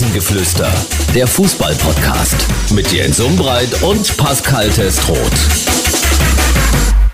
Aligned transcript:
Rasengeflüster, 0.00 0.72
der 1.14 1.26
Fußball-Podcast 1.26 2.72
mit 2.72 2.90
Jens 2.90 3.20
Umbreit 3.20 3.82
und 3.82 4.16
Pascal 4.16 4.70
Testroth. 4.70 5.18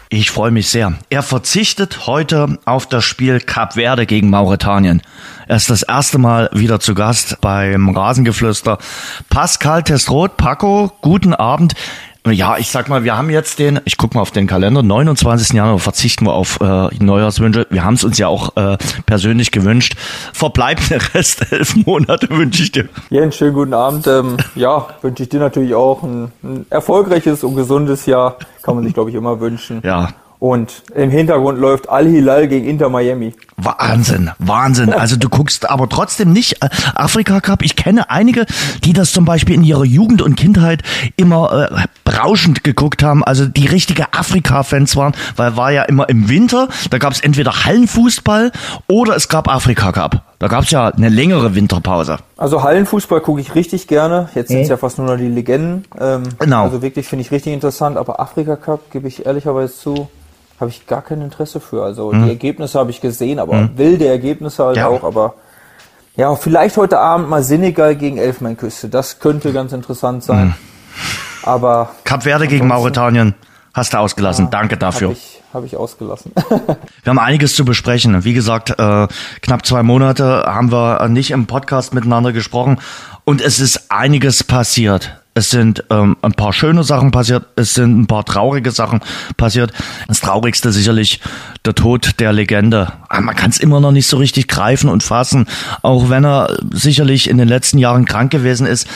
Ich 0.09 0.31
freue 0.31 0.53
mich 0.53 0.69
sehr. 0.69 0.95
Er 1.11 1.25
verzichtet 1.25 2.07
heute 2.07 2.61
auf 2.65 2.87
das 2.87 3.05
Spiel 3.05 3.41
Cap 3.41 3.73
Verde 3.73 4.07
gegen 4.07 4.31
Mauretanien. 4.31 5.03
Er 5.49 5.57
ist 5.57 5.69
das 5.69 5.83
erste 5.83 6.19
Mal 6.19 6.49
wieder 6.53 6.79
zu 6.79 6.95
Gast 6.95 7.41
beim 7.41 7.89
Rasengeflüster. 7.89 8.79
Pascal 9.31 9.83
Testroth, 9.83 10.37
Paco, 10.37 10.93
guten 11.01 11.35
Abend. 11.35 11.75
Ja, 12.33 12.57
ich 12.59 12.71
sag 12.71 12.89
mal, 12.89 13.05
wir 13.05 13.17
haben 13.17 13.31
jetzt 13.31 13.59
den, 13.59 13.81
ich 13.85 13.97
guck 13.97 14.15
mal 14.15 14.21
auf 14.21 14.33
den 14.33 14.47
Kalender, 14.47 14.83
29. 14.83 15.53
Januar 15.53 15.79
verzichten 15.79 16.27
wir 16.27 16.33
auf 16.33 16.61
äh, 16.61 16.89
Neujahrswünsche. 16.99 17.67
Wir 17.71 17.85
haben 17.85 17.95
es 17.95 18.05
uns 18.05 18.19
ja 18.19 18.27
auch 18.27 18.57
äh, 18.57 18.77
persönlich 19.07 19.53
gewünscht. 19.53 19.95
Verbleibende 20.33 20.99
Rest 21.15 21.47
elf 21.53 21.77
Monate 21.77 22.29
wünsche 22.31 22.65
ich 22.65 22.73
dir. 22.73 22.89
Jens, 23.11 23.37
schönen 23.37 23.55
guten 23.55 23.75
Abend. 23.75 24.07
Ähm, 24.07 24.37
ja, 24.55 24.89
wünsche 25.03 25.23
ich 25.23 25.29
dir 25.29 25.41
natürlich 25.41 25.75
auch 25.75 26.03
ein, 26.03 26.33
ein 26.43 26.67
erfolgreiches 26.71 27.45
und 27.45 27.55
gesundes 27.55 28.07
Jahr. 28.07 28.37
Kann 28.63 28.75
man 28.75 28.85
sich, 28.85 28.95
glaube 28.95 29.11
ich, 29.11 29.17
immer 29.17 29.39
wünschen. 29.39 29.81
Ja, 29.85 30.11
Und 30.39 30.83
im 30.95 31.11
Hintergrund 31.11 31.59
läuft 31.59 31.89
Al-Hilal 31.89 32.47
gegen 32.49 32.69
Inter 32.69 32.89
Miami. 32.89 33.35
Wahnsinn, 33.57 34.31
Wahnsinn. 34.39 34.93
Also 34.93 35.17
du 35.17 35.31
guckst 35.31 35.69
aber 35.69 35.89
trotzdem 35.89 36.33
nicht 36.33 36.63
äh, 36.63 36.69
Afrika 36.95 37.41
Cup. 37.41 37.63
Ich 37.63 37.75
kenne 37.75 38.11
einige, 38.11 38.45
die 38.85 38.93
das 38.93 39.13
zum 39.13 39.25
Beispiel 39.25 39.55
in 39.55 39.65
ihrer 39.65 39.85
Jugend 39.85 40.21
und 40.21 40.37
Kindheit 40.37 40.83
immer 41.17 41.71
äh, 41.73 41.85
berauschend 42.05 42.65
geguckt 42.65 43.03
haben. 43.03 43.25
Also 43.25 43.47
die 43.47 43.67
richtige 43.67 44.13
Afrika-Fans 44.13 44.95
waren, 44.97 45.15
weil 45.37 45.57
war 45.57 45.73
ja 45.73 45.85
immer 45.85 46.09
im 46.11 46.29
Winter. 46.29 46.69
Da 46.91 46.99
gab 46.99 47.13
es 47.13 47.21
entweder 47.21 47.65
Hallenfußball 47.65 48.53
oder 48.89 49.17
es 49.17 49.29
gab 49.29 49.49
Afrika 49.49 49.93
Cup. 49.93 50.23
Da 50.39 50.49
gab 50.49 50.65
es 50.65 50.71
ja 50.71 50.89
eine 50.89 51.09
längere 51.09 51.55
Winterpause. 51.55 52.19
Also 52.37 52.63
Hallenfußball 52.63 53.21
gucke 53.23 53.41
ich 53.41 53.55
richtig 53.55 53.89
gerne. 53.89 54.29
Jetzt 54.35 54.49
sind 54.49 54.61
es 54.61 54.69
ja 54.69 54.77
fast 54.77 54.99
nur 54.99 55.07
noch 55.07 55.17
die 55.17 55.29
Legenden. 55.29 55.85
Ähm, 55.99 56.25
Genau. 56.39 56.65
Also 56.65 56.83
wirklich 56.83 57.09
finde 57.09 57.23
ich 57.23 57.31
richtig 57.31 57.55
interessant. 57.55 57.97
Aber 57.97 58.21
Afrika 58.21 58.57
Cup, 58.57 58.91
gebe 58.91 59.09
ich 59.09 59.25
ehrlicherweise 59.25 59.75
zu, 59.75 60.09
habe 60.61 60.71
ich 60.71 60.87
gar 60.87 61.03
kein 61.03 61.21
Interesse 61.21 61.61
für. 61.61 61.83
Also 61.83 62.13
die 62.13 62.29
Ergebnisse 62.29 62.79
habe 62.79 62.91
ich 62.91 63.01
gesehen, 63.01 63.39
aber 63.39 63.71
wilde 63.77 64.07
Ergebnisse 64.07 64.65
halt 64.65 64.77
Ja. 64.79 64.89
auch. 64.89 65.05
Aber 65.05 65.35
ja, 66.17 66.35
vielleicht 66.35 66.77
heute 66.79 66.99
Abend 66.99 67.29
mal 67.29 67.43
Senegal 67.43 67.95
gegen 67.95 68.17
Elfmeinküste. 68.17 68.89
Das 68.89 69.19
könnte 69.19 69.53
ganz 69.53 69.73
interessant 69.73 70.25
sein. 70.25 70.55
Aber 71.43 71.91
Cap 72.05 72.23
Verde 72.23 72.47
gegen 72.49 72.67
Mauretanien 72.67 73.35
hast 73.75 73.93
du 73.93 73.99
ausgelassen. 73.99 74.49
Danke 74.51 74.79
dafür. 74.79 75.09
habe 75.09 75.19
ich, 75.19 75.43
hab 75.53 75.65
ich 75.65 75.77
ausgelassen. 75.77 76.33
Wir 77.03 77.11
haben 77.11 77.19
einiges 77.19 77.55
zu 77.55 77.65
besprechen. 77.65 78.25
Wie 78.25 78.33
gesagt, 78.33 78.71
äh, 78.71 79.07
knapp 79.43 79.67
zwei 79.67 79.83
Monate 79.83 80.45
haben 80.47 80.73
wir 80.73 81.07
nicht 81.09 81.31
im 81.31 81.47
Podcast 81.47 81.93
miteinander 81.95 82.33
gesprochen 82.33 82.79
und 83.25 83.41
es 83.43 83.61
ist 83.61 83.91
einiges 83.93 84.43
passiert. 84.43 85.21
Es 85.37 85.51
sind 85.51 85.85
ähm, 85.91 86.17
ein 86.23 86.33
paar 86.33 86.55
schöne 86.55 86.83
Sachen 86.83 87.11
passiert, 87.11 87.45
es 87.57 87.75
sind 87.75 88.01
ein 88.01 88.07
paar 88.07 88.25
traurige 88.25 88.71
Sachen 88.71 89.01
passiert. 89.37 89.71
Das 90.09 90.23
Traurigste 90.23 90.73
sicherlich 90.73 91.21
der 91.67 91.75
Tod 91.75 92.19
der 92.21 92.33
Legende. 92.33 92.95
Aber 93.11 93.21
man 93.21 93.37
kann 93.37 93.51
es 93.51 93.61
immer 93.61 93.79
noch 93.79 93.93
nicht 93.93 94.07
so 94.07 94.17
richtig 94.17 94.49
greifen 94.49 94.89
und 94.89 95.03
fassen, 95.03 95.47
auch 95.83 96.09
wenn 96.09 96.25
er 96.25 96.57
sicherlich 96.73 97.29
in 97.29 97.37
den 97.37 97.49
letzten 97.49 97.77
Jahren 97.77 98.07
krank 98.07 98.31
gewesen 98.33 98.67
ist. 98.67 98.89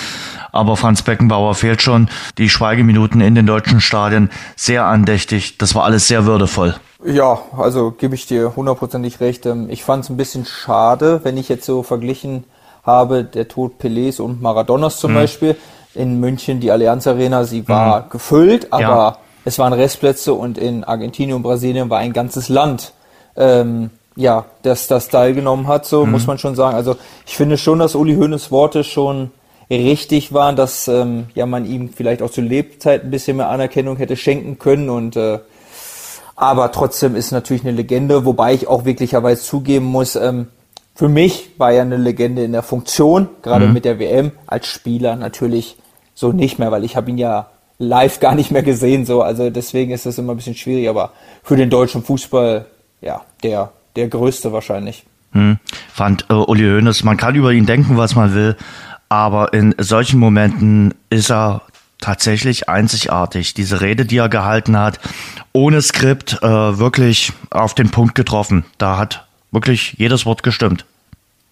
Aber 0.50 0.78
Franz 0.78 1.02
Beckenbauer 1.02 1.55
fehlt 1.55 1.82
schon. 1.82 2.08
Die 2.38 2.48
Schweigeminuten 2.48 3.20
in 3.20 3.34
den 3.34 3.44
deutschen 3.44 3.82
Stadien 3.82 4.30
sehr 4.56 4.86
andächtig. 4.86 5.58
Das 5.58 5.75
war 5.75 5.84
alles 5.84 6.08
sehr 6.08 6.25
würdevoll. 6.25 6.75
Ja, 7.04 7.38
also 7.54 7.91
gebe 7.91 8.14
ich 8.14 8.27
dir 8.27 8.56
hundertprozentig 8.56 9.20
recht. 9.20 9.44
Ähm, 9.44 9.69
Ich 9.69 9.84
fand 9.84 10.04
es 10.04 10.10
ein 10.10 10.16
bisschen 10.16 10.47
schade, 10.47 11.20
wenn 11.22 11.36
ich 11.36 11.50
jetzt 11.50 11.66
so 11.66 11.82
verglichen 11.82 12.44
habe, 12.82 13.25
der 13.25 13.47
Tod 13.47 13.75
Pelés 13.78 14.22
und 14.22 14.41
Maradonas 14.41 14.98
zum 15.00 15.12
Beispiel 15.12 15.54
in 15.94 16.20
München, 16.20 16.60
die 16.60 16.70
Allianz 16.70 17.06
Arena, 17.06 17.44
sie 17.44 17.66
war 17.69 18.08
gefüllt, 18.08 18.72
aber 18.72 18.82
Ja. 18.82 19.16
es 19.44 19.59
waren 19.59 19.72
Restplätze 19.72 20.34
und 20.34 20.56
in 20.59 20.84
Argentinien 20.84 21.37
und 21.37 21.42
Brasilien 21.42 21.91
war 21.91 21.98
ein 21.98 22.12
ganzes 22.12 22.48
Land, 22.48 22.92
ähm, 23.37 23.91
ja, 24.16 24.44
das 24.62 24.87
das 24.87 25.09
teilgenommen 25.09 25.66
hat, 25.66 25.87
so 25.87 26.04
Mhm. 26.04 26.12
muss 26.12 26.26
man 26.26 26.38
schon 26.38 26.54
sagen. 26.54 26.76
Also 26.76 26.97
ich 27.26 27.37
finde 27.37 27.56
schon, 27.59 27.78
dass 27.78 27.94
Uli 27.94 28.14
Hoeneß 28.16 28.50
Worte 28.50 28.84
schon 28.84 29.31
richtig 29.70 30.32
waren, 30.32 30.56
dass 30.56 30.88
ähm, 30.88 31.26
ja 31.34 31.47
man 31.47 31.64
ihm 31.64 31.91
vielleicht 31.91 32.22
auch 32.22 32.31
zur 32.31 32.44
Lebzeit 32.44 33.04
ein 33.04 33.10
bisschen 33.10 33.37
mehr 33.37 33.48
Anerkennung 33.48 33.97
hätte 33.97 34.16
schenken 34.16 34.59
können 34.59 34.91
und 34.91 35.16
äh, 35.16 35.38
aber 36.37 36.72
trotzdem 36.72 37.16
ist 37.16 37.32
natürlich 37.32 37.62
eine 37.62 37.72
Legende, 37.72 38.25
wobei 38.25 38.54
ich 38.54 38.66
auch 38.66 38.84
wirklicherweise 38.84 39.43
zugeben 39.43 39.84
muss, 39.87 40.16
ähm, 40.16 40.47
für 40.94 41.09
mich 41.09 41.50
war 41.59 41.72
er 41.72 41.82
eine 41.82 41.97
Legende 41.98 42.43
in 42.44 42.53
der 42.53 42.62
Funktion, 42.62 43.28
gerade 43.43 43.69
mit 43.69 43.84
der 43.84 43.98
WM, 43.98 44.32
als 44.47 44.66
Spieler 44.66 45.16
natürlich 45.16 45.76
so 46.20 46.32
nicht 46.32 46.58
mehr, 46.58 46.70
weil 46.70 46.84
ich 46.84 46.97
habe 46.97 47.10
ihn 47.10 47.16
ja 47.16 47.47
live 47.78 48.20
gar 48.20 48.34
nicht 48.34 48.50
mehr 48.50 48.62
gesehen, 48.62 49.06
so, 49.06 49.22
also 49.22 49.48
deswegen 49.48 49.91
ist 49.91 50.04
das 50.04 50.19
immer 50.19 50.34
ein 50.34 50.36
bisschen 50.36 50.54
schwierig, 50.54 50.86
aber 50.88 51.12
für 51.42 51.56
den 51.56 51.70
deutschen 51.70 52.04
Fußball, 52.04 52.66
ja, 53.00 53.22
der, 53.42 53.72
der 53.97 54.08
größte 54.08 54.53
wahrscheinlich. 54.53 55.04
Hm, 55.32 55.58
fand 55.91 56.26
äh, 56.28 56.34
Uli 56.34 56.64
Hoeneß, 56.64 57.04
man 57.04 57.16
kann 57.16 57.34
über 57.36 57.53
ihn 57.53 57.64
denken, 57.64 57.97
was 57.97 58.14
man 58.14 58.34
will, 58.34 58.54
aber 59.08 59.54
in 59.54 59.75
solchen 59.78 60.20
Momenten 60.20 60.92
ist 61.08 61.31
er 61.31 61.62
tatsächlich 62.00 62.69
einzigartig. 62.69 63.54
Diese 63.54 63.81
Rede, 63.81 64.04
die 64.04 64.19
er 64.19 64.28
gehalten 64.28 64.76
hat, 64.78 65.00
ohne 65.52 65.81
Skript, 65.81 66.42
äh, 66.42 66.78
wirklich 66.78 67.32
auf 67.50 67.75
den 67.75 67.91
Punkt 67.91 68.14
getroffen. 68.14 68.64
Da 68.76 68.98
hat 68.98 69.26
wirklich 69.52 69.94
jedes 69.98 70.26
Wort 70.26 70.42
gestimmt. 70.42 70.84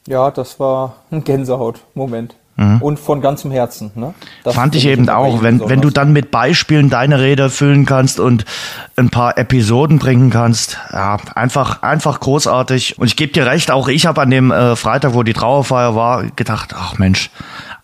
Ja, 0.07 0.31
das 0.31 0.61
war 0.61 0.97
ein 1.11 1.25
Gänsehaut-Moment. 1.25 2.35
Und 2.81 2.99
von 2.99 3.21
ganzem 3.21 3.53
Herzen. 3.53 3.93
Ne? 3.95 4.15
Das 4.43 4.55
Fand 4.55 4.75
ich 4.75 4.87
eben 4.87 5.09
auch, 5.09 5.43
wenn, 5.43 5.69
wenn 5.69 5.81
du 5.81 5.91
dann 5.91 6.13
mit 6.13 6.33
Beispielen 6.33 6.91
deine 6.91 7.21
Rede 7.21 7.51
füllen 7.51 7.87
kannst 7.87 8.19
und 8.19 8.45
ein 8.97 9.11
paar 9.11 9.39
Episoden 9.39 10.01
bringen 10.01 10.31
kannst, 10.31 10.77
ja, 10.93 11.19
einfach, 11.37 11.83
einfach 11.83 12.19
großartig. 12.19 12.99
Und 12.99 13.07
ich 13.07 13.15
gebe 13.15 13.33
dir 13.33 13.47
recht, 13.47 13.71
auch 13.71 13.87
ich 13.87 14.07
habe 14.07 14.21
an 14.21 14.31
dem 14.31 14.51
äh, 14.51 14.75
Freitag, 14.75 15.15
wo 15.15 15.23
die 15.23 15.35
Trauerfeier 15.35 15.95
war, 15.95 16.25
gedacht, 16.25 16.75
ach 16.77 16.99
Mensch, 16.99 17.31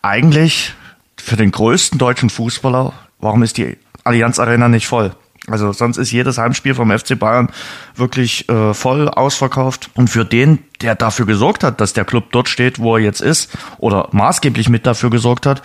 eigentlich 0.02 0.74
für 1.16 1.36
den 1.36 1.52
größten 1.52 1.98
deutschen 1.98 2.28
Fußballer, 2.28 2.92
warum 3.20 3.44
ist 3.44 3.56
die 3.56 3.78
Allianz 4.02 4.40
Arena 4.40 4.68
nicht 4.68 4.88
voll? 4.88 5.12
Also 5.48 5.72
sonst 5.72 5.98
ist 5.98 6.10
jedes 6.10 6.38
Heimspiel 6.38 6.74
vom 6.74 6.90
FC 6.96 7.18
Bayern 7.18 7.50
wirklich 7.94 8.48
äh, 8.48 8.72
voll 8.72 9.08
ausverkauft. 9.08 9.90
Und 9.94 10.08
für 10.08 10.24
den, 10.24 10.60
der 10.80 10.94
dafür 10.94 11.26
gesorgt 11.26 11.64
hat, 11.64 11.80
dass 11.80 11.92
der 11.92 12.04
Club 12.04 12.24
dort 12.32 12.48
steht, 12.48 12.78
wo 12.78 12.96
er 12.96 13.02
jetzt 13.02 13.20
ist, 13.20 13.50
oder 13.78 14.08
maßgeblich 14.12 14.68
mit 14.68 14.86
dafür 14.86 15.10
gesorgt 15.10 15.44
hat, 15.44 15.62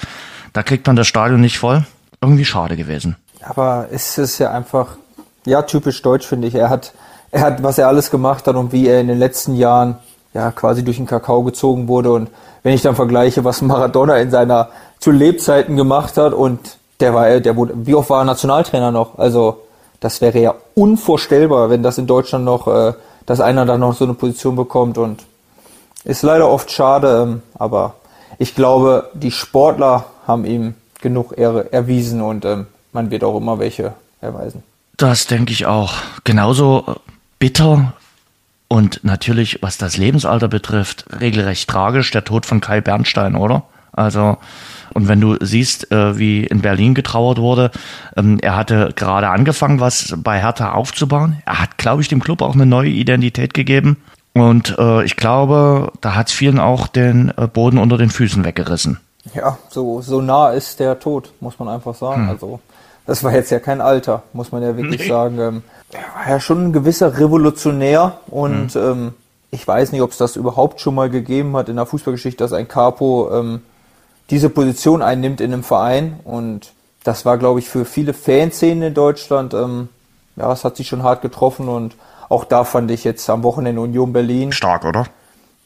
da 0.53 0.63
kriegt 0.63 0.85
man 0.87 0.95
das 0.95 1.07
Stadion 1.07 1.39
nicht 1.39 1.59
voll. 1.59 1.85
Irgendwie 2.21 2.45
schade 2.45 2.75
gewesen. 2.75 3.15
Aber 3.41 3.87
es 3.91 4.17
ist 4.17 4.39
ja 4.39 4.51
einfach, 4.51 4.97
ja, 5.45 5.61
typisch 5.61 6.01
deutsch, 6.01 6.27
finde 6.27 6.49
ich. 6.49 6.55
Er 6.55 6.69
hat, 6.69 6.93
er 7.31 7.41
hat, 7.41 7.63
was 7.63 7.77
er 7.77 7.87
alles 7.87 8.11
gemacht 8.11 8.47
hat 8.47 8.55
und 8.55 8.73
wie 8.73 8.87
er 8.87 8.99
in 8.99 9.07
den 9.07 9.19
letzten 9.19 9.55
Jahren 9.55 9.97
ja 10.33 10.51
quasi 10.51 10.83
durch 10.83 10.97
den 10.97 11.05
Kakao 11.05 11.43
gezogen 11.43 11.87
wurde. 11.87 12.11
Und 12.11 12.29
wenn 12.63 12.73
ich 12.73 12.81
dann 12.81 12.95
vergleiche, 12.95 13.45
was 13.45 13.61
Maradona 13.61 14.17
in 14.17 14.29
seiner 14.29 14.69
zu 14.99 15.11
Lebzeiten 15.11 15.77
gemacht 15.77 16.17
hat 16.17 16.33
und 16.33 16.59
der 16.99 17.13
war, 17.13 17.39
der 17.39 17.55
wurde, 17.55 17.73
wie 17.75 17.95
oft 17.95 18.09
war 18.09 18.21
er 18.21 18.25
Nationaltrainer 18.25 18.91
noch? 18.91 19.17
Also, 19.17 19.61
das 19.99 20.21
wäre 20.21 20.39
ja 20.39 20.55
unvorstellbar, 20.75 21.69
wenn 21.69 21.83
das 21.83 21.97
in 21.97 22.07
Deutschland 22.07 22.45
noch, 22.45 22.67
äh, 22.67 22.93
dass 23.25 23.41
einer 23.41 23.65
dann 23.65 23.81
noch 23.81 23.93
so 23.93 24.05
eine 24.05 24.13
Position 24.13 24.55
bekommt 24.55 24.97
und 24.97 25.23
ist 26.03 26.23
leider 26.23 26.49
oft 26.49 26.71
schade, 26.71 27.23
ähm, 27.23 27.41
aber 27.57 27.95
ich 28.37 28.55
glaube, 28.55 29.09
die 29.13 29.31
Sportler 29.31 30.05
haben 30.25 30.45
ihm 30.45 30.75
genug 31.01 31.37
Ehre 31.37 31.71
erwiesen 31.73 32.21
und 32.21 32.45
ähm, 32.45 32.67
man 32.93 33.11
wird 33.11 33.23
auch 33.23 33.37
immer 33.37 33.59
welche 33.59 33.93
erweisen. 34.21 34.63
Das 34.97 35.27
denke 35.27 35.51
ich 35.51 35.65
auch. 35.65 35.93
Genauso 36.23 36.95
bitter 37.39 37.93
und 38.67 39.03
natürlich, 39.03 39.59
was 39.61 39.77
das 39.77 39.97
Lebensalter 39.97 40.47
betrifft, 40.47 41.05
regelrecht 41.19 41.69
tragisch, 41.69 42.11
der 42.11 42.23
Tod 42.23 42.45
von 42.45 42.61
Kai 42.61 42.81
Bernstein, 42.81 43.35
oder? 43.35 43.63
Also, 43.91 44.37
und 44.93 45.07
wenn 45.07 45.21
du 45.21 45.35
siehst, 45.39 45.91
äh, 45.91 46.17
wie 46.17 46.43
in 46.45 46.61
Berlin 46.61 46.93
getrauert 46.93 47.37
wurde, 47.39 47.71
ähm, 48.15 48.37
er 48.41 48.55
hatte 48.55 48.91
gerade 48.95 49.29
angefangen, 49.29 49.79
was 49.79 50.15
bei 50.17 50.39
Hertha 50.39 50.73
aufzubauen. 50.73 51.41
Er 51.45 51.61
hat, 51.61 51.77
glaube 51.77 52.01
ich, 52.01 52.07
dem 52.07 52.21
Club 52.21 52.41
auch 52.41 52.53
eine 52.55 52.65
neue 52.65 52.89
Identität 52.89 53.53
gegeben. 53.53 53.97
Und 54.33 54.75
äh, 54.77 55.03
ich 55.03 55.15
glaube, 55.15 55.91
da 56.01 56.15
hat 56.15 56.27
es 56.27 56.33
vielen 56.33 56.59
auch 56.59 56.87
den 56.87 57.31
äh, 57.37 57.47
Boden 57.47 57.77
unter 57.77 57.97
den 57.97 58.09
Füßen 58.09 58.45
weggerissen. 58.45 58.99
Ja, 59.33 59.57
so, 59.69 60.01
so 60.01 60.21
nah 60.21 60.51
ist 60.51 60.79
der 60.79 60.99
Tod, 60.99 61.31
muss 61.39 61.59
man 61.59 61.67
einfach 61.67 61.95
sagen. 61.95 62.29
Also, 62.29 62.59
das 63.05 63.23
war 63.23 63.33
jetzt 63.33 63.49
ja 63.51 63.59
kein 63.59 63.81
Alter, 63.81 64.23
muss 64.33 64.51
man 64.51 64.61
ja 64.61 64.77
wirklich 64.77 65.01
Nee. 65.01 65.07
sagen. 65.07 65.39
Ähm, 65.39 65.63
er 65.91 65.99
war 66.25 66.29
ja 66.35 66.39
schon 66.39 66.65
ein 66.67 66.73
gewisser 66.73 67.17
Revolutionär 67.19 68.19
und 68.27 68.75
ähm, 68.75 69.13
ich 69.51 69.67
weiß 69.67 69.91
nicht, 69.91 70.01
ob 70.01 70.11
es 70.11 70.17
das 70.17 70.35
überhaupt 70.35 70.79
schon 70.79 70.93
mal 70.95 71.09
gegeben 71.09 71.57
hat 71.57 71.69
in 71.69 71.75
der 71.75 71.87
Fußballgeschichte, 71.87 72.43
dass 72.43 72.53
ein 72.53 72.67
Capo 72.67 73.29
ähm, 73.33 73.61
diese 74.29 74.49
Position 74.49 75.01
einnimmt 75.01 75.41
in 75.41 75.53
einem 75.53 75.63
Verein 75.63 76.19
und 76.23 76.73
das 77.03 77.25
war, 77.25 77.37
glaube 77.37 77.59
ich, 77.59 77.69
für 77.69 77.85
viele 77.85 78.13
Fanszenen 78.13 78.83
in 78.83 78.93
Deutschland, 78.93 79.53
ähm, 79.53 79.89
ja, 80.35 80.51
es 80.51 80.63
hat 80.63 80.75
sich 80.75 80.87
schon 80.87 81.03
hart 81.03 81.21
getroffen 81.21 81.67
und 81.69 81.95
auch 82.27 82.45
da 82.45 82.63
fand 82.63 82.91
ich 82.91 83.03
jetzt 83.03 83.29
am 83.29 83.43
Wochenende 83.43 83.81
Union 83.81 84.13
Berlin 84.13 84.51
Stark, 84.51 84.85
oder? 84.85 85.05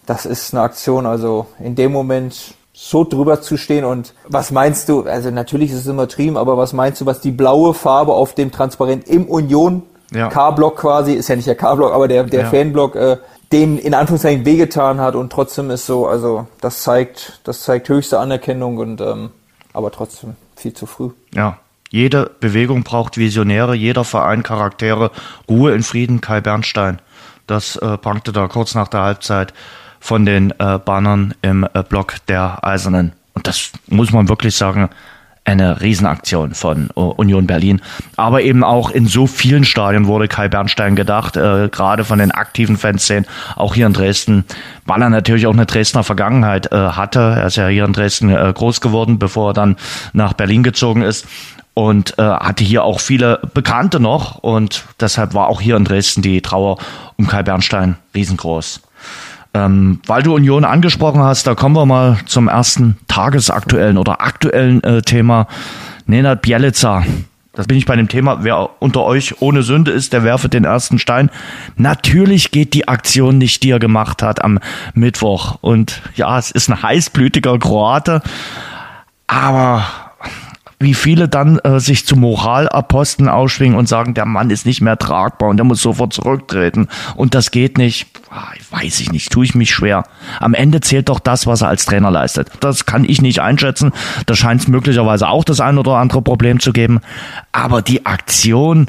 das 0.06 0.26
ist 0.26 0.54
eine 0.54 0.64
Aktion, 0.64 1.06
also 1.06 1.48
in 1.60 1.76
dem 1.76 1.92
Moment 1.92 2.56
so 2.74 3.04
drüber 3.04 3.42
zu 3.42 3.58
stehen 3.58 3.86
und 3.86 4.14
was 4.28 4.52
meinst 4.52 4.90
du, 4.90 5.04
also 5.04 5.30
natürlich 5.30 5.72
ist 5.72 5.80
es 5.80 5.88
immer 5.88 6.08
trieben, 6.08 6.38
aber 6.38 6.58
was 6.58 6.74
meinst 6.74 7.02
du, 7.02 7.06
was 7.06 7.22
die 7.22 7.32
blaue 7.32 7.74
Farbe 7.74 8.14
auf 8.14 8.34
dem 8.34 8.52
Transparent 8.52 9.08
im 9.08 9.26
Union 9.28 9.84
ja. 10.12 10.28
K-Block 10.28 10.78
quasi, 10.78 11.14
ist 11.14 11.28
ja 11.28 11.36
nicht 11.36 11.48
der 11.48 11.56
K-Block, 11.56 11.94
aber 11.94 12.08
der, 12.08 12.24
der 12.24 12.42
ja. 12.42 12.50
Fanblock, 12.50 12.96
äh, 12.96 13.18
dem 13.54 13.78
in 13.78 13.94
Anführungszeichen 13.94 14.46
wehgetan 14.46 15.00
hat 15.00 15.16
und 15.16 15.32
trotzdem 15.32 15.70
ist 15.70 15.86
so, 15.86 16.08
also 16.08 16.48
das 16.60 16.84
zeigt, 16.84 17.40
das 17.44 17.62
zeigt 17.62 17.88
höchste 17.88 18.20
Anerkennung 18.20 18.78
und 18.78 19.00
ähm, 19.00 19.30
aber 19.72 19.92
trotzdem 19.92 20.36
viel 20.56 20.74
zu 20.74 20.86
früh. 20.86 21.12
Ja. 21.34 21.60
Jede 21.90 22.32
Bewegung 22.40 22.82
braucht 22.82 23.18
Visionäre, 23.18 23.76
jeder 23.76 24.04
Verein 24.04 24.42
Charaktere. 24.42 25.12
Ruhe 25.48 25.76
in 25.76 25.84
Frieden, 25.84 26.22
Kai 26.22 26.42
Bernstein. 26.42 27.00
Das 27.46 27.76
äh, 27.76 28.00
prangte 28.00 28.32
da 28.32 28.48
kurz 28.48 28.74
nach 28.74 28.88
der 28.88 29.02
Halbzeit 29.02 29.54
von 30.00 30.26
den 30.26 30.52
äh, 30.58 30.80
Bannern 30.80 31.36
im 31.44 31.68
äh, 31.72 31.84
Block 31.84 32.16
der 32.28 32.66
Eisernen. 32.66 33.14
Und 33.36 33.46
das 33.46 33.72
muss 33.86 34.12
man 34.12 34.28
wirklich 34.28 34.56
sagen, 34.56 34.90
eine 35.46 35.82
Riesenaktion 35.82 36.54
von 36.54 36.90
uh, 36.96 37.14
Union 37.18 37.48
Berlin. 37.48 37.82
Aber 38.16 38.42
eben 38.42 38.64
auch 38.64 38.90
in 38.90 39.08
so 39.08 39.28
vielen 39.28 39.66
Stadien 39.66 40.08
wurde 40.08 40.28
Kai 40.28 40.48
Bernstein 40.48 40.96
gedacht, 40.96 41.36
äh, 41.36 41.70
gerade 41.70 42.06
von 42.06 42.20
den 42.20 42.32
aktiven 42.32 42.78
Fanszenen, 42.78 43.26
auch 43.56 43.76
hier 43.76 43.88
in 43.88 43.94
Dresden, 43.94 44.46
weil 44.86 45.02
er 45.02 45.10
natürlich 45.10 45.48
auch 45.48 45.54
eine 45.54 45.66
Dresdner 45.66 46.04
Vergangenheit 46.04 46.72
äh, 46.72 46.76
hatte. 46.78 47.20
Er 47.20 47.48
ist 47.48 47.58
ja 47.58 47.68
hier 47.68 47.86
in 47.86 47.94
Dresden 47.94 48.30
äh, 48.30 48.54
groß 48.54 48.82
geworden, 48.82 49.20
bevor 49.20 49.52
er 49.52 49.54
dann 49.54 49.76
nach 50.14 50.34
Berlin 50.34 50.64
gezogen 50.64 51.02
ist 51.02 51.28
und 51.74 52.18
äh, 52.20 52.22
hatte 52.22 52.64
hier 52.64 52.84
auch 52.84 53.00
viele 53.00 53.42
Bekannte 53.54 54.00
noch 54.00 54.36
und 54.38 54.86
deshalb 55.00 55.34
war 55.34 55.48
auch 55.48 55.60
hier 55.60 55.76
in 55.76 55.86
Dresden 55.86 56.22
die 56.22 56.42
Trauer 56.42 56.78
um 57.18 57.28
Kai 57.28 57.44
Bernstein 57.44 57.98
riesengroß. 58.14 58.82
Ähm, 59.54 60.00
weil 60.08 60.24
du 60.24 60.34
Union 60.34 60.66
angesprochen 60.66 61.22
hast, 61.22 61.46
da 61.46 61.54
kommen 61.54 61.76
wir 61.76 61.86
mal 61.86 62.18
zum 62.26 62.48
ersten 62.48 62.98
tagesaktuellen 63.08 63.98
oder 63.98 64.22
aktuellen 64.22 64.84
äh, 64.84 65.02
Thema. 65.04 65.48
Nenad 66.06 66.42
Bielica. 66.42 67.04
Das 67.56 67.68
bin 67.68 67.78
ich 67.78 67.86
bei 67.86 67.96
dem 67.96 68.08
Thema, 68.08 68.44
wer 68.44 68.82
unter 68.82 69.04
euch 69.04 69.42
ohne 69.42 69.62
Sünde 69.62 69.92
ist, 69.92 70.12
der 70.12 70.24
werfe 70.24 70.50
den 70.50 70.66
ersten 70.66 70.98
Stein. 70.98 71.30
Natürlich 71.76 72.50
geht 72.50 72.74
die 72.74 72.88
Aktion 72.88 73.38
nicht, 73.38 73.62
die 73.62 73.70
er 73.70 73.78
gemacht 73.78 74.24
hat 74.24 74.44
am 74.44 74.60
Mittwoch. 74.96 75.60
Und 75.62 76.02
ja, 76.16 76.40
es 76.40 76.50
ist 76.50 76.70
ein 76.70 76.82
heißblütiger 76.82 77.60
Kroate. 77.60 78.24
Aber 79.28 79.86
wie 80.84 80.94
viele 80.94 81.28
dann 81.28 81.58
äh, 81.60 81.80
sich 81.80 82.06
zu 82.06 82.16
Moralaposten 82.16 83.28
ausschwingen 83.28 83.78
und 83.78 83.90
sagen, 83.90 84.14
der 84.14 84.26
Mann 84.26 84.52
ist 84.52 84.68
nicht 84.68 84.82
mehr 84.82 84.98
tragbar 84.98 85.50
und 85.50 85.58
der 85.58 85.64
muss 85.64 85.82
sofort 85.82 86.14
zurücktreten 86.14 86.90
und 87.16 87.34
das 87.34 87.50
geht 87.50 87.80
nicht. 87.80 88.08
Ah, 88.30 88.52
weiß 88.72 89.00
ich 89.00 89.12
nicht, 89.12 89.32
tue 89.32 89.46
ich 89.46 89.56
mich 89.56 89.72
schwer. 89.72 90.04
Am 90.40 90.54
Ende 90.54 90.82
zählt 90.82 91.10
doch 91.10 91.20
das, 91.20 91.48
was 91.48 91.62
er 91.62 91.70
als 91.70 91.86
Trainer 91.86 92.12
leistet. 92.12 92.50
Das 92.60 92.86
kann 92.86 93.06
ich 93.06 93.22
nicht 93.22 93.40
einschätzen. 93.40 93.92
Da 94.26 94.36
scheint 94.36 94.62
es 94.62 94.68
möglicherweise 94.68 95.28
auch 95.28 95.44
das 95.44 95.60
ein 95.60 95.78
oder 95.78 95.98
andere 95.98 96.22
Problem 96.22 96.60
zu 96.60 96.74
geben. 96.74 97.00
Aber 97.52 97.82
die 97.82 98.06
Aktion, 98.06 98.88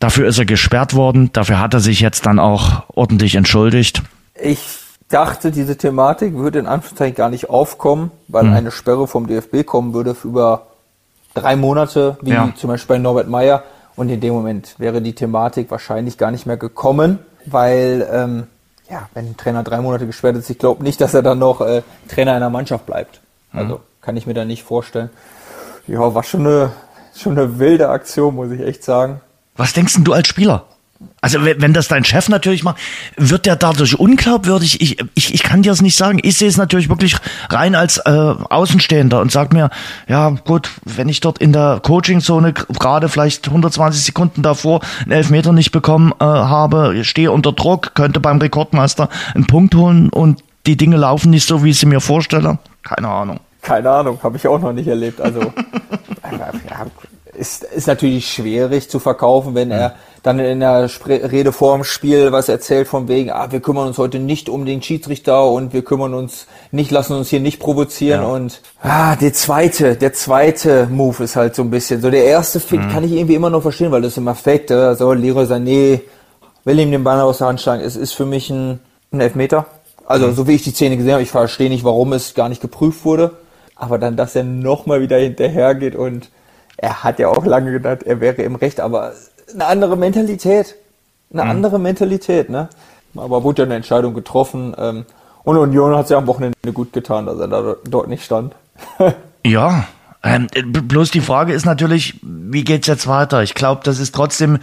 dafür 0.00 0.28
ist 0.28 0.38
er 0.38 0.44
gesperrt 0.44 0.94
worden, 0.94 1.30
dafür 1.32 1.60
hat 1.60 1.74
er 1.74 1.80
sich 1.80 2.00
jetzt 2.00 2.26
dann 2.26 2.38
auch 2.38 2.84
ordentlich 2.94 3.34
entschuldigt. 3.36 4.02
Ich 4.34 4.60
dachte, 5.08 5.50
diese 5.50 5.78
Thematik 5.78 6.34
würde 6.34 6.58
in 6.58 6.66
Anführungszeichen 6.66 7.16
gar 7.16 7.30
nicht 7.30 7.48
aufkommen, 7.48 8.10
weil 8.28 8.44
hm. 8.44 8.52
eine 8.52 8.70
Sperre 8.70 9.08
vom 9.08 9.26
DFB 9.26 9.64
kommen 9.64 9.94
würde 9.94 10.14
über 10.24 10.66
drei 11.34 11.56
Monate, 11.56 12.16
wie 12.20 12.30
ja. 12.30 12.52
zum 12.56 12.68
Beispiel 12.68 12.96
bei 12.96 12.98
Norbert 12.98 13.28
Meyer. 13.28 13.64
Und 13.96 14.10
in 14.10 14.20
dem 14.20 14.32
Moment 14.32 14.76
wäre 14.78 15.02
die 15.02 15.14
Thematik 15.14 15.70
wahrscheinlich 15.70 16.18
gar 16.18 16.30
nicht 16.30 16.46
mehr 16.46 16.56
gekommen, 16.56 17.18
weil 17.46 18.08
ähm, 18.12 18.46
ja, 18.88 19.08
wenn 19.14 19.26
ein 19.26 19.36
Trainer 19.36 19.62
drei 19.62 19.80
Monate 19.80 20.06
gesperrt 20.06 20.36
ist, 20.36 20.48
ich 20.50 20.58
glaube 20.58 20.82
nicht, 20.82 21.00
dass 21.00 21.14
er 21.14 21.22
dann 21.22 21.38
noch 21.38 21.60
äh, 21.60 21.82
Trainer 22.08 22.32
einer 22.32 22.50
Mannschaft 22.50 22.86
bleibt. 22.86 23.20
Also 23.52 23.76
mhm. 23.76 23.80
kann 24.00 24.16
ich 24.16 24.26
mir 24.26 24.34
da 24.34 24.44
nicht 24.44 24.62
vorstellen. 24.62 25.10
Ja, 25.86 26.14
war 26.14 26.22
schon 26.22 26.46
eine, 26.46 26.72
schon 27.16 27.38
eine 27.38 27.58
wilde 27.58 27.88
Aktion, 27.88 28.34
muss 28.34 28.50
ich 28.50 28.60
echt 28.60 28.84
sagen. 28.84 29.20
Was 29.56 29.72
denkst 29.72 29.94
denn 29.94 30.04
du 30.04 30.12
als 30.12 30.28
Spieler? 30.28 30.64
Also 31.20 31.38
wenn 31.44 31.72
das 31.72 31.88
dein 31.88 32.04
Chef 32.04 32.28
natürlich 32.28 32.64
macht, 32.64 32.78
wird 33.16 33.46
der 33.46 33.56
dadurch 33.56 33.98
unglaubwürdig? 33.98 34.80
Ich, 34.80 34.98
ich, 35.14 35.34
ich 35.34 35.42
kann 35.42 35.62
dir 35.62 35.70
das 35.70 35.82
nicht 35.82 35.96
sagen. 35.96 36.18
Ich 36.22 36.38
sehe 36.38 36.48
es 36.48 36.56
natürlich 36.56 36.88
wirklich 36.88 37.16
rein 37.50 37.74
als 37.74 37.98
äh, 37.98 38.10
Außenstehender 38.10 39.20
und 39.20 39.30
sag 39.30 39.52
mir, 39.52 39.70
ja 40.08 40.30
gut, 40.30 40.70
wenn 40.84 41.08
ich 41.08 41.20
dort 41.20 41.38
in 41.38 41.52
der 41.52 41.80
Coachingzone 41.82 42.52
gerade 42.52 43.08
vielleicht 43.08 43.46
120 43.46 44.04
Sekunden 44.04 44.42
davor 44.42 44.80
einen 45.02 45.12
Elfmeter 45.12 45.52
nicht 45.52 45.70
bekommen 45.70 46.12
äh, 46.18 46.24
habe, 46.24 47.04
stehe 47.04 47.30
unter 47.30 47.52
Druck, 47.52 47.94
könnte 47.94 48.18
beim 48.18 48.38
Rekordmeister 48.38 49.08
einen 49.34 49.46
Punkt 49.46 49.74
holen 49.74 50.08
und 50.08 50.42
die 50.66 50.76
Dinge 50.76 50.96
laufen 50.96 51.30
nicht 51.30 51.46
so, 51.46 51.62
wie 51.62 51.70
ich 51.70 51.78
sie 51.78 51.86
mir 51.86 52.00
vorstelle. 52.00 52.58
Keine 52.82 53.08
Ahnung. 53.08 53.40
Keine 53.62 53.90
Ahnung, 53.90 54.18
habe 54.22 54.36
ich 54.36 54.46
auch 54.46 54.60
noch 54.60 54.72
nicht 54.72 54.86
erlebt. 54.86 55.20
Also 55.20 55.40
ja, 56.22 56.86
ist, 57.38 57.64
ist 57.64 57.86
natürlich 57.86 58.30
schwierig 58.30 58.90
zu 58.90 58.98
verkaufen, 58.98 59.54
wenn 59.54 59.70
er 59.70 59.94
dann 60.22 60.38
in 60.40 60.60
der 60.60 60.90
Rede 61.06 61.52
vorm 61.52 61.84
Spiel 61.84 62.32
was 62.32 62.48
erzählt 62.48 62.88
von 62.88 63.08
wegen, 63.08 63.30
ah, 63.30 63.50
wir 63.50 63.60
kümmern 63.60 63.86
uns 63.86 63.98
heute 63.98 64.18
nicht 64.18 64.48
um 64.48 64.66
den 64.66 64.82
Schiedsrichter 64.82 65.48
und 65.48 65.72
wir 65.72 65.82
kümmern 65.82 66.12
uns 66.12 66.46
nicht, 66.72 66.90
lassen 66.90 67.14
uns 67.14 67.28
hier 67.30 67.40
nicht 67.40 67.60
provozieren 67.60 68.22
ja. 68.22 68.28
und 68.28 68.60
ah, 68.82 69.16
der 69.16 69.32
zweite, 69.32 69.96
der 69.96 70.12
zweite 70.12 70.86
Move 70.90 71.24
ist 71.24 71.36
halt 71.36 71.54
so 71.54 71.62
ein 71.62 71.70
bisschen, 71.70 72.00
so 72.00 72.10
der 72.10 72.24
erste 72.24 72.60
Fit 72.60 72.80
mhm. 72.80 72.90
kann 72.90 73.04
ich 73.04 73.12
irgendwie 73.12 73.34
immer 73.34 73.50
noch 73.50 73.62
verstehen, 73.62 73.92
weil 73.92 74.02
das 74.02 74.12
ist 74.12 74.18
immer 74.18 74.32
Affekt, 74.32 74.70
so 74.70 75.12
Leroy 75.12 75.44
Sané 75.44 76.00
will 76.64 76.78
ihm 76.78 76.90
den 76.90 77.04
Ball 77.04 77.20
aus 77.20 77.38
der 77.38 77.46
Hand 77.46 77.60
schlagen, 77.60 77.82
es 77.82 77.96
ist 77.96 78.12
für 78.12 78.26
mich 78.26 78.50
ein, 78.50 78.80
ein 79.12 79.20
Elfmeter. 79.20 79.66
Also 80.04 80.26
mhm. 80.26 80.34
so 80.34 80.48
wie 80.48 80.54
ich 80.54 80.62
die 80.62 80.70
Szene 80.70 80.96
gesehen 80.96 81.12
habe, 81.12 81.22
ich 81.22 81.30
verstehe 81.30 81.70
nicht, 81.70 81.84
warum 81.84 82.12
es 82.12 82.34
gar 82.34 82.48
nicht 82.48 82.60
geprüft 82.60 83.04
wurde, 83.04 83.36
aber 83.76 83.98
dann, 83.98 84.16
dass 84.16 84.34
er 84.34 84.42
nochmal 84.42 85.00
wieder 85.00 85.16
hinterhergeht 85.18 85.94
und 85.94 86.30
er 86.78 87.04
hat 87.04 87.18
ja 87.18 87.28
auch 87.28 87.44
lange 87.44 87.72
gedacht, 87.72 88.04
er 88.04 88.20
wäre 88.20 88.42
im 88.42 88.54
Recht, 88.54 88.80
aber 88.80 89.12
eine 89.52 89.66
andere 89.66 89.96
Mentalität. 89.96 90.76
Eine 91.32 91.44
mhm. 91.44 91.50
andere 91.50 91.78
Mentalität, 91.78 92.48
ne? 92.48 92.68
Aber 93.16 93.42
wurde 93.42 93.62
ja 93.62 93.66
eine 93.66 93.74
Entscheidung 93.74 94.14
getroffen. 94.14 94.74
Ähm, 94.78 95.04
und 95.44 95.56
Union 95.56 95.94
hat 95.96 96.04
es 96.04 96.10
ja 96.10 96.18
am 96.18 96.26
Wochenende 96.26 96.72
gut 96.72 96.92
getan, 96.92 97.26
dass 97.26 97.38
er 97.38 97.48
da 97.48 97.76
dort 97.84 98.08
nicht 98.08 98.24
stand. 98.24 98.54
ja, 99.44 99.84
ähm, 100.22 100.46
bloß 100.52 101.10
die 101.10 101.20
Frage 101.20 101.52
ist 101.52 101.66
natürlich, 101.66 102.18
wie 102.22 102.64
geht's 102.64 102.86
jetzt 102.86 103.06
weiter? 103.06 103.42
Ich 103.42 103.54
glaube, 103.54 103.82
das 103.84 103.98
ist 103.98 104.14
trotzdem 104.14 104.58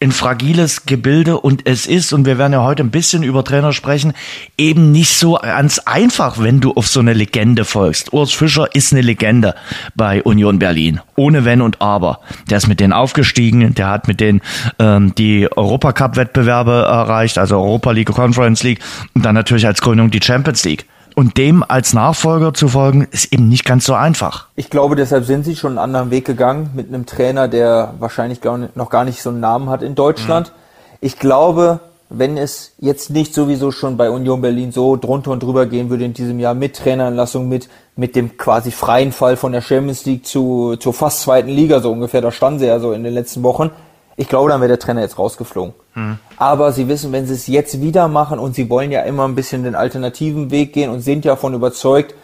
ein 0.00 0.12
fragiles 0.12 0.86
Gebilde 0.86 1.38
und 1.38 1.66
es 1.66 1.86
ist, 1.86 2.12
und 2.12 2.24
wir 2.24 2.38
werden 2.38 2.52
ja 2.52 2.62
heute 2.62 2.84
ein 2.84 2.90
bisschen 2.90 3.24
über 3.24 3.42
Trainer 3.42 3.72
sprechen, 3.72 4.12
eben 4.56 4.92
nicht 4.92 5.16
so 5.18 5.34
ganz 5.34 5.80
einfach, 5.80 6.38
wenn 6.40 6.60
du 6.60 6.72
auf 6.74 6.86
so 6.86 7.00
eine 7.00 7.14
Legende 7.14 7.64
folgst. 7.64 8.12
Urs 8.12 8.32
Fischer 8.32 8.74
ist 8.74 8.92
eine 8.92 9.02
Legende 9.02 9.56
bei 9.96 10.22
Union 10.22 10.60
Berlin, 10.60 11.00
ohne 11.16 11.44
Wenn 11.44 11.60
und 11.62 11.80
Aber. 11.82 12.20
Der 12.48 12.58
ist 12.58 12.68
mit 12.68 12.78
denen 12.78 12.92
aufgestiegen, 12.92 13.74
der 13.74 13.88
hat 13.88 14.06
mit 14.06 14.20
denen 14.20 14.40
ähm, 14.78 15.14
die 15.16 15.48
Europacup-Wettbewerbe 15.50 16.86
erreicht, 16.88 17.38
also 17.38 17.56
Europa 17.56 17.90
League, 17.90 18.12
Conference 18.12 18.62
League 18.62 18.80
und 19.14 19.24
dann 19.24 19.34
natürlich 19.34 19.66
als 19.66 19.80
Gründung 19.80 20.10
die 20.10 20.22
Champions 20.22 20.64
League. 20.64 20.86
Und 21.18 21.36
dem 21.36 21.64
als 21.66 21.94
Nachfolger 21.94 22.54
zu 22.54 22.68
folgen, 22.68 23.08
ist 23.10 23.32
eben 23.32 23.48
nicht 23.48 23.64
ganz 23.64 23.84
so 23.84 23.94
einfach. 23.94 24.46
Ich 24.54 24.70
glaube, 24.70 24.94
deshalb 24.94 25.24
sind 25.24 25.44
sie 25.44 25.56
schon 25.56 25.72
einen 25.72 25.78
anderen 25.78 26.12
Weg 26.12 26.24
gegangen 26.24 26.70
mit 26.74 26.86
einem 26.86 27.06
Trainer, 27.06 27.48
der 27.48 27.94
wahrscheinlich 27.98 28.38
noch 28.76 28.88
gar 28.88 29.04
nicht 29.04 29.20
so 29.20 29.30
einen 29.30 29.40
Namen 29.40 29.68
hat 29.68 29.82
in 29.82 29.96
Deutschland. 29.96 30.50
Mhm. 30.50 30.98
Ich 31.00 31.18
glaube, 31.18 31.80
wenn 32.08 32.36
es 32.36 32.70
jetzt 32.78 33.10
nicht 33.10 33.34
sowieso 33.34 33.72
schon 33.72 33.96
bei 33.96 34.10
Union 34.10 34.40
Berlin 34.40 34.70
so 34.70 34.94
drunter 34.94 35.32
und 35.32 35.42
drüber 35.42 35.66
gehen 35.66 35.90
würde 35.90 36.04
in 36.04 36.14
diesem 36.14 36.38
Jahr 36.38 36.54
mit 36.54 36.76
Traineranlassung, 36.76 37.48
mit, 37.48 37.68
mit 37.96 38.14
dem 38.14 38.38
quasi 38.38 38.70
freien 38.70 39.10
Fall 39.10 39.36
von 39.36 39.50
der 39.50 39.60
Champions 39.60 40.04
League 40.06 40.24
zu, 40.24 40.76
zur 40.76 40.94
fast 40.94 41.22
zweiten 41.22 41.48
Liga, 41.48 41.80
so 41.80 41.90
ungefähr, 41.90 42.20
da 42.20 42.30
standen 42.30 42.60
sie 42.60 42.66
ja 42.66 42.78
so 42.78 42.92
in 42.92 43.02
den 43.02 43.12
letzten 43.12 43.42
Wochen, 43.42 43.72
ich 44.18 44.28
glaube, 44.28 44.50
dann 44.50 44.60
wäre 44.60 44.68
der 44.68 44.80
Trainer 44.80 45.02
jetzt 45.02 45.16
rausgeflogen. 45.16 45.74
Hm. 45.94 46.18
Aber 46.38 46.72
sie 46.72 46.88
wissen, 46.88 47.12
wenn 47.12 47.28
sie 47.28 47.34
es 47.34 47.46
jetzt 47.46 47.80
wieder 47.80 48.08
machen 48.08 48.40
und 48.40 48.52
sie 48.56 48.68
wollen 48.68 48.90
ja 48.90 49.02
immer 49.02 49.24
ein 49.28 49.36
bisschen 49.36 49.62
den 49.62 49.76
alternativen 49.76 50.50
Weg 50.50 50.72
gehen 50.72 50.90
und 50.90 51.02
sind 51.02 51.24
ja 51.24 51.34
davon 51.34 51.54
überzeugt, 51.54 52.16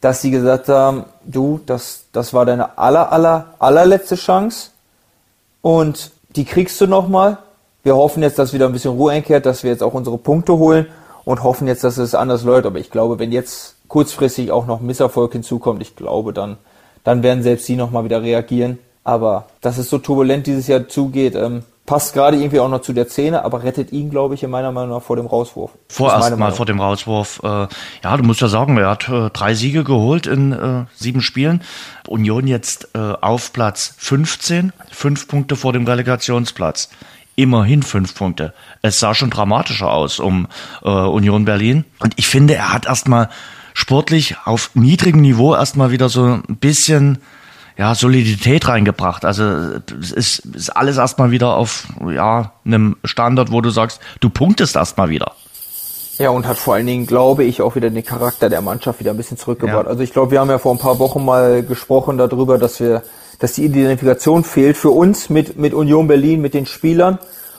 dass 0.00 0.22
sie 0.22 0.30
gesagt 0.30 0.68
haben, 0.68 1.04
du, 1.26 1.60
das, 1.66 2.04
das 2.12 2.32
war 2.32 2.46
deine 2.46 2.78
aller, 2.78 3.12
aller, 3.12 3.54
allerletzte 3.58 4.14
Chance 4.14 4.70
und 5.60 6.10
die 6.30 6.46
kriegst 6.46 6.80
du 6.80 6.86
nochmal. 6.86 7.36
Wir 7.82 7.96
hoffen 7.96 8.22
jetzt, 8.22 8.38
dass 8.38 8.54
wieder 8.54 8.64
ein 8.64 8.72
bisschen 8.72 8.92
Ruhe 8.92 9.12
einkehrt, 9.12 9.44
dass 9.44 9.62
wir 9.62 9.70
jetzt 9.70 9.82
auch 9.82 9.92
unsere 9.92 10.16
Punkte 10.16 10.56
holen 10.56 10.86
und 11.26 11.42
hoffen 11.42 11.66
jetzt, 11.66 11.84
dass 11.84 11.98
es 11.98 12.14
anders 12.14 12.44
läuft. 12.44 12.64
Aber 12.64 12.78
ich 12.78 12.90
glaube, 12.90 13.18
wenn 13.18 13.30
jetzt 13.30 13.74
kurzfristig 13.88 14.50
auch 14.52 14.66
noch 14.66 14.80
Misserfolg 14.80 15.34
hinzukommt, 15.34 15.82
ich 15.82 15.96
glaube, 15.96 16.32
dann, 16.32 16.56
dann 17.04 17.22
werden 17.22 17.42
selbst 17.42 17.66
sie 17.66 17.76
nochmal 17.76 18.04
wieder 18.04 18.22
reagieren. 18.22 18.78
Aber 19.06 19.46
dass 19.60 19.78
es 19.78 19.88
so 19.88 19.98
turbulent 19.98 20.48
dieses 20.48 20.66
Jahr 20.66 20.88
zugeht, 20.88 21.36
ähm, 21.36 21.62
passt 21.86 22.12
gerade 22.12 22.38
irgendwie 22.38 22.58
auch 22.58 22.68
noch 22.68 22.80
zu 22.80 22.92
der 22.92 23.06
Szene, 23.06 23.44
aber 23.44 23.62
rettet 23.62 23.92
ihn, 23.92 24.10
glaube 24.10 24.34
ich, 24.34 24.42
in 24.42 24.50
meiner 24.50 24.72
Meinung 24.72 24.96
nach 24.96 25.02
vor 25.02 25.14
dem 25.14 25.26
Rauswurf. 25.26 25.70
Vorerst 25.88 26.36
mal 26.36 26.50
vor 26.50 26.66
dem 26.66 26.80
Rauswurf. 26.80 27.40
Äh, 27.44 27.68
ja, 28.02 28.16
du 28.16 28.24
musst 28.24 28.40
ja 28.40 28.48
sagen, 28.48 28.76
er 28.76 28.90
hat 28.90 29.08
äh, 29.08 29.30
drei 29.30 29.54
Siege 29.54 29.84
geholt 29.84 30.26
in 30.26 30.50
äh, 30.50 30.86
sieben 30.96 31.20
Spielen. 31.20 31.62
Union 32.08 32.48
jetzt 32.48 32.88
äh, 32.94 32.98
auf 32.98 33.52
Platz 33.52 33.94
15, 33.96 34.72
fünf 34.90 35.28
Punkte 35.28 35.54
vor 35.54 35.72
dem 35.72 35.86
Relegationsplatz. 35.86 36.90
Immerhin 37.36 37.84
fünf 37.84 38.12
Punkte. 38.12 38.54
Es 38.82 38.98
sah 38.98 39.14
schon 39.14 39.30
dramatischer 39.30 39.92
aus 39.92 40.18
um 40.18 40.48
äh, 40.82 40.88
Union 40.88 41.44
Berlin. 41.44 41.84
Und 42.00 42.14
ich 42.16 42.26
finde, 42.26 42.56
er 42.56 42.72
hat 42.72 42.86
erstmal 42.86 43.28
sportlich 43.72 44.34
auf 44.46 44.70
niedrigem 44.74 45.20
Niveau 45.20 45.54
erstmal 45.54 45.92
wieder 45.92 46.08
so 46.08 46.24
ein 46.24 46.56
bisschen 46.56 47.18
ja, 47.78 47.94
Solidität 47.94 48.68
reingebracht. 48.68 49.24
Also 49.24 49.44
es 50.00 50.12
ist, 50.12 50.38
ist 50.46 50.70
alles 50.70 50.96
erstmal 50.96 51.30
wieder 51.30 51.56
auf 51.56 51.88
ja, 52.10 52.52
einem 52.64 52.96
Standard, 53.04 53.52
wo 53.52 53.60
du 53.60 53.70
sagst, 53.70 54.00
du 54.20 54.30
punktest 54.30 54.76
erstmal 54.76 55.10
wieder. 55.10 55.32
Ja, 56.18 56.30
und 56.30 56.46
hat 56.46 56.56
vor 56.56 56.74
allen 56.74 56.86
Dingen, 56.86 57.06
glaube 57.06 57.44
ich, 57.44 57.60
auch 57.60 57.76
wieder 57.76 57.90
den 57.90 58.04
Charakter 58.04 58.48
der 58.48 58.62
Mannschaft 58.62 59.00
wieder 59.00 59.10
ein 59.10 59.18
bisschen 59.18 59.36
zurückgebracht. 59.36 59.84
Ja. 59.84 59.90
Also 59.90 60.02
ich 60.02 60.12
glaube, 60.12 60.30
wir 60.30 60.40
haben 60.40 60.48
ja 60.48 60.58
vor 60.58 60.72
ein 60.72 60.78
paar 60.78 60.98
Wochen 60.98 61.22
mal 61.22 61.62
gesprochen 61.62 62.16
darüber, 62.16 62.56
dass 62.56 62.80
wir, 62.80 63.02
dass 63.38 63.52
die 63.52 63.66
Identifikation 63.66 64.42
fehlt 64.42 64.78
für 64.78 64.90
uns 64.90 65.28
mit, 65.28 65.58
mit 65.58 65.74
Union 65.74 66.08
Berlin, 66.08 66.40
mit 66.40 66.54
den 66.54 66.64
Spielern. 66.64 67.18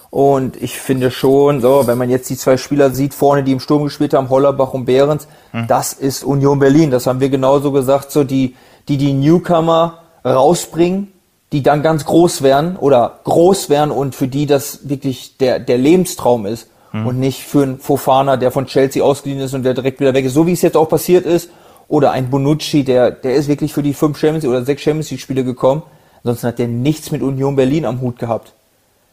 Und 0.10 0.60
ich 0.60 0.80
finde 0.80 1.12
schon, 1.12 1.62
so, 1.62 1.86
wenn 1.86 2.00
man 2.00 2.10
jetzt 2.10 2.30
die 2.32 2.38
zwei 2.38 2.58
Spieler 2.58 2.90
sieht, 2.90 3.14
vorne, 3.14 3.44
die 3.44 3.52
im 3.52 3.60
Sturm 3.60 3.84
gespielt 3.84 4.16
haben, 4.16 4.30
Hollerbach 4.30 4.74
und 4.74 4.86
Behrens, 4.86 5.28
hm. 5.52 5.68
das 5.68 5.94
ist 5.94 6.24
Union 6.24 6.58
Berlin. 6.58 6.90
Das 6.90 7.06
haben 7.06 7.20
wir 7.20 7.30
genauso 7.30 7.72
gesagt, 7.72 8.10
so 8.10 8.24
die, 8.24 8.56
die, 8.88 8.98
die 8.98 9.14
Newcomer 9.14 10.00
rausbringen, 10.32 11.12
die 11.52 11.64
dann 11.64 11.82
ganz 11.82 12.06
groß 12.06 12.42
werden 12.42 12.76
oder 12.76 13.20
groß 13.24 13.70
werden 13.70 13.92
und 13.92 14.16
für 14.16 14.28
die 14.28 14.46
das 14.46 14.90
wirklich 14.90 15.38
der, 15.38 15.60
der 15.60 15.78
Lebenstraum 15.78 16.46
ist 16.46 16.68
hm. 16.92 17.08
und 17.08 17.20
nicht 17.20 17.44
für 17.44 17.64
einen 17.64 17.80
Fofana, 17.80 18.38
der 18.38 18.52
von 18.52 18.66
Chelsea 18.66 19.04
ausgeliehen 19.04 19.42
ist 19.42 19.54
und 19.54 19.64
der 19.64 19.74
direkt 19.74 20.00
wieder 20.00 20.14
weg 20.14 20.26
ist, 20.26 20.34
so 20.34 20.46
wie 20.46 20.54
es 20.54 20.62
jetzt 20.62 20.78
auch 20.78 20.90
passiert 20.90 21.26
ist, 21.26 21.50
oder 21.88 22.12
ein 22.12 22.30
Bonucci, 22.30 22.84
der, 22.84 23.12
der 23.12 23.36
ist 23.36 23.48
wirklich 23.48 23.74
für 23.74 23.84
die 23.84 23.94
fünf 23.94 24.18
Champions 24.18 24.46
oder 24.46 24.66
sechs 24.66 24.82
Champions 24.82 25.10
League 25.10 25.22
Spiele 25.22 25.44
gekommen, 25.44 25.84
ansonsten 26.24 26.48
hat 26.48 26.60
der 26.60 26.68
nichts 26.68 27.12
mit 27.12 27.22
Union 27.22 27.56
Berlin 27.56 27.86
am 27.86 28.02
Hut 28.02 28.20
gehabt. 28.20 28.54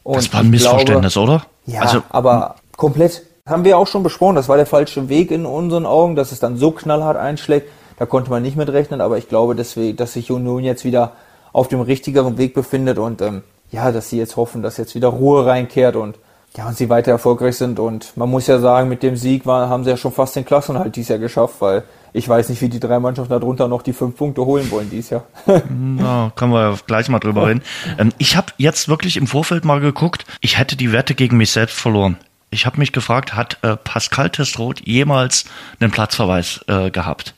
Und 0.02 0.16
das 0.16 0.32
war 0.32 0.40
ein 0.40 0.50
Missverständnis, 0.50 1.14
glaube, 1.14 1.32
oder? 1.32 1.46
Ja, 1.66 1.80
also, 1.82 2.02
aber 2.10 2.56
komplett. 2.76 3.22
Haben 3.46 3.64
wir 3.64 3.76
auch 3.76 3.86
schon 3.86 4.02
besprochen, 4.02 4.36
das 4.36 4.48
war 4.48 4.56
der 4.56 4.64
falsche 4.64 5.10
Weg 5.10 5.30
in 5.30 5.44
unseren 5.44 5.84
Augen, 5.84 6.16
dass 6.16 6.32
es 6.32 6.40
dann 6.40 6.56
so 6.56 6.70
knallhart 6.70 7.18
einschlägt. 7.18 7.68
Da 7.96 8.06
konnte 8.06 8.30
man 8.30 8.42
nicht 8.42 8.56
mit 8.56 8.68
rechnen, 8.68 9.00
aber 9.00 9.18
ich 9.18 9.28
glaube, 9.28 9.54
deswegen, 9.54 9.96
dass 9.96 10.14
sich 10.14 10.30
Union 10.30 10.64
jetzt 10.64 10.84
wieder 10.84 11.12
auf 11.52 11.68
dem 11.68 11.80
richtigeren 11.80 12.38
Weg 12.38 12.54
befindet 12.54 12.98
und 12.98 13.22
ähm, 13.22 13.42
ja, 13.70 13.92
dass 13.92 14.10
sie 14.10 14.18
jetzt 14.18 14.36
hoffen, 14.36 14.62
dass 14.62 14.76
jetzt 14.76 14.94
wieder 14.94 15.08
Ruhe 15.08 15.46
reinkehrt 15.46 15.96
und 15.96 16.16
ja, 16.56 16.68
und 16.68 16.76
sie 16.76 16.88
weiter 16.88 17.10
erfolgreich 17.10 17.56
sind. 17.56 17.80
Und 17.80 18.16
man 18.16 18.30
muss 18.30 18.46
ja 18.46 18.60
sagen, 18.60 18.88
mit 18.88 19.02
dem 19.02 19.16
Sieg 19.16 19.44
war, 19.44 19.68
haben 19.68 19.82
sie 19.82 19.90
ja 19.90 19.96
schon 19.96 20.12
fast 20.12 20.36
den 20.36 20.44
Klassenhalt 20.44 20.94
dieses 20.94 21.08
Jahr 21.08 21.18
geschafft, 21.18 21.56
weil 21.58 21.82
ich 22.12 22.28
weiß 22.28 22.48
nicht, 22.48 22.62
wie 22.62 22.68
die 22.68 22.78
drei 22.78 23.00
Mannschaften 23.00 23.32
darunter 23.32 23.66
noch 23.66 23.82
die 23.82 23.92
fünf 23.92 24.16
Punkte 24.16 24.44
holen 24.44 24.70
wollen 24.70 24.88
dieses 24.88 25.10
Jahr. 25.10 25.24
Na, 25.68 26.30
können 26.36 26.52
wir 26.52 26.78
gleich 26.86 27.08
mal 27.08 27.18
drüber 27.18 27.48
reden. 27.48 27.62
Ähm, 27.98 28.12
ich 28.18 28.36
habe 28.36 28.52
jetzt 28.56 28.88
wirklich 28.88 29.16
im 29.16 29.26
Vorfeld 29.26 29.64
mal 29.64 29.80
geguckt, 29.80 30.24
ich 30.40 30.56
hätte 30.56 30.76
die 30.76 30.92
Wette 30.92 31.16
gegen 31.16 31.36
mich 31.36 31.50
selbst 31.50 31.76
verloren. 31.76 32.18
Ich 32.50 32.66
habe 32.66 32.78
mich 32.78 32.92
gefragt, 32.92 33.34
hat 33.34 33.58
äh, 33.62 33.76
Pascal 33.76 34.30
Testroth 34.30 34.80
jemals 34.86 35.46
einen 35.80 35.90
Platzverweis 35.90 36.64
äh, 36.68 36.92
gehabt? 36.92 37.34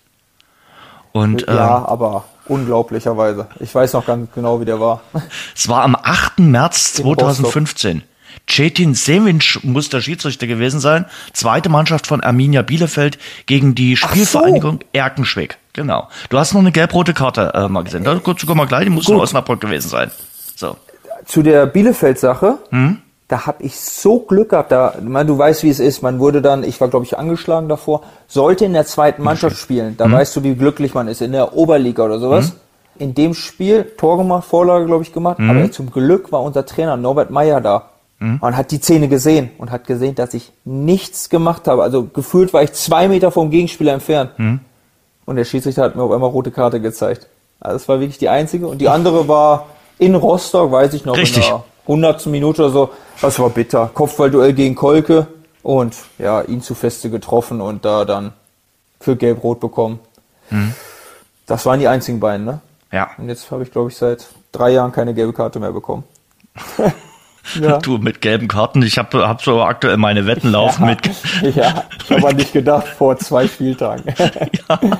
Und, 1.16 1.46
ja, 1.48 1.78
ähm, 1.78 1.86
aber 1.86 2.24
unglaublicherweise. 2.46 3.46
Ich 3.58 3.74
weiß 3.74 3.94
noch 3.94 4.04
ganz 4.04 4.28
genau, 4.34 4.60
wie 4.60 4.66
der 4.66 4.78
war. 4.78 5.00
Es 5.54 5.66
war 5.68 5.82
am 5.82 5.96
8. 5.96 6.40
März 6.40 6.92
2015. 6.94 8.02
Cetin 8.48 8.94
Sevinc 8.94 9.60
muss 9.62 9.88
der 9.88 10.02
Schiedsrichter 10.02 10.46
gewesen 10.46 10.78
sein. 10.78 11.06
Zweite 11.32 11.70
Mannschaft 11.70 12.06
von 12.06 12.20
Arminia 12.20 12.60
Bielefeld 12.60 13.18
gegen 13.46 13.74
die 13.74 13.96
Spielvereinigung 13.96 14.80
so. 14.82 14.88
Erkenschwick. 14.92 15.56
Genau. 15.72 16.08
Du 16.28 16.38
hast 16.38 16.52
noch 16.52 16.60
eine 16.60 16.70
gelb-rote 16.70 17.14
Karte 17.14 17.52
äh, 17.54 17.68
mal 17.68 17.82
gesehen. 17.82 18.04
Da 18.04 18.14
kurz 18.16 18.42
sogar 18.42 18.54
mal 18.54 18.66
gleich, 18.66 18.84
die 18.84 18.90
muss 18.90 19.08
in 19.08 19.16
Osnabrück 19.16 19.60
gewesen 19.60 19.88
sein. 19.88 20.10
So. 20.54 20.76
Zu 21.24 21.42
der 21.42 21.66
Bielefeld-Sache. 21.66 22.58
Hm? 22.68 22.98
Da 23.28 23.46
habe 23.46 23.64
ich 23.64 23.78
so 23.80 24.20
Glück 24.20 24.50
gehabt. 24.50 24.70
Da, 24.70 24.94
man, 25.02 25.26
du 25.26 25.36
weißt, 25.36 25.62
wie 25.62 25.70
es 25.70 25.80
ist. 25.80 26.02
Man 26.02 26.20
wurde 26.20 26.42
dann, 26.42 26.62
ich 26.62 26.80
war 26.80 26.88
glaube 26.88 27.04
ich 27.04 27.18
angeschlagen 27.18 27.68
davor, 27.68 28.02
sollte 28.28 28.64
in 28.64 28.72
der 28.72 28.86
zweiten 28.86 29.22
Mannschaft 29.22 29.56
spielen. 29.56 29.96
Da 29.96 30.06
mhm. 30.06 30.12
weißt 30.12 30.36
du, 30.36 30.42
wie 30.44 30.54
glücklich 30.54 30.94
man 30.94 31.08
ist 31.08 31.20
in 31.20 31.32
der 31.32 31.56
Oberliga 31.56 32.04
oder 32.04 32.18
sowas. 32.18 32.52
Mhm. 32.52 32.56
In 32.98 33.14
dem 33.14 33.34
Spiel 33.34 33.84
Tor 33.96 34.16
gemacht, 34.16 34.46
Vorlage 34.46 34.86
glaube 34.86 35.02
ich 35.02 35.12
gemacht. 35.12 35.38
Mhm. 35.38 35.50
Aber 35.50 35.72
zum 35.72 35.90
Glück 35.90 36.30
war 36.30 36.42
unser 36.42 36.64
Trainer 36.64 36.96
Norbert 36.96 37.30
Meyer 37.30 37.60
da 37.60 37.90
mhm. 38.20 38.38
und 38.40 38.56
hat 38.56 38.70
die 38.70 38.78
Szene 38.78 39.08
gesehen 39.08 39.50
und 39.58 39.70
hat 39.70 39.86
gesehen, 39.86 40.14
dass 40.14 40.32
ich 40.32 40.52
nichts 40.64 41.28
gemacht 41.28 41.66
habe. 41.66 41.82
Also 41.82 42.04
gefühlt 42.04 42.52
war 42.52 42.62
ich 42.62 42.72
zwei 42.74 43.08
Meter 43.08 43.32
vom 43.32 43.50
Gegenspieler 43.50 43.92
entfernt. 43.92 44.38
Mhm. 44.38 44.60
Und 45.24 45.36
der 45.36 45.44
Schiedsrichter 45.44 45.82
hat 45.82 45.96
mir 45.96 46.02
auf 46.04 46.12
einmal 46.12 46.30
rote 46.30 46.52
Karte 46.52 46.80
gezeigt. 46.80 47.26
Also 47.58 47.78
das 47.78 47.88
war 47.88 47.98
wirklich 47.98 48.18
die 48.18 48.28
einzige. 48.28 48.68
Und 48.68 48.78
die 48.78 48.88
andere 48.88 49.26
war 49.26 49.66
in 49.98 50.14
Rostock, 50.14 50.70
weiß 50.70 50.94
ich 50.94 51.04
noch, 51.04 51.16
Richtig. 51.16 51.48
der 51.48 51.64
100. 51.86 52.26
Minute 52.26 52.62
oder 52.62 52.70
so 52.70 52.90
das 53.20 53.38
war 53.38 53.50
bitter. 53.50 53.90
Kopfballduell 53.92 54.52
gegen 54.52 54.74
Kolke 54.74 55.26
und 55.62 55.94
ja, 56.18 56.42
ihn 56.42 56.62
zu 56.62 56.74
feste 56.74 57.10
getroffen 57.10 57.60
und 57.60 57.84
da 57.84 58.04
dann 58.04 58.32
für 59.00 59.16
Gelb-Rot 59.16 59.60
bekommen. 59.60 60.00
Mhm. 60.50 60.74
Das 61.46 61.64
waren 61.66 61.80
die 61.80 61.88
einzigen 61.88 62.20
beiden, 62.20 62.44
ne? 62.44 62.60
Ja. 62.92 63.10
Und 63.18 63.28
jetzt 63.28 63.50
habe 63.50 63.62
ich, 63.62 63.70
glaube 63.70 63.90
ich, 63.90 63.96
seit 63.96 64.26
drei 64.52 64.70
Jahren 64.70 64.92
keine 64.92 65.14
gelbe 65.14 65.32
Karte 65.32 65.60
mehr 65.60 65.72
bekommen. 65.72 66.04
Ja. 67.60 67.78
Du 67.78 67.98
mit 67.98 68.20
gelben 68.20 68.48
Karten, 68.48 68.82
ich 68.82 68.98
habe 68.98 69.26
hab 69.26 69.42
so 69.42 69.62
aktuell 69.62 69.96
meine 69.96 70.26
Wetten 70.26 70.50
laufen 70.50 70.84
ja, 70.84 70.90
mit. 70.90 71.56
Ja, 71.56 71.84
aber 72.10 72.32
nicht 72.32 72.52
gedacht 72.52 72.88
vor 72.88 73.16
zwei 73.16 73.46
Spieltagen. 73.46 74.04
Ja. 74.68 74.80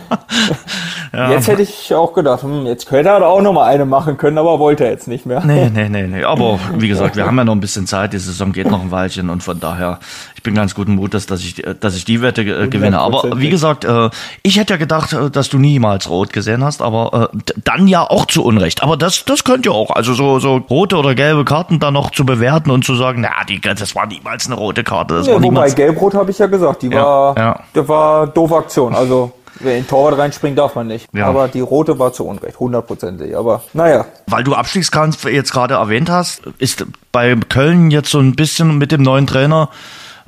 Ja. 1.12 1.30
Jetzt 1.30 1.48
hätte 1.48 1.62
ich 1.62 1.94
auch 1.94 2.12
gedacht, 2.12 2.42
hm, 2.42 2.66
jetzt 2.66 2.86
könnte 2.88 3.08
er 3.08 3.26
auch 3.26 3.40
noch 3.40 3.52
mal 3.52 3.64
eine 3.64 3.86
machen 3.86 4.18
können, 4.18 4.36
aber 4.36 4.58
wollte 4.58 4.84
er 4.84 4.90
jetzt 4.90 5.08
nicht 5.08 5.24
mehr. 5.24 5.42
Nee, 5.46 5.70
nee, 5.72 5.88
nee, 5.88 6.06
nee. 6.06 6.24
Aber 6.24 6.58
wie 6.74 6.88
gesagt, 6.88 7.16
wir 7.16 7.24
haben 7.24 7.38
ja 7.38 7.44
noch 7.44 7.54
ein 7.54 7.60
bisschen 7.60 7.86
Zeit, 7.86 8.12
die 8.12 8.18
Saison 8.18 8.52
geht 8.52 8.70
noch 8.70 8.82
ein 8.82 8.90
Weilchen 8.90 9.30
und 9.30 9.42
von 9.42 9.58
daher, 9.58 9.98
ich 10.34 10.42
bin 10.42 10.54
ganz 10.54 10.74
guten 10.74 10.94
Mutes, 10.94 11.24
dass 11.24 11.40
ich, 11.40 11.62
dass 11.80 11.96
ich 11.96 12.04
die 12.04 12.20
Wette 12.20 12.42
äh, 12.42 12.68
gewinne. 12.68 12.98
Aber 12.98 13.40
wie 13.40 13.48
gesagt, 13.48 13.84
äh, 13.84 14.10
ich 14.42 14.58
hätte 14.58 14.74
ja 14.74 14.76
gedacht, 14.76 15.14
äh, 15.14 15.30
dass 15.30 15.48
du 15.48 15.58
niemals 15.58 16.10
rot 16.10 16.34
gesehen 16.34 16.62
hast, 16.62 16.82
aber 16.82 17.30
äh, 17.32 17.52
dann 17.64 17.88
ja 17.88 18.02
auch 18.02 18.26
zu 18.26 18.44
Unrecht. 18.44 18.82
Aber 18.82 18.98
das, 18.98 19.24
das 19.24 19.44
könnt 19.44 19.64
ihr 19.64 19.72
auch. 19.72 19.90
Also 19.90 20.12
so, 20.12 20.38
so 20.38 20.56
rote 20.56 20.96
oder 20.96 21.14
gelbe 21.14 21.46
Karten 21.46 21.78
dann 21.78 21.94
noch 21.94 22.10
zu 22.10 22.26
bewerten 22.26 22.35
und 22.70 22.84
zu 22.84 22.94
sagen, 22.94 23.20
na, 23.20 23.44
die, 23.44 23.60
das 23.60 23.94
war 23.94 24.06
niemals 24.06 24.46
eine 24.46 24.56
rote 24.56 24.84
Karte. 24.84 25.14
Das 25.14 25.26
ja, 25.26 25.34
war 25.34 25.42
wobei 25.42 25.70
gelb-rot 25.70 26.14
habe 26.14 26.30
ich 26.30 26.38
ja 26.38 26.46
gesagt, 26.46 26.82
die 26.82 26.88
ja, 26.88 27.04
war, 27.04 27.36
ja. 27.36 27.60
das 27.72 27.88
war 27.88 28.26
doofe 28.26 28.56
Aktion. 28.56 28.94
Also 28.94 29.32
Wer 29.60 29.78
in 29.78 29.86
Torwart 29.86 30.18
reinspringen 30.18 30.56
darf 30.56 30.74
man 30.74 30.86
nicht. 30.86 31.08
Ja. 31.14 31.26
Aber 31.26 31.48
die 31.48 31.60
rote 31.60 31.98
war 31.98 32.12
zu 32.12 32.26
Unrecht, 32.26 32.60
hundertprozentig. 32.60 33.36
Aber 33.36 33.62
naja. 33.72 34.04
Weil 34.26 34.44
du 34.44 34.54
Abstiegskampf 34.54 35.24
jetzt 35.24 35.52
gerade 35.52 35.74
erwähnt 35.74 36.10
hast, 36.10 36.42
ist 36.58 36.84
bei 37.12 37.34
Köln 37.48 37.90
jetzt 37.90 38.10
so 38.10 38.18
ein 38.18 38.36
bisschen 38.36 38.78
mit 38.78 38.92
dem 38.92 39.02
neuen 39.02 39.26
Trainer 39.26 39.70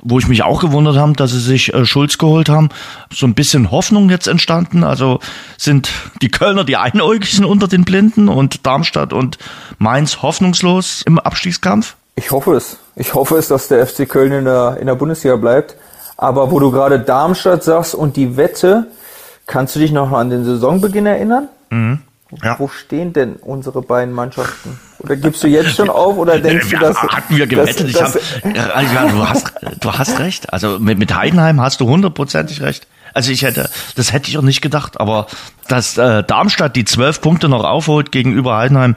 wo 0.01 0.17
ich 0.17 0.27
mich 0.27 0.43
auch 0.43 0.61
gewundert 0.61 0.95
habe, 0.95 1.13
dass 1.13 1.31
sie 1.31 1.39
sich 1.39 1.73
äh, 1.73 1.85
Schulz 1.85 2.17
geholt 2.17 2.47
haben, 2.47 2.69
so 3.11 3.25
ein 3.25 3.33
bisschen 3.33 3.69
Hoffnung 3.71 4.09
jetzt 4.09 4.27
entstanden. 4.27 4.85
Also 4.85 5.19
sind 5.57 5.91
die 6.21 6.29
Kölner 6.29 6.63
die 6.63 6.77
Einäugigen 6.77 7.45
unter 7.45 7.67
den 7.67 7.83
Blinden 7.83 8.29
und 8.29 8.65
Darmstadt 8.65 9.13
und 9.13 9.37
Mainz 9.77 10.21
hoffnungslos 10.21 11.01
im 11.05 11.19
Abstiegskampf? 11.19 11.95
Ich 12.19 12.31
hoffe 12.31 12.53
es. 12.53 12.77
Ich 12.95 13.13
hoffe 13.13 13.37
es, 13.37 13.47
dass 13.47 13.67
der 13.67 13.85
FC 13.85 14.07
Köln 14.07 14.31
in 14.31 14.45
der, 14.45 14.77
in 14.79 14.87
der 14.87 14.95
Bundesliga 14.95 15.35
bleibt. 15.35 15.75
Aber 16.17 16.51
wo 16.51 16.59
du 16.59 16.69
gerade 16.71 16.99
Darmstadt 16.99 17.63
sagst 17.63 17.95
und 17.95 18.17
die 18.17 18.35
Wette, 18.35 18.87
Kannst 19.49 19.75
du 19.75 19.79
dich 19.79 19.91
noch 19.91 20.11
an 20.11 20.29
den 20.29 20.45
Saisonbeginn 20.45 21.07
erinnern? 21.07 21.47
Mhm. 21.71 22.01
Ja. 22.43 22.59
Wo 22.59 22.67
stehen 22.67 23.13
denn 23.13 23.37
unsere 23.37 23.81
beiden 23.81 24.13
Mannschaften? 24.13 24.79
Oder 24.99 25.15
gibst 25.15 25.43
du 25.43 25.47
jetzt 25.47 25.71
schon 25.71 25.89
auf 25.89 26.17
oder 26.17 26.37
denkst 26.37 26.71
ja, 26.71 26.77
du, 26.77 26.85
dass 26.85 26.97
hatten 26.97 27.35
wir 27.35 27.47
gewettet? 27.47 27.99
Dass, 27.99 28.15
ich 28.15 28.43
hab, 28.43 28.55
ja, 28.55 29.07
du 29.07 29.27
hast 29.27 29.51
du 29.79 29.91
hast 29.91 30.19
recht. 30.19 30.53
Also 30.53 30.77
mit, 30.77 30.99
mit 30.99 31.15
Heidenheim 31.15 31.59
hast 31.59 31.81
du 31.81 31.87
hundertprozentig 31.87 32.61
recht. 32.61 32.85
Also 33.15 33.31
ich 33.31 33.41
hätte, 33.41 33.71
das 33.95 34.13
hätte 34.13 34.29
ich 34.29 34.37
auch 34.37 34.43
nicht 34.43 34.61
gedacht, 34.61 34.99
aber 34.99 35.25
dass 35.67 35.97
äh, 35.97 36.23
Darmstadt 36.23 36.75
die 36.75 36.85
zwölf 36.85 37.19
Punkte 37.19 37.49
noch 37.49 37.63
aufholt 37.63 38.11
gegenüber 38.11 38.55
Heidenheim, 38.55 38.93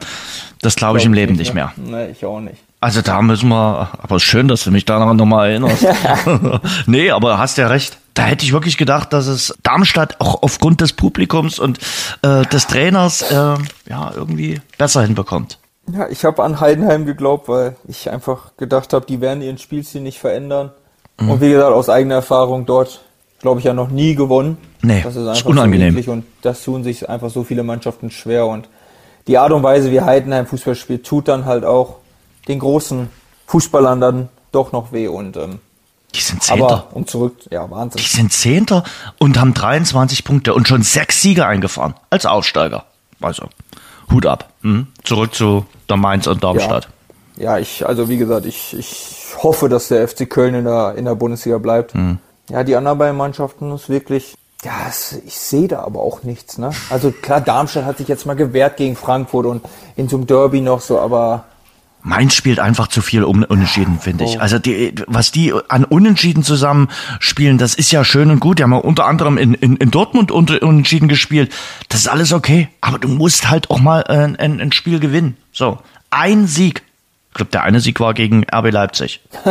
das 0.61 0.75
glaube 0.75 0.99
ich, 0.99 1.03
ich 1.03 1.07
im 1.07 1.13
Leben 1.13 1.33
nicht 1.33 1.55
mehr. 1.55 1.73
mehr. 1.75 2.05
Nee, 2.05 2.11
ich 2.11 2.23
auch 2.23 2.39
nicht. 2.39 2.62
Also 2.83 3.01
da 3.01 3.21
müssen 3.21 3.47
wir, 3.47 3.91
aber 3.97 4.19
schön, 4.19 4.49
dass 4.49 4.65
du 4.65 4.71
mich 4.71 4.83
daran 4.83 5.15
nochmal 5.15 5.51
erinnerst. 5.51 5.87
nee, 6.85 7.11
aber 7.11 7.37
hast 7.37 7.57
ja 7.57 7.67
recht. 7.67 7.97
Da 8.13 8.23
hätte 8.23 8.43
ich 8.43 8.51
wirklich 8.51 8.75
gedacht, 8.75 9.13
dass 9.13 9.27
es 9.27 9.57
Darmstadt 9.63 10.19
auch 10.19 10.43
aufgrund 10.43 10.81
des 10.81 10.91
Publikums 10.91 11.59
und 11.59 11.79
äh, 12.23 12.41
des 12.47 12.67
Trainers 12.67 13.21
äh, 13.21 13.55
ja 13.87 14.11
irgendwie 14.13 14.59
besser 14.77 15.01
hinbekommt. 15.01 15.59
Ja, 15.93 16.09
ich 16.09 16.25
habe 16.25 16.43
an 16.43 16.59
Heidenheim 16.59 17.05
geglaubt, 17.05 17.47
weil 17.47 17.77
ich 17.87 18.11
einfach 18.11 18.51
gedacht 18.57 18.91
habe, 18.91 19.05
die 19.05 19.21
werden 19.21 19.41
ihren 19.41 19.59
Spielstil 19.59 20.01
nicht 20.01 20.19
verändern. 20.19 20.71
Mhm. 21.21 21.31
Und 21.31 21.39
wie 21.39 21.51
gesagt, 21.51 21.71
aus 21.71 21.87
eigener 21.87 22.15
Erfahrung 22.15 22.65
dort, 22.65 22.99
glaube 23.39 23.61
ich, 23.61 23.65
ja 23.65 23.73
noch 23.73 23.91
nie 23.91 24.13
gewonnen. 24.13 24.57
Nee, 24.81 24.99
das 25.05 25.15
ist 25.15 25.25
einfach 25.25 25.45
unangenehm. 25.45 26.03
So 26.03 26.11
und 26.11 26.25
das 26.41 26.61
tun 26.61 26.83
sich 26.83 27.07
einfach 27.07 27.29
so 27.29 27.45
viele 27.45 27.63
Mannschaften 27.63 28.11
schwer. 28.11 28.45
Und 28.45 28.67
die 29.27 29.37
Art 29.37 29.53
und 29.53 29.63
Weise, 29.63 29.89
wie 29.89 30.01
Heidenheim 30.01 30.47
Fußball 30.47 30.75
spielt, 30.75 31.05
tut 31.05 31.29
dann 31.29 31.45
halt 31.45 31.63
auch 31.63 32.02
den 32.47 32.59
großen 32.59 33.09
Fußballern 33.47 34.01
dann 34.01 34.29
doch 34.51 34.71
noch 34.71 34.91
weh 34.91 35.07
und 35.07 35.37
ähm, 35.37 35.59
die 36.15 36.21
sind 36.21 36.43
Zehnter. 36.43 36.65
Aber 36.65 36.87
um 36.91 37.07
zurück, 37.07 37.37
ja, 37.49 37.69
Wahnsinn. 37.69 38.01
Die 38.01 38.07
sind 38.07 38.31
Zehnter 38.31 38.83
und 39.17 39.39
haben 39.39 39.53
23 39.53 40.23
Punkte 40.23 40.53
und 40.53 40.67
schon 40.67 40.83
sechs 40.83 41.21
Siege 41.21 41.45
eingefahren 41.47 41.95
als 42.09 42.25
Aussteiger. 42.25 42.85
Also, 43.19 43.47
Hut 44.11 44.25
ab. 44.25 44.49
Mhm. 44.61 44.87
Zurück 45.03 45.33
zu 45.33 45.65
der 45.89 45.97
Mainz 45.97 46.27
und 46.27 46.43
Darmstadt. 46.43 46.87
Ja. 47.35 47.43
ja, 47.43 47.59
ich, 47.59 47.85
also 47.85 48.09
wie 48.09 48.17
gesagt, 48.17 48.45
ich, 48.45 48.77
ich 48.77 49.15
hoffe, 49.41 49.69
dass 49.69 49.87
der 49.87 50.07
FC 50.07 50.29
Köln 50.29 50.53
in 50.53 50.65
der, 50.65 50.95
in 50.95 51.05
der 51.05 51.15
Bundesliga 51.15 51.57
bleibt. 51.57 51.95
Mhm. 51.95 52.19
Ja, 52.49 52.63
die 52.63 52.75
anderen 52.75 52.97
beiden 52.97 53.17
Mannschaften 53.17 53.71
ist 53.71 53.89
wirklich, 53.89 54.35
Ja, 54.63 54.71
ich 55.25 55.33
sehe 55.35 55.67
da 55.67 55.81
aber 55.81 56.01
auch 56.01 56.23
nichts. 56.23 56.57
Ne? 56.57 56.71
Also 56.89 57.11
klar, 57.11 57.41
Darmstadt 57.41 57.85
hat 57.85 57.97
sich 57.97 58.07
jetzt 58.07 58.25
mal 58.25 58.35
gewehrt 58.35 58.77
gegen 58.77 58.95
Frankfurt 58.95 59.45
und 59.45 59.63
in 59.95 60.09
so 60.09 60.17
einem 60.17 60.27
Derby 60.27 60.61
noch 60.61 60.81
so, 60.81 60.99
aber 60.99 61.45
Mainz 62.03 62.35
spielt 62.35 62.59
einfach 62.59 62.87
zu 62.87 63.01
viel 63.01 63.23
Un 63.23 63.45
Unentschieden, 63.45 63.99
finde 63.99 64.25
ich. 64.25 64.41
Also 64.41 64.59
die, 64.59 64.93
was 65.07 65.31
die 65.31 65.53
an 65.69 65.85
Unentschieden 65.85 66.43
zusammen 66.43 66.89
spielen, 67.19 67.57
das 67.57 67.75
ist 67.75 67.91
ja 67.91 68.03
schön 68.03 68.29
und 68.29 68.39
gut. 68.41 68.59
Die 68.59 68.63
haben 68.63 68.73
ja 68.73 68.77
unter 68.77 69.05
anderem 69.05 69.37
in, 69.37 69.53
in, 69.53 69.77
in 69.77 69.89
Dortmund 69.89 70.29
unter 70.29 70.61
Unentschieden 70.61 71.07
gespielt. 71.07 71.51
Das 71.87 72.01
ist 72.01 72.07
alles 72.07 72.33
okay. 72.33 72.67
Aber 72.81 72.99
du 72.99 73.07
musst 73.07 73.49
halt 73.49 73.71
auch 73.71 73.79
mal 73.79 74.01
äh, 74.09 74.41
ein, 74.41 74.59
ein 74.59 74.71
Spiel 74.73 74.99
gewinnen. 74.99 75.37
So, 75.53 75.79
ein 76.09 76.45
Sieg. 76.45 76.83
Ich 77.29 77.35
glaube, 77.35 77.51
der 77.51 77.63
eine 77.63 77.79
Sieg 77.79 77.99
war 78.01 78.13
gegen 78.13 78.45
RB 78.53 78.71
Leipzig. 78.71 79.21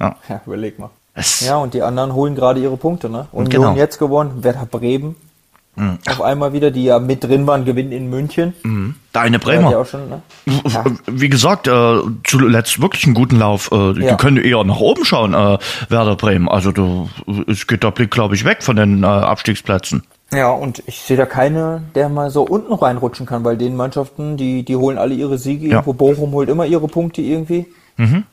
ja. 0.00 0.16
ja, 0.28 0.40
überleg 0.46 0.78
mal. 0.78 0.90
Es 1.12 1.40
Ja, 1.40 1.56
und 1.56 1.74
die 1.74 1.82
anderen 1.82 2.14
holen 2.14 2.34
gerade 2.34 2.60
ihre 2.60 2.76
Punkte, 2.76 3.08
ne? 3.08 3.26
Union 3.32 3.50
Genau. 3.50 3.74
jetzt 3.74 3.98
gewonnen, 3.98 4.42
Werder 4.42 4.66
Bremen. 4.66 5.16
Mhm. 5.76 5.98
Auf 6.08 6.22
einmal 6.22 6.52
wieder, 6.52 6.70
die 6.70 6.84
ja 6.84 6.98
mit 6.98 7.24
drin 7.24 7.46
waren, 7.46 7.64
gewinnen 7.64 7.92
in 7.92 8.08
München. 8.10 8.54
Deine 9.12 9.36
hat 9.38 9.44
ja 9.46 9.50
Bremer. 9.52 9.78
auch 9.78 9.86
schon, 9.86 10.08
ne? 10.08 10.22
Ja. 10.68 10.84
Wie 11.06 11.28
gesagt, 11.28 11.66
äh, 11.68 11.96
zuletzt 12.24 12.80
wirklich 12.80 13.04
einen 13.04 13.14
guten 13.14 13.38
Lauf. 13.38 13.70
Äh, 13.72 13.94
Die 13.94 14.02
Ja. 14.02 14.16
können 14.16 14.36
eher 14.38 14.62
nach 14.64 14.78
oben 14.80 15.04
schauen, 15.04 15.34
äh, 15.34 15.58
Werder 15.88 16.16
Bremen. 16.16 16.48
Also 16.48 16.70
du, 16.72 17.08
es 17.48 17.66
geht 17.66 17.82
der 17.82 17.90
Blick, 17.90 18.10
glaube 18.10 18.34
ich, 18.34 18.44
weg 18.44 18.62
von 18.62 18.76
den 18.76 19.02
äh, 19.02 19.06
Abstiegsplätzen. 19.06 20.02
Ja, 20.32 20.50
und 20.50 20.82
ich 20.86 21.00
sehe 21.00 21.16
da 21.16 21.26
keine, 21.26 21.82
der 21.94 22.08
mal 22.08 22.30
so 22.30 22.42
unten 22.42 22.72
reinrutschen 22.72 23.26
kann, 23.26 23.44
weil 23.44 23.56
den 23.56 23.76
Mannschaften, 23.76 24.36
die, 24.36 24.64
die 24.64 24.74
holen 24.76 24.98
alle 24.98 25.14
ihre 25.14 25.38
Siege 25.38 25.66
Ja. 25.66 25.72
irgendwo. 25.74 25.92
Bochum 25.92 26.32
holt 26.32 26.48
immer 26.48 26.66
ihre 26.66 26.88
Punkte 26.88 27.20
irgendwie. 27.22 27.66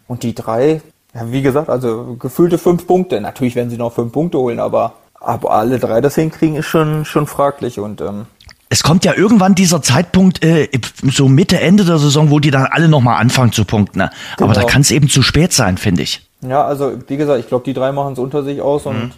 Und 0.08 0.24
die 0.24 0.34
drei, 0.34 0.82
ja, 1.14 1.32
wie 1.32 1.44
gesagt, 1.44 1.70
also 1.70 2.16
gefühlte 2.20 2.58
fünf 2.58 2.88
Punkte. 2.88 3.22
Natürlich 3.22 3.56
werden 3.56 3.70
sie 3.70 3.78
noch 3.78 3.94
fünf 3.94 4.12
Punkte 4.12 4.40
holen, 4.40 4.60
aber, 4.60 4.94
aber 5.22 5.52
alle 5.52 5.80
drei 5.80 6.02
das 6.02 6.16
hinkriegen, 6.16 6.56
ist 6.58 6.66
schon, 6.68 7.06
schon 7.06 7.28
fraglich. 7.28 7.80
Und 7.80 8.02
ähm, 8.02 8.26
Es 8.70 8.84
kommt 8.84 9.06
ja 9.06 9.14
irgendwann 9.16 9.56
dieser 9.56 9.82
Zeitpunkt, 9.82 10.44
äh, 10.44 10.68
so 11.04 11.28
Mitte, 11.30 11.60
Ende 11.60 11.86
der 11.86 11.98
Saison, 12.00 12.30
wo 12.32 12.40
die 12.40 12.52
dann 12.52 12.66
alle 12.66 12.88
nochmal 12.90 13.20
anfangen 13.22 13.52
zu 13.52 13.66
punkten. 13.66 14.00
Ne? 14.00 14.10
Aber 14.38 14.54
da 14.54 14.62
Genau. 14.62 14.72
kann 14.72 14.82
es 14.82 14.92
eben 14.92 15.10
zu 15.10 15.22
spät 15.22 15.54
sein, 15.54 15.78
finde 15.78 16.02
ich. 16.04 16.28
ja, 16.42 16.64
also 16.64 16.94
wie 17.08 17.18
gesagt, 17.18 17.40
ich 17.40 17.48
glaube, 17.48 17.64
die 17.66 17.74
drei 17.74 17.92
machen 17.92 18.14
es 18.14 18.20
unter 18.20 18.44
sich 18.44 18.62
aus 18.62 18.86
und 18.86 19.12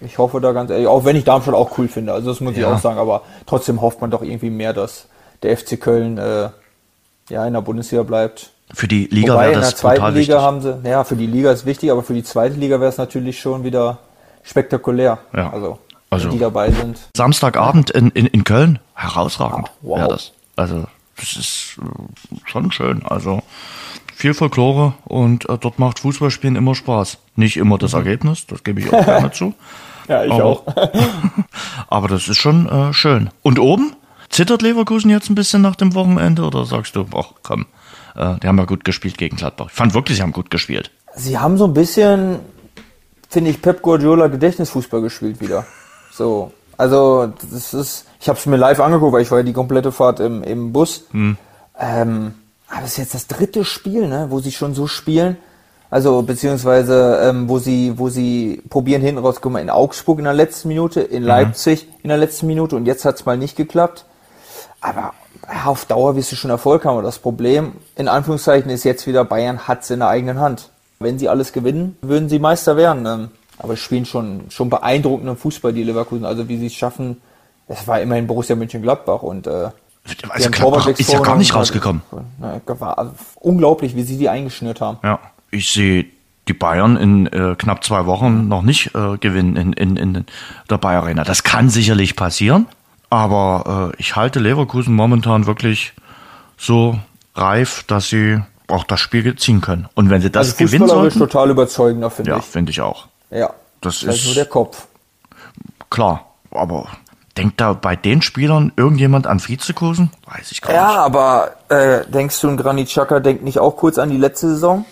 ich 0.00 0.16
hoffe 0.16 0.40
da 0.40 0.52
ganz 0.52 0.70
ehrlich, 0.70 0.86
auch 0.86 1.04
wenn 1.04 1.14
ich 1.16 1.24
Darmstadt 1.24 1.54
auch 1.54 1.76
cool 1.76 1.88
finde, 1.88 2.14
also 2.14 2.30
das 2.30 2.40
muss 2.40 2.52
ich 2.54 2.60
Ja. 2.60 2.72
auch 2.74 2.78
sagen, 2.78 2.98
aber 2.98 3.20
trotzdem 3.46 3.82
hofft 3.82 4.00
man 4.00 4.10
doch 4.10 4.22
irgendwie 4.22 4.48
mehr, 4.50 4.72
dass 4.72 5.06
der 5.42 5.54
FC 5.58 5.78
Köln 5.78 6.16
äh, 6.16 6.48
ja 7.28 7.46
in 7.46 7.52
der 7.52 7.60
Bundesliga 7.60 8.02
bleibt. 8.02 8.50
Für 8.72 8.88
die 8.88 9.06
Liga 9.10 9.34
wäre 9.34 9.46
in 9.48 9.52
der 9.52 9.60
das 9.60 9.76
zweiten 9.76 10.02
Liga 10.06 10.14
wichtig. 10.14 10.34
haben 10.36 10.62
sie, 10.62 10.74
naja, 10.82 11.04
für 11.04 11.16
die 11.16 11.26
Liga 11.26 11.52
ist 11.52 11.66
wichtig, 11.66 11.90
aber 11.90 12.02
für 12.02 12.14
die 12.14 12.24
zweite 12.24 12.54
Liga 12.56 12.80
wäre 12.80 12.88
es 12.88 12.96
natürlich 12.96 13.38
schon 13.40 13.62
wieder 13.62 13.98
spektakulär. 14.44 15.18
Ja. 15.34 15.50
Also, 15.52 15.78
Also- 16.10 16.30
die 16.30 16.38
dabei 16.38 16.70
sind. 16.70 16.98
Samstagabend 17.16 17.90
in, 17.90 18.10
in, 18.10 18.26
in 18.26 18.44
Köln, 18.44 18.78
herausragend 18.94 19.68
Ah, 19.68 19.72
wow. 19.82 20.08
das. 20.08 20.32
Also 20.56 20.84
das 21.16 21.36
ist 21.36 21.76
äh, 21.80 22.36
schon 22.44 22.70
schön. 22.72 23.02
Also 23.06 23.42
viel 24.14 24.34
Folklore 24.34 24.94
und 25.04 25.48
äh, 25.48 25.58
dort 25.58 25.78
macht 25.80 25.98
Fußballspielen 26.00 26.54
immer 26.56 26.74
Spaß. 26.74 27.18
Nicht 27.36 27.56
immer 27.56 27.74
Mhm. 27.76 27.80
das 27.80 27.94
Ergebnis, 27.94 28.46
das 28.46 28.62
gebe 28.62 28.80
ich 28.80 28.92
auch 28.92 29.04
gerne 29.04 29.30
zu. 29.32 29.54
Ja, 30.08 30.24
ich 30.24 30.30
Aber- 30.32 30.44
auch. 30.44 30.62
Aber 31.88 32.08
das 32.08 32.28
ist 32.28 32.36
schon 32.38 32.68
äh, 32.68 32.92
schön. 32.92 33.30
Und 33.42 33.58
oben? 33.58 33.96
Zittert 34.30 34.62
Leverkusen 34.62 35.10
jetzt 35.10 35.30
ein 35.30 35.34
bisschen 35.34 35.62
nach 35.62 35.76
dem 35.76 35.94
Wochenende 35.94 36.42
oder 36.42 36.64
sagst 36.64 36.96
du, 36.96 37.06
ach 37.16 37.32
komm, 37.42 37.66
äh, 38.16 38.34
die 38.42 38.48
haben 38.48 38.58
ja 38.58 38.64
gut 38.64 38.84
gespielt 38.84 39.16
gegen 39.18 39.36
Gladbach. 39.36 39.66
Ich 39.68 39.74
fand 39.74 39.94
wirklich, 39.94 40.16
sie 40.16 40.22
haben 40.22 40.32
gut 40.32 40.50
gespielt. 40.50 40.90
Sie 41.14 41.38
haben 41.38 41.56
so 41.56 41.66
ein 41.66 41.74
bisschen, 41.74 42.40
finde 43.34 43.50
ich, 43.50 43.60
Pep 43.60 43.82
Guardiola 43.82 44.28
Gedächtnisfußball 44.28 45.02
gespielt 45.02 45.40
wieder. 45.40 45.66
So, 46.10 46.52
also 46.78 47.32
das 47.52 47.74
ist, 47.74 48.06
ich 48.20 48.28
habe 48.28 48.38
es 48.38 48.46
mir 48.46 48.56
live 48.56 48.80
angeguckt, 48.80 49.12
weil 49.12 49.22
ich 49.22 49.30
war 49.30 49.38
ja 49.38 49.44
die 49.44 49.52
komplette 49.52 49.92
Fahrt 49.92 50.20
im, 50.20 50.42
im 50.42 50.72
Bus. 50.72 51.04
Hm. 51.10 51.36
Ähm, 51.78 52.34
aber 52.70 52.84
es 52.84 52.92
ist 52.92 52.98
jetzt 52.98 53.14
das 53.14 53.26
dritte 53.26 53.64
Spiel, 53.64 54.08
ne, 54.08 54.28
wo 54.30 54.40
sie 54.40 54.52
schon 54.52 54.74
so 54.74 54.86
spielen. 54.86 55.36
Also 55.90 56.22
beziehungsweise 56.22 57.20
ähm, 57.22 57.48
wo 57.48 57.58
sie 57.58 57.98
wo 57.98 58.08
sie 58.08 58.62
probieren 58.68 59.02
hinten 59.02 59.20
raus, 59.22 59.36
guck 59.40 59.52
mal, 59.52 59.60
in 59.60 59.70
Augsburg 59.70 60.18
in 60.18 60.24
der 60.24 60.34
letzten 60.34 60.68
Minute, 60.68 61.00
in 61.00 61.22
Mhm. 61.22 61.28
Leipzig 61.28 61.88
in 62.02 62.08
der 62.08 62.18
letzten 62.18 62.46
Minute 62.46 62.74
und 62.74 62.86
jetzt 62.86 63.04
hat 63.04 63.16
es 63.16 63.26
mal 63.26 63.36
nicht 63.36 63.56
geklappt. 63.56 64.04
Aber 64.80 65.12
auf 65.64 65.84
Dauer 65.84 66.16
wirst 66.16 66.32
du 66.32 66.36
schon 66.36 66.50
Erfolg 66.50 66.84
haben. 66.84 66.96
Und 66.96 67.04
das 67.04 67.18
Problem, 67.18 67.74
in 67.96 68.08
Anführungszeichen, 68.08 68.70
ist 68.70 68.84
jetzt 68.84 69.06
wieder, 69.06 69.24
Bayern 69.24 69.68
hat 69.68 69.82
es 69.82 69.90
in 69.90 70.00
der 70.00 70.08
eigenen 70.08 70.40
Hand. 70.40 70.70
Wenn 70.98 71.18
sie 71.18 71.28
alles 71.28 71.52
gewinnen, 71.52 71.96
würden 72.02 72.28
sie 72.28 72.38
Meister 72.38 72.76
werden. 72.76 73.06
Ähm, 73.06 73.28
Aber 73.58 73.76
spielen 73.76 74.04
schon, 74.04 74.50
schon 74.50 74.70
beeindruckenden 74.70 75.36
Fußball, 75.36 75.72
die 75.72 75.84
Leverkusen. 75.84 76.24
Also 76.24 76.48
wie 76.48 76.58
sie 76.58 76.66
es 76.66 76.74
schaffen, 76.74 77.20
es 77.68 77.86
war 77.86 78.00
immerhin 78.00 78.26
Borussia 78.26 78.56
Mönchengladbach 78.56 79.22
und 79.22 79.46
äh, 79.46 79.70
Also 80.28 80.50
Gladbach 80.50 80.86
ist 80.88 81.12
ja 81.12 81.20
gar 81.20 81.36
nicht 81.36 81.54
rausgekommen. 81.54 82.02
Na, 82.38 82.60
war 82.78 83.14
unglaublich, 83.36 83.96
wie 83.96 84.02
sie 84.02 84.18
die 84.18 84.28
eingeschnürt 84.28 84.80
haben. 84.80 84.98
Ja, 85.02 85.18
ich 85.50 85.70
sehe 85.70 86.06
die 86.48 86.52
Bayern 86.52 86.96
in 86.96 87.26
äh, 87.26 87.54
knapp 87.56 87.84
zwei 87.84 88.04
Wochen 88.06 88.48
noch 88.48 88.62
nicht 88.62 88.94
äh, 88.94 89.16
gewinnen 89.16 89.56
in, 89.56 89.72
in, 89.72 89.96
in 89.96 90.26
der 90.68 90.78
Bayer 90.78 91.02
Arena. 91.02 91.24
Das 91.24 91.42
kann 91.42 91.70
sicherlich 91.70 92.16
passieren, 92.16 92.66
aber 93.08 93.92
äh, 93.92 93.96
ich 93.98 94.14
halte 94.14 94.40
Leverkusen 94.40 94.94
momentan 94.94 95.46
wirklich 95.46 95.94
so 96.58 96.98
reif, 97.34 97.84
dass 97.84 98.08
sie 98.08 98.40
auch 98.68 98.84
das 98.84 99.00
Spiel 99.00 99.36
ziehen 99.36 99.60
können. 99.60 99.88
Und 99.94 100.10
wenn 100.10 100.20
sie 100.22 100.30
das 100.30 100.48
Also 100.54 100.64
gewinnen 100.64 100.88
sollten, 100.88 101.18
total 101.18 101.50
überzeugender, 101.50 102.10
finde 102.10 102.30
ja, 102.32 102.38
ich. 102.38 102.44
finde 102.44 102.70
ich 102.70 102.80
auch. 102.80 103.06
Ja. 103.30 103.50
Das 103.80 104.02
ist- 104.02 104.24
nur 104.26 104.34
der 104.34 104.46
Kopf. 104.46 104.86
Klar, 105.90 106.24
aber 106.50 106.86
denkt 107.36 107.60
da 107.60 107.72
bei 107.72 107.96
den 107.96 108.22
Spielern 108.22 108.72
irgendjemand 108.76 109.26
an 109.26 109.40
Vizekusen? 109.46 110.10
Weiß 110.26 110.50
ich 110.52 110.60
gar 110.60 110.72
Ja, 110.74 110.88
nicht. 110.88 110.98
aber 110.98 111.50
äh, 111.68 112.04
denkst 112.06 112.40
du, 112.40 112.48
ein 112.48 112.56
Granit 112.56 112.88
Xhaka 112.88 113.20
denkt 113.20 113.44
nicht 113.44 113.58
auch 113.58 113.76
kurz 113.76 113.98
an 113.98 114.10
die 114.10 114.16
letzte 114.16 114.48
Saison, 114.48 114.84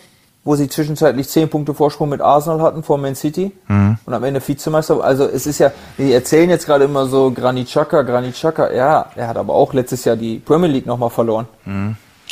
wo 0.44 0.56
sie 0.56 0.68
zwischenzeitlich 0.68 1.28
10 1.28 1.48
Punkte 1.48 1.72
Vorsprung 1.72 2.08
mit 2.08 2.20
Arsenal 2.20 2.60
hatten 2.62 2.82
vor 2.82 2.98
Man 2.98 3.14
City 3.14 3.52
Mhm. 3.68 3.96
und 4.04 4.12
am 4.14 4.24
Ende 4.24 4.46
Vizemeister? 4.46 5.02
Also 5.02 5.24
es 5.28 5.46
ist 5.46 5.58
ja, 5.58 5.72
wir 5.96 6.14
erzählen 6.14 6.50
jetzt 6.50 6.66
gerade 6.66 6.84
immer 6.84 7.06
so 7.06 7.30
Granit 7.30 7.68
Xhaka, 7.68 8.02
Granit 8.02 8.34
Xhaka. 8.34 8.70
Ja, 8.72 9.06
er 9.14 9.28
hat 9.28 9.36
aber 9.36 9.54
auch 9.54 9.72
letztes 9.72 10.04
Jahr 10.04 10.16
die 10.16 10.38
Premier 10.38 10.68
League 10.68 10.86
nochmal 10.86 11.10
verloren. 11.10 11.46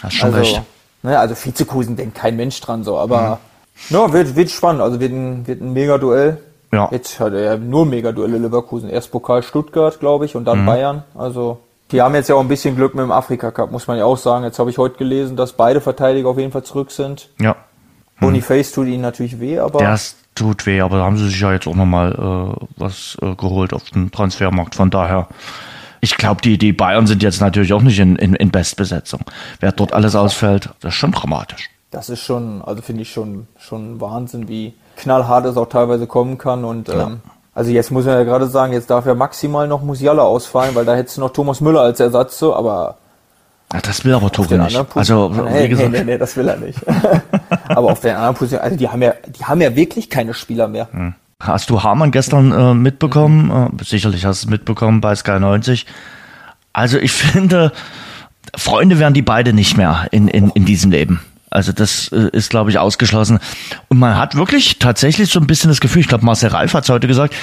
Hast 0.03 0.15
schon 0.15 0.35
Also, 0.35 0.39
recht. 0.39 0.63
Ne, 1.03 1.19
also 1.19 1.35
Vizekusen 1.35 1.97
denkt 1.97 2.17
kein 2.17 2.37
Mensch 2.37 2.61
dran 2.61 2.85
so, 2.85 2.99
aber 2.99 3.39
ja, 3.91 4.13
wird, 4.13 4.37
wird 4.37 4.51
spannend. 4.51 4.83
Also 4.83 5.01
wird 5.01 5.13
ein, 5.13 5.47
wird 5.47 5.61
ein 5.61 5.73
Mega-Duell. 5.73 6.39
Ja. 6.73 6.89
Jetzt 6.93 7.19
hat 7.19 7.33
er 7.33 7.41
ja 7.41 7.57
nur 7.57 7.87
Mega-Duelle 7.87 8.39
Leverkusen. 8.39 8.89
Erst 8.91 9.11
Pokal 9.11 9.43
Stuttgart, 9.43 9.99
glaube 9.99 10.25
ich, 10.27 10.37
und 10.37 10.43
Mhm. 10.43 10.47
dann 10.47 10.67
Bayern. 10.67 11.03
Also 11.17 11.59
die 11.91 12.01
haben 12.01 12.15
jetzt 12.15 12.29
ja 12.29 12.37
auch 12.37 12.41
ein 12.41 12.49
bisschen 12.49 12.77
Glück 12.77 12.95
mit 12.95 13.03
dem 13.03 13.11
Afrika-Cup, 13.11 13.73
muss 13.73 13.89
man 13.89 13.99
ja 13.99 14.05
auch 14.05 14.19
sagen. 14.19 14.45
Jetzt 14.45 14.59
habe 14.61 14.71
ich 14.71 14.79
heute 14.79 14.97
gelesen, 14.97 15.37
dass 15.37 15.53
beide 15.55 15.81
Verteidiger 15.81 16.29
auf 16.29 16.39
jeden 16.39 16.53
Fall 16.53 16.63
zurück 16.63 16.91
sind. 16.93 17.31
Ja, 17.41 17.57
Boniface 18.21 18.73
tut 18.73 18.87
ihnen 18.87 19.01
natürlich 19.01 19.41
weh, 19.41 19.59
aber 19.59 19.79
Das 19.81 20.15
tut 20.35 20.67
weh, 20.67 20.81
aber 20.83 20.99
da 20.99 21.05
haben 21.05 21.17
sie 21.17 21.27
sich 21.29 21.41
ja 21.41 21.53
jetzt 21.53 21.67
auch 21.67 21.75
nochmal 21.75 22.13
äh, 22.13 22.65
was 22.77 23.17
äh, 23.23 23.35
geholt 23.35 23.73
auf 23.73 23.85
dem 23.91 24.13
Transfermarkt. 24.13 24.75
Von 24.75 24.91
daher, 24.91 25.27
ich 26.01 26.17
glaube, 26.17 26.41
die, 26.43 26.57
die 26.59 26.73
Bayern 26.73 27.07
sind 27.07 27.23
jetzt 27.23 27.41
natürlich 27.41 27.73
auch 27.73 27.83
nicht 27.83 27.99
in, 27.99 28.17
in, 28.17 28.35
in 28.35 28.51
Bestbesetzung. 28.51 29.21
Wer 29.61 29.73
dort 29.73 29.93
alles 29.93 30.15
ausfällt, 30.15 30.71
das 30.81 30.95
ist 30.95 30.99
schon 30.99 31.13
dramatisch. 31.13 31.69
das 31.91 32.09
ist 32.09 32.21
schon, 32.21 32.63
also 32.63 32.83
finde 32.83 33.03
ich 33.03 33.13
schon, 33.13 33.47
schon 33.59 34.01
Wahnsinn, 34.01 34.49
wie 34.49 34.75
knallhart 34.97 35.45
es 35.47 35.57
auch 35.57 35.69
teilweise 35.69 36.07
kommen 36.07 36.39
kann. 36.39 36.65
Und 36.65 36.89
ähm, 36.89 37.21
also 37.55 37.71
jetzt 37.71 37.91
muss 37.91 38.05
man 38.05 38.15
ja 38.15 38.23
gerade 38.25 38.47
sagen, 38.47 38.73
jetzt 38.73 38.91
darf 38.91 39.07
ja 39.07 39.15
maximal 39.15 39.67
noch 39.69 39.83
Musiala 39.83 40.23
ausfallen, 40.23 40.75
weil 40.75 40.85
da 40.85 40.95
hättest 40.95 41.17
du 41.17 41.21
noch 41.23 41.33
Thomas 41.33 41.61
Müller 41.61 41.81
als 41.81 41.99
Ersatz 42.01 42.39
so, 42.39 42.55
aber 42.55 42.97
Ja, 43.73 43.81
das 43.81 44.05
will 44.05 44.15
aber 44.15 44.31
Tuchel 44.31 44.59
den 44.59 44.63
nicht. 44.67 44.77
Also, 44.77 45.29
Positionen- 45.31 45.55
wie 45.55 45.69
gesagt, 45.69 45.91
nee, 45.91 45.99
nee, 45.99 46.05
nee, 46.05 46.19
das 46.19 46.37
will 46.37 46.49
er 46.49 46.57
nicht. 46.59 46.79
aber 47.69 47.93
auf 47.93 48.01
den 48.01 48.15
anderen 48.15 48.35
Positionen, 48.37 48.63
also 48.65 48.77
die 48.77 48.89
haben 48.89 49.03
ja, 49.03 49.15
die 49.27 49.45
haben 49.45 49.61
ja 49.61 49.75
wirklich 49.75 50.09
keine 50.11 50.33
Spieler 50.35 50.69
mehr. 50.69 50.89
Hast 51.41 51.71
du 51.71 51.83
Hamann 51.83 52.11
gestern 52.11 52.53
äh, 52.53 52.75
mitbekommen? 52.75 53.51
Äh, 53.81 53.85
sicherlich 53.85 54.25
hast 54.27 54.43
du 54.43 54.47
es 54.47 54.51
mitbekommen 54.51 55.01
bei 55.01 55.15
Sky 55.15 55.41
90. 55.41 55.87
Also 56.73 56.99
ich 56.99 57.13
finde, 57.13 57.73
Freunde 58.57 58.99
werden 58.99 59.15
die 59.15 59.23
beide 59.23 59.53
nicht 59.53 59.77
mehr 59.77 60.07
in, 60.11 60.29
in, 60.29 60.51
in 60.51 60.65
diesem 60.65 60.91
Leben. 60.91 61.21
Also 61.51 61.73
das 61.73 62.09
äh, 62.13 62.29
ist, 62.33 62.51
glaube 62.51 62.71
ich, 62.71 62.79
ausgeschlossen. 62.79 63.41
Und 63.89 63.99
man 63.99 64.17
hat 64.17 64.35
wirklich 64.37 64.79
tatsächlich 64.79 65.31
so 65.31 65.41
ein 65.41 65.47
bisschen 65.47 65.69
das 65.71 65.81
Gefühl, 65.81 66.01
ich 66.03 66.09
glaube, 66.09 66.25
Marcel 66.25 66.51
Ralf 66.51 66.75
hat 66.75 66.85
es 66.85 66.91
heute 66.91 67.09
gesagt, 67.09 67.35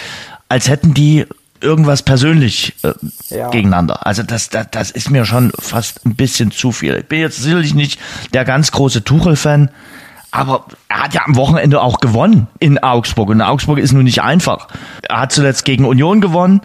als 0.48 0.70
hätten 0.70 0.94
die 0.94 1.26
irgendwas 1.60 2.04
persönlich 2.04 2.76
äh, 2.84 2.94
Ja. 3.36 3.50
gegeneinander. 3.50 4.06
Also 4.06 4.22
das, 4.24 4.50
das, 4.50 4.68
das 4.72 4.92
ist 4.92 5.10
mir 5.10 5.26
schon 5.26 5.52
fast 5.60 6.06
ein 6.06 6.16
bisschen 6.16 6.52
zu 6.52 6.72
viel. 6.72 6.98
Ich 6.98 7.08
bin 7.08 7.20
jetzt 7.20 7.42
sicherlich 7.42 7.74
nicht 7.74 8.00
der 8.34 8.46
ganz 8.46 8.72
große 8.72 9.04
Tuchel-Fan, 9.04 9.72
aber 10.32 10.66
er 10.90 11.04
hat 11.04 11.14
ja 11.14 11.22
am 11.26 11.36
Wochenende 11.36 11.82
auch 11.82 12.00
gewonnen 12.00 12.48
in 12.60 12.78
Augsburg. 12.80 13.30
Und 13.30 13.42
Augsburg 13.42 13.80
ist 13.80 13.94
nun 13.94 14.04
nicht 14.04 14.22
einfach. 14.22 14.68
Er 15.04 15.22
hat 15.22 15.32
zuletzt 15.32 15.66
gegen 15.66 15.86
Union 15.86 16.22
gewonnen, 16.22 16.62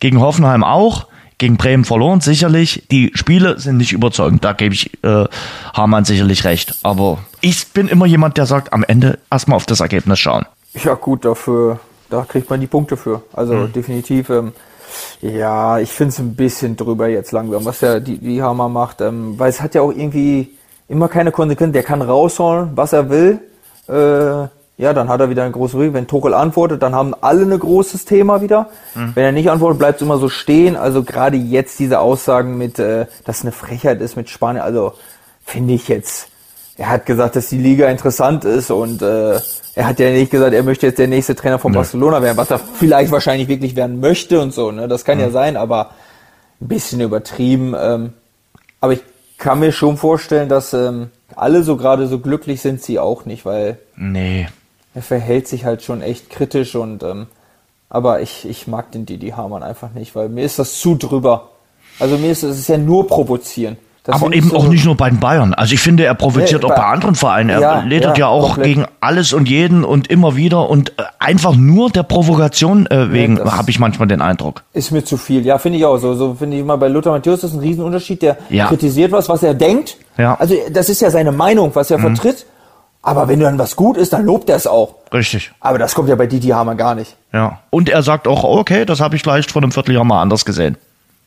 gegen 0.00 0.20
Hoffenheim 0.20 0.62
auch, 0.62 1.06
gegen 1.38 1.56
Bremen 1.56 1.84
verloren, 1.84 2.20
sicherlich. 2.20 2.86
Die 2.90 3.12
Spiele 3.14 3.58
sind 3.58 3.76
nicht 3.78 3.92
überzeugend, 3.92 4.44
da 4.44 4.52
gebe 4.52 4.74
ich 4.74 5.02
äh, 5.02 5.24
Hamann 5.74 6.04
sicherlich 6.04 6.44
recht. 6.44 6.78
Aber 6.82 7.18
ich 7.40 7.68
bin 7.72 7.88
immer 7.88 8.06
jemand, 8.06 8.36
der 8.36 8.46
sagt, 8.46 8.72
am 8.72 8.84
Ende 8.84 9.18
erstmal 9.30 9.56
auf 9.56 9.66
das 9.66 9.80
Ergebnis 9.80 10.18
schauen. 10.18 10.46
Ja 10.84 10.94
gut, 10.94 11.24
dafür, 11.24 11.80
da 12.10 12.22
kriegt 12.22 12.50
man 12.50 12.60
die 12.60 12.66
Punkte 12.66 12.96
für. 12.96 13.22
Also 13.32 13.54
mhm. 13.54 13.72
definitiv. 13.72 14.30
Ähm, 14.30 14.52
ja, 15.20 15.78
ich 15.78 15.90
finde 15.90 16.10
es 16.10 16.18
ein 16.18 16.36
bisschen 16.36 16.76
drüber 16.76 17.08
jetzt 17.08 17.32
langsam, 17.32 17.64
was 17.64 17.80
der 17.80 18.00
die, 18.00 18.18
die 18.18 18.42
Hammer 18.42 18.68
macht, 18.68 19.00
ähm, 19.00 19.38
weil 19.38 19.50
es 19.50 19.60
hat 19.60 19.74
ja 19.74 19.82
auch 19.82 19.90
irgendwie 19.90 20.50
immer 20.88 21.08
keine 21.08 21.32
Konsequenz. 21.32 21.72
Der 21.72 21.82
kann 21.82 22.02
rausholen, 22.02 22.70
was 22.74 22.92
er 22.92 23.10
will. 23.10 23.40
Äh, 23.88 24.48
ja, 24.78 24.92
dann 24.92 25.08
hat 25.08 25.20
er 25.20 25.30
wieder 25.30 25.44
ein 25.44 25.52
großes 25.52 25.76
Rücken. 25.76 25.94
Wenn 25.94 26.06
Tuchel 26.06 26.34
antwortet, 26.34 26.82
dann 26.82 26.94
haben 26.94 27.14
alle 27.20 27.42
ein 27.42 27.58
großes 27.58 28.04
Thema 28.04 28.42
wieder. 28.42 28.68
Mhm. 28.94 29.12
Wenn 29.14 29.24
er 29.24 29.32
nicht 29.32 29.50
antwortet, 29.50 29.78
bleibt 29.78 29.96
es 29.96 30.02
immer 30.02 30.18
so 30.18 30.28
stehen. 30.28 30.76
Also 30.76 31.02
gerade 31.02 31.36
jetzt 31.36 31.78
diese 31.78 32.00
Aussagen 32.00 32.58
mit, 32.58 32.78
äh, 32.78 33.06
dass 33.24 33.42
eine 33.42 33.52
Frechheit 33.52 34.00
ist 34.00 34.16
mit 34.16 34.28
Spanien, 34.28 34.62
also 34.62 34.92
finde 35.44 35.74
ich 35.74 35.88
jetzt. 35.88 36.28
Er 36.76 36.90
hat 36.90 37.06
gesagt, 37.06 37.36
dass 37.36 37.48
die 37.48 37.56
Liga 37.56 37.88
interessant 37.88 38.44
ist 38.44 38.70
und 38.70 39.00
äh, 39.00 39.40
er 39.74 39.86
hat 39.86 39.98
ja 39.98 40.10
nicht 40.10 40.30
gesagt, 40.30 40.52
er 40.52 40.62
möchte 40.62 40.86
jetzt 40.86 40.98
der 40.98 41.08
nächste 41.08 41.34
Trainer 41.34 41.58
von 41.58 41.72
nee. 41.72 41.78
Barcelona 41.78 42.20
werden, 42.20 42.36
was 42.36 42.50
er 42.50 42.58
vielleicht 42.58 43.10
wahrscheinlich 43.12 43.48
wirklich 43.48 43.76
werden 43.76 43.98
möchte 44.00 44.40
und 44.42 44.52
so. 44.52 44.70
Ne? 44.72 44.86
Das 44.86 45.06
kann 45.06 45.16
mhm. 45.16 45.24
ja 45.24 45.30
sein, 45.30 45.56
aber 45.56 45.92
ein 46.60 46.68
bisschen 46.68 47.00
übertrieben. 47.00 47.74
Ähm, 47.78 48.12
aber 48.80 48.92
ich 48.92 49.02
kann 49.38 49.60
mir 49.60 49.72
schon 49.72 49.96
vorstellen, 49.96 50.48
dass 50.48 50.72
ähm, 50.72 51.10
alle 51.34 51.62
so 51.62 51.76
gerade 51.76 52.06
so 52.06 52.18
glücklich 52.18 52.60
sind 52.60 52.82
sie 52.82 52.98
auch 52.98 53.24
nicht, 53.24 53.44
weil 53.44 53.78
nee 53.96 54.46
er 54.96 55.02
verhält 55.02 55.46
sich 55.46 55.66
halt 55.66 55.82
schon 55.82 56.00
echt 56.00 56.30
kritisch 56.30 56.74
und 56.74 57.02
ähm, 57.02 57.26
aber 57.90 58.22
ich, 58.22 58.48
ich 58.48 58.66
mag 58.66 58.90
den 58.92 59.04
Didi 59.04 59.28
Hamann 59.28 59.62
einfach 59.62 59.92
nicht, 59.92 60.16
weil 60.16 60.30
mir 60.30 60.42
ist 60.42 60.58
das 60.58 60.80
zu 60.80 60.94
drüber. 60.94 61.50
Also 61.98 62.16
mir 62.16 62.32
ist 62.32 62.42
es 62.42 62.66
ja 62.66 62.78
nur 62.78 63.06
provozieren. 63.06 63.76
Das 64.06 64.22
aber 64.22 64.32
eben 64.32 64.50
so 64.50 64.56
auch 64.56 64.68
nicht 64.68 64.84
nur 64.84 64.96
bei 64.96 65.10
den 65.10 65.18
Bayern. 65.18 65.52
Also 65.52 65.74
ich 65.74 65.80
finde, 65.80 66.04
er 66.04 66.14
provoziert 66.14 66.62
nee, 66.62 66.66
auch 66.66 66.74
bei, 66.74 66.80
bei 66.80 66.86
anderen 66.86 67.16
Vereinen. 67.16 67.50
Er 67.50 67.60
ja, 67.60 67.80
ledert 67.80 68.16
ja, 68.16 68.26
ja 68.26 68.28
auch 68.28 68.54
komplett. 68.54 68.66
gegen 68.66 68.84
alles 69.00 69.32
und 69.32 69.48
jeden 69.48 69.84
und 69.84 70.06
immer 70.08 70.36
wieder 70.36 70.70
und 70.70 70.90
äh, 70.90 71.02
einfach 71.18 71.56
nur 71.56 71.90
der 71.90 72.04
Provokation 72.04 72.86
äh, 72.86 73.10
wegen 73.10 73.38
ja, 73.38 73.56
habe 73.56 73.70
ich 73.70 73.80
manchmal 73.80 74.06
den 74.06 74.22
Eindruck. 74.22 74.62
Ist 74.72 74.92
mir 74.92 75.04
zu 75.04 75.16
viel. 75.16 75.44
Ja, 75.44 75.58
finde 75.58 75.78
ich 75.78 75.84
auch 75.84 75.98
so. 75.98 76.14
So 76.14 76.34
finde 76.34 76.56
ich 76.56 76.62
immer 76.62 76.78
bei 76.78 76.86
Lothar 76.86 77.12
Matthäus 77.12 77.42
ist 77.42 77.54
ein 77.54 77.60
Riesenunterschied. 77.60 78.22
Der 78.22 78.36
kritisiert 78.68 79.10
was, 79.10 79.28
was 79.28 79.42
er 79.42 79.54
denkt. 79.54 79.96
Ja. 80.16 80.36
Also 80.36 80.54
das 80.70 80.88
ist 80.88 81.00
ja 81.00 81.10
seine 81.10 81.32
Meinung, 81.32 81.72
was 81.74 81.90
er 81.90 81.98
mhm. 81.98 82.14
vertritt. 82.14 82.46
Aber 83.02 83.28
wenn 83.28 83.38
dann 83.38 83.58
was 83.58 83.76
gut 83.76 83.96
ist, 83.96 84.12
dann 84.12 84.24
lobt 84.24 84.48
er 84.50 84.56
es 84.56 84.66
auch. 84.66 84.96
Richtig. 85.12 85.52
Aber 85.60 85.78
das 85.78 85.94
kommt 85.94 86.08
ja 86.08 86.16
bei 86.16 86.26
Didi 86.26 86.48
Hamann 86.48 86.76
gar 86.76 86.94
nicht. 86.94 87.14
Ja. 87.32 87.60
Und 87.70 87.88
er 87.88 88.02
sagt 88.02 88.26
auch, 88.26 88.42
okay, 88.42 88.84
das 88.84 89.00
habe 89.00 89.14
ich 89.14 89.22
vielleicht 89.22 89.52
vor 89.52 89.62
einem 89.62 89.70
Vierteljahr 89.70 90.04
mal 90.04 90.20
anders 90.20 90.44
gesehen. 90.44 90.76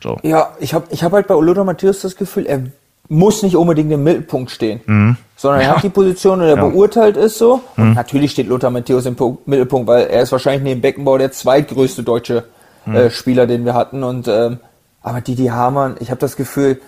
So. 0.02 0.18
Ja, 0.24 0.56
ich 0.60 0.74
habe 0.74 0.86
ich 0.90 1.04
hab 1.04 1.12
halt 1.12 1.28
bei 1.28 1.36
Oloda 1.36 1.64
Matthäus 1.64 2.02
das 2.02 2.16
Gefühl, 2.16 2.46
er 2.46 2.62
muss 3.10 3.44
nicht 3.44 3.56
unbedingt 3.56 3.92
im 3.92 4.04
Mittelpunkt 4.04 4.52
stehen, 4.52 4.82
mhm. 4.86 5.18
sondern 5.36 5.62
er 5.62 5.76
hat 5.76 5.84
die 5.84 5.90
Position 5.90 6.42
und 6.42 6.48
er 6.48 6.56
ja. 6.56 6.68
beurteilt 6.68 7.18
es 7.18 7.38
so. 7.38 7.62
Mhm. 7.76 7.84
Und 7.84 7.94
natürlich 7.96 8.32
steht 8.32 8.48
Lothar 8.48 8.70
Matthäus 8.70 9.06
im 9.06 9.16
Mittelpunkt, 9.46 9.88
weil 9.88 10.08
er 10.08 10.22
ist 10.22 10.32
wahrscheinlich 10.32 10.64
neben 10.64 10.82
Beckenbauer 10.82 11.18
der 11.18 11.32
zweitgrößte 11.32 12.04
deutsche 12.04 12.46
mhm. 12.86 12.96
äh, 12.96 13.10
Spieler, 13.10 13.48
den 13.48 13.66
wir 13.66 13.74
hatten. 13.74 14.04
Und 14.04 14.28
ähm, 14.28 14.60
aber 15.02 15.22
Didi 15.22 15.48
Hamann, 15.48 15.96
ich 16.00 16.12
habe 16.12 16.20
das 16.20 16.36
Gefühl, 16.36 16.80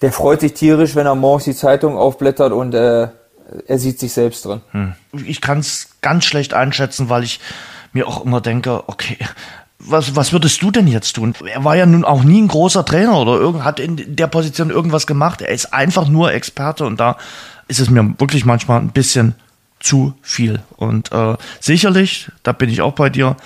der 0.00 0.12
freut 0.12 0.40
sich 0.40 0.54
tierisch, 0.54 0.94
wenn 0.94 1.06
er 1.06 1.14
morgens 1.14 1.44
die 1.44 1.54
Zeitung 1.54 1.96
aufblättert 1.96 2.52
und 2.52 2.74
äh, 2.74 3.08
er 3.66 3.78
sieht 3.78 3.98
sich 3.98 4.12
selbst 4.12 4.44
drin. 4.44 4.60
Hm. 4.70 4.94
Ich 5.26 5.40
kann 5.40 5.58
es 5.58 5.90
ganz 6.00 6.24
schlecht 6.24 6.54
einschätzen, 6.54 7.08
weil 7.08 7.24
ich 7.24 7.40
mir 7.92 8.06
auch 8.06 8.24
immer 8.24 8.40
denke, 8.40 8.84
okay, 8.86 9.16
was, 9.78 10.16
was 10.16 10.32
würdest 10.32 10.60
du 10.62 10.70
denn 10.70 10.86
jetzt 10.86 11.14
tun? 11.14 11.34
Er 11.46 11.64
war 11.64 11.76
ja 11.76 11.86
nun 11.86 12.04
auch 12.04 12.24
nie 12.24 12.40
ein 12.42 12.48
großer 12.48 12.84
Trainer 12.84 13.18
oder 13.18 13.34
irgend, 13.34 13.64
hat 13.64 13.78
in 13.78 14.16
der 14.16 14.26
Position 14.26 14.70
irgendwas 14.70 15.06
gemacht. 15.06 15.40
Er 15.40 15.50
ist 15.50 15.72
einfach 15.72 16.08
nur 16.08 16.32
Experte 16.32 16.84
und 16.84 16.98
da 16.98 17.16
ist 17.68 17.78
es 17.78 17.88
mir 17.88 18.14
wirklich 18.18 18.44
manchmal 18.44 18.80
ein 18.80 18.90
bisschen 18.90 19.34
zu 19.78 20.14
viel. 20.20 20.60
Und 20.76 21.12
äh, 21.12 21.36
sicherlich, 21.60 22.30
da 22.42 22.52
bin 22.52 22.70
ich 22.70 22.80
auch 22.80 22.94
bei 22.94 23.08
dir, 23.08 23.36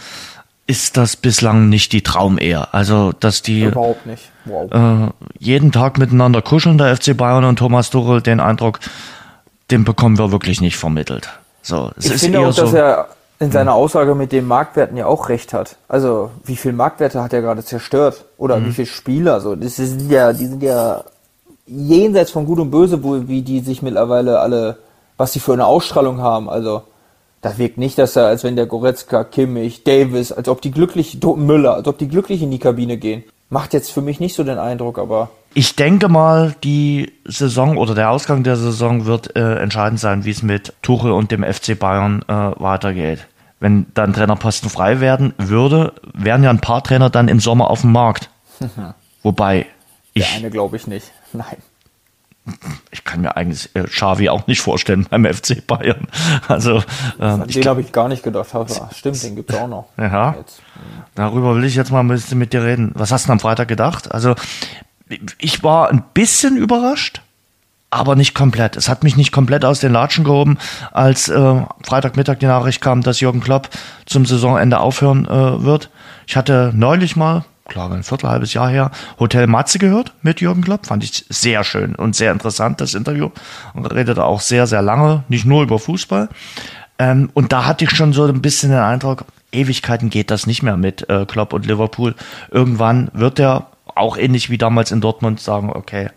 ist 0.66 0.96
das 0.96 1.16
bislang 1.16 1.68
nicht 1.68 1.92
die 1.92 2.02
Traumehe. 2.02 2.72
Also, 2.72 3.12
dass 3.12 3.42
die 3.42 3.64
Überhaupt 3.64 4.06
nicht. 4.06 4.30
Wow. 4.46 4.72
Äh, 4.72 5.26
jeden 5.38 5.70
Tag 5.70 5.98
miteinander 5.98 6.40
kuscheln, 6.40 6.78
der 6.78 6.96
FC 6.96 7.16
Bayern 7.16 7.44
und 7.44 7.58
Thomas 7.58 7.90
Tuchel, 7.90 8.22
den 8.22 8.40
Eindruck, 8.40 8.80
den 9.70 9.84
bekommen 9.84 10.18
wir 10.18 10.32
wirklich 10.32 10.60
nicht 10.60 10.76
vermittelt. 10.76 11.28
So, 11.60 11.90
es 11.96 12.06
ich 12.06 12.12
ist 12.12 12.24
finde 12.24 12.40
auch, 12.40 12.52
so, 12.52 12.62
dass 12.62 12.72
er 12.72 13.08
in 13.42 13.50
seiner 13.50 13.74
Aussage 13.74 14.14
mit 14.14 14.32
den 14.32 14.46
Marktwerten 14.46 14.96
ja 14.96 15.06
auch 15.06 15.28
recht 15.28 15.52
hat. 15.52 15.76
Also 15.88 16.30
wie 16.44 16.56
viel 16.56 16.72
Marktwerte 16.72 17.22
hat 17.22 17.32
er 17.32 17.42
gerade 17.42 17.64
zerstört 17.64 18.24
oder 18.38 18.58
mhm. 18.58 18.66
wie 18.66 18.72
viele 18.72 18.86
Spieler? 18.86 19.40
So, 19.40 19.56
das 19.56 19.76
sind 19.76 20.10
ja, 20.10 20.32
die 20.32 20.46
sind 20.46 20.62
ja 20.62 21.04
jenseits 21.66 22.30
von 22.30 22.46
Gut 22.46 22.60
und 22.60 22.70
Böse, 22.70 23.02
wie 23.28 23.42
die 23.42 23.60
sich 23.60 23.82
mittlerweile 23.82 24.38
alle, 24.38 24.78
was 25.16 25.32
sie 25.32 25.40
für 25.40 25.52
eine 25.52 25.66
Ausstrahlung 25.66 26.20
haben. 26.20 26.48
Also 26.48 26.82
das 27.40 27.58
wirkt 27.58 27.78
nicht, 27.78 27.98
dass 27.98 28.14
er, 28.14 28.26
als 28.26 28.44
wenn 28.44 28.54
der 28.54 28.66
Goretzka, 28.66 29.24
Kimmich, 29.24 29.82
Davis, 29.82 30.30
als 30.30 30.48
ob 30.48 30.62
die 30.62 30.70
glücklich, 30.70 31.18
Müller, 31.36 31.74
als 31.74 31.88
ob 31.88 31.98
die 31.98 32.08
glücklich 32.08 32.42
in 32.42 32.52
die 32.52 32.60
Kabine 32.60 32.96
gehen. 32.96 33.24
Macht 33.50 33.74
jetzt 33.74 33.90
für 33.90 34.00
mich 34.00 34.20
nicht 34.20 34.34
so 34.34 34.44
den 34.44 34.58
Eindruck, 34.58 34.98
aber 34.98 35.30
ich 35.54 35.76
denke 35.76 36.08
mal, 36.08 36.54
die 36.64 37.12
Saison 37.26 37.76
oder 37.76 37.94
der 37.94 38.10
Ausgang 38.10 38.42
der 38.42 38.56
Saison 38.56 39.04
wird 39.04 39.36
äh, 39.36 39.56
entscheidend 39.56 40.00
sein, 40.00 40.24
wie 40.24 40.30
es 40.30 40.42
mit 40.42 40.72
Tuchel 40.80 41.12
und 41.12 41.30
dem 41.30 41.44
FC 41.44 41.78
Bayern 41.78 42.22
äh, 42.26 42.32
weitergeht. 42.32 43.26
Wenn 43.62 43.86
dann 43.94 44.12
Trainerposten 44.12 44.68
frei 44.68 44.98
werden 44.98 45.34
würde, 45.38 45.92
wären 46.14 46.42
ja 46.42 46.50
ein 46.50 46.58
paar 46.58 46.82
Trainer 46.82 47.10
dann 47.10 47.28
im 47.28 47.38
Sommer 47.38 47.70
auf 47.70 47.82
dem 47.82 47.92
Markt. 47.92 48.28
Wobei 49.22 49.66
ich. 50.14 50.26
Der 50.26 50.36
eine 50.36 50.50
glaube 50.50 50.76
ich 50.76 50.88
nicht. 50.88 51.12
Nein. 51.32 51.58
Ich 52.90 53.04
kann 53.04 53.20
mir 53.20 53.36
eigentlich 53.36 53.70
äh, 53.74 53.84
Xavi 53.84 54.30
auch 54.30 54.48
nicht 54.48 54.60
vorstellen 54.60 55.06
beim 55.08 55.24
FC 55.24 55.64
Bayern. 55.64 56.08
Also 56.48 56.82
ähm, 57.20 57.44
ich 57.46 57.60
glaube 57.60 57.82
ich 57.82 57.92
gar 57.92 58.08
nicht 58.08 58.24
gedacht 58.24 58.52
habe. 58.52 58.68
Stimmt, 58.96 59.22
den 59.22 59.36
gibt 59.36 59.50
es 59.50 59.56
auch 59.56 59.68
noch. 59.68 59.86
Ja. 59.96 60.34
Jetzt. 60.36 60.60
Darüber 61.14 61.54
will 61.54 61.62
ich 61.62 61.76
jetzt 61.76 61.92
mal 61.92 62.00
ein 62.00 62.08
bisschen 62.08 62.38
mit 62.38 62.52
dir 62.52 62.64
reden. 62.64 62.90
Was 62.96 63.12
hast 63.12 63.28
du 63.28 63.32
am 63.32 63.38
Freitag 63.38 63.68
gedacht? 63.68 64.10
Also 64.10 64.34
ich 65.38 65.62
war 65.62 65.88
ein 65.88 66.02
bisschen 66.14 66.56
überrascht, 66.56 67.22
aber 67.92 68.16
nicht 68.16 68.34
komplett. 68.34 68.76
Es 68.76 68.88
hat 68.88 69.04
mich 69.04 69.16
nicht 69.16 69.32
komplett 69.32 69.64
aus 69.66 69.78
den 69.80 69.92
Latschen 69.92 70.24
gehoben, 70.24 70.56
als 70.92 71.28
äh, 71.28 71.62
Freitagmittag 71.84 72.38
die 72.38 72.46
Nachricht 72.46 72.80
kam, 72.80 73.02
dass 73.02 73.20
Jürgen 73.20 73.40
Klopp 73.40 73.68
zum 74.06 74.24
Saisonende 74.24 74.80
aufhören 74.80 75.26
äh, 75.26 75.62
wird. 75.62 75.90
Ich 76.26 76.34
hatte 76.34 76.72
neulich 76.74 77.16
mal, 77.16 77.44
glaube 77.68 77.94
ein 77.94 78.02
Viertel, 78.02 78.30
halbes 78.30 78.54
Jahr 78.54 78.70
her, 78.70 78.90
Hotel 79.20 79.46
Matze 79.46 79.78
gehört 79.78 80.14
mit 80.22 80.40
Jürgen 80.40 80.62
Klopp. 80.62 80.86
Fand 80.86 81.04
ich 81.04 81.26
sehr 81.28 81.64
schön 81.64 81.94
und 81.94 82.16
sehr 82.16 82.32
interessant, 82.32 82.80
das 82.80 82.94
Interview. 82.94 83.28
Redete 83.74 84.24
auch 84.24 84.40
sehr, 84.40 84.66
sehr 84.66 84.80
lange, 84.80 85.24
nicht 85.28 85.44
nur 85.44 85.62
über 85.62 85.78
Fußball. 85.78 86.30
Ähm, 86.98 87.28
und 87.34 87.52
da 87.52 87.66
hatte 87.66 87.84
ich 87.84 87.90
schon 87.90 88.14
so 88.14 88.24
ein 88.24 88.40
bisschen 88.40 88.70
den 88.70 88.80
Eindruck, 88.80 89.26
Ewigkeiten 89.52 90.08
geht 90.08 90.30
das 90.30 90.46
nicht 90.46 90.62
mehr 90.62 90.78
mit 90.78 91.10
äh, 91.10 91.26
Klopp 91.26 91.52
und 91.52 91.66
Liverpool. 91.66 92.14
Irgendwann 92.50 93.10
wird 93.12 93.36
der 93.36 93.66
auch 93.94 94.16
ähnlich 94.16 94.48
wie 94.48 94.56
damals 94.56 94.92
in 94.92 95.02
Dortmund 95.02 95.40
sagen, 95.40 95.70
okay, 95.70 96.08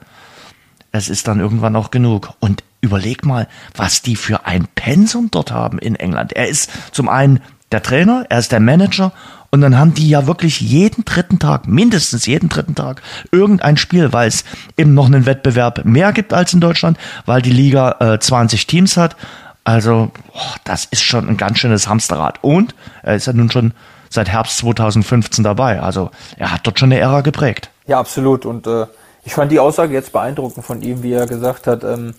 es 0.97 1.09
ist 1.09 1.27
dann 1.27 1.39
irgendwann 1.39 1.75
auch 1.75 1.91
genug. 1.91 2.33
Und 2.39 2.63
überleg 2.81 3.25
mal, 3.25 3.47
was 3.75 4.01
die 4.01 4.15
für 4.15 4.45
ein 4.45 4.67
Pensum 4.75 5.29
dort 5.31 5.51
haben 5.51 5.79
in 5.79 5.95
England. 5.95 6.33
Er 6.33 6.47
ist 6.47 6.69
zum 6.91 7.09
einen 7.09 7.41
der 7.71 7.81
Trainer, 7.81 8.25
er 8.29 8.39
ist 8.39 8.51
der 8.51 8.59
Manager 8.59 9.11
und 9.49 9.61
dann 9.61 9.77
haben 9.77 9.93
die 9.93 10.09
ja 10.09 10.27
wirklich 10.27 10.61
jeden 10.61 11.05
dritten 11.05 11.39
Tag, 11.39 11.67
mindestens 11.67 12.25
jeden 12.25 12.49
dritten 12.49 12.75
Tag, 12.75 13.01
irgendein 13.31 13.77
Spiel, 13.77 14.13
weil 14.13 14.27
es 14.27 14.43
eben 14.77 14.93
noch 14.93 15.05
einen 15.05 15.25
Wettbewerb 15.25 15.85
mehr 15.85 16.13
gibt 16.13 16.33
als 16.33 16.53
in 16.53 16.59
Deutschland, 16.59 16.97
weil 17.25 17.41
die 17.41 17.51
Liga 17.51 17.95
äh, 17.99 18.19
20 18.19 18.67
Teams 18.67 18.97
hat. 18.97 19.15
Also, 19.63 20.11
oh, 20.33 20.55
das 20.63 20.85
ist 20.85 21.03
schon 21.03 21.27
ein 21.27 21.37
ganz 21.37 21.59
schönes 21.59 21.87
Hamsterrad. 21.87 22.43
Und 22.43 22.75
er 23.01 23.15
ist 23.15 23.27
ja 23.27 23.33
nun 23.33 23.49
schon 23.49 23.73
seit 24.09 24.29
Herbst 24.29 24.57
2015 24.57 25.43
dabei. 25.43 25.79
Also 25.79 26.11
er 26.37 26.51
hat 26.51 26.67
dort 26.67 26.79
schon 26.79 26.91
eine 26.91 26.99
Ära 26.99 27.21
geprägt. 27.21 27.69
Ja, 27.87 27.99
absolut. 27.99 28.45
Und 28.45 28.67
äh, 28.67 28.85
ich 29.25 29.33
fand 29.33 29.51
die 29.51 29.59
Aussage 29.59 29.93
jetzt 29.93 30.13
beeindruckend 30.13 30.65
von 30.65 30.81
ihm, 30.81 31.03
wie 31.03 31.13
er 31.13 31.27
gesagt 31.27 31.67
hat, 31.67 31.83
ähm, 31.83 32.13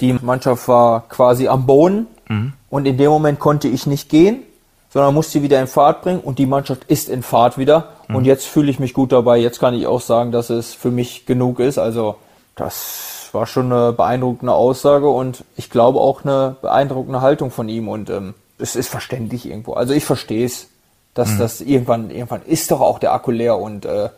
die 0.00 0.12
Mannschaft 0.14 0.68
war 0.68 1.08
quasi 1.08 1.48
am 1.48 1.66
Boden 1.66 2.06
mhm. 2.28 2.52
und 2.70 2.86
in 2.86 2.96
dem 2.96 3.10
Moment 3.10 3.38
konnte 3.38 3.68
ich 3.68 3.86
nicht 3.86 4.08
gehen, 4.08 4.42
sondern 4.90 5.14
musste 5.14 5.32
sie 5.32 5.42
wieder 5.42 5.60
in 5.60 5.66
Fahrt 5.66 6.02
bringen 6.02 6.20
und 6.20 6.38
die 6.38 6.46
Mannschaft 6.46 6.84
ist 6.84 7.08
in 7.08 7.22
Fahrt 7.22 7.58
wieder. 7.58 7.90
Mhm. 8.08 8.16
Und 8.16 8.24
jetzt 8.24 8.46
fühle 8.46 8.70
ich 8.70 8.78
mich 8.78 8.94
gut 8.94 9.12
dabei. 9.12 9.36
Jetzt 9.38 9.58
kann 9.58 9.74
ich 9.74 9.86
auch 9.86 10.00
sagen, 10.00 10.32
dass 10.32 10.48
es 10.48 10.72
für 10.72 10.90
mich 10.90 11.26
genug 11.26 11.60
ist. 11.60 11.78
Also 11.78 12.16
das 12.54 13.28
war 13.32 13.46
schon 13.46 13.72
eine 13.72 13.92
beeindruckende 13.92 14.54
Aussage 14.54 15.08
und 15.08 15.44
ich 15.56 15.68
glaube 15.68 16.00
auch 16.00 16.24
eine 16.24 16.56
beeindruckende 16.62 17.20
Haltung 17.20 17.50
von 17.50 17.68
ihm 17.68 17.88
und 17.88 18.08
ähm, 18.08 18.34
es 18.58 18.76
ist 18.76 18.88
verständlich 18.88 19.46
irgendwo. 19.46 19.74
Also 19.74 19.92
ich 19.92 20.04
verstehe 20.04 20.46
es 20.46 20.68
dass 21.16 21.30
mhm. 21.30 21.38
das 21.38 21.60
irgendwann, 21.62 22.10
irgendwann 22.10 22.42
ist 22.42 22.70
doch 22.70 22.80
auch 22.80 22.98
der 22.98 23.12
Akku 23.12 23.30
leer 23.30 23.58
und 23.58 23.86
äh, 23.86 24.10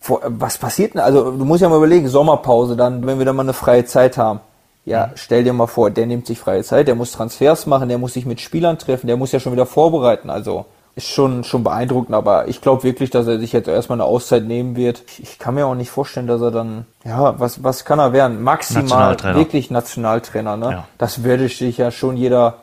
was 0.00 0.58
passiert 0.58 0.94
denn? 0.94 1.00
Also 1.00 1.30
du 1.30 1.44
musst 1.44 1.62
ja 1.62 1.68
mal 1.68 1.78
überlegen, 1.78 2.08
Sommerpause, 2.08 2.76
dann, 2.76 3.06
wenn 3.06 3.18
wir 3.18 3.26
dann 3.26 3.36
mal 3.36 3.42
eine 3.42 3.52
freie 3.52 3.84
Zeit 3.84 4.18
haben. 4.18 4.40
Ja, 4.84 5.08
mhm. 5.08 5.10
stell 5.16 5.44
dir 5.44 5.52
mal 5.52 5.66
vor, 5.66 5.90
der 5.90 6.06
nimmt 6.06 6.26
sich 6.26 6.38
freie 6.38 6.62
Zeit, 6.62 6.86
der 6.86 6.94
muss 6.94 7.12
Transfers 7.12 7.66
machen, 7.66 7.88
der 7.88 7.98
muss 7.98 8.12
sich 8.12 8.24
mit 8.24 8.40
Spielern 8.40 8.78
treffen, 8.78 9.08
der 9.08 9.16
muss 9.16 9.32
ja 9.32 9.40
schon 9.40 9.52
wieder 9.52 9.66
vorbereiten. 9.66 10.30
Also 10.30 10.66
ist 10.94 11.08
schon, 11.08 11.44
schon 11.44 11.62
beeindruckend, 11.62 12.14
aber 12.14 12.48
ich 12.48 12.62
glaube 12.62 12.82
wirklich, 12.82 13.10
dass 13.10 13.26
er 13.26 13.38
sich 13.38 13.52
jetzt 13.52 13.68
erstmal 13.68 14.00
eine 14.00 14.08
Auszeit 14.08 14.44
nehmen 14.44 14.76
wird. 14.76 15.02
Ich 15.18 15.38
kann 15.38 15.54
mir 15.54 15.66
auch 15.66 15.74
nicht 15.74 15.90
vorstellen, 15.90 16.26
dass 16.26 16.40
er 16.40 16.50
dann, 16.50 16.86
ja, 17.04 17.38
was, 17.38 17.62
was 17.62 17.84
kann 17.84 17.98
er 17.98 18.14
werden? 18.14 18.42
Maximal 18.42 18.82
Nationaltrainer. 18.84 19.38
wirklich 19.38 19.70
Nationaltrainer, 19.70 20.56
ne? 20.56 20.70
Ja. 20.70 20.88
Das 20.96 21.22
würde 21.22 21.48
sich 21.48 21.76
ja 21.76 21.90
schon 21.90 22.16
jeder, 22.16 22.58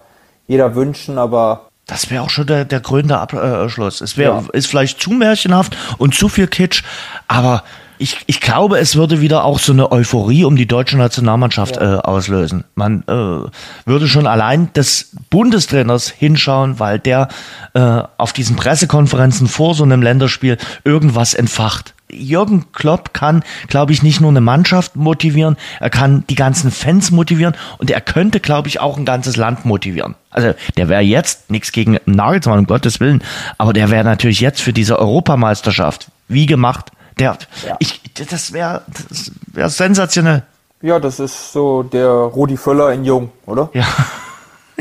jeder 0.47 0.73
wünschen, 0.73 1.19
aber 1.19 1.67
Das 1.93 2.09
wäre 2.09 2.23
auch 2.23 2.31
schon 2.31 2.47
der, 2.47 2.65
der 2.65 2.79
krönende 2.79 3.19
Abschluss. 3.19 4.01
Es 4.01 4.17
wäre, 4.17 4.33
ja. 4.37 4.49
ist 4.53 4.65
vielleicht 4.65 4.99
zu 4.99 5.11
märchenhaft 5.11 5.77
und 5.99 6.15
zu 6.15 6.27
viel 6.27 6.47
Kitsch, 6.47 6.81
aber 7.27 7.63
ich, 7.99 8.17
ich 8.25 8.41
glaube, 8.41 8.79
es 8.79 8.95
würde 8.95 9.21
wieder 9.21 9.43
auch 9.43 9.59
so 9.59 9.73
eine 9.73 9.91
Euphorie 9.91 10.43
um 10.43 10.55
die 10.55 10.65
deutsche 10.65 10.97
Nationalmannschaft 10.97 11.75
ja. 11.75 11.97
äh, 11.97 11.99
auslösen. 11.99 12.63
Man 12.73 13.03
äh, 13.03 13.47
würde 13.85 14.07
schon 14.07 14.25
allein 14.25 14.73
des 14.73 15.11
Bundestrainers 15.29 16.09
hinschauen, 16.09 16.79
weil 16.79 16.97
der 16.97 17.27
äh, 17.75 18.01
auf 18.17 18.33
diesen 18.33 18.55
Pressekonferenzen 18.55 19.47
vor 19.47 19.75
so 19.75 19.83
einem 19.83 20.01
Länderspiel 20.01 20.57
irgendwas 20.83 21.35
entfacht. 21.35 21.93
Jürgen 22.13 22.71
Klopp 22.71 23.13
kann, 23.13 23.43
glaube 23.67 23.91
ich, 23.91 24.03
nicht 24.03 24.21
nur 24.21 24.29
eine 24.29 24.41
Mannschaft 24.41 24.95
motivieren, 24.95 25.57
er 25.79 25.89
kann 25.89 26.23
die 26.29 26.35
ganzen 26.35 26.71
Fans 26.71 27.11
motivieren 27.11 27.55
und 27.77 27.91
er 27.91 28.01
könnte, 28.01 28.39
glaube 28.39 28.67
ich, 28.67 28.79
auch 28.79 28.97
ein 28.97 29.05
ganzes 29.05 29.37
Land 29.37 29.65
motivieren. 29.65 30.15
Also 30.29 30.53
der 30.77 30.89
wäre 30.89 31.01
jetzt, 31.01 31.49
nichts 31.51 31.71
gegen 31.71 31.99
Nagelsmann, 32.05 32.59
um 32.59 32.67
Gottes 32.67 32.99
Willen, 32.99 33.23
aber 33.57 33.73
der 33.73 33.91
wäre 33.91 34.03
natürlich 34.03 34.39
jetzt 34.39 34.61
für 34.61 34.73
diese 34.73 34.99
Europameisterschaft 34.99 36.07
wie 36.27 36.45
gemacht. 36.45 36.91
Der, 37.19 37.37
ja. 37.67 37.75
ich, 37.79 38.01
das 38.29 38.53
wäre 38.53 38.81
das 38.87 39.31
wär 39.47 39.69
sensationell. 39.69 40.43
Ja, 40.81 40.99
das 40.99 41.19
ist 41.19 41.53
so 41.53 41.83
der 41.83 42.09
Rudi 42.09 42.57
Völler 42.57 42.91
in 42.91 43.05
Jung, 43.05 43.31
oder? 43.45 43.69
Ja. 43.73 43.85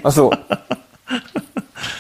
Achso. 0.02 0.32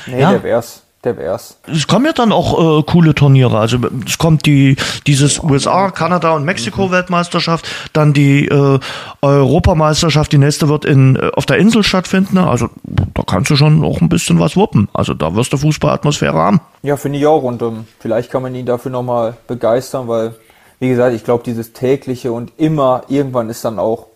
Nee, 0.06 0.20
ja. 0.20 0.32
der 0.32 0.42
wär's 0.42 0.81
der 1.04 1.16
wär's. 1.16 1.58
Es 1.66 1.86
kommen 1.86 2.06
ja 2.06 2.12
dann 2.12 2.32
auch 2.32 2.78
äh, 2.78 2.82
coole 2.84 3.14
Turniere. 3.14 3.58
Also 3.58 3.78
es 4.06 4.18
kommt 4.18 4.46
die 4.46 4.76
dieses 5.06 5.42
USA, 5.42 5.90
Kanada 5.90 6.32
und 6.32 6.44
Mexiko 6.44 6.90
Weltmeisterschaft, 6.90 7.68
dann 7.92 8.12
die 8.12 8.46
äh, 8.46 8.78
Europameisterschaft. 9.20 10.32
Die 10.32 10.38
nächste 10.38 10.68
wird 10.68 10.84
in 10.84 11.16
äh, 11.16 11.30
auf 11.34 11.46
der 11.46 11.58
Insel 11.58 11.82
stattfinden. 11.82 12.38
Also 12.38 12.68
da 12.84 13.22
kannst 13.24 13.50
du 13.50 13.56
schon 13.56 13.84
auch 13.84 14.00
ein 14.00 14.08
bisschen 14.08 14.38
was 14.38 14.56
wuppen. 14.56 14.88
Also 14.92 15.14
da 15.14 15.34
wirst 15.34 15.52
du 15.52 15.56
Fußballatmosphäre 15.56 16.36
haben. 16.36 16.60
Ja, 16.82 16.96
finde 16.96 17.18
ich 17.18 17.26
auch. 17.26 17.42
Und 17.42 17.62
ähm, 17.62 17.86
vielleicht 17.98 18.30
kann 18.30 18.42
man 18.42 18.54
ihn 18.54 18.66
dafür 18.66 18.92
nochmal 18.92 19.36
begeistern, 19.48 20.06
weil 20.08 20.34
wie 20.78 20.88
gesagt, 20.88 21.14
ich 21.14 21.24
glaube, 21.24 21.44
dieses 21.44 21.72
tägliche 21.72 22.32
und 22.32 22.52
immer 22.56 23.04
irgendwann 23.08 23.50
ist 23.50 23.64
dann 23.64 23.78
auch 23.78 24.06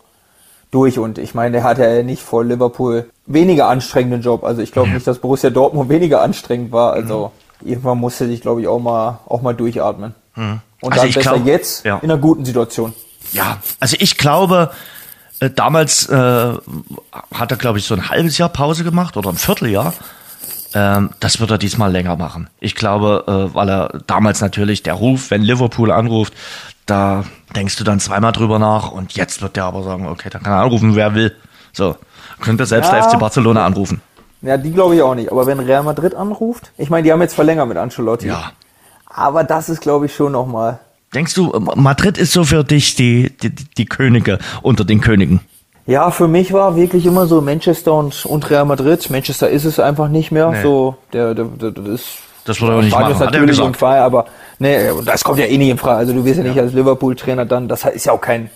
durch. 0.72 0.98
Und 0.98 1.18
ich 1.18 1.34
meine, 1.34 1.52
der 1.52 1.64
hat 1.64 1.78
ja 1.78 2.02
nicht 2.02 2.22
vor 2.22 2.44
Liverpool 2.44 3.08
weniger 3.26 3.68
anstrengenden 3.68 4.22
Job. 4.22 4.44
Also 4.44 4.62
ich 4.62 4.72
glaube 4.72 4.88
ja. 4.88 4.94
nicht, 4.94 5.06
dass 5.06 5.18
Borussia 5.18 5.50
Dortmund 5.50 5.88
weniger 5.90 6.22
anstrengend 6.22 6.72
war. 6.72 6.92
Also 6.92 7.32
mhm. 7.60 7.68
irgendwann 7.68 7.98
musste 7.98 8.26
sich, 8.26 8.40
glaube 8.40 8.60
ich, 8.60 8.68
auch 8.68 8.78
mal 8.78 9.20
auch 9.26 9.42
mal 9.42 9.54
durchatmen. 9.54 10.14
Mhm. 10.34 10.60
Und 10.80 10.92
also 10.92 11.04
dann 11.04 11.14
besser 11.14 11.32
glaub, 11.34 11.46
jetzt 11.46 11.84
ja. 11.84 11.98
in 11.98 12.10
einer 12.10 12.20
guten 12.20 12.44
Situation. 12.44 12.92
Ja, 13.32 13.58
also 13.80 13.96
ich 13.98 14.18
glaube, 14.18 14.70
äh, 15.40 15.50
damals 15.50 16.08
äh, 16.08 16.14
hat 17.34 17.50
er, 17.50 17.56
glaube 17.56 17.78
ich, 17.78 17.84
so 17.84 17.94
ein 17.94 18.08
halbes 18.08 18.38
Jahr 18.38 18.48
Pause 18.48 18.84
gemacht 18.84 19.16
oder 19.16 19.30
ein 19.30 19.36
Vierteljahr. 19.36 19.92
Ähm, 20.74 21.10
das 21.20 21.40
wird 21.40 21.50
er 21.50 21.58
diesmal 21.58 21.90
länger 21.90 22.16
machen. 22.16 22.48
Ich 22.60 22.74
glaube, 22.74 23.24
äh, 23.26 23.54
weil 23.54 23.68
er 23.68 24.00
damals 24.06 24.40
natürlich 24.40 24.82
der 24.82 24.94
Ruf, 24.94 25.30
wenn 25.30 25.42
Liverpool 25.42 25.90
anruft, 25.90 26.34
da 26.86 27.24
denkst 27.54 27.76
du 27.76 27.84
dann 27.84 28.00
zweimal 28.00 28.32
drüber 28.32 28.58
nach 28.58 28.90
und 28.90 29.14
jetzt 29.14 29.42
wird 29.42 29.56
der 29.56 29.64
aber 29.64 29.82
sagen, 29.82 30.06
okay, 30.06 30.28
dann 30.30 30.42
kann 30.42 30.52
er 30.52 30.60
anrufen, 30.60 30.94
wer 30.94 31.14
will. 31.14 31.34
So, 31.72 31.96
könnte 32.40 32.66
selbst 32.66 32.92
ja. 32.92 33.00
der 33.00 33.10
FC 33.10 33.18
Barcelona 33.18 33.64
anrufen. 33.64 34.00
Ja, 34.42 34.56
die 34.56 34.72
glaube 34.72 34.96
ich 34.96 35.02
auch 35.02 35.14
nicht. 35.14 35.32
Aber 35.32 35.46
wenn 35.46 35.58
Real 35.60 35.82
Madrid 35.82 36.14
anruft, 36.14 36.72
ich 36.76 36.90
meine, 36.90 37.02
die 37.04 37.12
haben 37.12 37.22
jetzt 37.22 37.34
verlängert 37.34 37.68
mit 37.68 37.76
Ancelotti. 37.76 38.28
Ja. 38.28 38.52
Aber 39.06 39.44
das 39.44 39.68
ist, 39.68 39.80
glaube 39.80 40.06
ich, 40.06 40.14
schon 40.14 40.32
nochmal. 40.32 40.78
Denkst 41.14 41.34
du, 41.34 41.52
Madrid 41.74 42.18
ist 42.18 42.32
so 42.32 42.44
für 42.44 42.64
dich 42.64 42.94
die, 42.94 43.30
die, 43.38 43.50
die 43.50 43.86
Könige 43.86 44.38
unter 44.62 44.84
den 44.84 45.00
Königen? 45.00 45.40
Ja, 45.86 46.10
für 46.10 46.28
mich 46.28 46.52
war 46.52 46.76
wirklich 46.76 47.06
immer 47.06 47.26
so 47.26 47.40
Manchester 47.40 47.94
und, 47.94 48.26
und 48.26 48.50
Real 48.50 48.64
Madrid. 48.64 49.08
Manchester 49.08 49.48
ist 49.48 49.64
es 49.64 49.80
einfach 49.80 50.08
nicht 50.08 50.32
mehr. 50.32 50.50
Nee. 50.50 50.62
So, 50.62 50.96
der, 51.12 51.34
der, 51.34 51.44
der, 51.44 51.70
der 51.70 51.86
ist. 51.86 52.18
Das 52.44 52.60
würde 52.60 52.74
er 52.74 52.78
auch 52.78 52.82
nicht 52.82 52.92
machen. 52.92 53.18
Hat 53.18 53.34
er. 53.34 53.74
Fall, 53.74 53.98
aber 54.00 54.26
Nee, 54.58 54.90
das 55.04 55.22
kommt 55.22 55.38
ja 55.38 55.46
eh 55.46 55.58
nicht 55.58 55.68
in 55.68 55.78
Frage. 55.78 55.98
Also 55.98 56.12
du 56.12 56.24
wirst 56.24 56.38
ja 56.38 56.44
nicht 56.44 56.56
ja. 56.56 56.62
als 56.62 56.72
Liverpool-Trainer 56.72 57.44
dann, 57.44 57.68
das 57.68 57.84
ist 57.84 58.06
ja 58.06 58.12
auch 58.12 58.20
kein, 58.20 58.50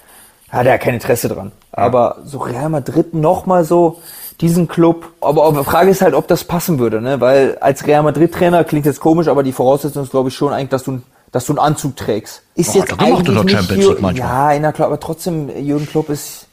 hat 0.50 0.66
er 0.66 0.72
ja 0.72 0.78
kein 0.78 0.94
Interesse 0.94 1.28
dran. 1.28 1.52
Ja. 1.76 1.84
Aber 1.84 2.18
so 2.24 2.38
Real 2.38 2.68
Madrid 2.68 3.14
nochmal 3.14 3.64
so, 3.64 4.00
diesen 4.40 4.68
Club. 4.68 5.08
Aber, 5.20 5.44
aber 5.44 5.58
die 5.60 5.64
Frage 5.64 5.90
ist 5.90 6.02
halt, 6.02 6.14
ob 6.14 6.28
das 6.28 6.44
passen 6.44 6.78
würde, 6.78 7.00
ne? 7.00 7.20
Weil 7.20 7.58
als 7.60 7.86
Real 7.86 8.02
Madrid-Trainer 8.02 8.64
klingt 8.64 8.86
jetzt 8.86 9.00
komisch, 9.00 9.28
aber 9.28 9.42
die 9.42 9.52
Voraussetzung 9.52 10.04
ist, 10.04 10.10
glaube 10.10 10.28
ich, 10.28 10.34
schon 10.34 10.52
eigentlich, 10.52 10.70
dass 10.70 10.84
du, 10.84 11.02
dass 11.32 11.46
du 11.46 11.52
einen 11.52 11.58
Anzug 11.58 11.96
trägst. 11.96 12.42
Ist 12.54 12.72
Boah, 12.72 12.78
jetzt 12.78 13.00
eigentlich 13.00 13.28
nicht 13.28 13.50
Champions 13.50 13.86
League 13.86 14.00
manchmal. 14.00 14.54
Ja, 14.54 14.60
na 14.60 14.72
klar, 14.72 14.88
aber 14.88 15.00
trotzdem, 15.00 15.48
Jürgen 15.56 15.86
Klopp 15.86 16.08
ist 16.08 16.46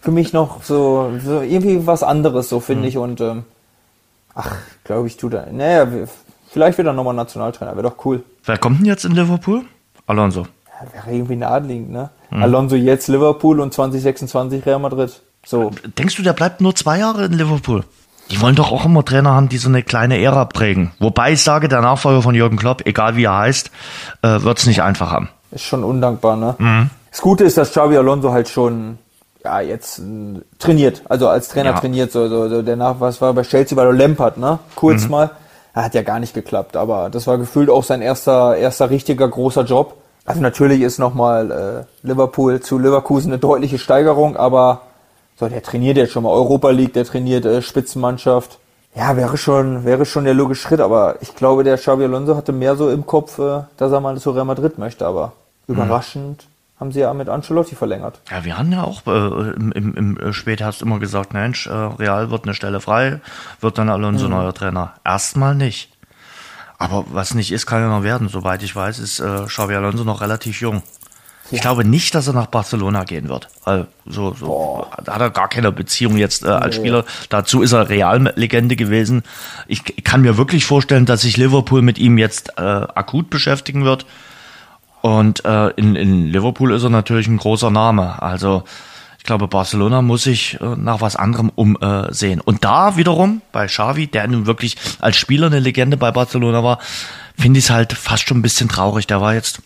für 0.00 0.10
mich 0.10 0.32
noch 0.32 0.62
so, 0.62 1.12
so 1.24 1.40
irgendwie 1.40 1.86
was 1.86 2.02
anderes, 2.02 2.48
so 2.48 2.60
finde 2.60 2.82
mhm. 2.82 2.88
ich. 2.88 2.98
Und 2.98 3.20
ähm, 3.20 3.44
ach, 4.34 4.56
glaube 4.84 5.08
ich, 5.08 5.16
tut 5.16 5.34
er. 5.34 5.52
Naja, 5.52 5.86
Vielleicht 6.54 6.78
wird 6.78 6.86
er 6.86 6.92
nochmal 6.92 7.14
Nationaltrainer, 7.14 7.72
wäre 7.72 7.90
doch 7.90 8.04
cool. 8.04 8.22
Wer 8.44 8.58
kommt 8.58 8.78
denn 8.78 8.86
jetzt 8.86 9.04
in 9.04 9.10
Liverpool? 9.10 9.64
Alonso. 10.06 10.42
Ja, 10.42 10.92
wäre 10.92 11.16
irgendwie 11.16 11.34
naheliegend, 11.34 11.90
ne? 11.90 12.10
Mhm. 12.34 12.42
Alonso 12.42 12.76
jetzt 12.76 13.08
Liverpool 13.08 13.60
und 13.60 13.72
2026 13.72 14.66
Real 14.66 14.80
Madrid. 14.80 15.22
So. 15.46 15.70
Denkst 15.98 16.16
du, 16.16 16.22
der 16.22 16.32
bleibt 16.32 16.60
nur 16.60 16.74
zwei 16.74 16.98
Jahre 16.98 17.26
in 17.26 17.32
Liverpool? 17.32 17.84
Die 18.30 18.40
wollen 18.40 18.56
doch 18.56 18.72
auch 18.72 18.86
immer 18.86 19.04
Trainer 19.04 19.32
haben, 19.32 19.48
die 19.48 19.58
so 19.58 19.68
eine 19.68 19.82
kleine 19.82 20.20
Ära 20.20 20.46
prägen. 20.46 20.92
Wobei 20.98 21.32
ich 21.32 21.42
sage, 21.42 21.68
der 21.68 21.82
Nachfolger 21.82 22.22
von 22.22 22.34
Jürgen 22.34 22.56
Klopp, 22.56 22.86
egal 22.86 23.16
wie 23.16 23.24
er 23.24 23.36
heißt, 23.36 23.70
äh, 24.22 24.42
wird 24.42 24.58
es 24.58 24.66
nicht 24.66 24.82
einfach 24.82 25.10
haben. 25.10 25.28
Ist 25.50 25.64
schon 25.64 25.84
undankbar, 25.84 26.36
ne? 26.36 26.54
Mhm. 26.58 26.90
Das 27.10 27.20
Gute 27.20 27.44
ist, 27.44 27.56
dass 27.58 27.70
Xavi 27.70 27.96
Alonso 27.96 28.32
halt 28.32 28.48
schon 28.48 28.98
ja, 29.44 29.60
jetzt 29.60 29.98
äh, 29.98 30.40
trainiert, 30.58 31.02
also 31.08 31.28
als 31.28 31.48
Trainer 31.48 31.70
ja. 31.70 31.78
trainiert, 31.78 32.10
so, 32.10 32.28
so, 32.28 32.48
so 32.48 32.62
der 32.62 32.76
nach, 32.76 32.98
was 32.98 33.20
war 33.20 33.34
bei 33.34 33.42
Chelsea, 33.42 33.76
bei 33.76 33.84
Lampard, 33.84 34.38
ne? 34.38 34.58
Kurz 34.74 35.04
mhm. 35.04 35.10
mal 35.10 35.30
hat 35.74 35.94
ja 35.94 36.02
gar 36.02 36.18
nicht 36.18 36.34
geklappt, 36.34 36.76
aber 36.76 37.10
das 37.10 37.26
war 37.26 37.36
gefühlt 37.36 37.68
auch 37.68 37.84
sein 37.84 38.00
erster, 38.00 38.56
erster 38.56 38.90
richtiger 38.90 39.28
großer 39.28 39.64
Job. 39.64 39.96
Also 40.24 40.40
natürlich 40.40 40.80
ist 40.80 40.98
nochmal 40.98 41.50
äh, 41.50 42.06
Liverpool 42.06 42.60
zu 42.60 42.78
Leverkusen 42.78 43.32
eine 43.32 43.38
deutliche 43.38 43.78
Steigerung, 43.78 44.36
aber 44.36 44.82
so, 45.36 45.48
der 45.48 45.62
trainiert 45.62 45.96
jetzt 45.96 46.12
schon 46.12 46.22
mal 46.22 46.30
Europa 46.30 46.70
League, 46.70 46.94
der 46.94 47.04
trainiert 47.04 47.44
äh, 47.44 47.60
Spitzenmannschaft. 47.60 48.58
Ja, 48.94 49.16
wäre 49.16 49.36
schon, 49.36 49.84
wäre 49.84 50.06
schon 50.06 50.24
der 50.24 50.34
logische 50.34 50.62
Schritt, 50.62 50.80
aber 50.80 51.16
ich 51.20 51.34
glaube, 51.34 51.64
der 51.64 51.76
Xabi 51.76 52.04
Alonso 52.04 52.36
hatte 52.36 52.52
mehr 52.52 52.76
so 52.76 52.88
im 52.88 53.04
Kopf, 53.04 53.38
äh, 53.38 53.62
dass 53.76 53.92
er 53.92 54.00
mal 54.00 54.16
zu 54.18 54.30
Real 54.30 54.44
Madrid 54.44 54.78
möchte, 54.78 55.04
aber 55.04 55.32
mhm. 55.66 55.74
überraschend 55.74 56.46
haben 56.78 56.92
sie 56.92 57.00
ja 57.00 57.12
mit 57.14 57.28
Ancelotti 57.28 57.74
verlängert. 57.74 58.20
Ja, 58.30 58.44
wir 58.44 58.58
haben 58.58 58.72
ja 58.72 58.84
auch 58.84 59.06
äh, 59.06 59.50
im, 59.52 59.72
im, 59.72 60.16
im 60.16 60.32
Spätherbst 60.32 60.82
immer 60.82 60.98
gesagt, 60.98 61.32
Mensch, 61.32 61.66
äh, 61.66 61.72
Real 61.72 62.30
wird 62.30 62.44
eine 62.44 62.54
Stelle 62.54 62.80
frei, 62.80 63.20
wird 63.60 63.78
dann 63.78 63.88
Alonso 63.88 64.26
mhm. 64.26 64.32
neuer 64.32 64.54
Trainer. 64.54 64.94
Erstmal 65.04 65.54
nicht. 65.54 65.90
Aber 66.78 67.04
was 67.10 67.34
nicht 67.34 67.52
ist, 67.52 67.66
kann 67.66 67.80
ja 67.80 67.88
noch 67.88 68.02
werden. 68.02 68.28
Soweit 68.28 68.62
ich 68.62 68.74
weiß, 68.74 68.98
ist 68.98 69.20
äh, 69.20 69.44
Xavi 69.46 69.74
Alonso 69.74 70.04
noch 70.04 70.20
relativ 70.20 70.60
jung. 70.60 70.82
Ich 71.50 71.60
glaube 71.60 71.84
nicht, 71.84 72.14
dass 72.14 72.26
er 72.26 72.32
nach 72.32 72.46
Barcelona 72.46 73.04
gehen 73.04 73.28
wird. 73.28 73.48
Also, 73.64 73.86
so, 74.06 74.34
so 74.34 74.86
da 75.04 75.14
hat 75.14 75.20
er 75.20 75.30
gar 75.30 75.48
keine 75.48 75.72
Beziehung 75.72 76.16
jetzt 76.16 76.42
äh, 76.44 76.48
als 76.48 76.76
Spieler. 76.76 77.04
Dazu 77.28 77.60
ist 77.60 77.72
er 77.72 77.90
Reallegende 77.90 78.76
gewesen. 78.76 79.22
Ich, 79.66 79.82
ich 79.94 80.04
kann 80.04 80.22
mir 80.22 80.38
wirklich 80.38 80.64
vorstellen, 80.64 81.04
dass 81.04 81.20
sich 81.20 81.36
Liverpool 81.36 81.82
mit 81.82 81.98
ihm 81.98 82.16
jetzt 82.16 82.54
äh, 82.56 82.62
akut 82.62 83.28
beschäftigen 83.28 83.84
wird. 83.84 84.06
Und 85.02 85.44
äh, 85.44 85.68
in, 85.76 85.96
in 85.96 86.28
Liverpool 86.28 86.72
ist 86.72 86.82
er 86.82 86.90
natürlich 86.90 87.28
ein 87.28 87.36
großer 87.36 87.70
Name. 87.70 88.22
Also 88.22 88.64
ich 89.24 89.26
glaube, 89.26 89.48
Barcelona 89.48 90.02
muss 90.02 90.24
sich 90.24 90.60
äh, 90.60 90.76
nach 90.76 91.00
was 91.00 91.16
anderem 91.16 91.50
umsehen. 91.54 92.42
Und 92.42 92.62
da 92.62 92.98
wiederum 92.98 93.40
bei 93.52 93.68
Xavi, 93.68 94.06
der 94.06 94.28
nun 94.28 94.44
wirklich 94.44 94.76
als 95.00 95.16
Spieler 95.16 95.46
eine 95.46 95.60
Legende 95.60 95.96
bei 95.96 96.10
Barcelona 96.10 96.62
war, 96.62 96.78
finde 97.34 97.58
ich 97.58 97.64
es 97.64 97.70
halt 97.70 97.94
fast 97.94 98.28
schon 98.28 98.40
ein 98.40 98.42
bisschen 98.42 98.68
traurig. 98.68 99.06
Der 99.06 99.22
war 99.22 99.32
jetzt 99.32 99.62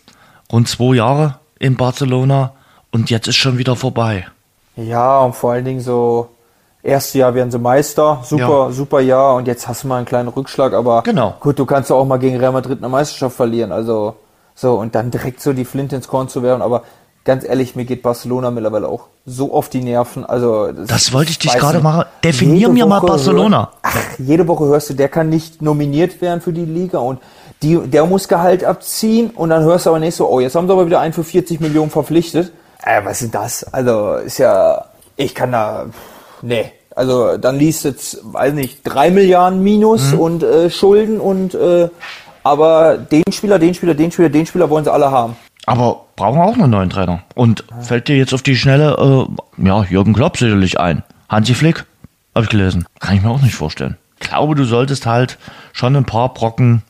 rund 0.49 0.69
zwei 0.69 0.95
Jahre 0.95 1.39
in 1.59 1.75
Barcelona 1.75 2.53
und 2.93 3.09
jetzt 3.09 3.27
ist 3.27 3.35
schon 3.35 3.57
wieder 3.57 3.75
vorbei. 3.75 4.27
Ja, 4.77 5.19
und 5.19 5.35
vor 5.35 5.51
allen 5.51 5.65
Dingen 5.65 5.81
so 5.81 6.29
Erstes 6.81 7.15
Jahr 7.15 7.35
werden 7.35 7.51
sie 7.51 7.59
Meister, 7.59 8.21
super, 8.23 8.67
ja. 8.67 8.71
super 8.71 9.01
Jahr 9.01 9.35
und 9.35 9.45
jetzt 9.49 9.67
hast 9.67 9.83
du 9.83 9.89
mal 9.89 9.97
einen 9.97 10.05
kleinen 10.05 10.29
Rückschlag, 10.29 10.71
aber 10.71 11.01
genau. 11.01 11.35
gut, 11.41 11.59
du 11.59 11.65
kannst 11.65 11.89
ja 11.89 11.97
auch 11.97 12.05
mal 12.05 12.15
gegen 12.15 12.37
Real 12.37 12.53
Madrid 12.53 12.77
eine 12.77 12.87
Meisterschaft 12.87 13.35
verlieren, 13.35 13.73
also 13.73 14.15
so, 14.55 14.75
und 14.75 14.95
dann 14.95 15.11
direkt 15.11 15.41
so 15.41 15.51
die 15.51 15.65
Flint 15.65 15.91
ins 15.91 16.07
Korn 16.07 16.29
zu 16.29 16.43
werden. 16.43 16.61
Aber 16.61 16.83
ganz 17.25 17.43
ehrlich, 17.43 17.75
mir 17.75 17.85
geht 17.85 18.01
Barcelona 18.01 18.51
mittlerweile 18.51 18.87
auch 18.87 19.07
so 19.25 19.53
auf 19.53 19.69
die 19.69 19.81
Nerven. 19.81 20.25
Also 20.25 20.71
Das, 20.71 20.87
das 20.87 21.13
wollte 21.13 21.31
ich 21.31 21.39
dich 21.39 21.53
gerade 21.53 21.79
machen. 21.79 22.05
Definier 22.23 22.69
mir 22.69 22.85
mal 22.85 22.99
Barcelona. 22.99 23.71
Hör, 23.81 23.91
ach, 23.93 23.97
jede 24.17 24.47
Woche 24.47 24.65
hörst 24.65 24.89
du, 24.89 24.93
der 24.93 25.09
kann 25.09 25.29
nicht 25.29 25.61
nominiert 25.61 26.21
werden 26.21 26.41
für 26.41 26.53
die 26.53 26.65
Liga 26.65 26.99
und 26.99 27.19
die, 27.61 27.77
der 27.77 28.05
muss 28.05 28.27
Gehalt 28.27 28.63
abziehen 28.63 29.31
und 29.31 29.49
dann 29.49 29.63
hörst 29.63 29.85
du 29.85 29.89
aber 29.89 29.99
nicht 29.99 30.15
so, 30.15 30.29
oh, 30.29 30.39
jetzt 30.39 30.55
haben 30.55 30.67
sie 30.67 30.73
aber 30.73 30.85
wieder 30.85 30.99
einen 31.01 31.13
für 31.13 31.23
40 31.23 31.59
Millionen 31.59 31.89
verpflichtet. 31.89 32.51
Äh, 32.83 33.01
was 33.03 33.21
ist 33.21 33.35
das? 33.35 33.63
Also, 33.73 34.15
ist 34.15 34.37
ja, 34.37 34.85
ich 35.17 35.35
kann 35.35 35.51
da, 35.51 35.87
nee. 36.41 36.71
Also, 36.95 37.37
dann 37.37 37.57
liest 37.57 37.83
jetzt, 37.83 38.19
weiß 38.23 38.53
nicht, 38.53 38.81
drei 38.83 39.11
Milliarden 39.11 39.61
Minus 39.61 40.13
mhm. 40.13 40.19
und 40.19 40.43
äh, 40.43 40.69
Schulden 40.69 41.19
und 41.19 41.53
äh, 41.53 41.89
aber 42.43 42.97
den 42.97 43.23
Spieler, 43.31 43.59
den 43.59 43.73
Spieler, 43.73 43.93
den 43.93 44.11
Spieler, 44.11 44.29
den 44.29 44.45
Spieler 44.45 44.69
wollen 44.69 44.85
sie 44.85 44.91
alle 44.91 45.11
haben. 45.11 45.35
Aber 45.65 46.05
brauchen 46.19 46.41
auch 46.41 46.53
einen 46.53 46.69
neuen 46.69 46.89
Trainer. 46.89 47.21
Und 47.33 47.63
fällt 47.81 48.09
dir 48.09 48.17
jetzt 48.17 48.33
auf 48.33 48.41
die 48.41 48.57
Schnelle, 48.57 49.27
äh, 49.57 49.65
ja, 49.65 49.83
Jürgen 49.83 50.13
Klopp 50.13 50.37
sicherlich 50.37 50.77
ein. 50.77 51.03
Hansi 51.29 51.53
Flick, 51.53 51.85
habe 52.35 52.43
ich 52.43 52.49
gelesen. 52.49 52.85
Kann 52.99 53.15
ich 53.15 53.23
mir 53.23 53.29
auch 53.29 53.41
nicht 53.41 53.55
vorstellen. 53.55 53.95
glaube, 54.19 54.53
du 54.55 54.65
solltest 54.65 55.05
halt 55.05 55.37
schon 55.71 55.95
ein 55.95 56.03
paar 56.03 56.33
Brocken 56.33 56.81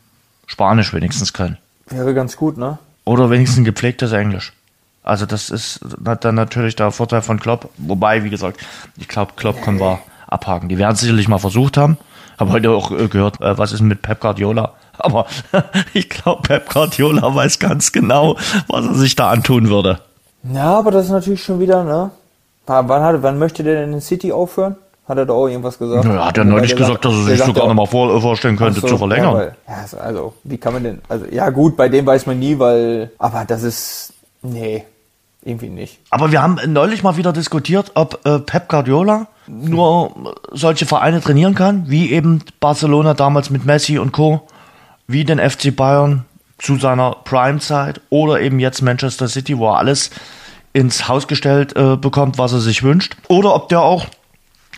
Spanisch 0.46 0.92
wenigstens 0.92 1.32
können. 1.32 1.58
Wäre 1.86 2.12
ganz 2.12 2.36
gut, 2.36 2.58
ne? 2.58 2.78
Oder 3.04 3.30
wenigstens 3.30 3.64
gepflegtes 3.64 4.10
Englisch. 4.10 4.52
Also 5.04 5.26
das 5.26 5.48
ist 5.48 5.78
dann 6.00 6.34
natürlich 6.34 6.74
der 6.74 6.90
Vorteil 6.90 7.22
von 7.22 7.38
Klopp. 7.38 7.70
Wobei, 7.78 8.24
wie 8.24 8.30
gesagt, 8.30 8.60
ich 8.98 9.06
glaube, 9.06 9.34
Klopp 9.36 9.62
können 9.62 9.78
wir 9.78 10.00
abhaken. 10.26 10.68
Die 10.68 10.76
werden 10.76 10.94
es 10.94 11.00
sicherlich 11.00 11.28
mal 11.28 11.38
versucht 11.38 11.76
haben. 11.76 11.98
Habe 12.36 12.50
heute 12.50 12.70
auch 12.72 12.90
äh, 12.90 13.06
gehört, 13.06 13.40
äh, 13.40 13.56
was 13.56 13.72
ist 13.72 13.80
mit 13.80 14.02
Pep 14.02 14.18
Guardiola? 14.18 14.72
Aber 15.00 15.26
ich 15.94 16.08
glaube, 16.08 16.42
Pep 16.42 16.68
Guardiola 16.70 17.34
weiß 17.34 17.58
ganz 17.58 17.92
genau, 17.92 18.36
was 18.68 18.86
er 18.86 18.94
sich 18.94 19.16
da 19.16 19.30
antun 19.30 19.68
würde. 19.68 20.00
Ja, 20.52 20.78
aber 20.78 20.90
das 20.90 21.06
ist 21.06 21.12
natürlich 21.12 21.42
schon 21.42 21.60
wieder, 21.60 21.84
ne? 21.84 22.10
Wann, 22.66 23.02
hat, 23.02 23.22
wann 23.22 23.38
möchte 23.38 23.64
der 23.64 23.80
denn 23.80 23.92
in 23.92 24.00
City 24.00 24.32
aufhören? 24.32 24.76
Hat 25.08 25.18
er 25.18 25.26
da 25.26 25.32
auch 25.32 25.48
irgendwas 25.48 25.76
gesagt? 25.76 26.04
Ja, 26.04 26.26
hat 26.26 26.38
er 26.38 26.44
neulich 26.44 26.76
gesagt, 26.76 27.04
dass 27.04 27.12
er 27.12 27.24
sich 27.24 27.42
sogar 27.42 27.66
noch 27.66 27.74
mal 27.74 27.86
vor, 27.86 28.20
vorstellen 28.20 28.56
könnte, 28.56 28.80
so, 28.80 28.86
zu 28.86 28.96
verlängern. 28.96 29.32
Ja, 29.32 29.34
weil, 29.34 29.56
ja, 29.66 29.98
also, 29.98 30.34
wie 30.44 30.56
kann 30.56 30.74
man 30.74 30.84
denn, 30.84 31.00
also, 31.08 31.26
ja 31.26 31.50
gut, 31.50 31.76
bei 31.76 31.88
dem 31.88 32.06
weiß 32.06 32.26
man 32.26 32.38
nie, 32.38 32.60
weil, 32.60 33.10
aber 33.18 33.44
das 33.44 33.64
ist, 33.64 34.12
nee, 34.42 34.84
irgendwie 35.42 35.68
nicht. 35.68 35.98
Aber 36.10 36.30
wir 36.30 36.40
haben 36.42 36.60
neulich 36.66 37.02
mal 37.02 37.16
wieder 37.16 37.32
diskutiert, 37.32 37.92
ob 37.94 38.24
äh, 38.24 38.38
Pep 38.38 38.68
Guardiola 38.68 39.26
nur 39.48 40.34
solche 40.52 40.86
Vereine 40.86 41.20
trainieren 41.20 41.56
kann, 41.56 41.84
wie 41.88 42.12
eben 42.12 42.44
Barcelona 42.60 43.14
damals 43.14 43.50
mit 43.50 43.64
Messi 43.64 43.98
und 43.98 44.12
Co., 44.12 44.46
wie 45.10 45.24
den 45.24 45.38
FC 45.38 45.74
Bayern 45.74 46.24
zu 46.58 46.76
seiner 46.76 47.16
Prime-Zeit 47.24 48.00
oder 48.10 48.40
eben 48.40 48.58
jetzt 48.60 48.82
Manchester 48.82 49.28
City, 49.28 49.58
wo 49.58 49.68
er 49.68 49.78
alles 49.78 50.10
ins 50.72 51.08
Haus 51.08 51.26
gestellt 51.26 51.76
äh, 51.76 51.96
bekommt, 51.96 52.38
was 52.38 52.52
er 52.52 52.60
sich 52.60 52.82
wünscht. 52.82 53.16
Oder 53.28 53.54
ob 53.54 53.68
der 53.68 53.80
auch, 53.80 54.06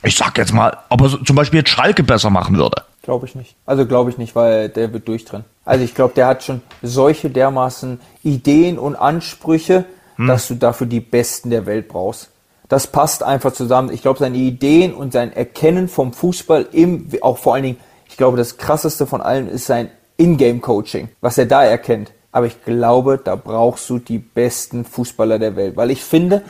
ich 0.03 0.17
sag 0.17 0.39
jetzt 0.39 0.53
mal, 0.53 0.77
ob 0.89 1.03
er 1.03 1.25
zum 1.25 1.37
Beispiel 1.37 1.61
jetzt 1.61 1.71
Schalke 1.71 2.03
besser 2.03 2.31
machen 2.31 2.57
würde. 2.57 2.83
Glaube 3.03 3.27
ich 3.27 3.35
nicht. 3.35 3.57
Also 3.67 3.85
glaube 3.85 4.11
ich 4.11 4.19
nicht, 4.19 4.35
weil 4.37 4.69
der 4.69 4.93
wird 4.93 5.09
durchtrennen. 5.09 5.45
Also 5.65 5.85
ich 5.85 5.95
glaube, 5.95 6.15
der 6.15 6.29
hat 6.29 6.45
schon 6.45 6.63
solche 6.83 7.31
dermaßen 7.31 8.01
Ideen 8.23 8.79
und 8.79 8.97
Ansprüche, 8.97 9.85
hm. 10.17 10.29
dass 10.29 10.49
du 10.49 10.55
dafür 10.55 10.87
die 10.87 11.01
Besten 11.01 11.51
der 11.51 11.67
Welt 11.67 11.89
brauchst. 11.89 12.31
Das 12.69 12.87
passt 12.87 13.23
einfach 13.23 13.53
zusammen. 13.53 13.93
Ich 13.93 14.03
glaube, 14.03 14.19
seine 14.19 14.39
Ideen 14.39 14.95
und 14.95 15.13
sein 15.13 15.33
Erkennen 15.33 15.89
vom 15.89 16.13
Fußball 16.13 16.69
im, 16.73 17.09
auch 17.21 17.39
vor 17.39 17.55
allen 17.55 17.65
Dingen, 17.65 17.81
ich 18.09 18.17
glaube, 18.17 18.37
das 18.37 18.57
krasseste 18.57 19.07
von 19.07 19.21
allem 19.21 19.49
ist 19.49 19.67
sein 19.67 19.91
Ingame-Coaching, 20.17 21.09
was 21.21 21.39
er 21.39 21.47
da 21.47 21.65
erkennt. 21.65 22.13
Aber 22.31 22.47
ich 22.47 22.65
glaube, 22.65 23.21
da 23.23 23.37
brauchst 23.37 23.89
du 23.91 23.99
die 23.99 24.19
besten 24.19 24.85
Fußballer 24.85 25.39
der 25.39 25.55
Welt. 25.57 25.77
Weil 25.77 25.91
ich 25.91 26.03
finde, 26.03 26.43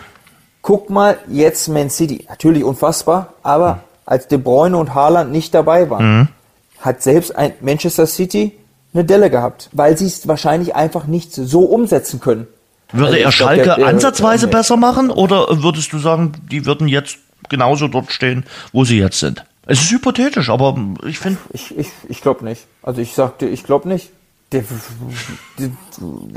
guck 0.62 0.90
mal 0.90 1.18
jetzt 1.28 1.68
Man 1.68 1.90
City. 1.90 2.26
Natürlich 2.28 2.64
unfassbar, 2.64 3.34
aber 3.42 3.80
als 4.06 4.28
De 4.28 4.38
Bruyne 4.38 4.76
und 4.76 4.94
Haaland 4.94 5.32
nicht 5.32 5.54
dabei 5.54 5.90
waren, 5.90 6.18
mhm. 6.18 6.28
hat 6.80 7.02
selbst 7.02 7.34
ein 7.36 7.52
Manchester 7.60 8.06
City 8.06 8.52
eine 8.94 9.04
Delle 9.04 9.30
gehabt, 9.30 9.70
weil 9.72 9.96
sie 9.96 10.06
es 10.06 10.28
wahrscheinlich 10.28 10.74
einfach 10.74 11.06
nicht 11.06 11.32
so 11.32 11.60
umsetzen 11.60 12.20
können. 12.20 12.46
Würde 12.92 13.12
also 13.12 13.18
er 13.18 13.32
Schalke 13.32 13.62
glaub, 13.62 13.76
der, 13.76 13.84
der, 13.84 13.94
ansatzweise 13.94 14.46
der, 14.46 14.58
besser 14.58 14.76
machen 14.76 15.10
oder 15.10 15.62
würdest 15.62 15.92
du 15.92 15.98
sagen, 15.98 16.32
die 16.50 16.66
würden 16.66 16.88
jetzt 16.88 17.18
genauso 17.48 17.88
dort 17.88 18.12
stehen, 18.12 18.44
wo 18.72 18.84
sie 18.84 18.98
jetzt 18.98 19.18
sind? 19.18 19.44
Es 19.66 19.80
ist 19.80 19.90
hypothetisch, 19.92 20.50
aber 20.50 20.76
ich 21.06 21.18
finde. 21.18 21.38
Ich, 21.52 21.76
ich, 21.76 21.88
ich 22.08 22.20
glaube 22.20 22.44
nicht. 22.44 22.66
Also 22.82 23.00
ich 23.00 23.14
sagte, 23.14 23.46
ich 23.46 23.64
glaube 23.64 23.88
nicht. 23.88 24.10
Der, 24.52 24.64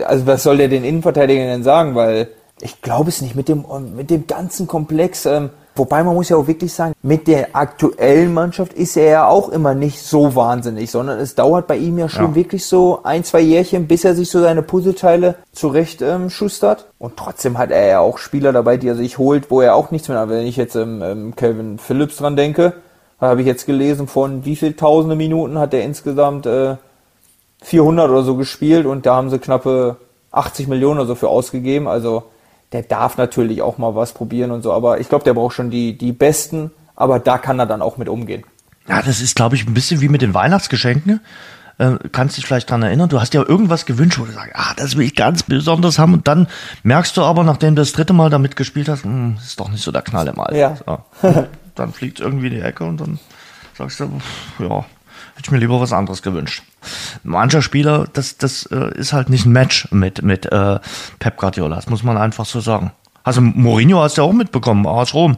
also 0.05 0.25
was 0.25 0.43
soll 0.43 0.57
der 0.57 0.69
den 0.69 0.85
Innenverteidigern 0.85 1.47
denn 1.47 1.63
sagen? 1.63 1.95
Weil 1.95 2.29
ich 2.61 2.81
glaube 2.81 3.09
es 3.09 3.21
nicht 3.21 3.35
mit 3.35 3.49
dem, 3.49 3.65
mit 3.95 4.09
dem 4.09 4.27
ganzen 4.27 4.67
Komplex. 4.67 5.25
Ähm, 5.25 5.49
wobei 5.75 6.03
man 6.03 6.15
muss 6.15 6.29
ja 6.29 6.37
auch 6.37 6.47
wirklich 6.47 6.73
sagen, 6.73 6.93
mit 7.01 7.27
der 7.27 7.55
aktuellen 7.55 8.33
Mannschaft 8.33 8.71
ist 8.73 8.95
er 8.95 9.09
ja 9.09 9.27
auch 9.27 9.49
immer 9.49 9.73
nicht 9.73 10.01
so 10.01 10.35
wahnsinnig, 10.35 10.89
sondern 10.89 11.19
es 11.19 11.35
dauert 11.35 11.67
bei 11.67 11.75
ihm 11.75 11.97
ja 11.97 12.07
schon 12.07 12.29
ja. 12.29 12.35
wirklich 12.35 12.65
so 12.65 13.01
ein, 13.03 13.25
zwei 13.25 13.41
Jährchen, 13.41 13.87
bis 13.87 14.05
er 14.05 14.15
sich 14.15 14.29
so 14.29 14.39
seine 14.39 14.61
Puzzleteile 14.61 15.35
zurecht 15.51 16.01
ähm, 16.01 16.29
schustert. 16.29 16.87
Und 16.97 17.17
trotzdem 17.17 17.57
hat 17.57 17.71
er 17.71 17.85
ja 17.85 17.99
auch 17.99 18.17
Spieler 18.17 18.53
dabei, 18.53 18.77
die 18.77 18.87
er 18.87 18.95
sich 18.95 19.17
holt, 19.17 19.51
wo 19.51 19.59
er 19.59 19.75
auch 19.75 19.91
nichts 19.91 20.07
mehr 20.07 20.19
hat. 20.19 20.29
Wenn 20.29 20.47
ich 20.47 20.55
jetzt 20.55 20.75
ähm, 20.75 21.01
ähm, 21.01 21.35
Calvin 21.35 21.77
Phillips 21.77 22.17
dran 22.17 22.37
denke, 22.37 22.73
habe 23.19 23.41
ich 23.41 23.47
jetzt 23.47 23.65
gelesen, 23.65 24.07
von 24.07 24.45
wie 24.45 24.55
viel 24.55 24.73
tausende 24.73 25.15
Minuten 25.15 25.57
hat 25.57 25.73
er 25.73 25.83
insgesamt 25.83 26.45
äh, 26.45 26.75
400 27.63 28.09
oder 28.09 28.23
so 28.23 28.35
gespielt 28.35 28.85
und 28.85 29.05
da 29.05 29.15
haben 29.15 29.29
sie 29.29 29.39
knappe 29.39 29.97
80 30.31 30.67
Millionen 30.67 30.99
oder 30.99 31.07
so 31.07 31.15
für 31.15 31.29
ausgegeben. 31.29 31.87
Also 31.87 32.23
der 32.71 32.83
darf 32.83 33.17
natürlich 33.17 33.61
auch 33.61 33.77
mal 33.77 33.95
was 33.95 34.13
probieren 34.13 34.51
und 34.51 34.61
so, 34.61 34.73
aber 34.73 34.99
ich 34.99 35.09
glaube, 35.09 35.23
der 35.23 35.33
braucht 35.33 35.55
schon 35.55 35.69
die, 35.69 35.97
die 35.97 36.11
Besten, 36.11 36.71
aber 36.95 37.19
da 37.19 37.37
kann 37.37 37.59
er 37.59 37.65
dann 37.65 37.81
auch 37.81 37.97
mit 37.97 38.09
umgehen. 38.09 38.43
Ja, 38.87 39.01
das 39.01 39.21
ist, 39.21 39.35
glaube 39.35 39.55
ich, 39.55 39.65
ein 39.65 39.73
bisschen 39.73 40.01
wie 40.01 40.09
mit 40.09 40.21
den 40.21 40.33
Weihnachtsgeschenken. 40.33 41.21
Äh, 41.77 41.95
kannst 42.11 42.37
dich 42.37 42.45
vielleicht 42.45 42.69
dran 42.69 42.83
erinnern, 42.83 43.09
du 43.09 43.19
hast 43.19 43.33
ja 43.33 43.41
irgendwas 43.41 43.85
gewünscht, 43.85 44.19
wo 44.19 44.25
du 44.25 44.31
sagst, 44.31 44.51
ah, 44.53 44.73
das 44.77 44.95
will 44.95 45.05
ich 45.05 45.15
ganz 45.15 45.43
besonders 45.43 45.99
haben 45.99 46.13
und 46.13 46.27
dann 46.27 46.47
merkst 46.83 47.17
du 47.17 47.23
aber, 47.23 47.43
nachdem 47.43 47.75
du 47.75 47.81
das 47.81 47.91
dritte 47.91 48.13
Mal 48.13 48.29
damit 48.29 48.55
gespielt 48.55 48.87
hast, 48.87 49.03
hm, 49.03 49.37
ist 49.43 49.59
doch 49.59 49.69
nicht 49.69 49.83
so 49.83 49.91
der 49.91 50.01
Knall 50.01 50.27
im 50.27 50.39
Alter. 50.39 50.55
Ja. 50.55 50.77
So. 50.85 50.99
dann 51.75 51.93
fliegt 51.93 52.19
es 52.19 52.25
irgendwie 52.25 52.47
in 52.47 52.53
die 52.53 52.61
Ecke 52.61 52.83
und 52.83 52.99
dann 52.99 53.19
sagst 53.77 53.99
du, 53.99 54.09
ja, 54.59 54.85
hätte 55.35 55.43
ich 55.43 55.51
mir 55.51 55.57
lieber 55.57 55.79
was 55.79 55.93
anderes 55.93 56.21
gewünscht. 56.21 56.63
Mancher 57.23 57.61
Spieler, 57.61 58.07
das, 58.13 58.37
das 58.37 58.65
äh, 58.67 58.97
ist 58.97 59.13
halt 59.13 59.29
nicht 59.29 59.45
ein 59.45 59.51
Match 59.51 59.91
mit, 59.91 60.21
mit 60.21 60.45
äh, 60.45 60.79
Pep 61.19 61.37
Guardiola, 61.37 61.75
das 61.75 61.89
muss 61.89 62.03
man 62.03 62.17
einfach 62.17 62.45
so 62.45 62.59
sagen. 62.59 62.91
Also 63.23 63.41
Mourinho 63.41 64.01
hast 64.01 64.17
du 64.17 64.21
ja 64.21 64.27
auch 64.27 64.33
mitbekommen, 64.33 64.85
AS 64.87 65.13
Rom. 65.13 65.37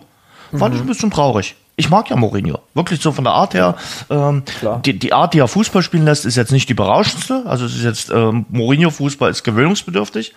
Fand 0.51 0.73
mhm. 0.73 0.79
ich 0.79 0.85
ein 0.85 0.87
bisschen 0.87 1.11
traurig. 1.11 1.55
Ich 1.79 1.89
mag 1.89 2.09
ja 2.09 2.15
Mourinho. 2.15 2.59
Wirklich 2.73 3.01
so 3.01 3.11
von 3.11 3.23
der 3.23 3.33
Art 3.33 3.53
her. 3.53 3.75
Ähm, 4.09 4.43
die, 4.83 4.97
die 4.97 5.13
Art, 5.13 5.33
die 5.33 5.39
er 5.39 5.47
Fußball 5.47 5.83
spielen 5.83 6.05
lässt, 6.05 6.25
ist 6.25 6.35
jetzt 6.35 6.51
nicht 6.51 6.67
die 6.69 6.73
berauschendste. 6.73 7.43
Also 7.45 7.65
es 7.65 7.75
ist 7.75 7.83
jetzt, 7.83 8.09
ähm, 8.09 8.45
Mourinho-Fußball 8.49 9.29
ist 9.29 9.43
gewöhnungsbedürftig. 9.43 10.33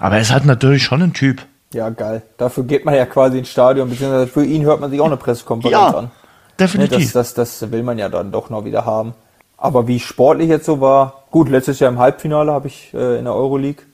Aber 0.00 0.16
er 0.16 0.22
ist 0.22 0.32
halt 0.32 0.44
natürlich 0.44 0.82
schon 0.82 1.00
ein 1.00 1.12
Typ. 1.12 1.46
Ja, 1.72 1.90
geil. 1.90 2.22
Dafür 2.36 2.64
geht 2.64 2.84
man 2.84 2.94
ja 2.94 3.06
quasi 3.06 3.38
ins 3.38 3.48
Stadion, 3.48 3.88
beziehungsweise 3.88 4.26
für 4.26 4.44
ihn 4.44 4.64
hört 4.64 4.80
man 4.80 4.90
sich 4.90 5.00
auch 5.00 5.06
eine 5.06 5.16
Pressekonferenz 5.16 5.72
ja, 5.72 5.98
an. 5.98 6.10
Definitiv. 6.58 7.12
Das, 7.12 7.34
das, 7.34 7.60
das 7.60 7.70
will 7.70 7.82
man 7.82 7.98
ja 7.98 8.08
dann 8.08 8.30
doch 8.30 8.50
noch 8.50 8.64
wieder 8.64 8.84
haben. 8.84 9.14
Aber 9.56 9.86
wie 9.88 10.00
sportlich 10.00 10.48
jetzt 10.48 10.66
so 10.66 10.80
war, 10.80 11.24
gut, 11.30 11.48
letztes 11.48 11.80
Jahr 11.80 11.90
im 11.90 11.98
Halbfinale 11.98 12.52
habe 12.52 12.68
ich 12.68 12.92
äh, 12.94 13.18
in 13.18 13.24
der 13.24 13.34
Euroleague 13.34 13.84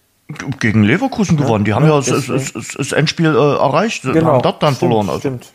gegen 0.61 0.83
Leverkusen 0.83 1.39
ja, 1.39 1.45
gewonnen. 1.45 1.65
Die 1.65 1.75
haben 1.75 1.87
ja, 1.87 1.97
das, 1.97 2.27
das, 2.27 2.53
das, 2.77 2.93
Endspiel 2.93 3.27
äh, 3.27 3.39
erreicht, 3.39 4.03
genau, 4.03 4.33
haben 4.33 4.43
dort 4.43 4.63
dann 4.63 4.75
stimmt, 4.75 4.79
verloren. 4.79 5.09
Also. 5.09 5.21
Stimmt. 5.21 5.53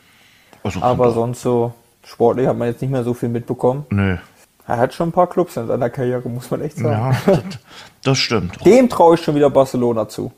Also 0.64 0.82
Aber 0.82 1.12
sonst 1.12 1.42
so 1.42 1.74
sportlich 2.06 2.48
hat 2.48 2.58
man 2.58 2.70
jetzt 2.70 2.82
nicht 2.82 2.92
mehr 2.92 3.04
so 3.04 3.14
viel 3.14 3.30
mitbekommen. 3.30 3.86
Nö. 3.90 4.18
Er 4.66 4.78
hat 4.78 4.94
schon 4.94 5.10
ein 5.10 5.12
paar 5.12 5.28
Clubs 5.28 5.58
in 5.58 5.68
seiner 5.68 5.90
Karriere, 5.90 6.28
muss 6.30 6.50
man 6.50 6.62
echt 6.62 6.78
sagen. 6.78 7.16
Ja, 7.28 7.34
das, 7.34 7.60
das 8.04 8.18
stimmt. 8.18 8.66
Dem 8.66 8.90
traue 8.90 9.16
ich 9.16 9.22
schon 9.22 9.36
wieder 9.36 9.50
Barcelona 9.50 10.08
zu. 10.08 10.32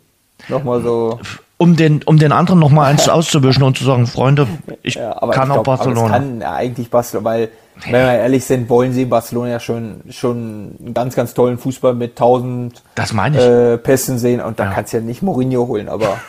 Nochmal 0.50 0.82
so 0.82 1.20
um 1.58 1.76
den, 1.76 2.04
um 2.04 2.18
den 2.18 2.32
anderen 2.32 2.60
noch 2.60 2.70
mal 2.70 2.86
eins 2.86 3.08
auszuwischen 3.10 3.64
und 3.64 3.78
zu 3.78 3.84
sagen, 3.84 4.08
Freunde, 4.08 4.48
ich 4.82 4.96
ja, 4.96 5.14
kann 5.14 5.30
ich 5.32 5.38
auch 5.38 5.46
glaub, 5.46 5.66
Barcelona. 5.66 6.10
kann 6.10 6.42
ja 6.42 6.54
eigentlich 6.54 6.90
Barcelona, 6.90 7.26
weil, 7.26 7.50
wenn 7.84 7.94
wir 7.94 8.14
ehrlich 8.14 8.46
sind, 8.46 8.70
wollen 8.70 8.94
sie 8.94 9.06
Barcelona 9.06 9.52
ja 9.52 9.60
schon, 9.60 10.02
schon 10.10 10.76
einen 10.80 10.94
ganz, 10.94 11.16
ganz 11.16 11.34
tollen 11.34 11.58
Fußball 11.58 11.94
mit 11.94 12.18
tausend 12.18 12.84
das 12.96 13.14
meine 13.14 13.38
ich. 13.38 13.44
Äh, 13.44 13.78
Pässen 13.78 14.18
sehen 14.18 14.42
und 14.42 14.60
da 14.60 14.66
ja. 14.66 14.72
kannst 14.72 14.94
du 14.94 14.98
ja 14.98 15.04
nicht 15.04 15.22
Mourinho 15.22 15.68
holen, 15.68 15.90
aber 15.90 16.20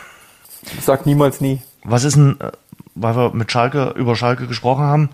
sag 0.81 1.05
niemals 1.05 1.41
nie. 1.41 1.61
Was 1.83 2.03
ist 2.03 2.15
denn, 2.15 2.37
äh, 2.39 2.51
weil 2.95 3.15
wir 3.15 3.33
mit 3.33 3.51
Schalke, 3.51 3.93
über 3.95 4.15
Schalke 4.15 4.47
gesprochen 4.47 4.83
haben, 4.83 5.09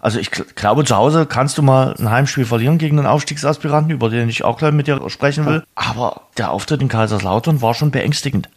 also 0.00 0.20
ich 0.20 0.30
glaube, 0.30 0.84
zu 0.84 0.96
Hause 0.96 1.26
kannst 1.26 1.58
du 1.58 1.62
mal 1.62 1.94
ein 1.98 2.08
Heimspiel 2.08 2.44
verlieren 2.44 2.78
gegen 2.78 2.98
einen 2.98 3.08
Aufstiegsaspiranten, 3.08 3.90
über 3.90 4.08
den 4.08 4.28
ich 4.28 4.44
auch 4.44 4.56
gleich 4.56 4.72
mit 4.72 4.86
dir 4.86 5.00
sprechen 5.10 5.44
will. 5.44 5.64
Aber 5.74 6.22
der 6.36 6.52
Auftritt 6.52 6.80
in 6.80 6.88
Kaiserslautern 6.88 7.62
war 7.62 7.74
schon 7.74 7.90
beängstigend. 7.90 8.48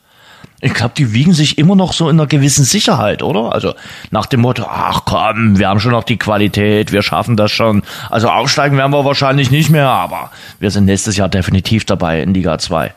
Ich 0.62 0.76
glaube, 0.76 0.94
die 0.96 1.12
wiegen 1.12 1.34
sich 1.34 1.58
immer 1.58 1.76
noch 1.76 1.92
so 1.92 2.08
in 2.08 2.20
einer 2.20 2.28
gewissen 2.28 2.64
Sicherheit, 2.64 3.24
oder? 3.24 3.52
Also 3.52 3.74
nach 4.12 4.28
dem 4.28 4.42
Motto, 4.42 4.64
ach 4.70 5.02
komm, 5.06 5.58
wir 5.58 5.68
haben 5.68 5.80
schon 5.80 5.92
noch 5.92 6.04
die 6.04 6.18
Qualität, 6.18 6.92
wir 6.92 7.02
schaffen 7.02 7.36
das 7.36 7.52
schon. 7.52 7.82
Also 8.12 8.30
aufsteigen 8.30 8.78
werden 8.78 8.92
wir 8.92 9.04
wahrscheinlich 9.04 9.50
nicht 9.50 9.72
mehr, 9.72 9.90
aber 9.90 10.30
wir 10.60 10.70
sind 10.70 10.86
nächstes 10.86 11.18
Jahr 11.18 11.30
definitiv 11.30 11.86
dabei 11.86 12.22
in 12.22 12.36
Liga 12.36 12.60
2. 12.60 12.94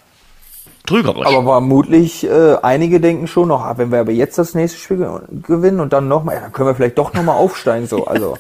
Trügerisch. 0.87 1.27
Aber 1.27 1.43
vermutlich, 1.43 2.29
äh, 2.29 2.57
einige 2.63 3.01
denken 3.01 3.27
schon 3.27 3.49
noch, 3.49 3.63
ah, 3.63 3.79
wenn 3.79 3.91
wir 3.91 4.01
aber 4.01 4.13
jetzt 4.13 4.37
das 4.37 4.55
nächste 4.55 4.79
Spiel 4.79 5.07
gewinnen 5.31 5.81
und 5.81 5.95
dann 5.95 6.09
nochmal, 6.09 6.35
ja, 6.35 6.41
dann 6.43 6.53
können 6.53 6.69
wir 6.69 6.75
vielleicht 6.75 6.99
doch 6.99 7.15
nochmal 7.15 7.37
aufsteigen. 7.37 7.87
So, 7.87 8.07
also. 8.07 8.37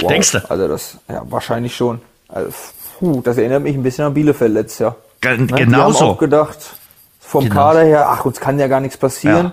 wow. 0.00 0.08
Denkst 0.08 0.32
du? 0.32 0.50
Also 0.50 0.68
das, 0.68 0.98
ja, 1.08 1.22
wahrscheinlich 1.28 1.74
schon. 1.74 2.00
Also, 2.28 2.52
puh, 3.00 3.20
das 3.22 3.38
erinnert 3.38 3.64
mich 3.64 3.74
ein 3.74 3.82
bisschen 3.82 4.04
an 4.04 4.14
Bielefeld 4.14 4.52
letztes 4.52 4.78
Jahr. 4.78 4.96
Ge 5.20 5.36
ne? 5.36 5.46
Genau 5.46 5.90
so. 5.90 6.04
auch 6.04 6.18
gedacht, 6.18 6.58
vom 7.28 7.44
genau. 7.44 7.56
Kader 7.56 7.84
her, 7.84 8.08
ach, 8.08 8.24
uns 8.24 8.40
kann 8.40 8.58
ja 8.58 8.68
gar 8.68 8.80
nichts 8.80 8.96
passieren. 8.96 9.46
Ja. 9.46 9.52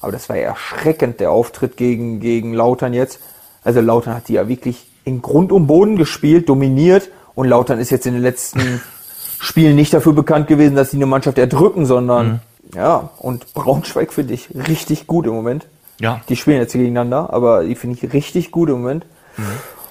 Aber 0.00 0.12
das 0.12 0.28
war 0.28 0.36
ja 0.36 0.50
erschreckend, 0.50 1.18
der 1.18 1.32
Auftritt 1.32 1.76
gegen, 1.76 2.20
gegen 2.20 2.54
Lautern 2.54 2.94
jetzt. 2.94 3.18
Also 3.64 3.80
Lautern 3.80 4.14
hat 4.14 4.28
die 4.28 4.34
ja 4.34 4.46
wirklich 4.46 4.86
in 5.02 5.22
Grund 5.22 5.50
und 5.50 5.66
Boden 5.66 5.96
gespielt, 5.96 6.48
dominiert. 6.48 7.08
Und 7.34 7.48
Lautern 7.48 7.80
ist 7.80 7.90
jetzt 7.90 8.06
in 8.06 8.14
den 8.14 8.22
letzten 8.22 8.80
Spielen 9.40 9.74
nicht 9.74 9.92
dafür 9.92 10.12
bekannt 10.12 10.46
gewesen, 10.46 10.76
dass 10.76 10.92
sie 10.92 10.98
eine 10.98 11.06
Mannschaft 11.06 11.36
erdrücken, 11.36 11.84
sondern 11.84 12.28
mhm. 12.28 12.40
ja, 12.76 13.10
und 13.18 13.52
Braunschweig 13.54 14.12
finde 14.12 14.34
ich 14.34 14.48
richtig 14.54 15.08
gut 15.08 15.26
im 15.26 15.32
Moment. 15.32 15.66
Ja. 16.00 16.20
Die 16.28 16.36
spielen 16.36 16.58
jetzt 16.58 16.74
gegeneinander, 16.74 17.32
aber 17.32 17.64
die 17.64 17.74
finde 17.74 17.98
ich 18.00 18.12
richtig 18.12 18.52
gut 18.52 18.68
im 18.68 18.82
Moment. 18.82 19.04
Mhm. 19.36 19.44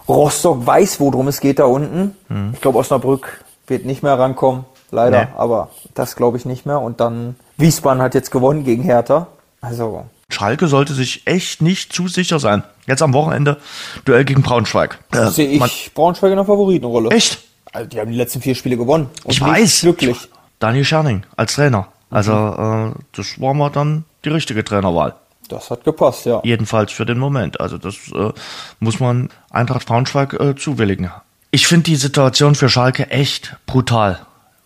Rostock 0.07 0.65
weiß, 0.65 1.01
worum 1.01 1.27
es 1.27 1.41
geht 1.41 1.59
da 1.59 1.65
unten. 1.65 2.15
Mhm. 2.29 2.51
Ich 2.53 2.61
glaube, 2.61 2.77
Osnabrück 2.77 3.43
wird 3.67 3.83
nicht 3.85 4.03
mehr 4.03 4.17
rankommen, 4.17 4.63
leider, 4.91 5.25
Nee. 5.25 5.31
aber 5.37 5.69
das 5.93 6.15
glaube 6.15 6.37
ich 6.37 6.45
nicht 6.45 6.65
mehr. 6.65 6.79
Und 6.81 6.99
dann 6.99 7.35
Wiesbaden 7.57 8.01
hat 8.01 8.13
jetzt 8.13 8.31
gewonnen 8.31 8.63
gegen 8.63 8.83
Hertha. 8.83 9.27
Also, 9.61 10.05
Schalke 10.29 10.67
sollte 10.67 10.93
sich 10.93 11.25
echt 11.25 11.61
nicht 11.61 11.93
zu 11.93 12.07
sicher 12.07 12.39
sein. 12.39 12.63
Jetzt 12.87 13.01
am 13.01 13.13
Wochenende 13.13 13.57
Duell 14.05 14.25
gegen 14.25 14.41
Braunschweig. 14.41 14.97
Äh, 15.11 15.27
sehe 15.27 15.47
ich 15.47 15.93
Braunschweig 15.93 16.31
in 16.31 16.37
der 16.37 16.45
Favoritenrolle. 16.45 17.09
Echt? 17.09 17.39
Also, 17.73 17.87
die 17.87 17.99
haben 17.99 18.11
die 18.11 18.17
letzten 18.17 18.41
vier 18.41 18.55
Spiele 18.55 18.77
gewonnen. 18.77 19.09
Ich 19.25 19.41
weiß. 19.41 19.81
Glücklich. 19.81 20.29
Daniel 20.59 20.85
Scherning 20.85 21.23
als 21.35 21.55
Trainer. 21.55 21.87
Also 22.09 22.31
äh, 22.31 22.91
das 23.13 23.41
war 23.41 23.53
mal 23.53 23.69
dann 23.69 24.05
die 24.23 24.29
richtige 24.29 24.63
Trainerwahl. 24.63 25.15
Das 25.49 25.69
hat 25.69 25.83
gepasst, 25.83 26.25
ja. 26.25 26.39
Jedenfalls 26.43 26.91
für 26.91 27.05
den 27.05 27.19
Moment. 27.19 27.59
Also 27.59 27.77
das 27.77 27.95
äh, 28.15 28.31
muss 28.79 28.99
man 28.99 29.29
Eintracht 29.49 29.85
Braunschweig 29.85 30.33
äh, 30.33 30.55
zuwilligen. 30.55 31.11
Ich 31.51 31.67
finde 31.67 31.83
die 31.83 31.95
Situation 31.97 32.55
für 32.55 32.69
Schalke 32.69 33.09
echt 33.11 33.57
brutal. 33.65 34.19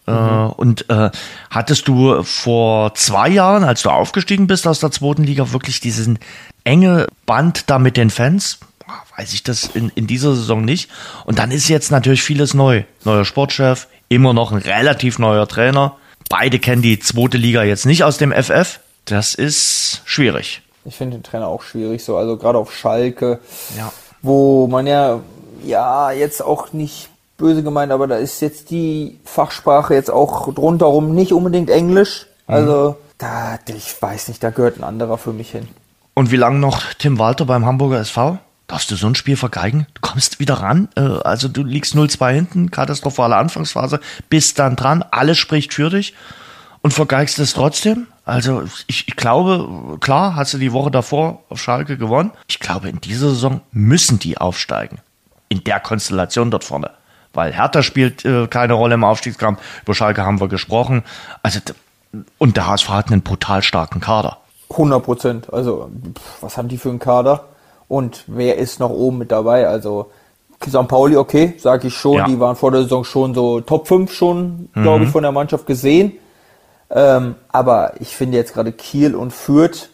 Äh, 0.09 0.53
und 0.55 0.89
äh, 0.89 1.11
hattest 1.49 1.87
du 1.87 2.23
vor 2.23 2.93
zwei 2.95 3.29
Jahren, 3.29 3.63
als 3.63 3.81
du 3.83 3.89
aufgestiegen 3.89 4.47
bist 4.47 4.67
aus 4.67 4.79
der 4.79 4.91
zweiten 4.91 5.23
Liga, 5.23 5.51
wirklich 5.51 5.79
diesen 5.79 6.19
enge 6.63 7.07
Band 7.25 7.69
da 7.69 7.79
mit 7.79 7.97
den 7.97 8.09
Fans? 8.09 8.59
Weiß 9.17 9.33
ich 9.33 9.43
das 9.43 9.65
in, 9.73 9.91
in 9.95 10.07
dieser 10.07 10.33
Saison 10.35 10.63
nicht. 10.65 10.89
Und 11.25 11.39
dann 11.39 11.51
ist 11.51 11.67
jetzt 11.67 11.91
natürlich 11.91 12.23
vieles 12.23 12.53
neu. 12.53 12.83
Neuer 13.03 13.25
Sportchef, 13.25 13.87
immer 14.07 14.33
noch 14.33 14.51
ein 14.51 14.57
relativ 14.57 15.19
neuer 15.19 15.47
Trainer. 15.47 15.97
Beide 16.29 16.59
kennen 16.59 16.81
die 16.81 16.99
zweite 16.99 17.37
Liga 17.37 17.63
jetzt 17.63 17.85
nicht 17.85 18.03
aus 18.03 18.17
dem 18.17 18.31
FF. 18.31 18.79
Das 19.05 19.35
ist 19.35 20.01
schwierig. 20.05 20.61
Ich 20.85 20.95
finde 20.95 21.17
den 21.17 21.23
Trainer 21.23 21.47
auch 21.47 21.61
schwierig, 21.63 22.03
so, 22.03 22.17
also 22.17 22.37
gerade 22.37 22.57
auf 22.57 22.73
Schalke, 22.75 23.39
Ja. 23.77 23.91
wo 24.21 24.67
man 24.67 24.87
ja, 24.87 25.19
ja, 25.65 26.11
jetzt 26.11 26.41
auch 26.43 26.71
nicht 26.73 27.09
böse 27.39 27.63
gemeint, 27.63 27.91
aber 27.91 28.07
da 28.07 28.17
ist 28.17 28.41
jetzt 28.41 28.69
die 28.69 29.19
Fachsprache 29.25 29.95
jetzt 29.95 30.11
auch 30.11 30.53
drunterrum 30.53 31.15
nicht 31.15 31.33
unbedingt 31.33 31.69
Englisch. 31.69 32.27
Also, 32.45 32.97
da, 33.17 33.59
ich 33.67 34.01
weiß 34.01 34.27
nicht, 34.27 34.43
da 34.43 34.49
gehört 34.49 34.77
ein 34.77 34.83
anderer 34.83 35.17
für 35.17 35.33
mich 35.33 35.51
hin. 35.51 35.67
Und 36.13 36.31
wie 36.31 36.37
lange 36.37 36.59
noch 36.59 36.81
Tim 36.97 37.19
Walter 37.19 37.45
beim 37.45 37.65
Hamburger 37.65 37.99
SV? 37.99 38.39
Darfst 38.67 38.91
du 38.91 38.95
so 38.95 39.07
ein 39.07 39.15
Spiel 39.15 39.35
vergeigen? 39.35 39.87
Du 39.95 40.01
kommst 40.01 40.39
wieder 40.39 40.55
ran, 40.55 40.89
äh, 40.95 41.01
also 41.01 41.47
du 41.47 41.63
liegst 41.63 41.95
0-2 41.95 42.31
hinten, 42.31 42.71
katastrophale 42.71 43.35
Anfangsphase, 43.35 43.99
bist 44.29 44.59
dann 44.59 44.75
dran, 44.75 45.03
alles 45.09 45.37
spricht 45.37 45.73
für 45.73 45.89
dich 45.89 46.13
und 46.81 46.91
vergeigst 46.91 47.39
es 47.39 47.53
trotzdem? 47.53 48.07
Also 48.25 48.63
ich, 48.87 49.07
ich 49.07 49.15
glaube, 49.15 49.97
klar, 49.99 50.35
hast 50.35 50.53
du 50.53 50.59
die 50.59 50.71
Woche 50.71 50.91
davor 50.91 51.43
auf 51.49 51.59
Schalke 51.59 51.97
gewonnen. 51.97 52.31
Ich 52.47 52.59
glaube, 52.59 52.89
in 52.89 53.01
dieser 53.01 53.29
Saison 53.29 53.61
müssen 53.71 54.19
die 54.19 54.37
aufsteigen. 54.37 54.99
In 55.49 55.63
der 55.63 55.79
Konstellation 55.79 56.51
dort 56.51 56.63
vorne. 56.63 56.91
Weil 57.33 57.53
Hertha 57.53 57.83
spielt 57.83 58.25
äh, 58.25 58.47
keine 58.47 58.73
Rolle 58.73 58.95
im 58.95 59.03
Aufstiegskampf. 59.03 59.59
Über 59.83 59.93
Schalke 59.93 60.25
haben 60.25 60.39
wir 60.39 60.47
gesprochen. 60.47 61.03
Also, 61.43 61.59
und 62.37 62.57
der 62.57 62.67
HSV 62.67 62.89
hat 62.89 63.11
einen 63.11 63.21
brutal 63.21 63.61
starken 63.61 63.99
Kader. 63.99 64.37
100 64.71 65.03
Prozent. 65.03 65.53
Also, 65.53 65.89
was 66.41 66.57
haben 66.57 66.67
die 66.67 66.77
für 66.77 66.89
einen 66.89 66.99
Kader? 66.99 67.45
Und 67.87 68.23
wer 68.27 68.57
ist 68.57 68.79
noch 68.79 68.89
oben 68.89 69.19
mit 69.19 69.31
dabei? 69.31 69.67
Also, 69.67 70.11
St. 70.67 70.87
Pauli, 70.87 71.15
okay, 71.15 71.55
sage 71.57 71.87
ich 71.87 71.95
schon. 71.95 72.17
Ja. 72.17 72.25
Die 72.25 72.39
waren 72.39 72.55
vor 72.55 72.71
der 72.71 72.83
Saison 72.83 73.03
schon 73.03 73.33
so 73.33 73.61
Top 73.61 73.87
5 73.87 74.13
schon, 74.13 74.69
glaube 74.73 75.05
ich, 75.05 75.09
von 75.09 75.23
der 75.23 75.31
Mannschaft 75.31 75.65
gesehen. 75.65 76.13
Ähm, 76.91 77.35
aber 77.49 77.93
ich 77.99 78.15
finde 78.15 78.37
jetzt 78.37 78.53
gerade 78.53 78.71
Kiel 78.71 79.15
und 79.15 79.31
Fürth, 79.31 79.89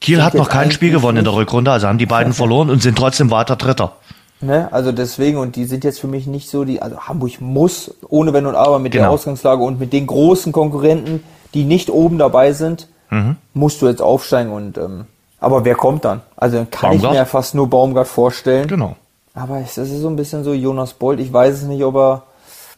Kiel 0.00 0.22
hat 0.22 0.34
noch 0.34 0.48
kein 0.48 0.70
Spiel 0.70 0.92
gewonnen 0.92 1.18
in 1.18 1.24
der 1.24 1.34
Rückrunde, 1.34 1.72
also 1.72 1.88
haben 1.88 1.98
die 1.98 2.06
beiden 2.06 2.32
verloren 2.32 2.70
und 2.70 2.82
sind 2.82 2.98
trotzdem 2.98 3.30
weiter 3.30 3.56
Dritter. 3.56 3.96
Ne, 4.40 4.68
also 4.72 4.92
deswegen, 4.92 5.38
und 5.38 5.56
die 5.56 5.64
sind 5.64 5.84
jetzt 5.84 6.00
für 6.00 6.06
mich 6.08 6.26
nicht 6.26 6.48
so 6.50 6.64
die, 6.64 6.82
also 6.82 6.98
Hamburg 7.00 7.40
muss, 7.40 7.94
ohne 8.08 8.32
Wenn 8.32 8.46
und 8.46 8.54
Aber, 8.54 8.78
mit 8.78 8.94
der 8.94 9.02
Genau. 9.02 9.14
Ausgangslage 9.14 9.62
und 9.62 9.78
mit 9.80 9.92
den 9.92 10.06
großen 10.06 10.52
Konkurrenten, 10.52 11.22
die 11.54 11.64
nicht 11.64 11.90
oben 11.90 12.18
dabei 12.18 12.52
sind, 12.52 12.88
Mhm. 13.10 13.36
musst 13.54 13.80
du 13.82 13.86
jetzt 13.88 14.02
aufsteigen 14.02 14.50
und, 14.52 14.78
ähm, 14.78 15.04
aber 15.38 15.64
wer 15.64 15.76
kommt 15.76 16.04
dann? 16.04 16.22
Also 16.36 16.66
kann 16.70 16.90
Baumgart? 16.90 17.12
ich 17.14 17.18
mir 17.20 17.26
fast 17.26 17.54
nur 17.54 17.68
Baumgart 17.70 18.08
vorstellen. 18.08 18.66
Genau. 18.66 18.96
Aber 19.32 19.58
es 19.60 19.76
ist 19.78 19.90
so 20.00 20.08
ein 20.08 20.16
bisschen 20.16 20.42
so 20.44 20.52
Jonas 20.52 20.94
Bolt. 20.94 21.20
Ich 21.20 21.32
weiß 21.32 21.54
es 21.54 21.62
nicht, 21.64 21.84
ob 21.84 21.94
er 21.96 22.22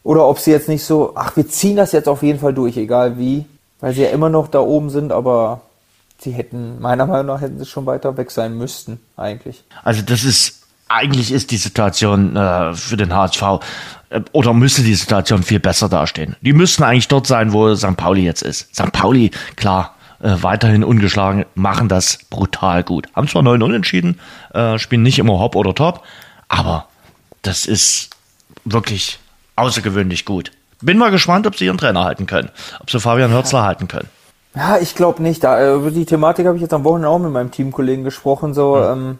oder 0.03 0.27
ob 0.27 0.37
sie 0.39 0.51
jetzt 0.51 0.67
nicht 0.69 0.83
so, 0.83 1.13
ach, 1.15 1.35
wir 1.35 1.47
ziehen 1.47 1.77
das 1.77 1.93
jetzt 1.93 2.07
auf 2.07 2.21
jeden 2.21 2.39
Fall 2.39 2.53
durch, 2.53 2.77
egal 2.77 3.17
wie, 3.17 3.45
weil 3.79 3.93
sie 3.93 4.03
ja 4.03 4.09
immer 4.09 4.29
noch 4.29 4.47
da 4.47 4.59
oben 4.59 4.89
sind, 4.89 5.11
aber 5.11 5.61
sie 6.19 6.31
hätten, 6.31 6.79
meiner 6.79 7.05
Meinung 7.05 7.25
nach, 7.27 7.41
hätten 7.41 7.59
sie 7.59 7.65
schon 7.65 7.85
weiter 7.85 8.15
weg 8.17 8.29
sein 8.29 8.57
müssten, 8.57 8.99
eigentlich. 9.17 9.63
Also 9.83 10.01
das 10.01 10.23
ist, 10.25 10.58
eigentlich 10.89 11.31
ist 11.31 11.51
die 11.51 11.57
Situation 11.57 12.35
äh, 12.35 12.73
für 12.73 12.97
den 12.97 13.15
HSV 13.15 13.41
äh, 14.09 14.21
oder 14.33 14.53
müsste 14.53 14.81
die 14.81 14.95
Situation 14.95 15.43
viel 15.43 15.59
besser 15.59 15.87
dastehen. 15.87 16.35
Die 16.41 16.53
müssten 16.53 16.83
eigentlich 16.83 17.07
dort 17.07 17.27
sein, 17.27 17.53
wo 17.53 17.73
St. 17.73 17.95
Pauli 17.95 18.23
jetzt 18.23 18.41
ist. 18.41 18.75
St. 18.75 18.91
Pauli, 18.91 19.31
klar, 19.55 19.95
äh, 20.21 20.35
weiterhin 20.41 20.83
ungeschlagen, 20.83 21.45
machen 21.55 21.87
das 21.87 22.19
brutal 22.29 22.83
gut. 22.83 23.07
Haben 23.15 23.27
zwar 23.27 23.43
9 23.43 23.61
Unentschieden, 23.63 24.19
äh, 24.53 24.77
spielen 24.77 25.03
nicht 25.03 25.19
immer 25.19 25.39
hopp 25.39 25.55
oder 25.55 25.73
top, 25.73 26.03
aber 26.49 26.87
das 27.43 27.65
ist 27.65 28.09
wirklich 28.65 29.19
außergewöhnlich 29.55 30.25
gut. 30.25 30.51
Bin 30.81 30.97
mal 30.97 31.11
gespannt, 31.11 31.45
ob 31.45 31.55
sie 31.55 31.65
ihren 31.65 31.77
Trainer 31.77 32.03
halten 32.03 32.25
können. 32.25 32.49
Ob 32.79 32.89
sie 32.89 32.99
Fabian 32.99 33.31
Hürzler 33.31 33.63
halten 33.63 33.87
können. 33.87 34.09
Ja, 34.55 34.77
ich 34.77 34.95
glaube 34.95 35.21
nicht. 35.21 35.43
Da, 35.43 35.59
äh, 35.59 35.75
über 35.75 35.91
die 35.91 36.05
Thematik 36.05 36.47
habe 36.47 36.55
ich 36.55 36.61
jetzt 36.61 36.73
am 36.73 36.83
Wochenende 36.83 37.09
auch 37.09 37.19
mit 37.19 37.31
meinem 37.31 37.51
Teamkollegen 37.51 38.03
gesprochen. 38.03 38.53
So, 38.53 38.81
ähm, 38.81 39.19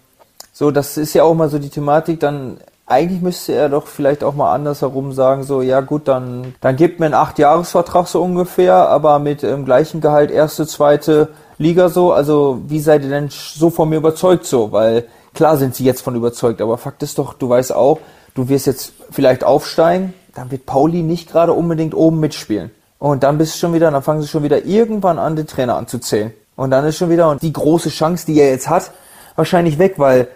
so, 0.54 0.72
das 0.72 0.97
ist 0.97 1.14
ja 1.14 1.24
auch 1.24 1.34
mal 1.34 1.50
so 1.50 1.60
die 1.60 1.70
Thematik. 1.70 2.20
Dann 2.20 2.58
eigentlich 2.86 3.22
müsste 3.22 3.54
er 3.54 3.70
doch 3.70 3.88
vielleicht 3.88 4.24
auch 4.24 4.34
mal 4.34 4.54
andersherum 4.54 5.14
sagen, 5.14 5.43
so, 5.43 5.62
ja 5.62 5.82
gut, 5.82 6.08
dann, 6.08 6.56
dann 6.60 6.76
gibt 6.76 7.00
mir 7.00 7.06
einen 7.06 7.14
Acht-Jahres-Vertrag 7.14 8.08
so 8.08 8.22
ungefähr, 8.22 8.89
aber 8.89 9.20
mit 9.20 9.43
ähm, 9.43 9.64
gleichem 9.64 10.02
Gehalt 10.02 10.32
erste, 10.32 10.66
zweite 10.66 11.30
Liga 11.58 11.89
so. 11.89 12.12
Also, 12.12 12.62
wie 12.68 12.80
seid 12.80 13.04
ihr 13.04 13.10
denn 13.10 13.30
so 13.30 13.70
von 13.70 13.89
mir 13.89 13.97
überzeugt 13.97 14.45
so? 14.45 14.72
Weil 14.72 15.06
klar 15.34 15.58
sind 15.58 15.76
sie 15.76 15.84
jetzt 15.84 16.02
von 16.02 16.16
überzeugt, 16.16 16.62
aber 16.62 16.78
Fakt 16.78 17.04
ist 17.04 17.20
doch, 17.20 17.34
du 17.34 17.47
weißt 17.47 17.74
auch, 17.74 18.00
du 18.34 18.50
wirst 18.50 18.66
jetzt 18.66 18.93
vielleicht 19.12 19.43
aufsteigen, 19.43 20.14
dann 20.34 20.52
wird 20.52 20.66
Pauli 20.66 21.04
nicht 21.04 21.32
gerade 21.32 21.54
unbedingt 21.54 21.93
oben 21.93 22.20
mitspielen. 22.20 22.72
Und 22.97 23.24
dann 23.24 23.38
bist 23.38 23.56
du 23.56 23.60
schon 23.60 23.74
wieder, 23.74 23.91
dann 23.91 24.04
fangen 24.04 24.22
sie 24.22 24.28
schon 24.28 24.43
wieder 24.43 24.66
irgendwann 24.66 25.20
an, 25.20 25.36
den 25.36 25.47
Trainer 25.47 25.78
anzuzählen. 25.78 26.34
Und 26.56 26.72
dann 26.72 26.86
ist 26.86 26.97
schon 26.97 27.10
wieder 27.10 27.30
und 27.30 27.41
die 27.41 27.54
große 27.54 27.89
Chance, 27.89 28.26
die 28.26 28.39
er 28.39 28.50
jetzt 28.50 28.68
hat, 28.68 28.91
wahrscheinlich 29.36 29.80
weg, 29.80 29.93
weil 29.97 30.28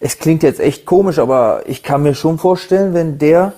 es 0.00 0.18
klingt 0.18 0.42
jetzt 0.42 0.60
echt 0.60 0.86
komisch, 0.86 1.18
aber 1.18 1.62
ich 1.66 1.82
kann 1.82 2.02
mir 2.02 2.14
schon 2.14 2.38
vorstellen, 2.38 2.94
wenn 2.94 3.18
der, 3.18 3.52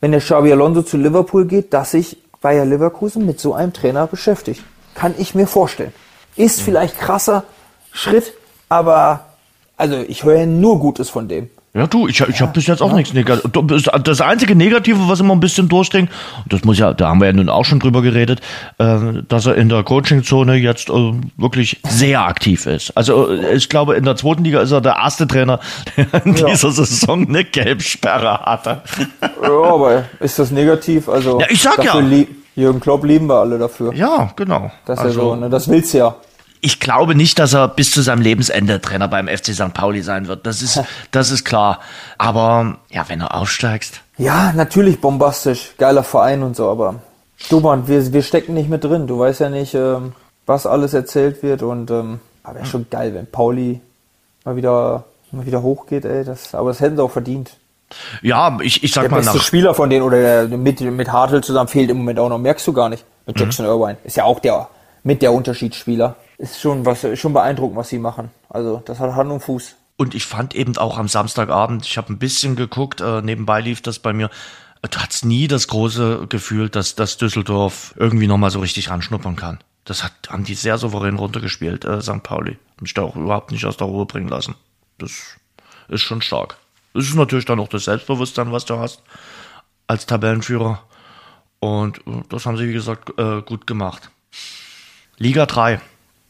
wenn 0.00 0.10
der 0.10 0.20
Xabi 0.20 0.50
Alonso 0.50 0.82
zu 0.82 0.96
Liverpool 0.96 1.44
geht, 1.44 1.72
dass 1.74 1.92
sich 1.92 2.16
Bayer 2.40 2.64
Leverkusen 2.64 3.24
mit 3.26 3.38
so 3.38 3.54
einem 3.54 3.72
Trainer 3.72 4.06
beschäftigt. 4.06 4.64
Kann 4.94 5.14
ich 5.18 5.34
mir 5.34 5.46
vorstellen. 5.46 5.92
Ist 6.34 6.62
vielleicht 6.62 6.98
krasser 6.98 7.44
Schritt, 7.92 8.32
aber 8.68 9.26
also 9.76 9.96
ich 9.96 10.24
höre 10.24 10.46
nur 10.46 10.80
Gutes 10.80 11.10
von 11.10 11.28
dem. 11.28 11.50
Ja, 11.74 11.86
du, 11.86 12.06
ich, 12.06 12.20
ich 12.20 12.42
habe 12.42 12.52
bis 12.52 12.66
jetzt 12.66 12.82
auch 12.82 12.92
nichts 12.92 13.14
Negatives. 13.14 13.88
Das 14.04 14.20
einzige 14.20 14.54
Negative, 14.54 15.08
was 15.08 15.20
immer 15.20 15.34
ein 15.34 15.40
bisschen 15.40 15.70
durchdringt, 15.70 16.10
das 16.46 16.64
muss 16.64 16.78
ja, 16.78 16.92
da 16.92 17.08
haben 17.08 17.20
wir 17.20 17.28
ja 17.28 17.32
nun 17.32 17.48
auch 17.48 17.64
schon 17.64 17.80
drüber 17.80 18.02
geredet, 18.02 18.42
äh, 18.76 18.98
dass 19.26 19.46
er 19.46 19.54
in 19.54 19.70
der 19.70 19.82
Coachingzone 19.82 20.56
jetzt 20.56 20.90
äh, 20.90 21.12
wirklich 21.38 21.80
sehr 21.88 22.26
aktiv 22.26 22.66
ist. 22.66 22.94
Also 22.94 23.30
äh, 23.30 23.54
ich 23.54 23.70
glaube, 23.70 23.94
in 23.94 24.04
der 24.04 24.16
zweiten 24.16 24.44
Liga 24.44 24.60
ist 24.60 24.70
er 24.70 24.82
der 24.82 24.96
erste 24.96 25.26
Trainer, 25.26 25.60
der 25.96 26.26
in 26.26 26.36
Ja. 26.36 26.46
dieser 26.48 26.72
Saison 26.72 27.26
eine 27.26 27.42
Gelbsperre 27.44 28.40
hatte. 28.40 28.82
Ja, 29.42 29.48
aber 29.48 30.04
ist 30.20 30.38
das 30.38 30.50
negativ? 30.50 31.08
Also 31.08 31.40
Ja, 31.40 31.46
ich 31.48 31.62
sag 31.62 31.82
ja. 31.82 31.94
Jürgen 32.54 32.80
Klopp 32.80 33.04
lieben 33.04 33.28
wir 33.28 33.36
alle 33.36 33.58
dafür. 33.58 33.94
Ja, 33.94 34.30
genau. 34.36 34.70
Das 34.84 34.98
ist 34.98 35.04
also, 35.06 35.20
ja 35.20 35.26
so, 35.26 35.36
ne? 35.36 35.48
Das 35.48 35.68
willst 35.68 35.94
du 35.94 35.98
ja. 35.98 36.14
Ich 36.62 36.80
glaube 36.80 37.14
nicht, 37.14 37.38
dass 37.38 37.52
er 37.54 37.68
bis 37.68 37.90
zu 37.90 38.00
seinem 38.02 38.22
Lebensende 38.22 38.80
Trainer 38.80 39.08
beim 39.08 39.28
FC 39.28 39.48
St. 39.54 39.74
Pauli 39.74 40.00
sein 40.02 40.28
wird. 40.28 40.46
Das 40.46 40.62
ist, 40.62 40.80
das 41.10 41.30
ist 41.30 41.44
klar. 41.44 41.80
Aber 42.18 42.78
ja, 42.90 43.04
wenn 43.08 43.18
du 43.18 43.30
aufsteigst, 43.30 44.00
Ja, 44.16 44.52
natürlich 44.54 45.00
bombastisch, 45.00 45.72
geiler 45.76 46.04
Verein 46.04 46.42
und 46.42 46.56
so, 46.56 46.70
aber 46.70 46.94
du 47.50 47.60
Mann, 47.60 47.88
wir, 47.88 48.12
wir 48.12 48.22
stecken 48.22 48.54
nicht 48.54 48.70
mit 48.70 48.82
drin. 48.84 49.06
Du 49.06 49.18
weißt 49.18 49.40
ja 49.40 49.50
nicht, 49.50 49.74
ähm, 49.74 50.12
was 50.46 50.64
alles 50.66 50.94
erzählt 50.94 51.42
wird 51.42 51.62
und 51.62 51.90
ähm, 51.90 52.20
aber 52.44 52.56
wäre 52.56 52.66
schon 52.66 52.86
geil, 52.90 53.12
wenn 53.14 53.26
Pauli 53.26 53.80
mal 54.44 54.56
wieder 54.56 55.04
mal 55.30 55.46
wieder 55.46 55.62
hochgeht, 55.62 56.04
ey. 56.04 56.24
Das, 56.24 56.54
aber 56.54 56.70
das 56.70 56.80
hätten 56.80 56.96
sie 56.96 57.02
auch 57.02 57.10
verdient. 57.10 57.52
ja, 58.22 58.56
ich, 58.62 58.82
ich 58.84 58.92
sag 58.92 59.02
Der 59.02 59.10
mal 59.10 59.16
beste 59.18 59.36
nach. 59.38 59.44
Spieler 59.44 59.74
von 59.74 59.90
denen 59.90 60.02
oder 60.02 60.46
der, 60.46 60.58
mit, 60.58 60.80
mit 60.80 61.10
Hartl 61.12 61.40
zusammen 61.42 61.68
fehlt 61.68 61.90
im 61.90 61.98
Moment 61.98 62.18
auch 62.18 62.28
noch, 62.28 62.38
merkst 62.38 62.66
du 62.66 62.72
gar 62.72 62.88
nicht. 62.88 63.04
Mit 63.26 63.36
Mhm. 63.36 63.40
Jackson 63.42 63.66
Irvine. 63.66 63.96
Ist 64.04 64.16
ja 64.16 64.24
auch 64.24 64.40
der 64.40 64.68
mit 65.04 65.22
der 65.22 65.32
Unterschiedsspieler. 65.32 66.16
Ist 66.42 66.60
schon 66.60 66.84
was 66.84 67.06
schon 67.16 67.32
beeindruckend, 67.32 67.76
was 67.76 67.88
sie 67.88 68.00
machen. 68.00 68.32
Also, 68.48 68.82
das 68.84 68.98
hat 68.98 69.14
Hand 69.14 69.30
und 69.30 69.38
Fuß. 69.38 69.76
Und 69.96 70.12
ich 70.16 70.26
fand 70.26 70.56
eben 70.56 70.76
auch 70.76 70.98
am 70.98 71.06
Samstagabend, 71.06 71.86
ich 71.86 71.96
habe 71.96 72.12
ein 72.12 72.18
bisschen 72.18 72.56
geguckt, 72.56 73.00
äh, 73.00 73.22
nebenbei 73.22 73.60
lief 73.60 73.80
das 73.80 74.00
bei 74.00 74.12
mir, 74.12 74.28
du 74.82 74.98
hattest 74.98 75.24
nie 75.24 75.46
das 75.46 75.68
große 75.68 76.26
Gefühl, 76.28 76.68
dass, 76.68 76.96
dass 76.96 77.16
Düsseldorf 77.16 77.94
irgendwie 77.96 78.26
nochmal 78.26 78.50
so 78.50 78.58
richtig 78.58 78.90
ranschnuppern 78.90 79.36
kann. 79.36 79.60
Das 79.84 80.02
hat, 80.02 80.12
haben 80.30 80.42
die 80.42 80.54
sehr 80.54 80.78
souverän 80.78 81.14
runtergespielt, 81.14 81.84
äh, 81.84 82.02
St. 82.02 82.24
Pauli. 82.24 82.58
Mich 82.80 82.92
da 82.92 83.02
auch 83.02 83.14
überhaupt 83.14 83.52
nicht 83.52 83.64
aus 83.64 83.76
der 83.76 83.86
Ruhe 83.86 84.06
bringen 84.06 84.28
lassen. 84.28 84.56
Das 84.98 85.12
ist 85.86 86.02
schon 86.02 86.22
stark. 86.22 86.56
Das 86.92 87.04
ist 87.04 87.14
natürlich 87.14 87.44
dann 87.44 87.60
auch 87.60 87.68
das 87.68 87.84
Selbstbewusstsein, 87.84 88.50
was 88.50 88.64
du 88.64 88.80
hast 88.80 89.04
als 89.86 90.06
Tabellenführer. 90.06 90.82
Und 91.60 91.98
äh, 91.98 92.22
das 92.30 92.46
haben 92.46 92.56
sie, 92.56 92.68
wie 92.68 92.72
gesagt, 92.72 93.16
äh, 93.16 93.42
gut 93.42 93.68
gemacht. 93.68 94.10
Liga 95.18 95.46
3. 95.46 95.80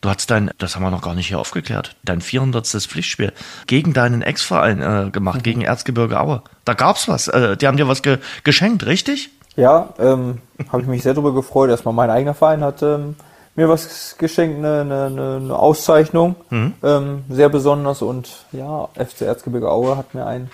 Du 0.03 0.09
hast 0.09 0.33
dein, 0.33 0.51
das 0.59 0.75
haben 0.75 0.83
wir 0.83 0.91
noch 0.91 1.01
gar 1.01 1.15
nicht 1.15 1.29
hier 1.29 1.39
aufgeklärt, 1.39 1.95
dein 2.05 2.21
400. 2.21 2.67
Pflichtspiel 2.67 3.33
gegen 3.69 3.93
deinen 3.93 4.21
Ex-Verein 4.21 4.83
äh, 4.83 5.11
gemacht, 5.11 5.39
mhm. 5.39 5.43
gegen 5.45 5.61
Erzgebirge 5.63 6.21
Aue. 6.21 6.43
Da 6.65 6.75
gab's 6.75 7.07
was. 7.07 7.29
Äh, 7.29 7.57
die 7.57 7.69
haben 7.69 7.77
dir 7.77 7.87
was 7.87 8.03
ge 8.03 8.19
geschenkt, 8.43 8.85
richtig? 8.85 9.31
Ja, 9.55 9.91
ähm, 10.01 10.41
habe 10.71 10.83
ich 10.83 10.89
mich 10.89 11.05
sehr 11.05 11.15
darüber 11.15 11.33
gefreut. 11.33 11.71
Erstmal 11.71 11.95
mein 11.95 12.11
eigener 12.11 12.35
Verein 12.35 12.65
hat 12.65 12.83
ähm, 12.83 13.15
mir 13.55 13.69
was 13.69 14.17
geschenkt, 14.19 14.59
eine, 14.59 14.81
eine, 14.81 15.37
eine 15.37 15.57
Auszeichnung, 15.57 16.35
mhm. 16.51 16.75
ähm, 16.83 17.25
sehr 17.29 17.49
besonders. 17.49 18.03
Und 18.03 18.45
ja, 18.51 18.89
FC 18.95 19.23
Erzgebirge 19.23 19.71
Aue 19.71 19.97
hat 19.97 20.15
mir 20.15 20.27
ein, 20.27 20.51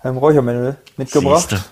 ein 0.00 0.16
Räuchermännel 0.16 0.78
mitgebracht. 0.96 1.50
Siehste. 1.50 1.64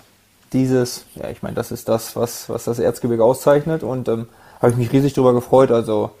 Dieses, 0.53 1.05
ja, 1.15 1.29
ich 1.29 1.41
meine, 1.41 1.55
das 1.55 1.71
ist 1.71 1.89
das, 1.89 2.15
was, 2.15 2.49
was 2.49 2.65
das 2.65 2.77
Erzgebirge 2.77 3.23
auszeichnet. 3.23 3.81
Und 3.81 4.09
ähm, 4.09 4.27
habe 4.61 4.73
ich 4.73 4.77
mich 4.77 4.91
riesig 4.91 5.13
darüber 5.13 5.33
gefreut. 5.33 5.71
Also 5.71 6.11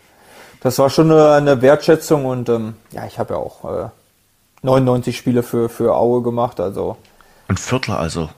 das 0.65 0.79
war 0.79 0.89
schon 0.89 1.11
eine, 1.11 1.31
eine 1.33 1.61
Wertschätzung 1.61 2.25
und 2.25 2.49
ähm, 2.49 2.73
ja, 2.91 3.05
ich 3.05 3.19
habe 3.19 3.35
ja 3.35 3.39
auch 3.39 3.65
äh, 3.65 3.89
99 4.63 5.15
Spiele 5.15 5.43
für, 5.43 5.69
für 5.69 5.95
Aue 5.95 6.23
gemacht, 6.23 6.59
also. 6.59 6.97
Ein 7.47 7.57
Viertel 7.57 7.93
also. 7.93 8.29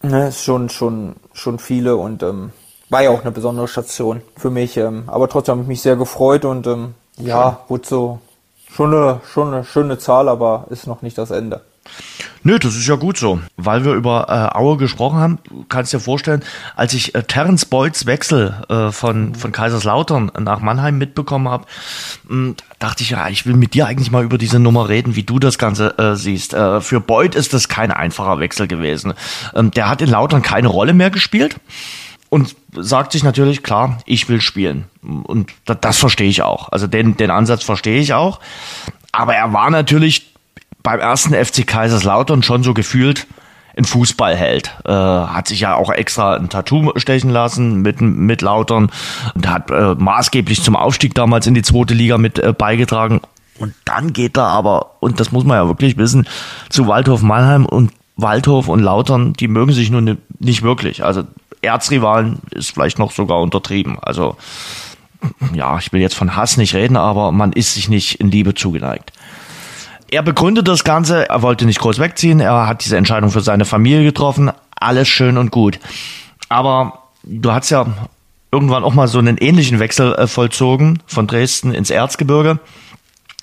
Ne, 0.00 0.28
ist 0.28 0.42
schon, 0.42 0.70
schon, 0.70 1.16
schon 1.34 1.58
viele 1.58 1.96
und 1.96 2.22
ähm, 2.22 2.52
war 2.88 3.02
ja 3.02 3.10
auch 3.10 3.20
eine 3.20 3.32
besondere 3.32 3.68
Station 3.68 4.22
für 4.34 4.48
mich. 4.48 4.78
Ähm, 4.78 5.04
aber 5.08 5.28
trotzdem 5.28 5.52
habe 5.52 5.62
ich 5.62 5.68
mich 5.68 5.82
sehr 5.82 5.96
gefreut 5.96 6.46
und 6.46 6.66
ähm, 6.66 6.94
ja, 7.18 7.60
wurde 7.68 7.86
so 7.86 8.18
schon 8.72 8.94
eine, 8.94 9.20
schon 9.30 9.52
eine 9.52 9.64
schöne 9.64 9.98
Zahl, 9.98 10.30
aber 10.30 10.64
ist 10.70 10.86
noch 10.86 11.02
nicht 11.02 11.18
das 11.18 11.30
Ende. 11.30 11.60
Nö, 12.42 12.58
das 12.58 12.76
ist 12.76 12.86
ja 12.86 12.96
gut 12.96 13.16
so. 13.16 13.40
Weil 13.56 13.84
wir 13.84 13.94
über 13.94 14.26
äh, 14.28 14.56
Aue 14.56 14.76
gesprochen 14.76 15.18
haben, 15.18 15.38
kannst 15.68 15.92
dir 15.92 16.00
vorstellen, 16.00 16.42
als 16.76 16.92
ich 16.92 17.14
äh, 17.14 17.22
Terence 17.22 17.64
Boyds 17.64 18.04
Wechsel 18.06 18.54
äh, 18.68 18.92
von, 18.92 19.34
von 19.34 19.50
Kaiserslautern 19.50 20.30
nach 20.38 20.60
Mannheim 20.60 20.98
mitbekommen 20.98 21.48
habe, 21.48 21.64
hm, 22.28 22.54
dachte 22.78 23.02
ich, 23.02 23.10
ja, 23.10 23.28
ich 23.28 23.46
will 23.46 23.54
mit 23.54 23.72
dir 23.72 23.86
eigentlich 23.86 24.10
mal 24.10 24.24
über 24.24 24.36
diese 24.36 24.58
Nummer 24.58 24.88
reden, 24.88 25.16
wie 25.16 25.22
du 25.22 25.38
das 25.38 25.56
Ganze 25.56 25.98
äh, 25.98 26.16
siehst. 26.16 26.52
Äh, 26.52 26.82
für 26.82 27.00
Boyd 27.00 27.34
ist 27.34 27.54
das 27.54 27.68
kein 27.68 27.90
einfacher 27.90 28.38
Wechsel 28.40 28.68
gewesen. 28.68 29.14
Ähm, 29.54 29.70
der 29.70 29.88
hat 29.88 30.02
in 30.02 30.10
Lautern 30.10 30.42
keine 30.42 30.68
Rolle 30.68 30.92
mehr 30.92 31.10
gespielt 31.10 31.56
und 32.28 32.56
sagt 32.72 33.12
sich 33.12 33.22
natürlich, 33.22 33.62
klar, 33.62 33.98
ich 34.04 34.28
will 34.28 34.40
spielen. 34.40 34.84
Und 35.02 35.50
das, 35.64 35.78
das 35.80 35.98
verstehe 35.98 36.28
ich 36.28 36.42
auch. 36.42 36.68
Also 36.72 36.86
den, 36.86 37.16
den 37.16 37.30
Ansatz 37.30 37.64
verstehe 37.64 38.00
ich 38.00 38.12
auch. 38.12 38.40
Aber 39.12 39.34
er 39.34 39.52
war 39.52 39.70
natürlich 39.70 40.33
beim 40.84 41.00
ersten 41.00 41.34
FC 41.34 41.66
Kaiserslautern 41.66 42.44
schon 42.44 42.62
so 42.62 42.74
gefühlt 42.74 43.26
ein 43.76 43.84
Fußballheld. 43.84 44.70
Äh, 44.84 44.92
hat 44.92 45.48
sich 45.48 45.60
ja 45.60 45.74
auch 45.74 45.90
extra 45.90 46.36
ein 46.36 46.48
Tattoo 46.48 46.92
stechen 46.96 47.30
lassen 47.30 47.82
mit, 47.82 48.00
mit 48.00 48.42
Lautern 48.42 48.92
und 49.34 49.48
hat 49.48 49.72
äh, 49.72 49.96
maßgeblich 49.96 50.62
zum 50.62 50.76
Aufstieg 50.76 51.14
damals 51.14 51.48
in 51.48 51.54
die 51.54 51.62
zweite 51.62 51.94
Liga 51.94 52.18
mit 52.18 52.38
äh, 52.38 52.52
beigetragen. 52.52 53.20
Und 53.58 53.74
dann 53.84 54.12
geht 54.12 54.36
er 54.36 54.46
aber, 54.46 54.96
und 55.00 55.18
das 55.18 55.32
muss 55.32 55.44
man 55.44 55.56
ja 55.56 55.66
wirklich 55.66 55.96
wissen, 55.96 56.28
zu 56.68 56.86
Waldhof 56.86 57.22
Mannheim 57.22 57.66
und 57.66 57.92
Waldhof 58.16 58.68
und 58.68 58.80
Lautern, 58.80 59.32
die 59.32 59.48
mögen 59.48 59.72
sich 59.72 59.90
nun 59.90 60.18
nicht 60.38 60.62
wirklich. 60.62 61.02
Also 61.02 61.24
Erzrivalen 61.62 62.40
ist 62.50 62.72
vielleicht 62.72 62.98
noch 62.98 63.10
sogar 63.10 63.40
untertrieben. 63.40 63.98
Also 64.00 64.36
ja, 65.54 65.78
ich 65.78 65.92
will 65.92 66.00
jetzt 66.00 66.14
von 66.14 66.36
Hass 66.36 66.56
nicht 66.56 66.74
reden, 66.74 66.96
aber 66.96 67.32
man 67.32 67.52
ist 67.52 67.74
sich 67.74 67.88
nicht 67.88 68.20
in 68.20 68.30
Liebe 68.30 68.54
zugeneigt. 68.54 69.12
Er 70.10 70.22
begründet 70.22 70.68
das 70.68 70.84
Ganze, 70.84 71.28
er 71.28 71.42
wollte 71.42 71.66
nicht 71.66 71.80
groß 71.80 71.98
wegziehen, 71.98 72.40
er 72.40 72.66
hat 72.66 72.84
diese 72.84 72.96
Entscheidung 72.96 73.30
für 73.30 73.40
seine 73.40 73.64
Familie 73.64 74.04
getroffen, 74.04 74.52
alles 74.76 75.08
schön 75.08 75.38
und 75.38 75.50
gut. 75.50 75.78
Aber 76.48 77.04
du 77.24 77.52
hast 77.52 77.70
ja 77.70 77.86
irgendwann 78.52 78.84
auch 78.84 78.94
mal 78.94 79.08
so 79.08 79.18
einen 79.18 79.36
ähnlichen 79.38 79.80
Wechsel 79.80 80.14
äh, 80.14 80.26
vollzogen 80.26 81.02
von 81.06 81.26
Dresden 81.26 81.74
ins 81.74 81.90
Erzgebirge. 81.90 82.60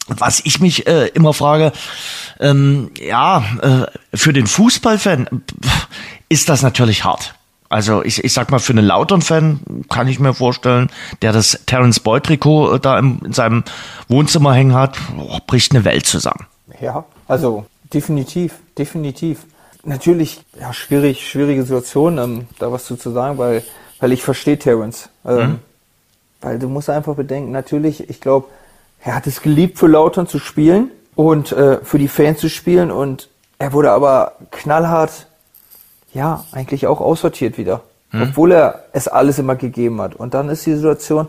Was 0.08 0.42
ich 0.46 0.60
mich 0.60 0.88
äh, 0.88 1.08
immer 1.08 1.34
frage, 1.34 1.74
ähm, 2.40 2.92
ja, 3.00 3.44
äh, 3.62 4.18
für 4.18 4.34
den 4.34 4.48
Fußballfan 4.48 5.28
ist 6.30 6.50
das 6.50 6.62
natürlich 6.62 7.04
hart. 7.04 7.36
Also 7.70 8.04
ich, 8.04 8.24
ich 8.24 8.34
sag 8.34 8.52
mal, 8.52 8.60
für 8.60 8.74
einen 8.74 8.86
Lautern-Fan 8.86 9.62
kann 9.90 10.08
ich 10.10 10.20
mir 10.20 10.34
vorstellen, 10.34 10.90
der 11.22 11.32
das 11.32 11.60
Terence 11.66 12.02
Boyd-Trikot 12.02 12.76
äh, 12.76 12.80
da 12.80 13.00
im, 13.00 13.20
in 13.24 13.32
seinem 13.32 13.64
Wohnzimmer 14.10 14.54
hängen 14.54 14.74
hat, 14.74 14.98
oh, 15.18 15.40
bricht 15.48 15.74
eine 15.74 15.86
Welt 15.86 16.06
zusammen. 16.06 16.48
Ja, 16.80 17.06
also 17.28 17.66
definitiv, 17.94 18.60
definitiv. 18.78 19.46
Natürlich, 19.84 20.44
ja, 20.60 20.74
schwierig, 20.74 21.28
schwierige 21.28 21.64
Situation, 21.64 22.18
ähm, 22.18 22.48
da 22.60 22.72
was 22.72 22.86
zu, 22.86 22.96
zu 22.96 23.12
sagen, 23.12 23.38
weil, 23.38 23.64
weil 24.00 24.12
ich 24.12 24.24
verstehe 24.24 24.60
Terence. 24.60 25.10
Ähm, 25.26 25.38
mhm. 25.38 25.60
Weil 26.42 26.60
du 26.60 26.70
musst 26.70 26.90
einfach 26.90 27.16
bedenken, 27.16 27.52
natürlich, 27.52 28.10
ich 28.10 28.22
glaube, 28.22 28.48
er 29.04 29.16
hat 29.16 29.28
es 29.28 29.42
geliebt, 29.42 29.80
für 29.80 29.88
Lautern 29.88 30.28
zu 30.28 30.40
spielen 30.40 30.92
und 31.16 31.52
äh, 31.52 31.78
für 31.84 31.98
die 31.98 32.08
Fans 32.08 32.40
zu 32.40 32.50
spielen 32.50 32.92
und 32.92 33.30
er 33.58 33.74
wurde 33.74 33.92
aber 33.92 34.34
knallhart, 34.52 35.28
ja, 36.14 36.46
eigentlich 36.52 36.88
auch 36.88 37.00
aussortiert 37.00 37.58
wieder. 37.58 37.82
Mhm. 38.12 38.24
Obwohl 38.24 38.52
er 38.52 38.86
es 38.92 39.08
alles 39.08 39.40
immer 39.40 39.56
gegeben 39.56 40.02
hat. 40.02 40.16
Und 40.16 40.34
dann 40.34 40.50
ist 40.50 40.66
die 40.66 40.74
Situation, 40.76 41.28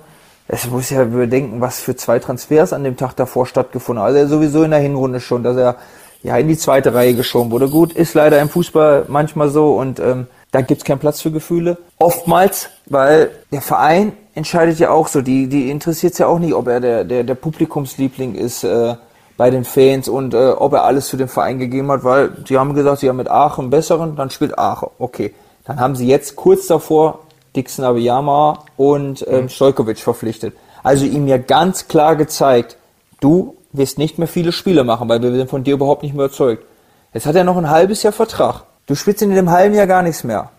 es 0.52 0.68
muss 0.68 0.90
ja 0.90 1.02
überdenken, 1.02 1.62
was 1.62 1.80
für 1.80 1.96
zwei 1.96 2.18
Transfers 2.18 2.74
an 2.74 2.84
dem 2.84 2.98
Tag 2.98 3.14
davor 3.16 3.46
stattgefunden 3.46 4.04
haben. 4.04 4.14
Also 4.14 4.36
sowieso 4.36 4.64
in 4.64 4.70
der 4.70 4.80
Hinrunde 4.80 5.18
schon, 5.18 5.42
dass 5.42 5.56
er 5.56 5.76
ja 6.22 6.36
in 6.36 6.46
die 6.46 6.58
zweite 6.58 6.92
Reihe 6.92 7.14
geschoben 7.14 7.50
wurde. 7.50 7.70
Gut, 7.70 7.94
ist 7.94 8.12
leider 8.12 8.38
im 8.38 8.50
Fußball 8.50 9.06
manchmal 9.08 9.48
so 9.48 9.76
und 9.76 9.98
ähm, 9.98 10.26
da 10.50 10.60
gibt's 10.60 10.84
keinen 10.84 10.98
Platz 10.98 11.22
für 11.22 11.30
Gefühle. 11.30 11.78
Oftmals, 11.98 12.68
weil 12.84 13.30
der 13.50 13.62
Verein 13.62 14.12
entscheidet 14.34 14.78
ja 14.78 14.90
auch 14.90 15.08
so, 15.08 15.22
die, 15.22 15.46
die 15.46 15.70
interessiert 15.70 16.18
ja 16.18 16.26
auch 16.26 16.38
nicht, 16.38 16.52
ob 16.52 16.68
er 16.68 16.80
der, 16.80 17.04
der, 17.04 17.24
der 17.24 17.34
Publikumsliebling 17.34 18.34
ist 18.34 18.62
äh, 18.62 18.94
bei 19.38 19.48
den 19.48 19.64
Fans 19.64 20.06
und 20.06 20.34
äh, 20.34 20.50
ob 20.50 20.74
er 20.74 20.84
alles 20.84 21.08
für 21.08 21.16
den 21.16 21.28
Verein 21.28 21.60
gegeben 21.60 21.90
hat, 21.90 22.04
weil 22.04 22.30
sie 22.46 22.58
haben 22.58 22.74
gesagt, 22.74 23.00
sie 23.00 23.08
haben 23.08 23.16
mit 23.16 23.30
Aachen 23.30 23.70
besseren, 23.70 24.16
dann 24.16 24.28
spielt 24.28 24.58
Aachen. 24.58 24.90
Okay. 24.98 25.32
Dann 25.64 25.80
haben 25.80 25.96
sie 25.96 26.08
jetzt 26.08 26.36
kurz 26.36 26.66
davor 26.66 27.20
Dixon 27.56 27.84
Abiyama 27.84 28.64
und 28.76 29.26
ähm, 29.28 29.42
mhm. 29.42 29.48
Stojkovic 29.48 29.98
verpflichtet. 29.98 30.54
Also 30.82 31.04
ihm 31.04 31.26
ja 31.28 31.38
ganz 31.38 31.88
klar 31.88 32.16
gezeigt, 32.16 32.76
du 33.20 33.56
wirst 33.72 33.98
nicht 33.98 34.18
mehr 34.18 34.28
viele 34.28 34.52
Spiele 34.52 34.84
machen, 34.84 35.08
weil 35.08 35.22
wir 35.22 35.32
sind 35.32 35.50
von 35.50 35.64
dir 35.64 35.74
überhaupt 35.74 36.02
nicht 36.02 36.14
mehr 36.14 36.26
überzeugt. 36.26 36.64
Jetzt 37.14 37.26
hat 37.26 37.36
er 37.36 37.44
noch 37.44 37.56
ein 37.56 37.70
halbes 37.70 38.02
Jahr 38.02 38.12
Vertrag. 38.12 38.64
Du 38.86 38.94
spielst 38.94 39.22
in 39.22 39.34
dem 39.34 39.50
halben 39.50 39.74
Jahr 39.74 39.86
gar 39.86 40.02
nichts 40.02 40.24
mehr. 40.24 40.50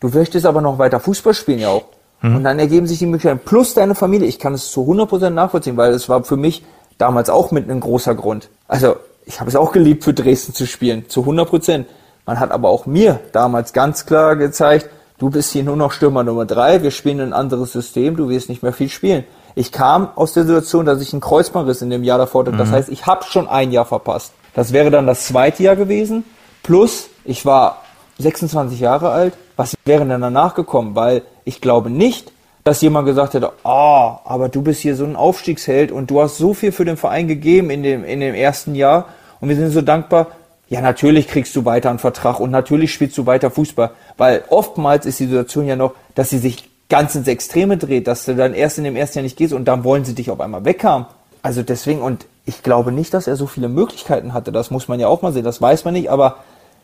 Du 0.00 0.08
möchtest 0.08 0.46
aber 0.46 0.60
noch 0.60 0.78
weiter 0.78 0.98
Fußball 0.98 1.34
spielen 1.34 1.58
ja 1.60 1.68
auch. 1.68 1.84
Mhm. 2.22 2.36
Und 2.36 2.44
dann 2.44 2.58
ergeben 2.58 2.86
sich 2.86 2.98
die 2.98 3.06
Möglichkeiten. 3.06 3.40
Plus 3.44 3.74
deine 3.74 3.94
Familie. 3.94 4.26
Ich 4.26 4.38
kann 4.38 4.54
es 4.54 4.70
zu 4.70 4.82
100% 4.82 5.30
nachvollziehen, 5.30 5.76
weil 5.76 5.92
es 5.92 6.08
war 6.08 6.24
für 6.24 6.36
mich 6.36 6.64
damals 6.98 7.30
auch 7.30 7.50
mit 7.50 7.64
einem 7.64 7.80
großer 7.80 8.14
Grund. 8.14 8.48
Also 8.66 8.96
ich 9.26 9.40
habe 9.40 9.48
es 9.48 9.56
auch 9.56 9.72
geliebt, 9.72 10.04
für 10.04 10.14
Dresden 10.14 10.54
zu 10.54 10.66
spielen. 10.66 11.08
Zu 11.08 11.22
100%. 11.22 11.84
Man 12.26 12.40
hat 12.40 12.50
aber 12.50 12.68
auch 12.68 12.86
mir 12.86 13.20
damals 13.32 13.72
ganz 13.72 14.06
klar 14.06 14.36
gezeigt, 14.36 14.88
du 15.20 15.30
bist 15.30 15.52
hier 15.52 15.62
nur 15.62 15.76
noch 15.76 15.92
Stürmer 15.92 16.24
Nummer 16.24 16.46
drei, 16.46 16.82
wir 16.82 16.90
spielen 16.90 17.20
ein 17.20 17.32
anderes 17.32 17.72
System, 17.72 18.16
du 18.16 18.28
wirst 18.28 18.48
nicht 18.48 18.64
mehr 18.64 18.72
viel 18.72 18.88
spielen. 18.88 19.24
Ich 19.54 19.70
kam 19.70 20.08
aus 20.16 20.32
der 20.32 20.44
Situation, 20.44 20.86
dass 20.86 21.00
ich 21.00 21.12
einen 21.12 21.20
Kreuzbandriss 21.20 21.82
in 21.82 21.90
dem 21.90 22.02
Jahr 22.02 22.18
davor 22.18 22.42
hatte. 22.42 22.56
Das 22.56 22.70
mhm. 22.70 22.72
heißt, 22.72 22.88
ich 22.88 23.06
habe 23.06 23.24
schon 23.24 23.46
ein 23.46 23.70
Jahr 23.70 23.84
verpasst. 23.84 24.32
Das 24.54 24.72
wäre 24.72 24.90
dann 24.90 25.06
das 25.06 25.26
zweite 25.26 25.62
Jahr 25.62 25.76
gewesen. 25.76 26.24
Plus, 26.62 27.08
ich 27.24 27.44
war 27.46 27.82
26 28.18 28.80
Jahre 28.80 29.10
alt. 29.10 29.34
Was 29.56 29.74
wäre 29.84 30.06
denn 30.06 30.20
danach 30.20 30.54
gekommen? 30.54 30.94
Weil 30.94 31.22
ich 31.44 31.60
glaube 31.60 31.90
nicht, 31.90 32.32
dass 32.64 32.80
jemand 32.80 33.06
gesagt 33.06 33.34
hätte, 33.34 33.52
ah, 33.64 34.14
oh, 34.14 34.18
aber 34.24 34.48
du 34.48 34.62
bist 34.62 34.80
hier 34.80 34.94
so 34.94 35.04
ein 35.04 35.16
Aufstiegsheld 35.16 35.92
und 35.92 36.10
du 36.10 36.20
hast 36.20 36.38
so 36.38 36.54
viel 36.54 36.72
für 36.72 36.84
den 36.84 36.96
Verein 36.96 37.26
gegeben 37.28 37.70
in 37.70 37.82
dem, 37.82 38.04
in 38.04 38.20
dem 38.20 38.34
ersten 38.34 38.74
Jahr 38.74 39.06
und 39.40 39.48
wir 39.48 39.56
sind 39.56 39.70
so 39.70 39.80
dankbar. 39.80 40.28
Ja, 40.70 40.80
natürlich 40.80 41.26
kriegst 41.26 41.54
du 41.56 41.64
weiter 41.64 41.90
einen 41.90 41.98
Vertrag 41.98 42.38
und 42.38 42.52
natürlich 42.52 42.92
spielst 42.92 43.18
du 43.18 43.26
weiter 43.26 43.50
Fußball, 43.50 43.90
weil 44.16 44.44
oftmals 44.50 45.04
ist 45.04 45.18
die 45.18 45.26
Situation 45.26 45.66
ja 45.66 45.74
noch, 45.74 45.94
dass 46.14 46.30
sie 46.30 46.38
sich 46.38 46.70
ganz 46.88 47.16
ins 47.16 47.26
Extreme 47.26 47.76
dreht, 47.76 48.06
dass 48.06 48.24
du 48.24 48.36
dann 48.36 48.54
erst 48.54 48.78
in 48.78 48.84
dem 48.84 48.94
ersten 48.94 49.18
Jahr 49.18 49.24
nicht 49.24 49.36
gehst 49.36 49.52
und 49.52 49.64
dann 49.66 49.82
wollen 49.82 50.04
sie 50.04 50.14
dich 50.14 50.30
auf 50.30 50.40
einmal 50.40 50.64
weghaben. 50.64 51.06
Also 51.42 51.64
deswegen, 51.64 52.00
und 52.00 52.24
ich 52.46 52.62
glaube 52.62 52.92
nicht, 52.92 53.12
dass 53.14 53.26
er 53.26 53.34
so 53.34 53.48
viele 53.48 53.68
Möglichkeiten 53.68 54.32
hatte, 54.32 54.52
das 54.52 54.70
muss 54.70 54.86
man 54.86 55.00
ja 55.00 55.08
auch 55.08 55.22
mal 55.22 55.32
sehen, 55.32 55.42
das 55.42 55.60
weiß 55.60 55.84
man 55.84 55.94
nicht, 55.94 56.08
aber 56.08 56.36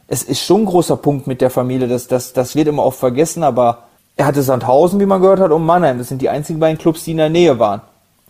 es 0.09 0.25
ist 0.25 0.43
schon 0.43 0.63
ein 0.63 0.67
großer 0.67 0.97
Punkt 0.97 1.29
mit 1.29 1.41
der 1.41 1.51
Familie, 1.51 1.87
das, 1.87 2.09
das, 2.09 2.33
das 2.33 2.57
wird 2.57 2.67
immer 2.67 2.85
oft 2.85 2.99
vergessen, 2.99 3.45
aber 3.45 3.85
er 4.17 4.27
hatte 4.27 4.43
Sandhausen, 4.43 4.99
wie 4.99 5.07
man 5.07 5.21
gehört 5.21 5.39
hat, 5.39 5.53
und 5.53 5.65
Mannheim, 5.65 5.99
das 5.99 6.09
sind 6.09 6.23
die 6.23 6.29
einzigen 6.29 6.59
beiden 6.59 6.79
Clubs, 6.79 7.05
die 7.05 7.13
in 7.13 7.19
der 7.19 7.31
Nähe 7.31 7.61
waren. 7.61 7.83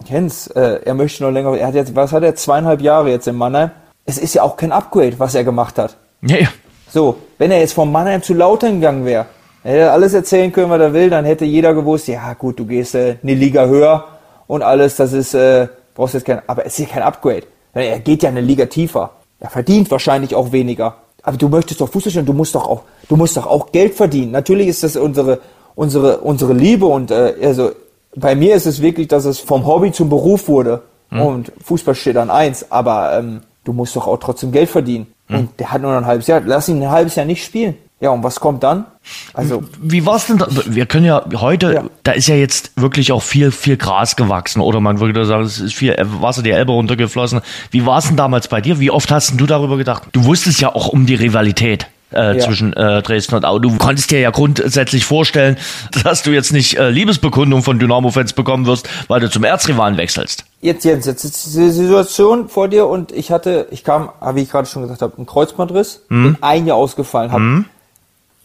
Kennst, 0.07 0.55
äh, 0.55 0.83
er 0.85 0.95
möchte 0.95 1.23
noch 1.23 1.31
länger, 1.31 1.57
er 1.57 1.69
hat 1.69 1.75
jetzt, 1.75 1.95
was 1.97 2.13
hat 2.13 2.25
er, 2.25 2.35
zweieinhalb 2.35 2.83
Jahre 2.83 3.09
jetzt 3.09 3.27
in 3.27 3.37
Mannheim, 3.37 3.71
es 4.07 4.19
ist 4.19 4.35
ja 4.35 4.43
auch 4.43 4.57
kein 4.57 4.73
Upgrade, 4.73 5.19
was 5.19 5.35
er 5.35 5.45
gemacht 5.45 5.79
hat. 5.79 5.97
Ja, 6.23 6.37
ja. 6.37 6.49
So, 6.89 7.17
wenn 7.39 7.51
er 7.51 7.59
jetzt 7.59 7.75
von 7.75 7.91
Mannheim 7.91 8.23
zu 8.23 8.33
Lautern 8.33 8.77
gegangen 8.77 9.05
wäre, 9.05 9.27
hätte 9.63 9.79
er 9.79 9.93
alles 9.93 10.15
erzählen 10.15 10.53
können, 10.53 10.71
was 10.71 10.81
er 10.81 10.93
will, 10.95 11.11
dann 11.11 11.25
hätte 11.25 11.45
jeder 11.45 11.75
gewusst, 11.75 12.07
ja 12.09 12.33
gut, 12.35 12.59
du 12.59 12.65
gehst 12.65 12.95
äh, 12.95 13.17
eine 13.23 13.35
Liga 13.35 13.67
höher 13.67 14.05
und 14.47 14.63
alles, 14.63 14.97
das 14.97 15.13
ist, 15.13 15.35
äh, 15.35 15.67
brauchst 15.95 16.15
jetzt 16.15 16.25
kein, 16.25 16.41
aber 16.47 16.65
es 16.65 16.79
ist 16.79 16.87
ja 16.87 16.95
kein 16.95 17.03
Upgrade. 17.03 17.43
Er 17.75 17.99
geht 17.99 18.23
ja 18.23 18.31
eine 18.31 18.41
Liga 18.41 18.67
tiefer. 18.67 19.11
Er 19.41 19.51
verdient 19.51 19.91
wahrscheinlich 19.91 20.35
auch 20.35 20.53
weniger. 20.53 20.97
aber 21.23 21.37
du 21.37 21.49
möchtest 21.49 21.81
doch 21.81 21.91
Fußball 21.91 22.11
spielen, 22.11 22.27
du 22.27 22.33
musst 22.33 22.55
doch 22.55 22.67
auch, 22.67 22.83
du 23.09 23.17
musst 23.17 23.37
doch 23.37 23.47
auch 23.47 23.73
Geld 23.73 23.95
verdienen. 23.95 24.31
Natürlich 24.31 24.69
ist 24.69 24.85
das 24.85 24.97
unsere, 24.97 25.41
unsere, 25.75 26.19
unsere 26.19 26.53
Liebe 26.55 26.87
und 26.87 27.11
äh, 27.11 27.35
also 27.43 27.73
bei 28.15 28.35
mir 28.35 28.55
ist 28.55 28.67
es 28.67 28.81
wirklich, 28.81 29.09
dass 29.09 29.25
es 29.25 29.41
vom 29.41 29.67
Hobby 29.67 29.93
zum 29.93 30.09
Beruf 30.09 30.49
wurde. 30.49 30.83
Mhm. 31.11 31.21
Und 31.21 31.53
Fußball 31.65 31.95
steht 31.95 32.17
an 32.17 32.31
eins, 32.31 32.71
aber 32.71 33.19
ähm, 33.19 33.43
du 33.67 33.73
musst 33.73 33.95
doch 33.97 34.07
auch 34.07 34.19
trotzdem 34.19 34.53
Geld 34.53 34.71
verdienen. 34.71 35.07
Mhm. 35.29 35.37
Und 35.37 35.61
der 35.61 35.73
hat 35.73 35.83
nur 35.83 35.91
noch 35.91 35.99
ein 35.99 36.07
halbes 36.07 36.27
Jahr. 36.27 36.41
Lass 36.45 36.69
ihn 36.69 36.83
ein 36.83 36.91
halbes 36.91 37.17
Jahr 37.17 37.27
nicht 37.27 37.45
spielen. 37.45 37.75
Ja, 37.99 38.11
und 38.11 38.23
was 38.23 38.41
kommt 38.41 38.63
dann? 38.63 38.85
Also 39.33 39.65
wie 39.81 40.05
war's 40.05 40.27
denn? 40.27 40.37
Da? 40.37 40.47
Wir 40.67 40.85
können 40.85 41.07
ja 41.07 41.25
heute, 41.37 41.73
ja. 41.73 41.85
da 42.03 42.13
ist 42.13 42.29
ja 42.29 42.35
jetzt 42.35 42.73
wirklich 42.77 43.11
auch 43.11 43.23
viel, 43.23 43.51
viel 43.51 43.79
Gras 43.79 44.17
gewachsen, 44.17 44.61
oder 44.61 44.81
man 44.81 45.01
würde 45.01 45.25
sagen, 45.25 45.45
es 45.45 45.61
ist 45.61 45.75
viel 45.75 45.97
Wasser 46.21 46.43
die 46.43 46.51
Elbe 46.51 46.73
runtergeflossen. 46.73 47.41
Wie 47.71 47.87
war's 47.87 48.09
denn 48.09 48.19
damals 48.19 48.49
bei 48.49 48.61
dir? 48.61 48.81
Wie 48.81 48.91
oft 48.91 49.11
hast 49.11 49.41
du 49.41 49.47
darüber 49.47 49.79
gedacht? 49.79 50.03
Du 50.13 50.27
wusstest 50.27 50.61
ja 50.61 50.75
auch 50.75 50.89
um 50.89 51.07
die 51.07 51.15
Rivalität 51.15 51.87
äh, 52.13 52.37
ja. 52.37 52.39
zwischen 52.39 52.73
äh, 52.73 53.03
Dresden 53.03 53.35
und 53.35 53.45
Au. 53.45 53.59
Du 53.59 53.77
konntest 53.77 54.11
dir 54.11 54.21
ja 54.21 54.31
grundsätzlich 54.31 55.05
vorstellen, 55.05 55.57
dass 56.05 56.23
du 56.23 56.31
jetzt 56.31 56.53
nicht 56.53 56.79
äh, 56.79 56.91
Liebesbekundung 56.91 57.63
von 57.63 57.79
Dynamo-Fans 57.79 58.33
bekommen 58.33 58.67
wirst, 58.67 58.89
weil 59.09 59.21
du 59.21 59.31
zum 59.31 59.45
Erzrivalen 59.45 59.97
wechselst. 59.97 60.45
Jetzt, 60.61 60.85
Jens, 60.85 61.07
jetzt 61.07 61.25
ist 61.25 61.47
die 61.47 61.71
Situation 61.71 62.49
vor 62.49 62.69
dir 62.69 62.87
und 62.87 63.13
ich 63.13 63.31
hatte, 63.31 63.69
ich 63.71 63.85
kam, 63.85 64.11
wie 64.35 64.43
ich 64.43 64.51
gerade 64.51 64.69
schon 64.69 64.83
gesagt 64.83 65.03
habe, 65.03 65.17
einen 65.17 65.27
Kreuzbandriss, 65.27 66.03
hm. 66.09 66.23
bin 66.23 66.39
ein 66.41 66.67
Jahr 66.67 66.77
ausgefallen, 66.77 67.33
habe 67.33 67.43
hm. 67.43 67.65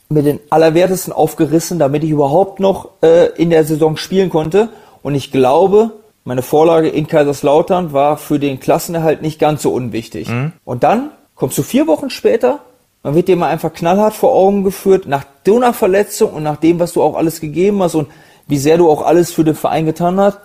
mir 0.09 0.24
den 0.24 0.39
Allerwertesten 0.49 1.14
aufgerissen, 1.14 1.80
damit 1.80 2.03
ich 2.03 2.09
überhaupt 2.09 2.59
noch 2.59 2.89
äh, 3.01 3.28
in 3.41 3.49
der 3.49 3.64
Saison 3.64 3.97
spielen 3.97 4.30
konnte. 4.30 4.70
Und 5.03 5.16
ich 5.16 5.32
glaube, 5.32 5.91
meine 6.24 6.43
Vorlage 6.43 6.89
in 6.89 7.07
Kaiserslautern 7.07 7.93
war 7.93 8.18
für 8.18 8.38
den 8.38 8.59
Klassenerhalt 8.59 9.22
nicht 9.22 9.39
ganz 9.39 9.64
so 9.64 9.74
unwichtig. 9.74 10.28
Hm. 10.28 10.51
Und 10.64 10.84
dann 10.84 11.12
kommst 11.36 11.57
du 11.57 11.64
vier 11.64 11.88
Wochen 11.88 12.12
später 12.12 12.59
man 13.04 13.16
wird 13.16 13.28
dir 13.28 13.36
mal 13.36 13.49
einfach 13.49 13.74
knallhart 13.74 14.14
vor 14.14 14.34
Augen 14.34 14.64
geführt, 14.64 15.08
nach 15.08 15.26
so 15.45 15.58
einer 15.58 15.74
Verletzung 15.74 16.34
und 16.34 16.43
nach 16.43 16.58
dem, 16.58 16.80
was 16.80 16.93
du 16.93 17.02
auch 17.02 17.16
alles 17.16 17.41
gegeben 17.41 17.82
hast 17.82 17.95
und 17.95 18.10
wie 18.47 18.58
sehr 18.58 18.78
du 18.78 18.89
auch 18.89 19.02
alles 19.02 19.32
für 19.32 19.43
den 19.43 19.56
Verein 19.56 19.86
getan 19.86 20.20
hast. 20.20 20.39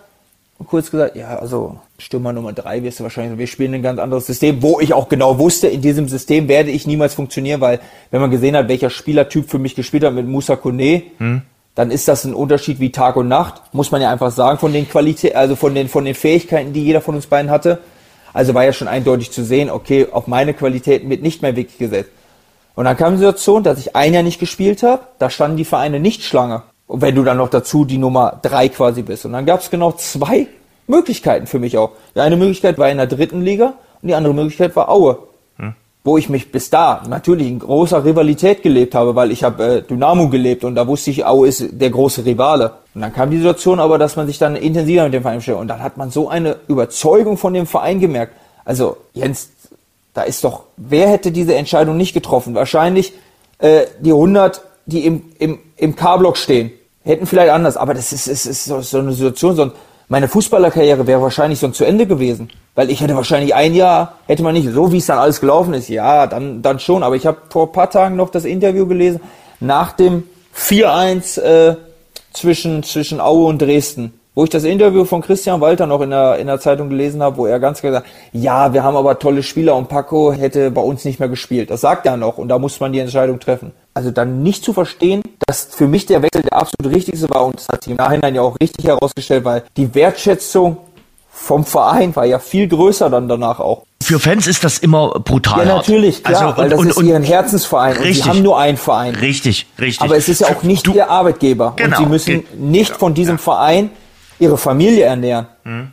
Und 0.58 0.68
kurz 0.68 0.90
gesagt, 0.90 1.16
ja, 1.16 1.38
also 1.38 1.76
Stürmer 1.98 2.32
Nummer 2.32 2.54
drei 2.54 2.82
wirst 2.82 3.00
du 3.00 3.04
wahrscheinlich, 3.04 3.38
wir 3.38 3.46
spielen 3.46 3.74
ein 3.74 3.82
ganz 3.82 4.00
anderes 4.00 4.26
System, 4.26 4.62
wo 4.62 4.80
ich 4.80 4.94
auch 4.94 5.10
genau 5.10 5.38
wusste, 5.38 5.68
in 5.68 5.82
diesem 5.82 6.08
System 6.08 6.48
werde 6.48 6.70
ich 6.70 6.86
niemals 6.86 7.12
funktionieren, 7.12 7.60
weil 7.60 7.80
wenn 8.10 8.22
man 8.22 8.30
gesehen 8.30 8.56
hat, 8.56 8.68
welcher 8.68 8.88
Spielertyp 8.88 9.50
für 9.50 9.58
mich 9.58 9.74
gespielt 9.74 10.04
hat 10.04 10.14
mit 10.14 10.26
Musa 10.26 10.56
Kone, 10.56 11.02
hm. 11.18 11.42
dann 11.74 11.90
ist 11.90 12.08
das 12.08 12.24
ein 12.24 12.32
Unterschied 12.32 12.80
wie 12.80 12.90
Tag 12.90 13.16
und 13.16 13.28
Nacht, 13.28 13.74
muss 13.74 13.90
man 13.90 14.00
ja 14.00 14.10
einfach 14.10 14.30
sagen, 14.30 14.58
von 14.58 14.72
den 14.72 14.88
Qualität, 14.88 15.36
also 15.36 15.56
von 15.56 15.74
den, 15.74 15.88
von 15.88 16.06
den 16.06 16.14
Fähigkeiten, 16.14 16.72
die 16.72 16.84
jeder 16.84 17.02
von 17.02 17.16
uns 17.16 17.26
beiden 17.26 17.50
hatte. 17.50 17.80
Also 18.32 18.54
war 18.54 18.64
ja 18.64 18.72
schon 18.72 18.88
eindeutig 18.88 19.32
zu 19.32 19.44
sehen, 19.44 19.68
okay, 19.70 20.06
auf 20.10 20.26
meine 20.26 20.54
Qualitäten 20.54 21.10
wird 21.10 21.22
nicht 21.22 21.42
mehr 21.42 21.56
Weg 21.56 21.78
gesetzt. 21.78 22.10
Und 22.76 22.84
dann 22.84 22.96
kam 22.96 23.14
die 23.14 23.18
Situation, 23.18 23.62
dass 23.62 23.78
ich 23.78 23.96
ein 23.96 24.14
Jahr 24.14 24.22
nicht 24.22 24.38
gespielt 24.38 24.82
habe, 24.82 25.02
da 25.18 25.30
standen 25.30 25.56
die 25.56 25.64
Vereine 25.64 25.98
nicht 25.98 26.22
Schlange. 26.22 26.62
Und 26.86 27.00
wenn 27.00 27.14
du 27.14 27.24
dann 27.24 27.38
noch 27.38 27.48
dazu 27.48 27.84
die 27.84 27.98
Nummer 27.98 28.38
drei 28.42 28.68
quasi 28.68 29.02
bist. 29.02 29.24
Und 29.24 29.32
dann 29.32 29.46
gab 29.46 29.60
es 29.60 29.70
genau 29.70 29.92
zwei 29.92 30.46
Möglichkeiten 30.86 31.46
für 31.46 31.58
mich 31.58 31.78
auch. 31.78 31.92
Die 32.14 32.20
eine 32.20 32.36
Möglichkeit 32.36 32.78
war 32.78 32.88
in 32.90 32.98
der 32.98 33.06
dritten 33.06 33.40
Liga 33.40 33.72
und 34.02 34.08
die 34.08 34.14
andere 34.14 34.34
Möglichkeit 34.34 34.76
war 34.76 34.90
Aue. 34.90 35.18
Hm. 35.56 35.74
Wo 36.04 36.18
ich 36.18 36.28
mich 36.28 36.52
bis 36.52 36.68
da 36.68 37.02
natürlich 37.08 37.48
in 37.48 37.58
großer 37.58 38.04
Rivalität 38.04 38.62
gelebt 38.62 38.94
habe, 38.94 39.16
weil 39.16 39.32
ich 39.32 39.42
habe 39.42 39.64
äh, 39.64 39.82
Dynamo 39.82 40.28
gelebt 40.28 40.62
und 40.62 40.74
da 40.74 40.86
wusste 40.86 41.10
ich, 41.10 41.24
Aue 41.24 41.48
ist 41.48 41.66
der 41.72 41.90
große 41.90 42.26
Rivale. 42.26 42.72
Und 42.94 43.00
dann 43.00 43.12
kam 43.12 43.30
die 43.30 43.38
Situation 43.38 43.80
aber, 43.80 43.96
dass 43.96 44.16
man 44.16 44.26
sich 44.26 44.38
dann 44.38 44.54
intensiver 44.54 45.04
mit 45.04 45.14
dem 45.14 45.22
Verein 45.22 45.40
stellt. 45.40 45.58
Und 45.58 45.68
dann 45.68 45.82
hat 45.82 45.96
man 45.96 46.10
so 46.10 46.28
eine 46.28 46.56
Überzeugung 46.68 47.38
von 47.38 47.54
dem 47.54 47.66
Verein 47.66 48.00
gemerkt. 48.00 48.34
Also 48.66 48.98
Jens, 49.14 49.50
da 50.16 50.22
ist 50.22 50.44
doch, 50.44 50.62
wer 50.78 51.10
hätte 51.10 51.30
diese 51.30 51.54
Entscheidung 51.54 51.98
nicht 51.98 52.14
getroffen? 52.14 52.54
Wahrscheinlich 52.54 53.12
äh, 53.58 53.82
die 54.00 54.12
100, 54.12 54.62
die 54.86 55.04
im, 55.04 55.24
im, 55.38 55.58
im 55.76 55.94
K-Block 55.94 56.38
stehen, 56.38 56.72
hätten 57.04 57.26
vielleicht 57.26 57.50
anders. 57.50 57.76
Aber 57.76 57.92
das 57.92 58.14
ist, 58.14 58.26
ist, 58.26 58.46
ist 58.46 58.64
so, 58.64 58.98
eine 58.98 59.12
Situation, 59.12 59.54
so 59.54 59.72
meine 60.08 60.26
Fußballerkarriere 60.26 61.06
wäre 61.06 61.20
wahrscheinlich 61.20 61.58
so 61.58 61.68
zu 61.68 61.84
Ende 61.84 62.06
gewesen. 62.06 62.48
Weil 62.74 62.90
ich 62.90 63.02
hätte 63.02 63.14
wahrscheinlich 63.14 63.54
ein 63.54 63.74
Jahr, 63.74 64.14
hätte 64.26 64.42
man 64.42 64.54
nicht, 64.54 64.70
so 64.70 64.90
wie 64.90 64.96
es 64.96 65.04
dann 65.04 65.18
alles 65.18 65.38
gelaufen 65.38 65.74
ist, 65.74 65.90
ja, 65.90 66.26
dann, 66.26 66.62
dann 66.62 66.78
schon. 66.78 67.02
Aber 67.02 67.14
ich 67.14 67.26
habe 67.26 67.36
vor 67.50 67.66
ein 67.66 67.72
paar 67.72 67.90
Tagen 67.90 68.16
noch 68.16 68.30
das 68.30 68.46
Interview 68.46 68.86
gelesen, 68.86 69.20
nach 69.60 69.92
dem 69.92 70.22
4-1 70.56 71.40
äh, 71.42 71.76
zwischen, 72.32 72.82
zwischen 72.84 73.20
Aue 73.20 73.48
und 73.48 73.60
Dresden 73.60 74.18
wo 74.36 74.44
ich 74.44 74.50
das 74.50 74.64
Interview 74.64 75.06
von 75.06 75.22
Christian 75.22 75.62
Walter 75.62 75.86
noch 75.86 76.02
in 76.02 76.10
der, 76.10 76.36
in 76.36 76.46
der 76.46 76.60
Zeitung 76.60 76.90
gelesen 76.90 77.22
habe, 77.22 77.38
wo 77.38 77.46
er 77.46 77.58
ganz 77.58 77.80
klar 77.80 77.92
sagt, 77.94 78.06
ja, 78.32 78.74
wir 78.74 78.84
haben 78.84 78.94
aber 78.94 79.18
tolle 79.18 79.42
Spieler 79.42 79.74
und 79.74 79.88
Paco 79.88 80.30
hätte 80.30 80.70
bei 80.70 80.82
uns 80.82 81.06
nicht 81.06 81.18
mehr 81.18 81.30
gespielt. 81.30 81.70
Das 81.70 81.80
sagt 81.80 82.04
er 82.04 82.18
noch 82.18 82.36
und 82.36 82.48
da 82.48 82.58
muss 82.58 82.78
man 82.78 82.92
die 82.92 82.98
Entscheidung 82.98 83.40
treffen. 83.40 83.72
Also 83.94 84.10
dann 84.10 84.42
nicht 84.42 84.62
zu 84.62 84.74
verstehen, 84.74 85.22
dass 85.46 85.64
für 85.64 85.88
mich 85.88 86.04
der 86.04 86.20
Wechsel 86.20 86.42
der 86.42 86.52
absolut 86.52 86.94
richtigste 86.94 87.30
war 87.30 87.46
und 87.46 87.56
das 87.56 87.68
hat 87.68 87.82
sich 87.82 87.92
im 87.92 87.96
Nachhinein 87.96 88.34
ja 88.34 88.42
auch 88.42 88.60
richtig 88.60 88.84
herausgestellt, 88.86 89.46
weil 89.46 89.64
die 89.78 89.94
Wertschätzung 89.94 90.76
vom 91.30 91.64
Verein 91.64 92.14
war 92.14 92.26
ja 92.26 92.38
viel 92.38 92.68
größer 92.68 93.08
dann 93.08 93.28
danach 93.28 93.58
auch. 93.58 93.84
Für 94.02 94.18
Fans 94.20 94.46
ist 94.46 94.62
das 94.64 94.78
immer 94.78 95.18
brutal. 95.18 95.66
Ja, 95.66 95.76
natürlich, 95.76 96.22
klar, 96.22 96.42
also, 96.42 96.50
und, 96.50 96.58
weil 96.58 96.68
das 96.68 96.78
und, 96.78 96.88
ist 96.88 96.96
und, 96.98 97.06
ihren 97.06 97.22
Herzensverein 97.22 97.96
richtig, 97.96 98.08
und 98.08 98.14
sie 98.14 98.28
haben 98.28 98.42
nur 98.42 98.58
einen 98.58 98.76
Verein. 98.76 99.14
Richtig, 99.14 99.66
richtig. 99.80 100.02
Aber 100.02 100.16
es 100.16 100.28
ist 100.28 100.42
ja 100.42 100.48
auch 100.48 100.62
nicht 100.62 100.86
du, 100.86 100.92
ihr 100.92 101.08
Arbeitgeber 101.08 101.72
genau, 101.76 101.96
und 101.96 102.04
sie 102.04 102.10
müssen 102.10 102.44
nicht 102.58 102.94
von 102.94 103.14
diesem 103.14 103.36
ja. 103.36 103.42
Verein 103.42 103.90
ihre 104.38 104.58
Familie 104.58 105.04
ernähren, 105.04 105.46
mhm. 105.64 105.92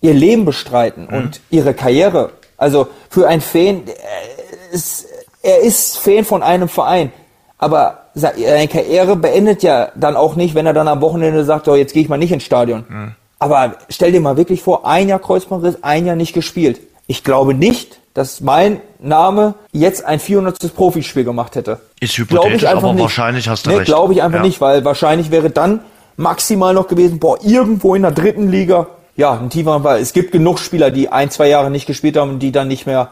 ihr 0.00 0.14
Leben 0.14 0.44
bestreiten 0.44 1.08
mhm. 1.10 1.16
und 1.16 1.40
ihre 1.50 1.74
Karriere. 1.74 2.30
Also 2.56 2.88
für 3.10 3.28
einen 3.28 3.42
Fan, 3.42 3.82
äh, 3.86 4.74
ist, 4.74 5.06
er 5.42 5.60
ist 5.60 5.98
Fan 5.98 6.24
von 6.24 6.42
einem 6.42 6.68
Verein, 6.68 7.12
aber 7.58 8.06
seine 8.14 8.68
Karriere 8.68 9.16
beendet 9.16 9.62
ja 9.62 9.90
dann 9.94 10.16
auch 10.16 10.36
nicht, 10.36 10.54
wenn 10.54 10.66
er 10.66 10.74
dann 10.74 10.88
am 10.88 11.00
Wochenende 11.00 11.44
sagt, 11.44 11.66
so 11.66 11.74
jetzt 11.74 11.94
gehe 11.94 12.02
ich 12.02 12.08
mal 12.08 12.18
nicht 12.18 12.32
ins 12.32 12.42
Stadion. 12.42 12.84
Mhm. 12.88 13.12
Aber 13.38 13.76
stell 13.88 14.12
dir 14.12 14.20
mal 14.20 14.36
wirklich 14.36 14.62
vor, 14.62 14.86
ein 14.86 15.08
Jahr 15.08 15.18
Kreuzbandriss, 15.18 15.82
ein 15.82 16.06
Jahr 16.06 16.16
nicht 16.16 16.32
gespielt. 16.32 16.80
Ich 17.06 17.24
glaube 17.24 17.54
nicht, 17.54 17.98
dass 18.14 18.40
mein 18.40 18.80
Name 19.00 19.54
jetzt 19.72 20.04
ein 20.04 20.20
400. 20.20 20.74
Profispiel 20.74 21.24
gemacht 21.24 21.56
hätte. 21.56 21.80
Ist 22.00 22.16
hypothetisch, 22.18 22.64
aber 22.66 22.92
nicht. 22.92 23.02
wahrscheinlich 23.02 23.48
hast 23.48 23.66
du 23.66 23.70
nee, 23.70 23.76
recht. 23.76 23.86
glaube 23.86 24.12
ich 24.12 24.22
einfach 24.22 24.40
ja. 24.40 24.44
nicht, 24.44 24.60
weil 24.60 24.84
wahrscheinlich 24.84 25.30
wäre 25.30 25.50
dann 25.50 25.80
maximal 26.16 26.74
noch 26.74 26.88
gewesen, 26.88 27.18
boah, 27.18 27.38
irgendwo 27.42 27.94
in 27.94 28.02
der 28.02 28.12
dritten 28.12 28.48
Liga, 28.50 28.86
ja, 29.16 29.32
ein 29.32 29.50
tiefer 29.50 29.80
Ball. 29.80 30.00
Es 30.00 30.12
gibt 30.12 30.32
genug 30.32 30.58
Spieler, 30.58 30.90
die 30.90 31.08
ein, 31.08 31.30
zwei 31.30 31.48
Jahre 31.48 31.70
nicht 31.70 31.86
gespielt 31.86 32.16
haben 32.16 32.30
und 32.30 32.38
die 32.38 32.52
dann 32.52 32.68
nicht 32.68 32.86
mehr 32.86 33.10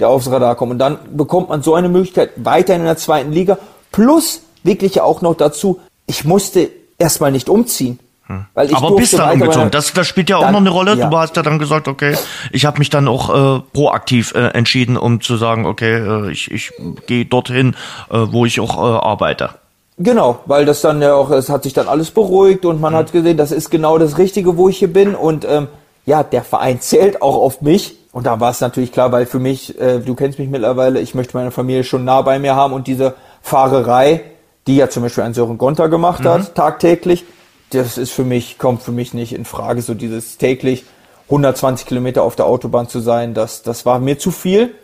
der 0.00 0.08
aufs 0.08 0.30
Radar 0.30 0.56
kommen. 0.56 0.72
Und 0.72 0.78
dann 0.78 0.98
bekommt 1.14 1.48
man 1.48 1.62
so 1.62 1.74
eine 1.74 1.88
Möglichkeit 1.88 2.30
weiterhin 2.36 2.82
in 2.82 2.86
der 2.86 2.96
zweiten 2.96 3.32
Liga. 3.32 3.58
Plus 3.92 4.42
wirklich 4.62 5.00
auch 5.00 5.22
noch 5.22 5.34
dazu, 5.34 5.80
ich 6.06 6.24
musste 6.24 6.68
erstmal 6.98 7.32
nicht 7.32 7.48
umziehen. 7.48 7.98
Hm. 8.26 8.46
Weil 8.54 8.70
ich 8.70 8.76
Aber 8.76 8.96
bist 8.96 9.14
dann 9.14 9.34
umgezogen. 9.34 9.70
Das, 9.70 9.92
das 9.92 10.06
spielt 10.06 10.28
ja 10.28 10.38
auch 10.38 10.42
dann, 10.42 10.52
noch 10.52 10.60
eine 10.60 10.70
Rolle. 10.70 10.96
Ja. 10.96 11.08
Du 11.08 11.16
hast 11.16 11.36
ja 11.36 11.42
dann 11.42 11.58
gesagt, 11.58 11.86
okay, 11.86 12.16
ich 12.50 12.66
habe 12.66 12.78
mich 12.78 12.90
dann 12.90 13.06
auch 13.06 13.58
äh, 13.58 13.62
proaktiv 13.72 14.34
äh, 14.34 14.48
entschieden, 14.48 14.96
um 14.96 15.20
zu 15.20 15.36
sagen, 15.36 15.64
okay, 15.64 15.94
äh, 15.94 16.30
ich, 16.32 16.50
ich 16.50 16.72
gehe 17.06 17.24
dorthin, 17.24 17.76
äh, 18.10 18.18
wo 18.18 18.44
ich 18.44 18.58
auch 18.58 18.76
äh, 18.78 18.98
arbeite. 18.98 19.50
Genau, 19.98 20.40
weil 20.44 20.66
das 20.66 20.82
dann 20.82 21.00
ja 21.00 21.14
auch, 21.14 21.30
es 21.30 21.48
hat 21.48 21.62
sich 21.62 21.72
dann 21.72 21.88
alles 21.88 22.10
beruhigt 22.10 22.66
und 22.66 22.80
man 22.80 22.92
mhm. 22.92 22.98
hat 22.98 23.12
gesehen, 23.12 23.36
das 23.36 23.50
ist 23.50 23.70
genau 23.70 23.96
das 23.96 24.18
Richtige, 24.18 24.56
wo 24.56 24.68
ich 24.68 24.78
hier 24.78 24.92
bin 24.92 25.14
und 25.14 25.46
ähm, 25.48 25.68
ja, 26.04 26.22
der 26.22 26.44
Verein 26.44 26.80
zählt 26.80 27.22
auch 27.22 27.36
auf 27.36 27.62
mich 27.62 27.96
und 28.12 28.26
da 28.26 28.38
war 28.38 28.50
es 28.50 28.60
natürlich 28.60 28.92
klar, 28.92 29.10
weil 29.10 29.24
für 29.24 29.38
mich, 29.38 29.80
äh, 29.80 30.00
du 30.00 30.14
kennst 30.14 30.38
mich 30.38 30.50
mittlerweile, 30.50 31.00
ich 31.00 31.14
möchte 31.14 31.36
meine 31.36 31.50
Familie 31.50 31.82
schon 31.82 32.04
nah 32.04 32.20
bei 32.20 32.38
mir 32.38 32.54
haben 32.54 32.74
und 32.74 32.86
diese 32.86 33.14
Fahrerei, 33.40 34.22
die 34.66 34.76
ja 34.76 34.90
zum 34.90 35.02
Beispiel 35.02 35.24
ein 35.24 35.32
Sören 35.32 35.56
Gonter 35.56 35.88
gemacht 35.88 36.24
mhm. 36.24 36.28
hat, 36.28 36.54
tagtäglich, 36.54 37.24
das 37.70 37.96
ist 37.96 38.12
für 38.12 38.24
mich, 38.24 38.58
kommt 38.58 38.82
für 38.82 38.92
mich 38.92 39.14
nicht 39.14 39.32
in 39.32 39.46
Frage, 39.46 39.80
so 39.80 39.94
dieses 39.94 40.36
täglich 40.36 40.84
120 41.24 41.86
Kilometer 41.86 42.22
auf 42.22 42.36
der 42.36 42.46
Autobahn 42.46 42.88
zu 42.88 43.00
sein, 43.00 43.34
das, 43.34 43.62
das 43.62 43.86
war 43.86 43.98
mir 43.98 44.18
zu 44.18 44.30
viel. 44.30 44.74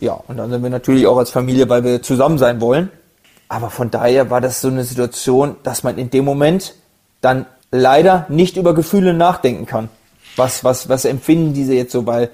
Ja, 0.00 0.20
und 0.26 0.36
dann 0.36 0.50
sind 0.50 0.62
wir 0.62 0.70
natürlich 0.70 1.06
auch 1.06 1.16
als 1.16 1.30
Familie, 1.30 1.68
weil 1.68 1.84
wir 1.84 2.02
zusammen 2.02 2.36
sein 2.36 2.60
wollen. 2.60 2.90
Aber 3.48 3.70
von 3.70 3.90
daher 3.90 4.30
war 4.30 4.40
das 4.40 4.60
so 4.60 4.68
eine 4.68 4.84
Situation, 4.84 5.56
dass 5.62 5.82
man 5.82 5.98
in 5.98 6.10
dem 6.10 6.24
Moment 6.24 6.74
dann 7.20 7.46
leider 7.70 8.26
nicht 8.28 8.56
über 8.56 8.74
Gefühle 8.74 9.14
nachdenken 9.14 9.66
kann. 9.66 9.88
Was, 10.36 10.64
was, 10.64 10.88
was 10.88 11.04
empfinden 11.04 11.54
diese 11.54 11.74
jetzt 11.74 11.92
so? 11.92 12.06
Weil, 12.06 12.30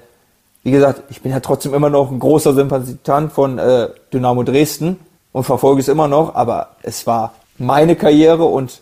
wie 0.63 0.71
gesagt, 0.71 1.03
ich 1.09 1.21
bin 1.21 1.31
ja 1.31 1.39
trotzdem 1.39 1.73
immer 1.73 1.89
noch 1.89 2.11
ein 2.11 2.19
großer 2.19 2.53
Sympathisant 2.53 3.31
von 3.31 3.59
äh, 3.59 3.89
Dynamo 4.11 4.43
Dresden 4.43 4.99
und 5.31 5.43
verfolge 5.43 5.81
es 5.81 5.87
immer 5.87 6.07
noch, 6.07 6.35
aber 6.35 6.75
es 6.81 7.07
war 7.07 7.33
meine 7.57 7.95
Karriere 7.95 8.45
und 8.45 8.81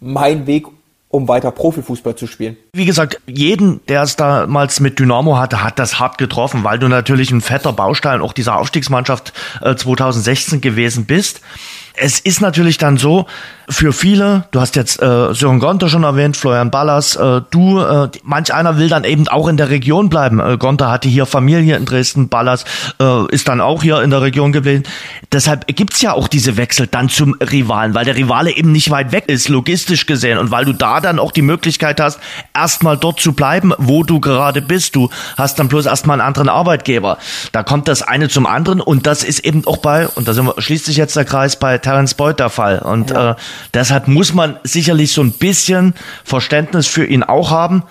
mein 0.00 0.46
Weg, 0.46 0.66
um 1.14 1.28
weiter 1.28 1.52
Profifußball 1.52 2.16
zu 2.16 2.26
spielen. 2.26 2.56
Wie 2.72 2.86
gesagt, 2.86 3.20
jeden, 3.26 3.80
der 3.86 4.02
es 4.02 4.16
damals 4.16 4.80
mit 4.80 4.98
Dynamo 4.98 5.38
hatte, 5.38 5.62
hat 5.62 5.78
das 5.78 6.00
hart 6.00 6.18
getroffen, 6.18 6.64
weil 6.64 6.80
du 6.80 6.88
natürlich 6.88 7.30
ein 7.30 7.40
fetter 7.40 7.72
Baustein 7.72 8.20
auch 8.20 8.32
dieser 8.32 8.56
Aufstiegsmannschaft 8.56 9.32
äh, 9.62 9.76
2016 9.76 10.60
gewesen 10.60 11.04
bist. 11.04 11.40
Es 11.94 12.18
ist 12.18 12.40
natürlich 12.40 12.78
dann 12.78 12.96
so, 12.96 13.26
für 13.68 13.92
viele, 13.92 14.44
du 14.50 14.60
hast 14.60 14.76
jetzt 14.76 15.00
äh, 15.00 15.32
Sören 15.32 15.58
Gonter 15.58 15.88
schon 15.88 16.04
erwähnt, 16.04 16.36
Florian 16.36 16.70
Ballas, 16.70 17.16
äh, 17.16 17.40
du, 17.50 17.80
äh, 17.80 18.08
manch 18.22 18.52
einer 18.52 18.78
will 18.78 18.88
dann 18.88 19.04
eben 19.04 19.28
auch 19.28 19.48
in 19.48 19.56
der 19.56 19.70
Region 19.70 20.08
bleiben. 20.08 20.40
Äh, 20.40 20.56
Gonter 20.58 20.90
hatte 20.90 21.08
hier 21.08 21.26
Familie 21.26 21.76
in 21.76 21.84
Dresden, 21.84 22.28
Ballas 22.28 22.64
äh, 23.00 23.26
ist 23.32 23.48
dann 23.48 23.60
auch 23.60 23.82
hier 23.82 24.02
in 24.02 24.10
der 24.10 24.22
Region 24.22 24.52
gewesen. 24.52 24.84
Deshalb 25.32 25.66
gibt's 25.66 26.02
ja 26.02 26.12
auch 26.12 26.28
diese 26.28 26.56
Wechsel 26.56 26.86
dann 26.86 27.08
zum 27.08 27.34
Rivalen, 27.40 27.94
weil 27.94 28.04
der 28.04 28.16
Rivale 28.16 28.50
eben 28.50 28.72
nicht 28.72 28.90
weit 28.90 29.12
weg 29.12 29.24
ist, 29.28 29.48
logistisch 29.48 30.06
gesehen. 30.06 30.38
Und 30.38 30.50
weil 30.50 30.64
du 30.64 30.72
da 30.72 31.00
dann 31.00 31.18
auch 31.18 31.32
die 31.32 31.42
Möglichkeit 31.42 32.00
hast, 32.00 32.20
erstmal 32.54 32.96
dort 32.96 33.20
zu 33.20 33.32
bleiben, 33.32 33.72
wo 33.78 34.04
du 34.04 34.20
gerade 34.20 34.62
bist. 34.62 34.94
Du 34.94 35.10
hast 35.36 35.58
dann 35.58 35.68
bloß 35.68 35.86
erstmal 35.86 36.20
einen 36.20 36.26
anderen 36.26 36.48
Arbeitgeber. 36.48 37.18
Da 37.52 37.62
kommt 37.62 37.88
das 37.88 38.02
eine 38.02 38.28
zum 38.28 38.46
anderen 38.46 38.80
und 38.80 39.06
das 39.06 39.24
ist 39.24 39.40
eben 39.40 39.66
auch 39.66 39.78
bei, 39.78 40.06
und 40.08 40.28
da 40.28 40.34
sind 40.34 40.46
wir, 40.46 40.54
schließt 40.58 40.84
sich 40.84 40.96
jetzt 40.96 41.16
der 41.16 41.24
Kreis, 41.24 41.56
bei 41.56 41.78
Terence 41.78 42.14
Boyd 42.14 42.40
der 42.40 42.50
Fall. 42.50 42.78
Und 42.78 43.10
ja. 43.10 43.32
äh, 43.32 43.34
deshalb 43.72 44.08
muss 44.08 44.34
man 44.34 44.58
sicherlich 44.64 45.12
so 45.12 45.22
ein 45.22 45.32
bisschen 45.32 45.94
Verständnis 46.24 46.86
für 46.86 47.04
ihn 47.04 47.22
auch 47.22 47.50
haben. 47.50 47.82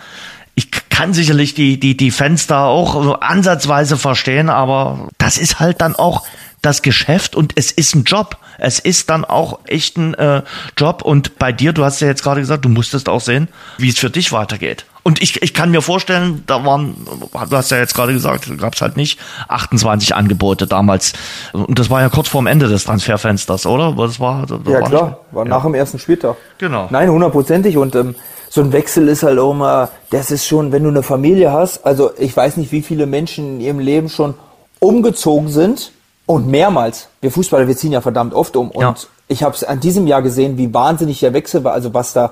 Ich 0.55 0.70
kann 0.89 1.14
sicherlich 1.14 1.55
die, 1.55 1.80
die, 1.80 1.97
die 1.97 2.11
Fans 2.11 2.47
da 2.47 2.66
auch 2.66 3.22
ansatzweise 3.22 3.97
verstehen, 3.97 4.49
aber 4.49 5.09
das 5.18 5.38
ist 5.38 5.59
halt 5.59 5.82
dann 5.82 5.95
auch 5.95 6.24
das 6.61 6.82
Geschäft 6.82 7.36
und 7.36 7.53
es 7.55 7.72
ist 7.72 7.95
ein 7.95 8.03
Job. 8.03 8.38
Es 8.57 8.80
ist 8.80 9.09
dann 9.09 9.26
auch 9.26 9.59
echt 9.66 9.97
ein 9.97 10.14
äh, 10.14 10.43
Job. 10.78 11.01
Und 11.01 11.38
bei 11.38 11.51
dir, 11.51 11.74
du 11.74 11.84
hast 11.84 11.99
ja 11.99 12.07
jetzt 12.07 12.24
gerade 12.24 12.41
gesagt, 12.41 12.64
du 12.66 12.70
musstest 12.70 13.09
auch 13.09 13.22
sehen, 13.22 13.49
wie 13.78 13.89
es 13.89 13.99
für 13.99 14.09
dich 14.09 14.32
weitergeht. 14.32 14.86
Und 15.04 15.22
ich, 15.22 15.41
ich 15.41 15.54
kann 15.54 15.70
mir 15.70 15.82
vorstellen, 15.82 16.43
da 16.47 16.66
waren, 16.66 16.95
du 17.06 17.58
hast 17.58 17.72
ja 17.72 17.78
jetzt 17.78 17.93
gerade 17.93 18.14
gesagt, 18.14 18.58
gab 18.58 18.74
es 18.74 18.82
halt 18.82 18.95
nicht 18.95 19.20
28 19.49 20.16
Angebote 20.16 20.66
damals. 20.66 21.12
Und 21.51 21.78
das 21.78 21.89
war 21.89 22.01
ja 22.01 22.08
kurz 22.08 22.30
vorm 22.30 22.47
Ende 22.47 22.70
des 22.70 22.86
Transferfensters, 22.86 23.66
oder? 23.66 23.93
Das 23.97 24.22
war, 24.22 24.45
das 24.45 24.60
ja 24.66 24.80
war 24.80 24.89
klar, 24.89 25.08
nicht, 25.08 25.18
war 25.32 25.43
ja. 25.43 25.49
nach 25.49 25.64
dem 25.64 25.74
ersten 25.74 25.99
Spieltag. 25.99 26.38
Genau. 26.58 26.88
Nein, 26.89 27.10
hundertprozentig. 27.10 27.76
Und 27.76 27.95
ähm, 27.95 28.16
so 28.49 28.62
ein 28.62 28.72
Wechsel 28.72 29.10
ist 29.10 29.24
halt 29.24 29.39
auch 29.39 29.51
immer, 29.51 29.89
das 30.10 30.32
ist 30.32 30.47
schon, 30.47 30.72
wenn 30.72 30.84
du 30.84 30.89
eine 30.89 31.04
Familie 31.04 31.51
hast, 31.51 31.86
also 31.86 32.12
ich 32.18 32.36
weiß 32.36 32.56
nicht, 32.58 32.72
wie 32.72 32.82
viele 32.82 33.06
Menschen 33.06 33.56
in 33.56 33.62
ihrem 33.62 33.80
Leben 33.80 34.08
schon 34.08 34.36
umgezogen 34.80 35.49
sind 35.49 35.91
und 36.26 36.47
mehrmals. 36.47 37.10
Wir 37.20 37.32
Fußballer, 37.32 37.68
wir 37.68 37.76
ziehen 37.76 37.91
ja 37.91 37.99
verdammt 37.99 38.34
oft 38.34 38.56
um. 38.56 38.72
Und 38.72 38.82
ja. 38.82 38.95
ich 39.28 39.43
habe 39.43 39.54
es 39.54 39.66
an 39.66 39.82
diesem 39.82 40.08
Jahr 40.08 40.22
gesehen, 40.22 40.58
wie 40.58 40.74
wahnsinnig 40.74 41.20
der 41.20 41.34
Wechsel 41.34 41.66
war. 41.66 41.74
Also 41.74 41.93
was 41.93 42.14
da, 42.14 42.32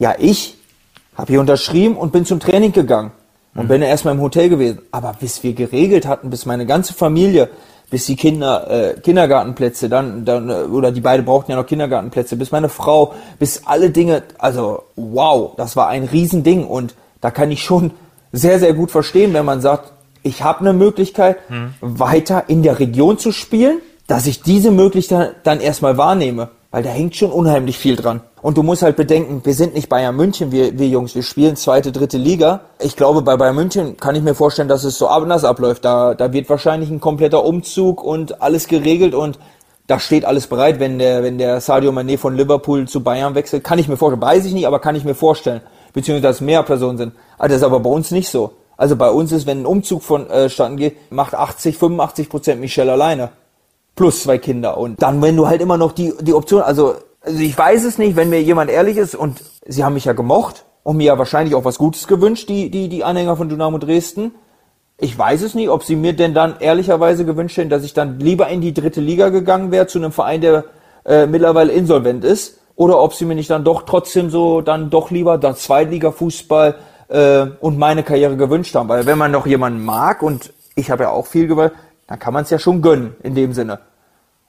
ja, 0.00 0.14
ich 0.18 0.57
habe 1.18 1.32
hier 1.32 1.40
unterschrieben 1.40 1.96
und 1.96 2.12
bin 2.12 2.24
zum 2.24 2.38
Training 2.38 2.72
gegangen. 2.72 3.10
Und 3.54 3.64
mhm. 3.64 3.68
bin 3.68 3.82
erstmal 3.82 4.14
im 4.14 4.20
Hotel 4.20 4.48
gewesen. 4.48 4.78
Aber 4.92 5.14
bis 5.18 5.42
wir 5.42 5.52
geregelt 5.52 6.06
hatten, 6.06 6.30
bis 6.30 6.46
meine 6.46 6.64
ganze 6.64 6.94
Familie, 6.94 7.48
bis 7.90 8.06
die 8.06 8.16
Kinder, 8.16 8.70
äh, 8.70 9.00
Kindergartenplätze, 9.00 9.88
dann, 9.88 10.24
dann, 10.24 10.48
äh, 10.48 10.52
oder 10.64 10.92
die 10.92 11.00
beiden 11.00 11.26
brauchten 11.26 11.50
ja 11.50 11.56
noch 11.56 11.66
Kindergartenplätze, 11.66 12.36
bis 12.36 12.52
meine 12.52 12.68
Frau, 12.68 13.14
bis 13.38 13.62
alle 13.66 13.90
Dinge, 13.90 14.22
also 14.38 14.84
wow, 14.94 15.54
das 15.56 15.74
war 15.74 15.88
ein 15.88 16.04
Riesending. 16.04 16.64
Und 16.64 16.94
da 17.20 17.30
kann 17.30 17.50
ich 17.50 17.64
schon 17.64 17.90
sehr, 18.30 18.60
sehr 18.60 18.74
gut 18.74 18.90
verstehen, 18.90 19.34
wenn 19.34 19.44
man 19.44 19.60
sagt, 19.60 19.92
ich 20.22 20.42
habe 20.42 20.60
eine 20.60 20.72
Möglichkeit, 20.72 21.38
hm. 21.48 21.74
weiter 21.80 22.44
in 22.48 22.62
der 22.62 22.78
Region 22.78 23.18
zu 23.18 23.32
spielen, 23.32 23.80
dass 24.06 24.26
ich 24.26 24.42
diese 24.42 24.70
Möglichkeit 24.70 25.34
dann 25.42 25.60
erstmal 25.60 25.96
wahrnehme. 25.96 26.50
Weil 26.70 26.82
da 26.82 26.90
hängt 26.90 27.16
schon 27.16 27.32
unheimlich 27.32 27.78
viel 27.78 27.96
dran. 27.96 28.20
Und 28.40 28.56
du 28.56 28.62
musst 28.62 28.82
halt 28.82 28.96
bedenken, 28.96 29.40
wir 29.44 29.54
sind 29.54 29.74
nicht 29.74 29.88
Bayern 29.88 30.14
München, 30.14 30.52
wir, 30.52 30.78
wir 30.78 30.88
Jungs, 30.88 31.14
wir 31.14 31.22
spielen 31.22 31.56
zweite, 31.56 31.90
dritte 31.92 32.18
Liga. 32.18 32.60
Ich 32.78 32.96
glaube, 32.96 33.22
bei 33.22 33.36
Bayern 33.36 33.56
München 33.56 33.96
kann 33.96 34.14
ich 34.14 34.22
mir 34.22 34.34
vorstellen, 34.34 34.68
dass 34.68 34.84
es 34.84 34.96
so 34.96 35.08
anders 35.08 35.44
abläuft. 35.44 35.84
Da, 35.84 36.14
da 36.14 36.32
wird 36.32 36.48
wahrscheinlich 36.48 36.90
ein 36.90 37.00
kompletter 37.00 37.44
Umzug 37.44 38.02
und 38.02 38.40
alles 38.40 38.68
geregelt 38.68 39.14
und 39.14 39.38
da 39.88 39.98
steht 39.98 40.26
alles 40.26 40.46
bereit, 40.46 40.80
wenn 40.80 40.98
der, 40.98 41.22
wenn 41.22 41.38
der 41.38 41.60
Sadio 41.60 41.90
Mané 41.90 42.18
von 42.18 42.36
Liverpool 42.36 42.86
zu 42.86 43.02
Bayern 43.02 43.34
wechselt. 43.34 43.64
Kann 43.64 43.78
ich 43.78 43.88
mir 43.88 43.96
vorstellen. 43.96 44.20
Weiß 44.20 44.44
ich 44.44 44.52
nicht, 44.52 44.66
aber 44.66 44.80
kann 44.80 44.94
ich 44.94 45.04
mir 45.04 45.14
vorstellen. 45.14 45.62
Beziehungsweise, 45.94 46.28
dass 46.28 46.40
mehr 46.42 46.62
Personen 46.62 46.98
sind. 46.98 47.14
Aber 47.38 47.48
das 47.48 47.58
ist 47.58 47.62
aber 47.62 47.80
bei 47.80 47.90
uns 47.90 48.10
nicht 48.10 48.28
so. 48.28 48.52
Also 48.76 48.96
bei 48.96 49.10
uns 49.10 49.32
ist, 49.32 49.46
wenn 49.46 49.62
ein 49.62 49.66
Umzug 49.66 50.02
vonstatten 50.02 50.74
äh, 50.74 50.76
geht, 50.76 51.10
macht 51.10 51.34
80, 51.34 51.78
85 51.78 52.28
Prozent 52.28 52.60
Michelle 52.60 52.92
alleine. 52.92 53.30
Plus 53.96 54.22
zwei 54.22 54.36
Kinder. 54.38 54.76
Und 54.76 55.02
dann, 55.02 55.22
wenn 55.22 55.36
du 55.36 55.48
halt 55.48 55.62
immer 55.62 55.78
noch 55.78 55.92
die, 55.92 56.12
die 56.20 56.34
Option, 56.34 56.62
also, 56.62 56.94
also 57.20 57.40
ich 57.40 57.56
weiß 57.56 57.84
es 57.84 57.98
nicht, 57.98 58.16
wenn 58.16 58.30
mir 58.30 58.42
jemand 58.42 58.70
ehrlich 58.70 58.96
ist 58.96 59.14
und 59.14 59.42
sie 59.66 59.84
haben 59.84 59.94
mich 59.94 60.04
ja 60.04 60.12
gemocht 60.12 60.64
und 60.82 60.96
mir 60.96 61.06
ja 61.06 61.18
wahrscheinlich 61.18 61.54
auch 61.54 61.64
was 61.64 61.78
Gutes 61.78 62.06
gewünscht, 62.06 62.48
die, 62.48 62.70
die, 62.70 62.88
die 62.88 63.04
Anhänger 63.04 63.36
von 63.36 63.48
Dynamo 63.48 63.78
Dresden. 63.78 64.32
Ich 64.96 65.16
weiß 65.16 65.42
es 65.42 65.54
nicht, 65.54 65.68
ob 65.68 65.84
sie 65.84 65.96
mir 65.96 66.12
denn 66.14 66.34
dann 66.34 66.56
ehrlicherweise 66.60 67.24
gewünscht 67.24 67.56
hätten, 67.56 67.70
dass 67.70 67.84
ich 67.84 67.94
dann 67.94 68.18
lieber 68.18 68.48
in 68.48 68.60
die 68.60 68.74
dritte 68.74 69.00
Liga 69.00 69.28
gegangen 69.28 69.70
wäre, 69.70 69.86
zu 69.86 69.98
einem 69.98 70.12
Verein, 70.12 70.40
der 70.40 70.64
äh, 71.04 71.26
mittlerweile 71.26 71.72
insolvent 71.72 72.24
ist, 72.24 72.58
oder 72.74 73.00
ob 73.00 73.14
sie 73.14 73.24
mir 73.24 73.34
nicht 73.34 73.50
dann 73.50 73.64
doch 73.64 73.82
trotzdem 73.82 74.30
so, 74.30 74.60
dann 74.60 74.90
doch 74.90 75.10
lieber 75.10 75.38
dann 75.38 75.56
Zweitliga-Fußball 75.56 76.76
äh, 77.08 77.46
und 77.60 77.78
meine 77.78 78.02
Karriere 78.02 78.36
gewünscht 78.36 78.74
haben. 78.74 78.88
Weil 78.88 79.06
wenn 79.06 79.18
man 79.18 79.30
noch 79.30 79.46
jemanden 79.46 79.84
mag, 79.84 80.22
und 80.22 80.52
ich 80.74 80.90
habe 80.90 81.04
ja 81.04 81.10
auch 81.10 81.26
viel 81.26 81.46
gewollt, 81.46 81.72
dann 82.06 82.18
kann 82.18 82.32
man 82.32 82.44
es 82.44 82.50
ja 82.50 82.58
schon 82.58 82.82
gönnen, 82.82 83.14
in 83.22 83.34
dem 83.34 83.52
Sinne. 83.52 83.80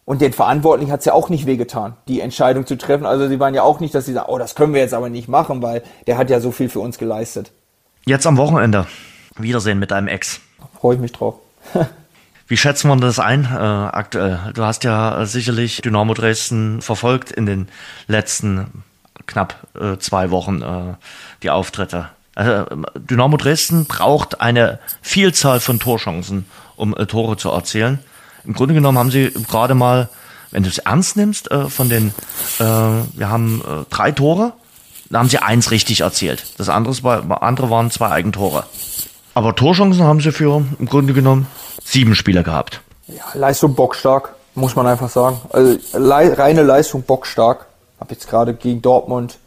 Und 0.10 0.22
den 0.22 0.34
Verantwortlichen 0.34 0.91
hat 0.91 1.01
es 1.01 1.05
ja 1.05 1.14
auch 1.14 1.30
nicht 1.30 1.45
wehgetan, 1.45 1.95
die 2.07 2.20
Entscheidung 2.20 2.66
zu 2.66 2.80
treffen. 2.80 3.05
Also 3.05 3.28
sie 3.28 3.39
waren 3.39 3.53
ja 3.53 3.62
auch 3.62 3.80
nicht, 3.80 3.93
dass 3.93 4.07
sie 4.07 4.14
sagen, 4.14 4.26
oh, 4.28 4.39
das 4.39 4.55
können 4.55 4.74
wir 4.74 4.82
jetzt 4.82 4.95
aber 4.95 5.07
nicht 5.07 5.28
machen, 5.28 5.62
weil 5.62 5.84
der 6.07 6.18
hat 6.18 6.32
ja 6.32 6.39
so 6.39 6.49
viel 6.51 6.68
für 6.68 6.80
uns 6.80 6.97
geleistet. 6.97 7.51
Jetzt 8.05 8.26
am 8.26 8.36
Wochenende. 8.38 8.88
Wiedersehen 9.38 9.78
mit 9.78 9.91
deinem 9.91 10.07
Ex. 10.07 10.41
Freue 10.82 10.95
ich 10.95 10.99
mich 10.99 11.12
drauf. 11.12 11.36
Wie 12.47 12.57
schätzen 12.57 12.88
wir 12.88 12.95
das 12.95 13.20
ein 13.20 13.43
äh, 13.43 13.55
aktuell? 13.55 14.39
Du 14.55 14.64
hast 14.64 14.84
ja 14.84 15.24
sicherlich 15.28 15.82
Dynamo 15.84 16.16
Dresden 16.16 16.82
verfolgt 16.82 17.32
in 17.32 17.45
den 17.45 17.68
letzten 18.07 18.84
knapp 19.28 19.57
äh, 19.80 19.97
zwei 19.99 20.32
Wochen 20.32 20.64
äh, 20.64 20.95
die 21.43 21.51
Auftritte. 21.51 22.10
Also 22.34 22.66
Dynamo 22.95 23.38
Dresden 23.38 23.86
braucht 23.86 24.41
eine 24.41 24.80
Vielzahl 25.03 25.60
von 25.60 25.80
Torchancen, 25.80 26.47
um 26.78 26.97
äh, 26.97 27.05
Tore 27.05 27.38
zu 27.38 27.51
erzielen. 27.51 27.99
Im 28.49 28.55
Grunde 28.55 28.73
genommen 28.73 28.97
haben 28.97 29.11
sie 29.11 29.31
gerade 29.47 29.75
mal, 29.75 30.09
wenn 30.49 30.63
du 30.63 30.69
es 30.69 30.79
ernst 30.79 31.15
nimmst, 31.15 31.51
äh, 31.51 31.69
von 31.69 31.87
den, 31.87 32.07
äh, 32.57 32.63
wir 32.63 33.29
haben 33.29 33.61
äh, 33.61 33.85
drei 33.91 34.11
Tore, 34.11 34.53
da 35.11 35.19
haben 35.19 35.29
sie 35.29 35.37
eins 35.37 35.69
richtig 35.69 36.01
erzielt. 36.01 36.43
Das 36.57 36.67
andere, 36.67 37.41
andere 37.43 37.69
waren 37.69 37.91
zwei 37.91 38.09
Eigentore. 38.09 38.63
Aber 39.35 39.55
Torchancen 39.55 40.03
haben 40.03 40.19
sie 40.19 40.31
für 40.31 40.65
im 40.79 40.87
Grunde 40.87 41.13
genommen 41.13 41.45
sieben 41.83 42.15
Spieler 42.15 42.41
gehabt. 42.41 42.81
Ja, 43.07 43.23
Leistung 43.35 43.75
bockstark, 43.75 44.33
muss 44.55 44.75
man 44.75 44.87
einfach 44.87 45.09
sagen. 45.09 45.39
Also 45.51 45.77
le 45.93 46.35
reine 46.35 46.63
Leistung 46.63 47.03
bockstark. 47.03 47.67
Hab 47.99 48.09
jetzt 48.09 48.27
gerade 48.27 48.55
gegen 48.55 48.81
Dortmund, 48.81 49.37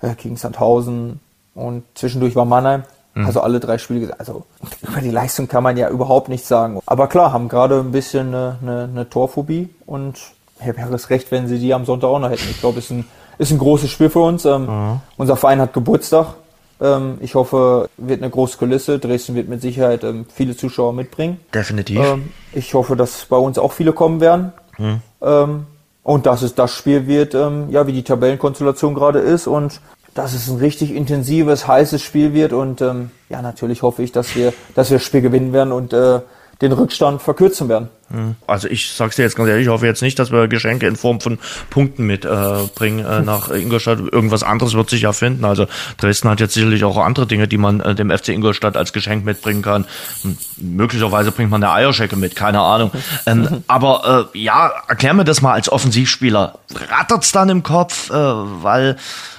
äh, 0.00 0.14
gegen 0.14 0.38
Sandhausen, 0.38 1.20
und 1.54 1.84
zwischendurch 1.94 2.34
war 2.34 2.46
Mannheim. 2.46 2.84
Mhm. 3.18 3.26
Also 3.26 3.40
alle 3.40 3.58
drei 3.58 3.78
Spiele, 3.78 4.14
also 4.18 4.44
über 4.80 5.00
die 5.00 5.10
Leistung 5.10 5.48
kann 5.48 5.64
man 5.64 5.76
ja 5.76 5.90
überhaupt 5.90 6.28
nichts 6.28 6.46
sagen. 6.46 6.80
Aber 6.86 7.08
klar, 7.08 7.32
haben 7.32 7.48
gerade 7.48 7.80
ein 7.80 7.90
bisschen 7.90 8.28
eine, 8.28 8.58
eine, 8.62 8.84
eine 8.84 9.10
Torphobie 9.10 9.70
und 9.86 10.18
wäre 10.60 10.94
es 10.94 11.10
recht, 11.10 11.30
wenn 11.32 11.48
sie 11.48 11.58
die 11.58 11.74
am 11.74 11.84
Sonntag 11.84 12.08
auch 12.08 12.20
noch 12.20 12.30
hätten. 12.30 12.48
Ich 12.48 12.60
glaube, 12.60 12.78
es 12.78 12.86
ist 12.86 12.90
ein, 12.92 13.04
ist 13.38 13.50
ein 13.50 13.58
großes 13.58 13.90
Spiel 13.90 14.08
für 14.08 14.20
uns. 14.20 14.44
Ähm, 14.44 14.66
mhm. 14.66 15.00
Unser 15.16 15.36
Verein 15.36 15.60
hat 15.60 15.72
Geburtstag. 15.72 16.34
Ähm, 16.80 17.18
ich 17.20 17.34
hoffe, 17.34 17.88
wird 17.96 18.22
eine 18.22 18.30
große 18.30 18.56
Kulisse. 18.56 19.00
Dresden 19.00 19.34
wird 19.34 19.48
mit 19.48 19.62
Sicherheit 19.62 20.04
ähm, 20.04 20.26
viele 20.32 20.56
Zuschauer 20.56 20.92
mitbringen. 20.92 21.40
Definitiv. 21.52 21.98
Ähm, 21.98 22.30
ich 22.52 22.72
hoffe, 22.74 22.94
dass 22.94 23.24
bei 23.24 23.36
uns 23.36 23.58
auch 23.58 23.72
viele 23.72 23.92
kommen 23.92 24.20
werden. 24.20 24.52
Mhm. 24.78 25.00
Ähm, 25.22 25.66
und 26.04 26.24
dass 26.24 26.42
es 26.42 26.54
das 26.54 26.72
Spiel 26.72 27.06
wird, 27.06 27.34
ähm, 27.34 27.68
ja, 27.70 27.86
wie 27.86 27.92
die 27.92 28.04
Tabellenkonstellation 28.04 28.94
gerade 28.94 29.18
ist. 29.18 29.48
Und 29.48 29.80
dass 30.18 30.34
es 30.34 30.48
ein 30.48 30.56
richtig 30.56 30.92
intensives, 30.92 31.68
heißes 31.68 32.02
Spiel 32.02 32.34
wird. 32.34 32.52
Und 32.52 32.80
ähm, 32.80 33.10
ja, 33.28 33.40
natürlich 33.40 33.82
hoffe 33.82 34.02
ich, 34.02 34.10
dass 34.10 34.34
wir, 34.34 34.52
dass 34.74 34.90
wir 34.90 34.98
das 34.98 35.04
Spiel 35.04 35.20
gewinnen 35.20 35.52
werden. 35.52 35.72
Und 35.72 35.92
äh, 35.92 36.20
den 36.60 36.72
Rückstand 36.72 37.22
verkürzen 37.22 37.68
werden. 37.68 37.88
Hm. 38.10 38.34
Also 38.46 38.68
ich 38.68 38.90
sag's 38.90 39.16
dir 39.16 39.22
jetzt 39.22 39.36
ganz 39.36 39.48
ehrlich, 39.48 39.66
ich 39.66 39.70
hoffe 39.70 39.86
jetzt 39.86 40.02
nicht, 40.02 40.18
dass 40.18 40.32
wir 40.32 40.48
Geschenke 40.48 40.86
in 40.86 40.96
Form 40.96 41.20
von 41.20 41.38
Punkten 41.70 42.04
mitbringen 42.04 43.04
äh, 43.04 43.18
äh, 43.18 43.22
nach 43.22 43.50
Ingolstadt. 43.50 44.00
Irgendwas 44.00 44.42
anderes 44.42 44.74
wird 44.74 44.90
sich 44.90 45.02
ja 45.02 45.12
finden. 45.12 45.44
Also 45.44 45.66
Dresden 45.98 46.28
hat 46.28 46.40
jetzt 46.40 46.54
sicherlich 46.54 46.82
auch 46.84 46.96
andere 46.96 47.26
Dinge, 47.26 47.46
die 47.46 47.58
man 47.58 47.80
äh, 47.80 47.94
dem 47.94 48.10
FC 48.10 48.30
Ingolstadt 48.30 48.76
als 48.76 48.92
Geschenk 48.92 49.24
mitbringen 49.24 49.62
kann. 49.62 49.86
Hm, 50.22 50.36
möglicherweise 50.56 51.30
bringt 51.30 51.50
man 51.50 51.62
eine 51.62 51.72
Eierschecke 51.72 52.16
mit, 52.16 52.34
keine 52.34 52.60
Ahnung. 52.60 52.90
Ähm, 53.26 53.62
aber 53.68 54.30
äh, 54.34 54.38
ja, 54.38 54.72
erklär 54.88 55.14
mir 55.14 55.24
das 55.24 55.42
mal 55.42 55.52
als 55.52 55.70
Offensivspieler. 55.70 56.58
Rattert's 56.90 57.30
dann 57.30 57.50
im 57.50 57.62
Kopf, 57.62 58.10
äh, 58.10 58.14
weil 58.14 58.96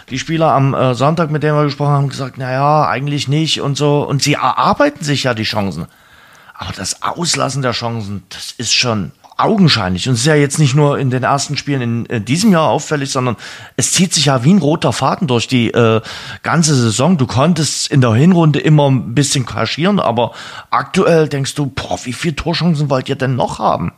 die 0.09 0.19
Spieler 0.19 0.53
am 0.53 0.73
äh, 0.73 0.93
Sonntag, 0.95 1.31
mit 1.31 1.43
denen 1.43 1.57
wir 1.57 1.65
gesprochen 1.65 1.91
haben, 1.91 2.09
gesagt, 2.09 2.35
na 2.37 2.51
ja, 2.51 2.87
eigentlich 2.87 3.27
nicht 3.27 3.61
und 3.61 3.77
so. 3.77 4.03
Und 4.03 4.23
sie 4.23 4.33
erarbeiten 4.33 5.03
sich 5.03 5.23
ja 5.23 5.33
die 5.33 5.43
Chancen. 5.43 5.87
Aber 6.61 6.73
das 6.73 7.01
Auslassen 7.03 7.61
der 7.61 7.71
Chancen, 7.71 8.23
das 8.29 8.53
ist 8.57 8.73
schon 8.73 9.13
augenscheinlich. 9.37 10.09
Und 10.09 10.15
es 10.15 10.19
ist 10.21 10.25
ja 10.25 10.35
jetzt 10.35 10.59
nicht 10.59 10.75
nur 10.75 10.99
in 10.99 11.09
den 11.09 11.23
ersten 11.23 11.55
Spielen 11.55 11.81
in, 11.81 12.05
in 12.07 12.25
diesem 12.25 12.51
Jahr 12.51 12.67
auffällig, 12.67 13.09
sondern 13.11 13.37
es 13.77 13.93
zieht 13.93 14.13
sich 14.13 14.25
ja 14.25 14.43
wie 14.43 14.53
ein 14.53 14.57
roter 14.57 14.91
Faden 14.91 15.29
durch 15.29 15.47
die 15.47 15.69
äh, 15.71 16.01
ganze 16.43 16.75
Saison. 16.75 17.17
Du 17.17 17.27
konntest 17.27 17.89
in 17.89 18.01
der 18.01 18.13
Hinrunde 18.13 18.59
immer 18.59 18.89
ein 18.91 19.15
bisschen 19.15 19.45
kaschieren, 19.45 20.01
aber 20.01 20.33
aktuell 20.69 21.29
denkst 21.29 21.55
du, 21.55 21.67
boah, 21.67 21.97
wie 22.03 22.11
viele 22.11 22.35
Torchancen 22.35 22.89
wollt 22.89 23.07
ihr 23.07 23.15
denn 23.15 23.37
noch 23.37 23.59
haben? 23.59 23.93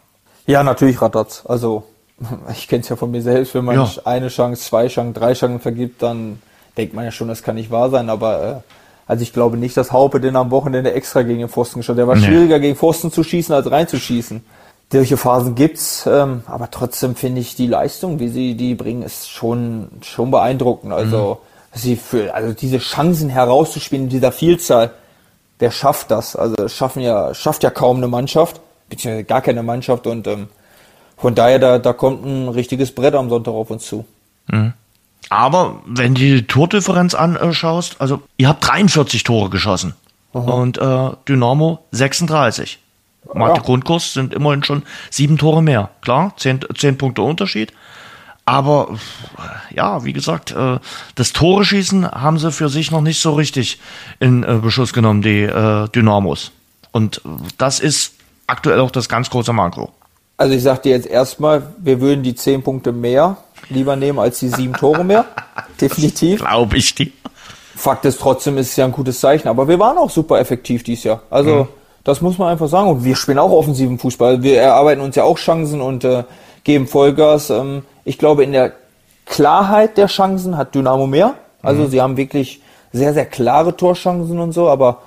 Ja, 0.45 0.62
natürlich 0.62 1.01
rattert's. 1.01 1.43
Also 1.47 1.88
ich 2.51 2.68
kenne 2.68 2.84
es 2.84 2.89
ja 2.89 2.95
von 2.95 3.09
mir 3.09 3.24
selbst, 3.24 3.55
wenn 3.55 3.66
man 3.66 3.76
Ja. 3.78 3.89
eine 4.05 4.28
Chance, 4.28 4.62
zwei 4.62 4.88
Chancen, 4.88 5.16
drei 5.16 5.34
Chancen 5.34 5.59
vergibt, 5.59 6.03
dann 6.03 6.39
denkt 6.78 6.93
man 6.93 7.05
ja 7.05 7.12
schon, 7.12 7.28
das 7.28 7.41
kann 7.41 7.55
nicht 7.55 7.72
wahr 7.72 7.89
sein, 7.89 8.12
aber 8.12 8.43
äh, 8.43 8.55
also 9.12 9.24
ich 9.24 9.34
glaube 9.34 9.57
nicht, 9.57 9.76
dass 9.76 9.91
Haupe 9.91 10.22
den 10.22 10.38
am 10.38 10.51
Wochenende 10.51 10.93
extra 10.93 11.22
gegen 11.24 11.39
den 11.39 11.49
Pfosten 11.49 11.82
geschossen 11.82 11.95
hat. 11.95 11.99
Der 11.99 12.07
war 12.07 12.16
Nee. 12.16 12.26
schwieriger 12.28 12.62
gegen 12.62 12.78
Pfosten 12.78 13.12
zu 13.12 13.26
schießen 13.26 13.53
als 13.53 13.70
reinzuschießen. 13.70 14.41
Solche 14.89 15.18
Phasen 15.18 15.53
gibt's, 15.55 16.05
ähm, 16.07 16.43
aber 16.47 16.72
trotzdem 16.72 17.16
finde 17.16 17.41
ich 17.41 17.53
die 17.55 17.68
Leistung, 17.68 18.20
wie 18.20 18.30
sie 18.30 18.55
die 18.55 18.74
bringen, 18.74 19.03
ist 19.03 19.30
schon 19.30 19.89
schon 20.01 20.32
beeindruckend. 20.32 20.93
Also 20.93 21.39
sie 21.74 21.97
für 21.97 22.34
also 22.34 22.53
diese 22.53 22.78
Chancen 22.78 23.28
herauszuspielen 23.28 24.05
in 24.05 24.09
dieser 24.09 24.32
Vielzahl, 24.32 24.91
wer 25.59 25.72
schafft 25.72 26.09
das? 26.09 26.38
Also 26.38 26.70
schaffen 26.70 27.01
ja 27.01 27.34
schafft 27.34 27.64
ja 27.64 27.70
kaum 27.70 27.97
eine 27.97 28.07
Mannschaft, 28.07 28.62
beziehungsweise 28.88 29.26
gar 29.26 29.41
keine 29.41 29.62
Mannschaft 29.62 30.07
und 30.07 30.26
ähm, 30.28 30.47
von 31.18 31.36
daher 31.36 31.59
da 31.59 31.80
da 31.80 31.91
kommt 31.91 32.26
ein 32.26 32.47
richtiges 32.47 32.95
Brett 32.95 33.14
am 33.16 33.28
Sonntag 33.30 33.51
auf 33.51 33.70
uns 33.72 33.86
zu. 33.86 34.05
Aber 35.30 35.82
wenn 35.86 36.14
du 36.14 36.22
die 36.22 36.48
Tordifferenz 36.48 37.14
anschaust, 37.14 37.96
also 38.00 38.22
ihr 38.38 38.50
habt 38.50 38.68
43 38.68 39.24
Tore 39.24 39.50
geschossen 39.50 39.96
und 40.34 40.78
äh, 40.78 41.10
Dynamo 41.28 41.80
36. 41.92 42.80
Mathe 43.34 43.58
Ja. 43.58 43.62
Grundkurs 43.62 44.14
sind 44.14 44.34
immerhin 44.34 44.64
schon 44.64 44.84
sieben 45.10 45.38
Tore 45.38 45.62
mehr. 45.62 45.90
Klar, 46.02 46.34
zehn, 46.38 46.60
zehn 46.76 46.98
Punkte 46.98 47.22
Unterschied. 47.22 47.72
Aber 48.46 48.98
äh, 49.38 49.76
ja, 49.76 50.04
wie 50.04 50.14
gesagt, 50.14 50.52
äh, 50.52 50.80
das 51.16 51.32
Tore-Schießen 51.32 52.10
haben 52.12 52.40
sie 52.40 52.52
für 52.52 52.70
sich 52.70 52.92
noch 52.92 53.02
nicht 53.02 53.22
so 53.22 53.34
richtig 53.34 53.80
in 54.20 54.44
äh, 54.44 54.60
Beschuss 54.62 54.94
genommen, 54.94 55.22
die 55.22 55.48
Dynamos. 55.96 56.52
Und 56.92 57.22
das 57.58 57.80
ist 57.80 58.16
aktuell 58.48 58.80
auch 58.80 58.92
das 58.92 59.08
ganz 59.08 59.30
große 59.30 59.54
Manko. 59.54 59.92
Also 60.38 60.56
ich 60.56 60.64
sag 60.64 60.82
dir 60.84 60.90
jetzt 60.90 61.08
erstmal, 61.08 61.74
wir 61.78 62.02
würden 62.02 62.24
die 62.24 62.36
zehn 62.36 62.64
Punkte 62.64 62.92
mehr 62.92 63.38
lieber 63.72 63.96
nehmen 63.96 64.20
als 64.20 64.40
die 64.40 64.50
sieben 64.50 64.74
Tore 64.74 65.04
mehr. 65.04 65.26
Definitiv. 65.82 66.42
Glaube 66.42 66.78
ich 66.78 66.94
dir. 66.96 67.12
Fakt 67.76 68.06
ist 68.06 68.20
trotzdem, 68.20 68.58
ist 68.58 68.70
es 68.70 68.76
ja 68.76 68.86
ein 68.86 68.92
gutes 68.92 69.20
Zeichen. 69.20 69.48
Aber 69.48 69.68
wir 69.68 69.80
waren 69.80 69.98
auch 69.98 70.10
super 70.10 70.40
effektiv 70.40 70.84
dieses 70.84 71.06
Jahr. 71.06 71.22
Also 71.30 71.68
das 72.04 72.22
muss 72.22 72.38
man 72.38 72.50
einfach 72.50 72.68
sagen. 72.68 72.90
Und 72.90 73.04
wir 73.04 73.16
spielen 73.16 73.40
auch 73.40 73.52
offensiven 73.52 73.98
Fußball. 73.98 74.44
Wir 74.44 74.62
erarbeiten 74.62 75.02
uns 75.02 75.16
ja 75.16 75.24
auch 75.24 75.38
Chancen 75.38 75.82
und 75.82 76.04
äh, 76.04 76.24
geben 76.64 76.88
Vollgas. 76.88 77.50
Ähm, 77.50 77.84
ich 78.06 78.18
glaube, 78.18 78.44
in 78.44 78.52
der 78.52 78.74
Klarheit 79.26 79.98
der 79.98 80.08
Chancen 80.08 80.58
hat 80.58 80.76
Dynamo 80.76 81.08
mehr. 81.08 81.36
Also 81.62 81.86
sie 81.88 82.02
haben 82.02 82.18
wirklich 82.18 82.62
sehr, 82.92 83.14
sehr 83.14 83.26
klare 83.26 83.78
Torchancen 83.78 84.40
und 84.40 84.52
so. 84.52 84.68
Aber 84.68 85.04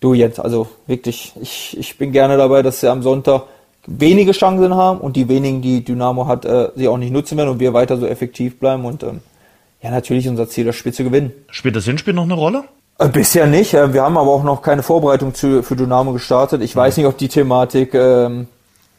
du 0.00 0.14
Jens, 0.14 0.40
also 0.40 0.68
wirklich, 0.86 1.32
ich, 1.40 1.76
ich 1.78 1.96
bin 1.98 2.12
gerne 2.12 2.36
dabei, 2.36 2.62
dass 2.62 2.80
sie 2.80 2.88
am 2.88 3.02
Sonntag 3.02 3.44
wenige 3.86 4.32
Chancen 4.32 4.74
haben 4.74 5.00
und 5.00 5.16
die 5.16 5.28
wenigen, 5.28 5.62
die 5.62 5.84
Dynamo 5.84 6.26
hat, 6.26 6.44
äh, 6.44 6.68
sie 6.74 6.88
auch 6.88 6.96
nicht 6.96 7.12
nutzen 7.12 7.36
werden 7.36 7.50
und 7.50 7.60
wir 7.60 7.72
weiter 7.72 7.96
so 7.96 8.06
effektiv 8.06 8.58
bleiben. 8.58 8.84
Und 8.84 9.02
ähm, 9.02 9.20
ja, 9.82 9.90
natürlich 9.90 10.28
unser 10.28 10.48
Ziel, 10.48 10.64
das 10.64 10.76
Spiel 10.76 10.92
zu 10.92 11.04
gewinnen. 11.04 11.32
Spielt 11.50 11.76
das 11.76 11.84
Hinspiel 11.84 12.14
noch 12.14 12.24
eine 12.24 12.34
Rolle? 12.34 12.64
Äh, 12.98 13.08
Bisher 13.08 13.46
nicht. 13.46 13.74
Äh, 13.74 13.92
Wir 13.92 14.02
haben 14.02 14.16
aber 14.16 14.30
auch 14.30 14.44
noch 14.44 14.62
keine 14.62 14.82
Vorbereitung 14.82 15.34
zu, 15.34 15.62
für 15.62 15.76
Dynamo 15.76 16.12
gestartet. 16.12 16.62
Ich 16.62 16.74
weiß 16.74 16.96
nicht, 16.96 17.06
ob 17.06 17.18
die 17.18 17.28
Thematik 17.28 17.94
ähm, 17.94 18.46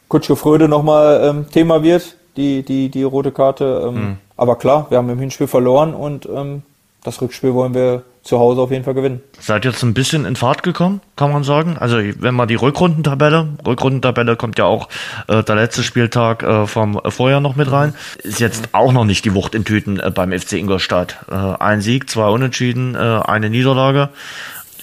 Kutschke 0.08 0.36
Fröde 0.36 0.68
nochmal 0.68 1.20
ähm, 1.24 1.46
Thema 1.50 1.82
wird, 1.82 2.16
die, 2.36 2.62
die, 2.62 2.88
die 2.88 3.02
rote 3.02 3.32
Karte. 3.32 3.84
Ähm, 3.88 4.18
Aber 4.36 4.56
klar, 4.56 4.86
wir 4.90 4.98
haben 4.98 5.08
im 5.10 5.18
Hinspiel 5.18 5.48
verloren 5.48 5.94
und 5.94 6.26
ähm, 6.26 6.62
das 7.02 7.20
Rückspiel 7.20 7.54
wollen 7.54 7.74
wir 7.74 8.02
zu 8.26 8.38
Hause 8.38 8.60
auf 8.60 8.70
jeden 8.70 8.84
Fall 8.84 8.94
gewinnen. 8.94 9.22
Seid 9.40 9.64
jetzt 9.64 9.82
ein 9.82 9.94
bisschen 9.94 10.24
in 10.24 10.36
Fahrt 10.36 10.62
gekommen, 10.62 11.00
kann 11.14 11.32
man 11.32 11.44
sagen. 11.44 11.76
Also 11.78 11.98
wenn 11.98 12.34
man 12.34 12.48
die 12.48 12.56
Rückrundentabelle, 12.56 13.48
Rückrundentabelle 13.64 14.36
kommt 14.36 14.58
ja 14.58 14.64
auch 14.64 14.88
äh, 15.28 15.42
der 15.42 15.54
letzte 15.54 15.82
Spieltag 15.82 16.42
äh, 16.42 16.66
vom 16.66 17.00
Vorjahr 17.08 17.40
noch 17.40 17.56
mit 17.56 17.70
rein, 17.70 17.94
ist 18.22 18.40
jetzt 18.40 18.70
auch 18.72 18.92
noch 18.92 19.04
nicht 19.04 19.24
die 19.24 19.34
Wucht 19.34 19.54
in 19.54 19.64
Tüten 19.64 20.00
äh, 20.00 20.10
beim 20.10 20.32
FC 20.32 20.54
Ingolstadt. 20.54 21.16
Äh, 21.30 21.34
ein 21.34 21.80
Sieg, 21.80 22.10
zwei 22.10 22.28
Unentschieden, 22.28 22.94
äh, 22.94 22.98
eine 22.98 23.48
Niederlage. 23.48 24.08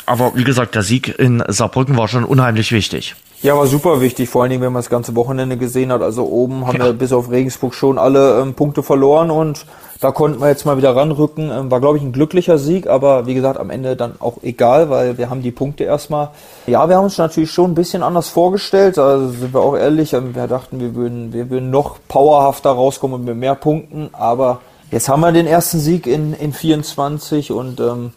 Aber 0.06 0.36
wie 0.36 0.44
gesagt, 0.44 0.76
der 0.76 0.84
Sieg 0.84 1.08
in 1.18 1.44
Saarbrücken 1.48 1.98
war 1.98 2.08
schon 2.08 2.26
unheimlich 2.26 2.72
wichtig. 2.72 3.16
Ja, 3.44 3.58
war 3.58 3.68
super 3.68 4.00
wichtig, 4.00 4.30
vor 4.30 4.42
allen 4.42 4.52
Dingen, 4.52 4.64
wenn 4.64 4.72
man 4.72 4.82
das 4.82 4.90
ganze 4.90 5.16
Wochenende 5.18 5.58
gesehen 5.58 5.92
hat. 5.92 6.02
Also 6.02 6.24
oben 6.26 6.66
haben 6.66 6.78
Ja. 6.78 6.86
wir 6.86 6.94
bis 6.94 7.12
auf 7.12 7.30
Regensburg 7.30 7.74
schon 7.74 7.98
alle 7.98 8.40
ähm, 8.40 8.54
Punkte 8.54 8.84
verloren 8.84 9.30
und 9.32 9.66
da 10.00 10.12
konnten 10.12 10.40
wir 10.40 10.48
jetzt 10.48 10.66
mal 10.66 10.78
wieder 10.78 10.96
ranrücken. 10.96 11.52
Ähm, 11.52 11.70
war, 11.70 11.82
glaube 11.82 11.98
ich, 11.98 12.04
ein 12.04 12.14
glücklicher 12.14 12.58
Sieg, 12.58 12.88
aber 12.88 13.26
wie 13.26 13.34
gesagt, 13.34 13.60
am 13.60 13.70
Ende 13.70 13.98
dann 13.98 14.14
auch 14.20 14.38
egal, 14.44 14.90
weil 14.90 15.18
wir 15.18 15.30
haben 15.30 15.42
die 15.42 15.52
Punkte 15.52 15.84
erstmal. 15.84 16.30
Ja, 16.68 16.88
wir 16.88 16.96
haben 16.96 17.04
uns 17.04 17.18
natürlich 17.18 17.52
schon 17.52 17.72
ein 17.72 17.76
bisschen 17.76 18.02
anders 18.02 18.30
vorgestellt, 18.30 18.98
also 18.98 19.28
sind 19.30 19.54
wir 19.54 19.60
auch 19.60 19.76
ehrlich. 19.76 20.14
Ähm, 20.14 20.34
wir 20.36 20.48
dachten, 20.48 20.80
wir 20.80 20.96
würden, 20.96 21.34
wir 21.34 21.50
würden 21.50 21.70
noch 21.70 21.98
powerhafter 22.08 22.70
rauskommen 22.72 23.20
und 23.20 23.26
mit 23.26 23.36
mehr 23.36 23.56
Punkten, 23.56 24.10
aber 24.14 24.62
jetzt 24.90 25.10
haben 25.10 25.20
wir 25.20 25.34
den 25.34 25.48
ersten 25.48 25.80
Sieg 25.80 26.08
in, 26.08 26.34
in 26.34 26.54
24 26.54 27.52
und 27.52 27.82
ähm, 27.82 28.14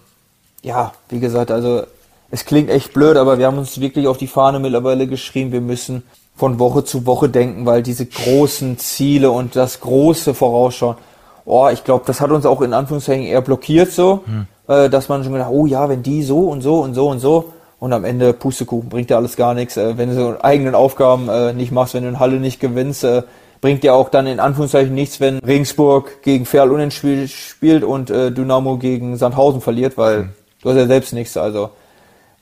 ja, 0.62 0.93
wie 1.09 1.18
gesagt, 1.18 1.51
also 1.51 1.83
es 2.31 2.45
klingt 2.45 2.70
echt 2.70 2.93
blöd, 2.93 3.16
aber 3.16 3.39
wir 3.39 3.47
haben 3.47 3.59
uns 3.59 3.81
wirklich 3.81 4.07
auf 4.09 4.18
die 4.18 4.27
Fahne 4.27 4.59
mittlerweile 4.59 5.07
geschrieben, 5.07 5.53
wir 5.53 5.61
müssen 5.61 6.03
von 6.35 6.59
Woche 6.59 6.85
zu 6.85 7.07
Woche 7.07 7.29
denken, 7.29 7.66
weil 7.66 7.83
diese 7.83 8.07
großen 8.07 8.79
Ziele 8.79 9.31
und 9.31 9.57
das 9.57 9.81
große 9.81 10.35
Vorausschauen, 10.35 10.97
oh, 11.45 11.68
ich 11.72 11.85
glaube, 11.85 12.05
das 12.07 12.20
hat 12.20 12.31
uns 12.31 12.45
auch 12.45 12.61
in 12.61 12.72
Anführungszeichen 12.72 13.24
eher 13.24 13.41
blockiert 13.41 13.93
so, 13.93 14.24
äh, 14.68 14.91
dass 14.91 15.09
man 15.09 15.22
schon 15.24 15.33
gedacht, 15.33 15.51
oh 15.53 15.66
ja, 15.66 15.89
wenn 15.89 16.03
die 16.03 16.22
so 16.22 16.41
und 16.41 16.61
so 16.61 16.81
und 16.81 16.95
so 16.95 17.09
und 17.09 17.20
so 17.20 17.53
und 17.79 17.93
am 17.93 18.05
Ende 18.05 18.33
Pustekuchen 18.33 18.89
bringt 18.89 19.11
ja 19.11 19.16
alles 19.16 19.37
gar 19.37 19.55
nichts, 19.55 19.77
äh, 19.77 19.97
wenn 19.97 20.11
du 20.11 20.14
so 20.14 20.37
eigenen 20.43 20.74
Aufgaben 20.74 21.29
äh, 21.29 21.53
nicht 21.53 21.72
machst, 21.72 21.95
wenn 21.95 22.03
du 22.03 22.09
in 22.09 22.20
Halle 22.20 22.41
nicht 22.41 22.61
gewinnst, 22.61 23.05
äh, 23.05 23.22
bringt 23.61 23.85
ja 23.85 23.95
auch 23.95 24.11
dann 24.11 24.27
in 24.27 24.41
Anführungszeichen 24.41 24.95
nichts, 24.95 25.20
wenn 25.20 25.39
Regensburg 25.39 26.22
gegen 26.22 26.45
Ferl 26.45 26.70
unentschieden 26.70 27.29
spielt 27.29 27.85
und 27.85 28.11
äh, 28.11 28.31
Dynamo 28.31 28.77
gegen 28.77 29.16
Sandhausen 29.16 29.61
verliert, 29.61 29.97
weil 29.97 30.31
du 30.62 30.68
hast 30.68 30.77
ja 30.77 30.87
selbst 30.87 31.14
nichts. 31.14 31.37
Also 31.37 31.70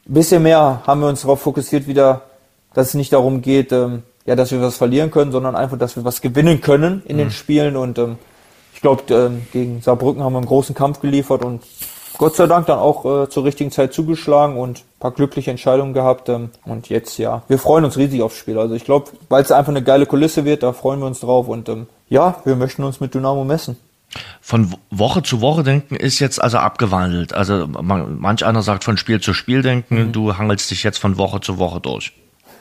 ein 0.07 0.14
bisschen 0.14 0.42
mehr 0.42 0.82
haben 0.86 1.00
wir 1.00 1.09
uns 1.09 1.22
darauf 1.22 1.40
fokussiert 1.40 1.86
wieder, 1.86 2.22
dass 2.74 2.88
es 2.88 2.94
nicht 2.94 3.12
darum 3.12 3.40
geht, 3.40 3.72
ähm, 3.72 4.02
ja, 4.26 4.36
dass 4.36 4.50
wir 4.52 4.61
was 4.61 4.76
verlieren 4.76 5.11
können, 5.11 5.32
sondern 5.32 5.57
einfach, 5.57 5.78
dass 5.78 5.96
wir 5.96 6.05
was 6.05 6.20
gewinnen 6.20 6.61
können 6.61 7.02
in 7.07 7.18
den 7.18 7.30
Spielen. 7.30 7.76
Und 7.76 7.98
ähm, 7.98 8.18
ich 8.74 8.80
glaube, 8.80 9.02
ähm, 9.14 9.46
gegen 9.52 9.80
Saarbrücken 9.80 10.22
haben 10.22 10.32
wir 10.32 10.38
einen 10.38 10.46
großen 10.46 10.74
Kampf 10.74 11.00
geliefert 11.00 11.44
und 11.44 11.62
Gott 12.16 12.36
sei 12.36 12.46
Dank 12.46 12.66
dann 12.66 12.78
auch 12.78 13.05
äh, 13.24 13.28
zur 13.28 13.44
richtigen 13.44 13.72
Zeit 13.72 13.92
zugeschlagen 13.92 14.57
und 14.57 14.78
ein 14.78 15.00
paar 15.00 15.11
glückliche 15.11 15.50
Entscheidungen 15.50 15.94
gehabt. 15.94 16.28
Ähm, 16.28 16.50
und 16.64 16.88
jetzt 16.88 17.18
ja, 17.18 17.42
wir 17.48 17.59
freuen 17.59 17.84
uns 17.84 17.96
riesig 17.96 18.22
aufs 18.22 18.36
Spiel. 18.36 18.59
Also 18.59 18.74
ich 18.74 18.84
glaube, 18.84 19.11
weil 19.28 19.42
es 19.42 19.50
einfach 19.50 19.70
eine 19.70 19.82
geile 19.82 20.07
Kulisse 20.07 20.44
wird, 20.44 20.62
da 20.62 20.72
freuen 20.72 21.00
wir 21.00 21.07
uns 21.07 21.20
drauf. 21.20 21.48
Und 21.48 21.68
ähm, 21.68 21.86
ja, 22.09 22.36
wir 22.44 22.57
möchten 22.57 22.84
uns 22.84 23.00
mit 23.00 23.14
Dynamo 23.14 23.44
messen. 23.44 23.76
Von 24.41 24.73
Wo- 24.73 24.77
Woche 24.91 25.23
zu 25.23 25.41
Woche 25.41 25.62
denken 25.62 25.97
ist 25.97 26.19
jetzt 26.21 26.41
also 26.43 26.59
abgewandelt. 26.59 27.33
Also 27.33 27.67
man, 27.67 28.19
manch 28.19 28.45
einer 28.45 28.62
sagt 28.62 28.85
von 28.85 28.97
Spiel 28.97 29.21
zu 29.21 29.33
Spiel 29.35 29.62
denken, 29.62 30.12
du 30.12 30.37
hangelst 30.37 30.71
dich 30.71 30.83
jetzt 30.83 30.99
von 30.99 31.17
Woche 31.19 31.41
zu 31.41 31.59
Woche 31.59 31.81
durch. 31.81 32.12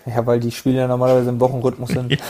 Ja, 0.06 0.26
weil 0.26 0.40
die 0.42 0.52
Spiele 0.52 0.80
ja 0.80 0.88
normalerweise 0.88 1.30
im 1.30 1.40
Wochenrhythmus 1.40 1.90
sind. 1.92 2.12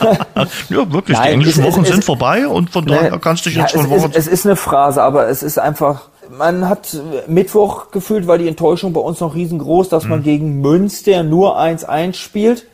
Ja, 0.70 0.92
wirklich, 0.92 1.16
die 1.16 1.22
Nein, 1.22 1.32
englischen 1.34 1.62
es- 1.62 1.68
es- 1.68 1.74
Wochen 1.74 1.82
es- 1.82 1.88
sind 1.88 2.04
vorbei 2.04 2.46
und 2.46 2.70
von 2.70 2.84
Ne, 2.84 2.92
daher 2.94 3.18
kannst 3.18 3.44
du 3.46 3.50
dich 3.50 3.56
ja, 3.58 3.64
jetzt 3.64 3.72
von 3.74 3.84
es, 3.86 3.90
Woche 3.90 4.06
ist, 4.10 4.16
es 4.16 4.26
ist 4.28 4.46
eine 4.46 4.54
Phrase, 4.56 5.02
aber 5.02 5.28
es 5.28 5.42
ist 5.42 5.58
einfach, 5.58 6.02
man 6.30 6.68
hat 6.68 6.96
Mittwoch 7.26 7.90
gefühlt, 7.90 8.26
war 8.28 8.38
die 8.38 8.46
Enttäuschung 8.48 8.92
bei 8.92 9.00
uns 9.00 9.18
noch 9.20 9.34
riesengroß, 9.34 9.88
dass 9.88 10.04
Mhm. 10.04 10.10
man 10.10 10.22
gegen 10.22 10.60
Münster 10.60 11.22
nur 11.24 11.58
1-1 11.58 12.14
spielt 12.16 12.64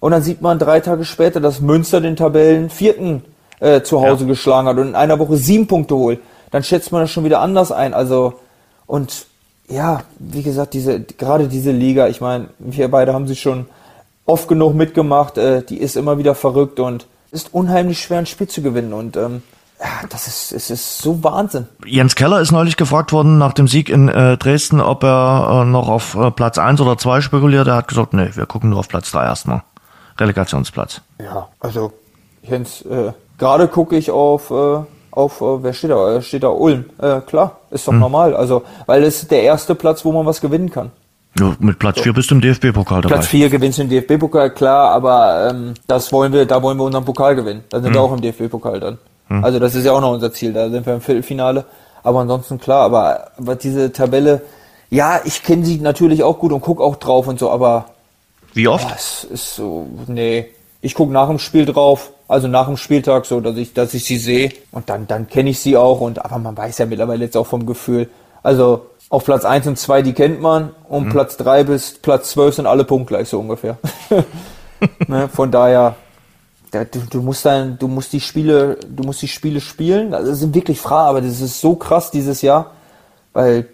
und 0.00 0.12
dann 0.12 0.22
sieht 0.22 0.40
man 0.40 0.58
drei 0.58 0.80
Tage 0.80 1.04
später, 1.04 1.40
dass 1.40 1.60
Münster 1.60 2.00
den 2.00 2.16
Tabellen 2.16 2.70
vierten 2.70 3.24
äh, 3.60 3.82
zu 3.82 4.00
Hause 4.00 4.24
Ja. 4.24 4.28
geschlagen 4.30 4.68
hat 4.68 4.76
und 4.78 4.88
in 4.88 4.94
einer 4.94 5.18
Woche 5.18 5.36
sieben 5.36 5.66
Punkte 5.66 5.94
holt. 5.96 6.20
Dann 6.50 6.62
schätzt 6.62 6.92
man 6.92 7.02
das 7.02 7.10
schon 7.10 7.24
wieder 7.24 7.40
anders 7.40 7.72
ein. 7.72 7.94
Also 7.94 8.34
und 8.86 9.26
ja, 9.68 10.02
wie 10.18 10.42
gesagt, 10.42 10.74
diese 10.74 11.00
gerade 11.00 11.48
diese 11.48 11.72
Liga, 11.72 12.08
ich 12.08 12.20
meine, 12.20 12.48
wir 12.58 12.88
beide 12.90 13.12
haben 13.12 13.26
sie 13.26 13.36
schon 13.36 13.66
oft 14.24 14.48
genug 14.48 14.74
mitgemacht, 14.74 15.36
äh, 15.38 15.62
die 15.62 15.78
ist 15.78 15.96
immer 15.96 16.18
wieder 16.18 16.34
verrückt 16.34 16.80
und 16.80 17.06
ist 17.30 17.52
unheimlich 17.52 18.00
schwer 18.00 18.18
ein 18.20 18.26
Spiel 18.26 18.48
zu 18.48 18.62
gewinnen 18.62 18.92
und 18.94 19.16
ähm, 19.16 19.42
ja, 19.80 19.86
das 20.08 20.26
ist 20.26 20.52
es 20.52 20.70
ist 20.70 20.98
so 20.98 21.22
Wahnsinn. 21.22 21.68
Jens 21.86 22.14
Keller 22.16 22.40
ist 22.40 22.50
neulich 22.50 22.76
gefragt 22.76 23.12
worden 23.12 23.38
nach 23.38 23.52
dem 23.52 23.68
Sieg 23.68 23.90
in 23.90 24.08
äh, 24.08 24.36
Dresden, 24.38 24.80
ob 24.80 25.04
er 25.04 25.62
äh, 25.62 25.64
noch 25.70 25.88
auf 25.88 26.14
äh, 26.16 26.30
Platz 26.30 26.58
1 26.58 26.80
oder 26.80 26.96
2 26.98 27.20
spekuliert. 27.20 27.68
Er 27.68 27.76
hat 27.76 27.88
gesagt, 27.88 28.12
nee, 28.14 28.30
wir 28.34 28.46
gucken 28.46 28.70
nur 28.70 28.80
auf 28.80 28.88
Platz 28.88 29.10
3 29.12 29.24
erstmal. 29.24 29.62
Relegationsplatz. 30.18 31.00
Ja, 31.22 31.48
also 31.60 31.92
Jens, 32.42 32.82
äh, 32.82 33.12
gerade 33.38 33.68
gucke 33.68 33.96
ich 33.96 34.10
auf 34.10 34.50
äh, 34.50 34.80
auf 35.10 35.40
äh, 35.40 35.62
wer 35.62 35.72
steht 35.72 35.90
da? 35.90 36.16
Äh, 36.16 36.22
Steht 36.22 36.42
da 36.42 36.48
Ulm? 36.48 36.84
Äh, 36.98 37.20
klar, 37.20 37.58
ist 37.70 37.88
doch 37.88 37.92
normal. 37.92 38.34
Also 38.36 38.62
weil 38.86 39.02
es 39.04 39.22
ist 39.22 39.30
der 39.30 39.42
erste 39.42 39.74
Platz, 39.74 40.04
wo 40.04 40.12
man 40.12 40.26
was 40.26 40.40
gewinnen 40.40 40.70
kann. 40.70 40.90
Ja, 41.38 41.54
mit 41.60 41.78
Platz 41.78 42.00
4 42.00 42.12
bist 42.14 42.30
du 42.30 42.34
im 42.34 42.40
DFB-Pokal 42.40 43.02
dabei. 43.02 43.14
Platz 43.14 43.26
4 43.28 43.48
gewinnst 43.48 43.78
du 43.78 43.84
den 43.84 43.90
DFB-Pokal, 43.90 44.50
klar, 44.50 44.90
aber 44.90 45.50
ähm, 45.50 45.74
das 45.86 46.12
wollen 46.12 46.32
wir, 46.32 46.46
da 46.46 46.62
wollen 46.62 46.78
wir 46.78 46.84
unseren 46.84 47.04
Pokal 47.04 47.36
gewinnen. 47.36 47.62
Dann 47.68 47.82
sind 47.82 47.94
wir 47.94 48.00
auch 48.00 48.12
im 48.12 48.20
DFB-Pokal 48.20 48.80
dann. 48.80 48.98
Also 49.28 49.58
das 49.58 49.74
ist 49.74 49.84
ja 49.84 49.92
auch 49.92 50.00
noch 50.00 50.12
unser 50.12 50.32
Ziel, 50.32 50.54
da 50.54 50.70
sind 50.70 50.86
wir 50.86 50.94
im 50.94 51.00
Viertelfinale. 51.02 51.66
Aber 52.02 52.20
ansonsten 52.20 52.58
klar, 52.58 52.82
aber, 52.84 53.32
aber 53.36 53.56
diese 53.56 53.92
Tabelle, 53.92 54.40
ja, 54.88 55.20
ich 55.24 55.42
kenne 55.42 55.66
sie 55.66 55.78
natürlich 55.80 56.22
auch 56.22 56.38
gut 56.38 56.50
und 56.52 56.62
guck 56.62 56.80
auch 56.80 56.96
drauf 56.96 57.28
und 57.28 57.38
so, 57.38 57.50
aber 57.50 57.86
Wie 58.54 58.68
oft? 58.68 58.88
ja, 58.88 58.96
es 58.96 59.24
ist 59.24 59.54
so, 59.54 59.86
nee. 60.06 60.46
Ich 60.80 60.94
guck 60.94 61.10
nach 61.10 61.28
dem 61.28 61.38
Spiel 61.38 61.66
drauf, 61.66 62.10
Also 62.28 62.46
nach 62.46 62.66
dem 62.66 62.76
Spieltag 62.76 63.24
so, 63.24 63.40
dass 63.40 63.56
ich, 63.56 63.72
dass 63.72 63.94
ich 63.94 64.04
sie 64.04 64.18
sehe 64.18 64.52
und 64.70 64.90
dann, 64.90 65.06
dann 65.06 65.28
kenne 65.28 65.48
ich 65.48 65.60
sie 65.60 65.78
auch 65.78 66.02
und 66.02 66.22
aber 66.22 66.38
man 66.38 66.56
weiß 66.56 66.76
ja 66.76 66.86
mittlerweile 66.86 67.24
jetzt 67.24 67.38
auch 67.38 67.46
vom 67.46 67.64
Gefühl. 67.64 68.08
Also 68.42 68.86
auf 69.08 69.24
Platz 69.24 69.46
1 69.46 69.66
und 69.66 69.78
2, 69.78 70.02
die 70.02 70.12
kennt 70.12 70.40
man 70.42 70.70
und 70.88 71.06
mhm. 71.06 71.10
Platz 71.10 71.38
3 71.38 71.64
bis 71.64 71.94
Platz 71.94 72.30
12 72.30 72.56
sind 72.56 72.66
alle 72.66 72.84
punktgleich 72.84 73.28
so 73.28 73.40
ungefähr. 73.40 73.78
ne, 75.08 75.28
von 75.28 75.50
daher, 75.50 75.96
du, 76.70 77.00
du, 77.10 77.22
musst 77.22 77.46
dann, 77.46 77.78
du 77.78 77.88
musst 77.88 78.12
die 78.12 78.20
Spiele, 78.20 78.76
du 78.86 79.04
musst 79.04 79.22
die 79.22 79.28
Spiele 79.28 79.62
spielen. 79.62 80.12
Also 80.12 80.30
das 80.30 80.40
sind 80.40 80.54
wirklich 80.54 80.78
Fragen, 80.78 81.08
aber 81.08 81.22
das 81.22 81.40
ist 81.40 81.62
so 81.62 81.76
krass 81.76 82.10
dieses 82.10 82.42
Jahr, 82.42 82.72
weil 83.32 83.66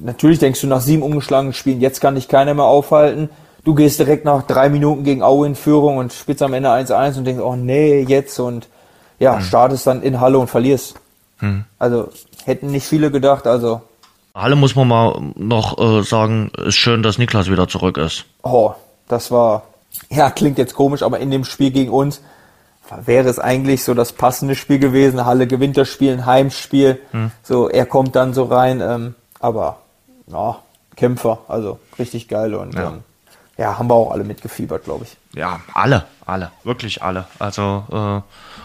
natürlich 0.00 0.40
denkst 0.40 0.60
du 0.60 0.66
nach 0.66 0.80
sieben 0.80 1.02
umgeschlagenen 1.02 1.52
Spielen, 1.52 1.80
jetzt 1.80 2.00
kann 2.00 2.16
dich 2.16 2.26
keiner 2.26 2.54
mehr 2.54 2.64
aufhalten. 2.64 3.30
Du 3.64 3.74
gehst 3.74 3.98
direkt 3.98 4.24
nach 4.24 4.42
drei 4.42 4.68
Minuten 4.68 5.04
gegen 5.04 5.22
Aue 5.22 5.46
in 5.46 5.54
Führung 5.54 5.98
und 5.98 6.12
spielst 6.12 6.42
am 6.42 6.52
Ende 6.52 6.70
1-1 6.70 7.18
und 7.18 7.24
denkst, 7.24 7.42
oh 7.42 7.54
nee, 7.54 8.02
jetzt 8.02 8.38
und 8.40 8.68
ja, 9.18 9.36
mhm. 9.36 9.42
startest 9.42 9.86
dann 9.86 10.02
in 10.02 10.20
Halle 10.20 10.38
und 10.38 10.48
verlierst. 10.48 10.96
Mhm. 11.40 11.64
Also 11.78 12.08
hätten 12.44 12.72
nicht 12.72 12.86
viele 12.86 13.10
gedacht, 13.10 13.46
also. 13.46 13.82
Halle 14.34 14.56
muss 14.56 14.74
man 14.74 14.88
mal 14.88 15.20
noch 15.36 15.78
äh, 15.78 16.02
sagen, 16.02 16.50
ist 16.56 16.74
schön, 16.74 17.02
dass 17.02 17.18
Niklas 17.18 17.50
wieder 17.50 17.68
zurück 17.68 17.98
ist. 17.98 18.24
Oh, 18.42 18.72
das 19.06 19.30
war, 19.30 19.62
ja, 20.10 20.30
klingt 20.30 20.58
jetzt 20.58 20.74
komisch, 20.74 21.02
aber 21.02 21.20
in 21.20 21.30
dem 21.30 21.44
Spiel 21.44 21.70
gegen 21.70 21.92
uns 21.92 22.20
wäre 23.04 23.28
es 23.28 23.38
eigentlich 23.38 23.84
so 23.84 23.94
das 23.94 24.12
passende 24.12 24.54
Spiel 24.54 24.78
gewesen. 24.78 25.24
Halle 25.24 25.46
gewinnt 25.46 25.76
das 25.76 25.88
Spiel, 25.88 26.12
ein 26.12 26.26
Heimspiel. 26.26 27.00
Mhm. 27.12 27.30
So, 27.42 27.68
er 27.68 27.86
kommt 27.86 28.16
dann 28.16 28.34
so 28.34 28.44
rein. 28.44 28.80
Ähm, 28.80 29.14
aber 29.38 29.78
ja, 30.26 30.58
Kämpfer, 30.96 31.38
also 31.48 31.78
richtig 31.98 32.28
geil 32.28 32.54
und 32.54 32.74
ja. 32.74 32.88
Ähm, 32.88 33.04
ja, 33.58 33.78
haben 33.78 33.88
wir 33.88 33.94
auch 33.94 34.10
alle 34.12 34.24
mitgefiebert, 34.24 34.84
glaube 34.84 35.04
ich. 35.04 35.38
Ja, 35.38 35.60
alle, 35.74 36.04
alle, 36.26 36.50
wirklich 36.64 37.02
alle. 37.02 37.26
Also 37.38 37.84
äh, 37.92 38.20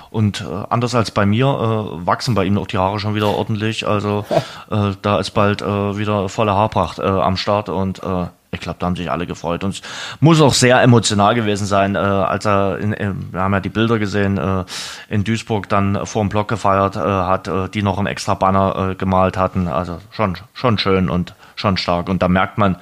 und 0.09 0.41
äh, 0.41 0.65
anders 0.69 0.95
als 0.95 1.11
bei 1.11 1.25
mir 1.25 1.45
äh, 1.45 2.05
wachsen 2.05 2.35
bei 2.35 2.45
ihm 2.45 2.57
auch 2.57 2.67
die 2.67 2.77
Haare 2.77 2.99
schon 2.99 3.15
wieder 3.15 3.27
ordentlich. 3.27 3.87
Also 3.87 4.25
äh, 4.71 4.91
da 5.01 5.19
ist 5.19 5.31
bald 5.31 5.61
äh, 5.61 5.97
wieder 5.97 6.29
volle 6.29 6.53
Haarpracht 6.53 6.99
äh, 6.99 7.03
am 7.03 7.37
Start 7.37 7.69
und 7.69 8.01
äh, 8.03 8.27
ich 8.51 8.61
glaube, 8.61 8.79
da 8.79 8.85
haben 8.85 8.95
sich 8.95 9.11
alle 9.11 9.27
gefreut. 9.27 9.63
Und 9.63 9.75
es 9.75 9.81
muss 10.21 10.41
auch 10.41 10.53
sehr 10.53 10.81
emotional 10.81 11.35
gewesen 11.35 11.65
sein, 11.65 11.95
äh, 11.95 11.99
als 11.99 12.45
er, 12.45 12.77
in, 12.79 12.93
in, 12.93 13.33
wir 13.33 13.41
haben 13.41 13.53
ja 13.53 13.59
die 13.59 13.69
Bilder 13.69 13.99
gesehen, 13.99 14.37
äh, 14.37 14.63
in 15.09 15.23
Duisburg 15.23 15.67
dann 15.67 16.05
vor 16.05 16.23
dem 16.23 16.29
Block 16.29 16.47
gefeiert 16.47 16.95
äh, 16.95 16.99
hat, 16.99 17.47
äh, 17.47 17.67
die 17.69 17.83
noch 17.83 17.97
einen 17.97 18.07
extra 18.07 18.35
Banner 18.35 18.91
äh, 18.91 18.95
gemalt 18.95 19.37
hatten. 19.37 19.67
Also 19.67 19.99
schon, 20.11 20.37
schon 20.53 20.77
schön 20.77 21.09
und 21.09 21.33
schon 21.55 21.77
stark. 21.77 22.07
Und 22.07 22.21
da 22.21 22.29
merkt 22.29 22.57
man, 22.57 22.77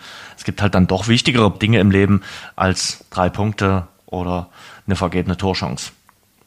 gibt 0.46 0.62
halt 0.62 0.76
dann 0.76 0.88
doch 0.88 1.10
wichtigere 1.10 1.52
Dinge 1.52 1.80
im 1.80 1.92
Leben 1.92 2.22
als 2.56 3.04
drei 3.10 3.30
Punkte 3.30 3.88
oder 4.06 4.48
eine 4.88 4.96
vergebene 4.96 5.36
Torchance. 5.36 5.92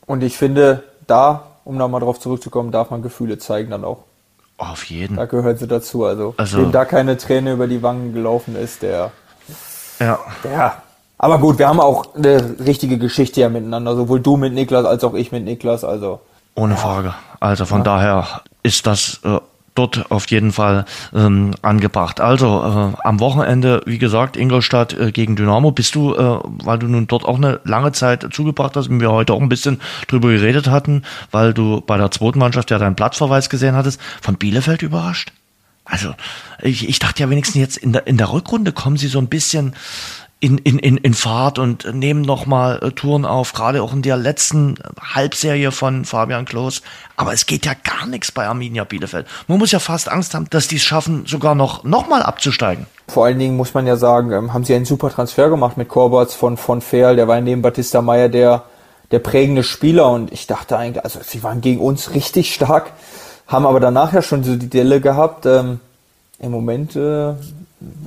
Und 0.06 0.22
ich 0.22 0.38
finde, 0.38 0.84
da, 1.06 1.42
um 1.64 1.76
nochmal 1.76 2.00
drauf 2.00 2.18
zurückzukommen, 2.18 2.72
darf 2.72 2.90
man 2.90 3.02
Gefühle 3.02 3.38
zeigen 3.38 3.70
dann 3.70 3.84
auch. 3.84 4.04
Auf 4.56 4.84
jeden. 4.84 5.16
Da 5.16 5.26
gehört 5.26 5.58
sie 5.58 5.68
dazu. 5.68 6.04
Also, 6.04 6.34
also 6.36 6.62
dem 6.62 6.72
da 6.72 6.84
keine 6.84 7.16
Träne 7.16 7.52
über 7.52 7.68
die 7.68 7.82
Wangen 7.82 8.12
gelaufen 8.12 8.56
ist, 8.56 8.82
der. 8.82 9.12
Ja. 10.00 10.18
Der. 10.42 10.82
Aber 11.16 11.38
gut, 11.38 11.58
wir 11.58 11.68
haben 11.68 11.80
auch 11.80 12.14
eine 12.14 12.58
richtige 12.58 12.98
Geschichte 12.98 13.40
ja 13.40 13.48
miteinander. 13.48 13.94
Sowohl 13.94 14.20
du 14.20 14.36
mit 14.36 14.54
Niklas 14.54 14.84
als 14.84 15.04
auch 15.04 15.14
ich 15.14 15.30
mit 15.30 15.44
Niklas. 15.44 15.84
Also. 15.84 16.20
Ohne. 16.54 16.76
Frage. 16.76 17.14
Also 17.38 17.66
von 17.66 17.80
ja. 17.80 17.84
daher 17.84 18.42
ist 18.64 18.86
das 18.86 19.20
äh, 19.24 19.38
dort 19.78 20.10
auf 20.10 20.28
jeden 20.30 20.52
Fall 20.52 20.84
ähm, 21.14 21.54
angebracht. 21.62 22.20
Also 22.20 22.46
äh, 22.46 23.06
am 23.06 23.20
Wochenende, 23.20 23.82
wie 23.86 23.98
gesagt, 23.98 24.36
Ingolstadt 24.36 24.98
äh, 24.98 25.12
gegen 25.12 25.36
Dynamo. 25.36 25.70
Bist 25.70 25.94
du, 25.94 26.14
äh, 26.14 26.40
weil 26.64 26.78
du 26.78 26.88
nun 26.88 27.06
dort 27.06 27.24
auch 27.24 27.36
eine 27.36 27.60
lange 27.64 27.92
Zeit 27.92 28.26
zugebracht 28.32 28.76
hast 28.76 28.88
und 28.88 29.00
wir 29.00 29.10
heute 29.10 29.32
auch 29.32 29.40
ein 29.40 29.48
bisschen 29.48 29.80
drüber 30.08 30.28
geredet 30.28 30.68
hatten, 30.68 31.02
weil 31.30 31.54
du 31.54 31.80
bei 31.80 31.96
der 31.96 32.10
zweiten 32.10 32.38
Mannschaft 32.38 32.70
ja 32.70 32.78
deinen 32.78 32.96
Platzverweis 32.96 33.48
gesehen 33.48 33.76
hattest, 33.76 34.00
von 34.20 34.36
Bielefeld 34.36 34.82
überrascht? 34.82 35.32
Also 35.84 36.14
ich, 36.60 36.88
ich 36.88 36.98
dachte 36.98 37.22
ja 37.22 37.30
wenigstens 37.30 37.60
jetzt 37.60 37.76
in 37.78 37.92
der, 37.92 38.06
in 38.06 38.18
der 38.18 38.30
Rückrunde 38.32 38.72
kommen 38.72 38.98
sie 38.98 39.08
so 39.08 39.18
ein 39.18 39.28
bisschen 39.28 39.74
in, 40.40 40.58
in, 40.58 40.78
in, 40.78 40.96
in 40.98 41.14
Fahrt 41.14 41.58
und 41.58 41.92
nehmen 41.92 42.22
nochmal 42.22 42.78
äh, 42.82 42.92
Touren 42.92 43.24
auf, 43.24 43.52
gerade 43.52 43.82
auch 43.82 43.92
in 43.92 44.02
der 44.02 44.16
letzten 44.16 44.76
Halbserie 45.00 45.72
von 45.72 46.04
Fabian 46.04 46.44
Klos. 46.44 46.82
Aber 47.16 47.32
es 47.32 47.46
geht 47.46 47.66
ja 47.66 47.72
gar 47.74 48.06
nichts 48.06 48.30
bei 48.30 48.46
Arminia 48.46 48.84
Bielefeld. 48.84 49.26
Man 49.48 49.58
muss 49.58 49.72
ja 49.72 49.80
fast 49.80 50.08
Angst 50.08 50.34
haben, 50.34 50.48
dass 50.50 50.68
die 50.68 50.76
es 50.76 50.82
schaffen, 50.82 51.26
sogar 51.26 51.56
noch, 51.56 51.82
noch 51.82 52.08
mal 52.08 52.22
abzusteigen. 52.22 52.86
Vor 53.08 53.24
allen 53.24 53.38
Dingen 53.38 53.56
muss 53.56 53.74
man 53.74 53.86
ja 53.86 53.96
sagen, 53.96 54.30
ähm, 54.30 54.54
haben 54.54 54.64
sie 54.64 54.74
einen 54.74 54.84
super 54.84 55.10
Transfer 55.10 55.48
gemacht 55.48 55.76
mit 55.76 55.88
Korbatz 55.88 56.34
von, 56.34 56.56
von 56.56 56.82
Ferl, 56.82 57.16
der 57.16 57.26
war 57.26 57.40
neben 57.40 57.62
Batista 57.62 58.00
Meyer 58.00 58.28
der, 58.28 58.62
der 59.10 59.18
prägende 59.18 59.64
Spieler 59.64 60.08
und 60.10 60.32
ich 60.32 60.46
dachte 60.46 60.76
eigentlich, 60.76 61.02
also 61.02 61.18
sie 61.22 61.42
waren 61.42 61.60
gegen 61.60 61.80
uns 61.80 62.14
richtig 62.14 62.54
stark, 62.54 62.92
haben 63.48 63.66
aber 63.66 63.80
danach 63.80 64.12
ja 64.12 64.22
schon 64.22 64.44
so 64.44 64.54
die 64.54 64.68
Delle 64.68 65.00
gehabt. 65.00 65.46
Ähm, 65.46 65.80
Im 66.38 66.52
Moment 66.52 66.94
äh, 66.94 67.32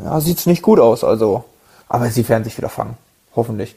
ja, 0.04 0.22
sieht's 0.22 0.46
nicht 0.46 0.62
gut 0.62 0.80
aus, 0.80 1.04
also 1.04 1.44
aber 1.92 2.10
sie 2.10 2.28
werden 2.30 2.46
sich 2.46 2.58
wieder 2.58 2.70
fangen. 2.70 2.96
Hoffentlich. 3.36 3.76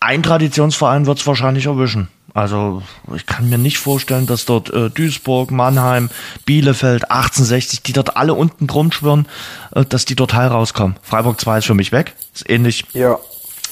Ein 0.00 0.22
Traditionsverein 0.22 1.06
wird 1.06 1.18
es 1.18 1.26
wahrscheinlich 1.26 1.66
erwischen. 1.66 2.08
Also 2.32 2.82
ich 3.14 3.26
kann 3.26 3.50
mir 3.50 3.58
nicht 3.58 3.78
vorstellen, 3.78 4.26
dass 4.26 4.46
dort 4.46 4.70
äh, 4.70 4.88
Duisburg, 4.88 5.50
Mannheim, 5.50 6.08
Bielefeld, 6.46 7.10
1860, 7.10 7.82
die 7.82 7.92
dort 7.92 8.16
alle 8.16 8.32
unten 8.32 8.66
drum 8.66 8.90
schwirren, 8.90 9.28
äh, 9.74 9.84
dass 9.84 10.06
die 10.06 10.14
dort 10.14 10.32
heil 10.32 10.48
rauskommen. 10.48 10.96
Freiburg 11.02 11.38
2 11.38 11.58
ist 11.58 11.66
für 11.66 11.74
mich 11.74 11.92
weg. 11.92 12.14
Ist 12.34 12.48
ähnlich 12.48 12.86
ja. 12.94 13.18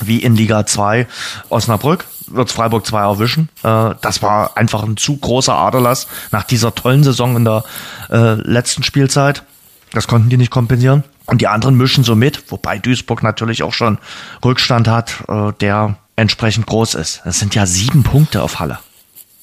wie 0.01 0.19
in 0.23 0.37
Liga 0.37 0.67
2 0.67 1.07
Osnabrück. 1.49 2.05
Wird 2.27 2.51
Freiburg 2.51 2.87
2 2.87 3.01
erwischen. 3.01 3.49
Äh, 3.63 3.95
das 4.03 4.21
war 4.21 4.59
einfach 4.59 4.83
ein 4.83 4.99
zu 4.99 5.17
großer 5.17 5.55
Aderlass 5.55 6.07
nach 6.33 6.45
dieser 6.45 6.75
tollen 6.75 7.03
Saison 7.03 7.35
in 7.35 7.47
der 7.47 7.65
äh, 8.11 8.35
letzten 8.35 8.83
Spielzeit. 8.83 9.43
Das 9.93 10.07
konnten 10.07 10.29
die 10.29 10.37
nicht 10.37 10.51
kompensieren. 10.51 11.05
Und 11.27 11.41
die 11.41 11.49
anderen 11.49 11.77
mischen 11.77 12.05
so 12.05 12.17
mit, 12.17 12.51
wobei 12.51 12.79
Duisburg 12.79 13.23
natürlich 13.23 13.63
auch 13.63 13.73
schon 13.73 13.99
Rückstand 14.45 14.89
hat, 14.89 15.25
äh, 15.29 15.53
der 15.61 15.97
entsprechend 16.17 16.67
groß 16.67 16.95
ist. 16.95 17.23
Das 17.25 17.39
sind 17.39 17.55
ja 17.55 17.67
sieben 17.67 18.03
Punkte 18.03 18.43
auf 18.43 18.59
Halle. 18.61 18.79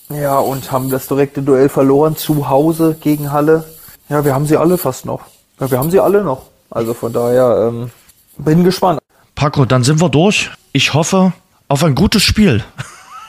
Ja, 0.10 0.38
und 0.38 0.72
haben 0.72 0.90
das 0.90 1.08
direkte 1.08 1.42
Duell 1.42 1.70
verloren 1.70 2.16
zu 2.16 2.50
Hause 2.50 2.96
gegen 3.00 3.32
Halle. 3.32 3.66
Ja, 4.10 4.24
wir 4.24 4.34
haben 4.34 4.46
sie 4.46 4.58
alle 4.58 4.78
fast 4.78 5.06
noch. 5.06 5.22
Ja, 5.60 5.70
wir 5.70 5.78
haben 5.80 5.92
sie 5.92 6.00
alle 6.00 6.24
noch. 6.24 6.44
Also 6.70 6.94
von 6.94 7.12
daher 7.12 7.70
ähm, 7.70 7.92
bin 8.38 8.64
gespannt. 8.64 9.00
Paco, 9.36 9.66
dann 9.66 9.84
sind 9.84 10.02
wir 10.02 10.10
durch. 10.10 10.52
Ich 10.72 10.94
hoffe 10.94 11.34
auf 11.68 11.84
ein 11.84 11.96
gutes 11.96 12.24
Spiel. 12.24 12.64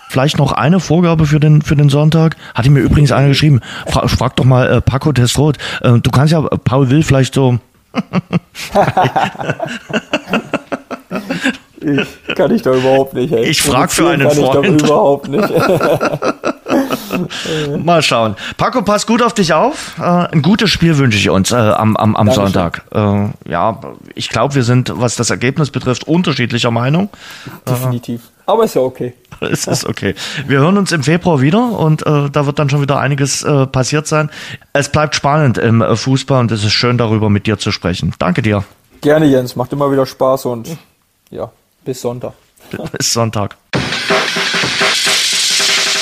Vielleicht 0.09 0.39
noch 0.39 0.53
eine 0.53 0.81
Vorgabe 0.81 1.27
für 1.27 1.41
den, 1.41 1.63
für 1.63 1.77
den 1.77 1.89
Sonntag. 1.89 2.37
Hatte 2.55 2.71
mir 2.71 2.81
übrigens 2.81 3.13
einer 3.13 3.29
geschrieben. 3.29 3.61
Fra 3.87 4.09
frag 4.09 4.37
doch 4.37 4.45
mal 4.45 4.69
äh, 4.69 4.81
Paco 4.81 5.13
Testrot. 5.13 5.59
Äh, 5.83 6.01
du 6.01 6.11
kannst 6.11 6.33
ja 6.33 6.41
Paul 6.41 6.91
Will 6.91 7.03
vielleicht 7.03 7.35
so 7.35 7.59
ich 11.81 12.35
kann 12.35 12.55
ich 12.55 12.63
doch 12.63 12.75
überhaupt 12.75 13.15
nicht. 13.15 13.33
Ey. 13.33 13.47
Ich 13.47 13.63
frage 13.63 13.91
für 13.91 14.11
einen 14.11 14.29
kann 14.29 14.37
Freund. 14.37 14.67
Ich 14.67 14.77
doch 14.79 14.87
überhaupt 14.87 15.29
nicht. 15.29 15.49
Mal 17.85 18.03
schauen. 18.03 18.37
Paco, 18.57 18.83
pass 18.83 19.07
gut 19.07 19.23
auf 19.23 19.33
dich 19.33 19.55
auf. 19.55 19.97
Äh, 19.99 20.03
ein 20.03 20.43
gutes 20.43 20.71
Spiel 20.71 20.99
wünsche 20.99 21.19
ich 21.19 21.31
uns 21.31 21.51
äh, 21.51 21.57
am, 21.57 21.97
am, 21.97 22.15
am 22.15 22.31
Sonntag. 22.31 22.83
Äh, 22.93 23.29
ja, 23.49 23.81
ich 24.15 24.29
glaube, 24.29 24.55
wir 24.55 24.63
sind, 24.65 24.93
was 24.95 25.17
das 25.17 25.31
Ergebnis 25.31 25.71
betrifft, 25.71 26.07
unterschiedlicher 26.07 26.71
Meinung. 26.71 27.09
Definitiv. 27.69 28.21
Aber 28.49 28.65
ist 28.65 28.75
ja 28.75 28.81
okay. 28.81 29.13
es 29.41 29.67
ist 29.67 29.85
okay. 29.85 30.15
Wir 30.47 30.61
hören 30.61 30.79
uns 30.79 30.91
im 30.91 31.03
Februar 31.03 31.43
wieder 31.43 31.79
und 31.79 32.07
äh, 32.07 32.31
da 32.31 32.47
wird 32.47 32.59
dann 32.59 32.71
schon 32.71 32.81
wieder 32.81 32.99
einiges 32.99 33.43
äh, 33.43 33.67
passiert 33.67 34.07
sein. 34.07 34.31
Es 34.73 34.91
bleibt 34.91 35.15
spannend 35.15 35.59
im 35.59 35.83
äh, 35.83 35.95
Fußball 35.95 36.41
und 36.41 36.51
es 36.51 36.65
ist 36.65 36.73
schön, 36.73 36.97
darüber 36.97 37.29
mit 37.29 37.47
dir 37.47 37.59
zu 37.59 37.73
sprechen. 37.73 38.15
Danke 38.19 38.41
dir. 38.41 38.65
Gerne, 39.03 39.27
Jens. 39.27 39.55
Macht 39.55 39.75
immer 39.75 39.93
wieder 39.93 40.07
Spaß 40.07 40.47
und 40.47 40.79
ja, 41.31 41.53
bis 41.85 42.01
Sonntag. 42.01 42.33
Bis 42.99 43.13
Sonntag. 43.13 43.57